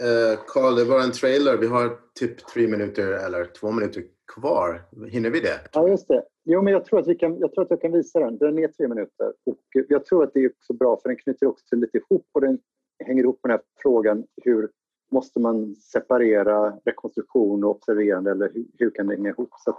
Eh, 0.00 0.38
Karl, 0.46 0.72
uh, 0.72 0.78
det 0.78 0.84
var 0.84 1.00
en 1.00 1.12
trailer. 1.12 1.56
Vi 1.56 1.66
har 1.66 1.98
typ 2.14 2.46
tre 2.46 2.68
minuter 2.68 3.12
eller 3.26 3.44
två 3.44 3.70
minuter 3.70 4.02
kvar. 4.34 4.82
Hinner 5.08 5.30
vi 5.30 5.40
det? 5.40 5.60
Ja, 5.72 5.88
just 5.88 6.08
det. 6.08 6.22
Jo, 6.44 6.62
men 6.62 6.72
jag 6.72 6.84
tror 6.84 7.00
att, 7.00 7.08
vi 7.08 7.14
kan, 7.14 7.38
jag 7.38 7.52
tror 7.52 7.64
att 7.64 7.70
jag 7.70 7.80
kan 7.80 7.92
visa 7.92 8.20
den. 8.20 8.38
Den 8.38 8.58
är 8.58 8.68
tre 8.68 8.88
minuter. 8.88 9.32
Och 9.46 9.58
jag 9.88 10.04
tror 10.04 10.24
att 10.24 10.34
det 10.34 10.40
är 10.40 10.50
också 10.50 10.72
bra 10.72 11.00
för 11.02 11.08
den 11.08 11.18
knyter 11.18 11.46
också 11.46 11.76
lite 11.76 11.98
ihop 11.98 12.26
och 12.32 12.40
den 12.40 12.58
hänger 13.04 13.22
ihop 13.22 13.40
med 13.42 13.50
den 13.50 13.58
här 13.58 13.64
frågan 13.82 14.24
hur 14.42 14.70
måste 15.12 15.40
man 15.40 15.76
separera 15.76 16.70
rekonstruktion 16.84 17.64
och 17.64 17.70
observerande 17.70 18.30
eller 18.30 18.50
hur, 18.54 18.66
hur 18.78 18.90
kan 18.90 19.06
det 19.06 19.16
hänga 19.16 19.30
ihop? 19.30 19.50
Så 19.64 19.76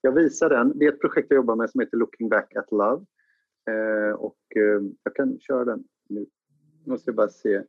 jag 0.00 0.12
visar 0.12 0.48
den. 0.48 0.78
Det 0.78 0.84
är 0.84 0.92
ett 0.92 1.00
projekt 1.00 1.26
jag 1.30 1.36
jobbar 1.36 1.56
med 1.56 1.70
som 1.70 1.80
heter 1.80 1.96
Looking 1.96 2.28
Back 2.28 2.56
at 2.56 2.72
Love. 2.72 3.04
Eh, 3.70 4.14
och 4.14 4.38
eh, 4.56 4.82
jag 5.02 5.14
kan 5.14 5.38
köra 5.40 5.64
den 5.64 5.84
nu. 6.08 6.26
Nu 6.84 6.92
måste 6.92 7.10
jag 7.10 7.16
bara 7.16 7.28
se. 7.28 7.62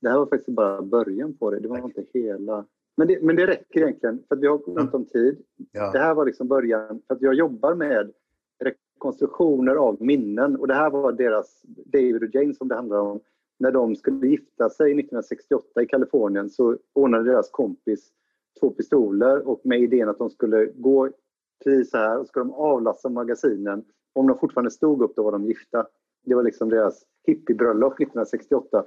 Det 0.00 0.08
här 0.08 0.18
var 0.18 0.26
faktiskt 0.26 0.56
bara 0.56 0.82
början 0.82 1.36
på 1.36 1.50
det. 1.50 1.60
Det 1.60 1.68
var 1.68 1.78
inte 1.78 2.04
hela... 2.14 2.64
Men 2.96 3.08
det, 3.08 3.22
men 3.22 3.36
det 3.36 3.46
räcker 3.46 3.80
egentligen, 3.80 4.22
för 4.28 4.36
vi 4.36 4.46
har 4.46 4.78
ont 4.78 4.94
om 4.94 5.04
tid. 5.04 5.38
Ja. 5.72 5.90
Det 5.92 5.98
här 5.98 6.14
var 6.14 6.26
liksom 6.26 6.48
början, 6.48 7.02
för 7.06 7.14
att 7.14 7.22
jag 7.22 7.34
jobbar 7.34 7.74
med 7.74 8.12
rekonstruktioner 8.64 9.74
av 9.74 9.96
minnen 10.00 10.56
och 10.56 10.68
det 10.68 10.74
här 10.74 10.90
var 10.90 11.12
deras, 11.12 11.62
David 11.62 12.22
och 12.22 12.34
Jane 12.34 12.54
som 12.54 12.68
det 12.68 12.74
handlar 12.74 12.98
om. 12.98 13.20
När 13.58 13.72
de 13.72 13.96
skulle 13.96 14.26
gifta 14.26 14.70
sig 14.70 14.86
1968 14.86 15.82
i 15.82 15.86
Kalifornien 15.86 16.50
så 16.50 16.76
ordnade 16.92 17.24
deras 17.24 17.50
kompis 17.50 18.12
två 18.60 18.70
pistoler 18.70 19.48
och 19.48 19.60
med 19.64 19.80
idén 19.80 20.08
att 20.08 20.18
de 20.18 20.30
skulle 20.30 20.66
gå 20.66 21.10
precis 21.64 21.90
så 21.90 21.96
här 21.96 22.18
och 22.18 22.26
skulle 22.26 22.44
de 22.44 22.54
avlasta 22.54 23.08
magasinen. 23.08 23.84
Om 24.12 24.26
de 24.26 24.38
fortfarande 24.38 24.70
stod 24.70 25.02
upp 25.02 25.16
då 25.16 25.22
var 25.22 25.32
de 25.32 25.44
gifta. 25.44 25.86
Det 26.26 26.34
var 26.34 26.42
liksom 26.42 26.68
deras 26.68 27.04
hippiebröllop 27.26 27.92
1968. 27.92 28.84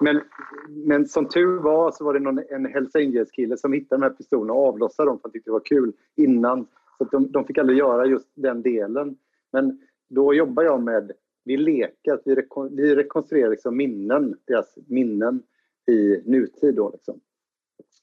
Men, 0.00 0.20
men 0.68 1.06
som 1.06 1.28
tur 1.28 1.58
var 1.58 1.90
så 1.90 2.04
var 2.04 2.14
det 2.14 2.20
någon, 2.20 2.40
en 2.48 2.66
Hells 2.66 2.94
Angels-kille 2.94 3.56
som 3.56 3.72
hittade 3.72 4.00
de 4.00 4.06
här 4.06 4.14
pistolerna 4.16 4.52
och 4.52 4.66
avlossade 4.66 5.10
dem 5.10 5.18
för 5.18 5.22
han 5.22 5.32
tyckte 5.32 5.50
det 5.50 5.52
var 5.52 5.64
kul 5.64 5.92
innan. 6.16 6.66
Så 6.98 7.04
att 7.04 7.10
de, 7.10 7.32
de 7.32 7.44
fick 7.44 7.58
aldrig 7.58 7.78
göra 7.78 8.06
just 8.06 8.28
den 8.34 8.62
delen. 8.62 9.16
Men 9.52 9.80
då 10.08 10.34
jobbar 10.34 10.62
jag 10.62 10.82
med, 10.82 11.12
vi 11.44 11.56
leker, 11.56 12.12
att 12.12 12.22
vi, 12.24 12.34
rekon, 12.34 12.76
vi 12.76 12.94
rekonstruerar 12.94 13.50
liksom 13.50 13.76
minnen, 13.76 14.36
deras 14.44 14.78
minnen 14.86 15.42
i 15.86 16.22
nutid. 16.24 16.74
Då 16.74 16.90
liksom. 16.90 17.20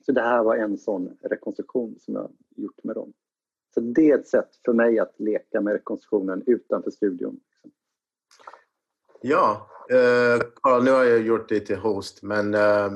Så 0.05 0.11
det 0.11 0.21
här 0.21 0.43
var 0.43 0.55
en 0.55 0.77
sån 0.77 1.17
rekonstruktion 1.21 1.95
som 1.99 2.15
jag 2.15 2.31
gjort 2.55 2.83
med 2.83 2.95
dem. 2.95 3.13
Så 3.73 3.79
det 3.79 4.11
är 4.11 4.19
ett 4.19 4.27
sätt 4.27 4.49
för 4.65 4.73
mig 4.73 4.99
att 4.99 5.19
leka 5.19 5.61
med 5.61 5.73
rekonstruktionen 5.73 6.43
utanför 6.45 6.91
studion. 6.91 7.39
Ja, 9.25 9.69
eh, 9.89 10.41
Carl, 10.63 10.83
nu 10.83 10.91
har 10.91 11.03
jag 11.03 11.21
gjort 11.21 11.49
dig 11.49 11.65
till 11.65 11.75
host, 11.75 12.23
men 12.23 12.53
eh, 12.53 12.91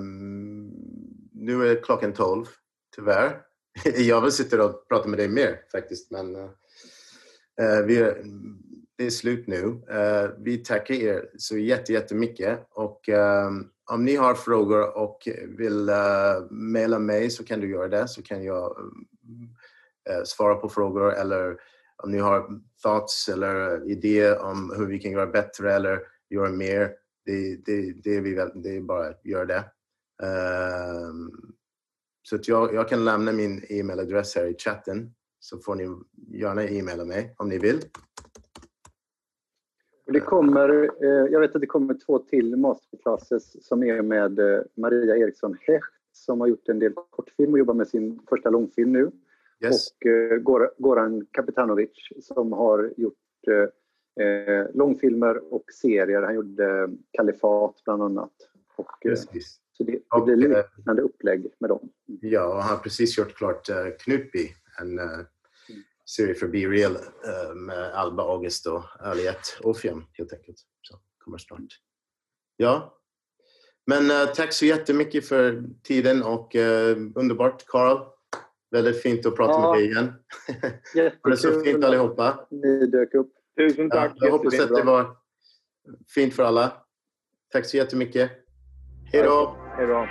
nu 1.32 1.68
är 1.68 1.84
klockan 1.84 2.14
12, 2.14 2.46
tyvärr. 2.96 3.42
Jag 3.98 4.22
vill 4.22 4.32
sitta 4.32 4.66
och 4.66 4.88
prata 4.88 5.08
med 5.08 5.20
dig 5.20 5.28
mer 5.28 5.60
faktiskt, 5.72 6.12
men 6.12 6.36
eh, 6.36 6.50
eh 7.62 7.86
vi 7.86 7.98
är, 7.98 8.24
det 8.98 9.06
är 9.06 9.10
slut 9.10 9.48
nu. 9.48 9.82
Eh, 9.90 10.30
vi 10.40 10.58
tackar 10.58 10.94
er 10.94 11.30
så 11.38 11.58
jättemycket 11.58 12.68
och 12.72 13.10
ehm, 13.10 13.66
om 13.92 14.06
ni 14.06 14.16
har 14.16 14.34
frågor 14.34 14.98
och 14.98 15.28
vill 15.58 15.90
uh, 15.90 16.52
mejla 16.52 17.00
mig 17.00 17.30
så 17.30 17.44
kan 17.44 17.60
du 17.60 17.70
göra 17.70 17.88
det 17.88 18.08
så 18.08 18.22
kan 18.24 18.44
jag 18.44 18.78
uh, 20.10 20.24
svara 20.26 20.56
på 20.56 20.70
frågor 20.70 21.14
eller 21.14 21.58
om 22.04 22.12
ni 22.12 22.18
har 22.18 22.48
thoughts 22.84 23.30
eller 23.30 23.84
idéer 23.92 24.42
om 24.42 24.74
hur 24.78 24.86
vi 24.86 25.00
kan 25.00 25.12
göra 25.12 25.28
bättre 25.28 25.74
eller 25.74 26.00
göra 26.30 26.52
mer. 26.52 26.92
Det, 27.26 27.66
det, 27.66 27.94
det, 28.04 28.16
är, 28.16 28.22
vi, 28.22 28.36
det 28.56 28.76
är 28.78 28.82
bara 28.82 29.08
att 29.08 29.26
göra 29.26 29.46
det. 29.46 29.64
Uh, 30.24 31.14
så 32.22 32.40
jag, 32.42 32.74
jag 32.74 32.90
kan 32.90 33.06
lämna 33.06 33.32
min 33.32 33.64
e-mailadress 33.70 34.36
här 34.36 34.46
i 34.46 34.56
chatten 34.58 35.12
så 35.40 35.58
får 35.58 35.76
ni 35.76 35.84
gärna 36.40 36.64
e-maila 36.64 37.06
mig 37.06 37.36
om 37.38 37.50
ni 37.50 37.58
vill. 37.58 37.80
Och 40.08 40.14
det 40.14 40.20
kommer, 40.20 40.84
eh, 41.04 41.32
jag 41.32 41.40
vet 41.40 41.56
att 41.56 41.62
det 41.62 41.68
kommer 41.68 41.94
två 42.06 42.20
till 42.20 42.56
masterclasses 42.56 43.68
som 43.68 43.84
är 43.84 44.02
med 44.02 44.40
eh, 44.40 44.62
Maria 44.78 45.18
Eriksson 45.18 45.58
Hecht 45.62 45.84
som 46.12 46.42
har 46.42 46.48
gjort 46.48 46.70
en 46.70 46.80
del 46.80 46.94
kortfilm 47.10 47.54
och 47.54 47.60
jobbar 47.60 47.74
med 47.74 47.88
sin 47.88 48.20
första 48.30 48.50
långfilm 48.50 48.92
nu. 48.92 49.12
Yes. 49.66 49.92
Och 49.92 50.06
eh, 50.06 50.38
Goran 50.78 51.26
Kapitanovic 51.32 51.92
som 52.22 52.52
har 52.52 52.94
gjort 52.98 53.14
eh, 54.20 54.66
långfilmer 54.74 55.54
och 55.54 55.64
serier. 55.82 56.22
Han 56.22 56.36
gjorde 56.36 56.90
Kalifat 57.12 57.82
bland 57.86 58.04
annat. 58.04 58.34
Och, 58.76 58.92
Precis. 59.04 59.60
Så 59.78 59.84
det, 59.84 59.92
det 59.92 60.22
blir 60.26 60.36
liknande 60.36 61.02
upplägg 61.02 61.48
med 61.60 61.70
dem. 61.70 61.90
Ja, 62.06 62.46
och 62.46 62.62
han 62.62 62.76
har 62.76 62.84
precis 62.84 63.18
gjort 63.18 63.36
klart 63.36 63.70
uh, 63.70 63.76
Knutby, 64.00 64.50
en 64.82 65.00
uh, 65.00 65.06
serie 66.10 66.36
för 66.36 66.48
Be 66.48 66.58
Real 66.58 66.92
uh, 66.92 67.56
med 67.56 67.94
Alba 67.94 68.24
August 68.24 68.68
och 68.68 68.84
Aliette 69.00 69.50
Ofium 69.64 70.06
helt 70.14 70.34
enkelt. 70.34 70.58
Så 70.82 70.98
kommer 71.18 71.38
snart. 71.38 71.80
Ja. 72.58 72.98
Men 73.86 74.12
uh, 74.12 74.34
tack 74.36 74.54
så 74.54 74.66
jättemycket 74.66 75.28
för 75.28 75.64
tiden 75.84 76.24
och 76.24 76.56
uh, 76.56 76.98
underbart 77.16 77.66
Carl. 77.66 77.98
Väldigt 78.72 79.02
fint 79.02 79.26
att 79.26 79.36
prata 79.36 79.54
ja. 79.54 79.72
med 79.72 79.80
dig 79.80 79.92
igen. 79.92 80.14
det 81.24 81.32
är 81.32 81.36
så 81.36 81.62
fint 81.62 81.84
allihopa. 81.84 82.48
Ni 82.52 82.88
dök 82.88 83.14
upp. 83.14 83.34
Tusen 83.58 83.90
tack. 83.90 84.12
Ja, 84.16 84.26
jag 84.26 84.32
hoppas 84.32 84.60
att 84.60 84.76
det 84.76 84.84
var 84.84 85.18
fint 86.16 86.34
för 86.34 86.44
alla. 86.44 86.72
Tack 87.52 87.66
så 87.66 87.78
jättemycket. 87.78 88.32
Hej 89.14 89.24
då! 89.24 89.56
Hej 89.78 89.88
då! 89.88 90.08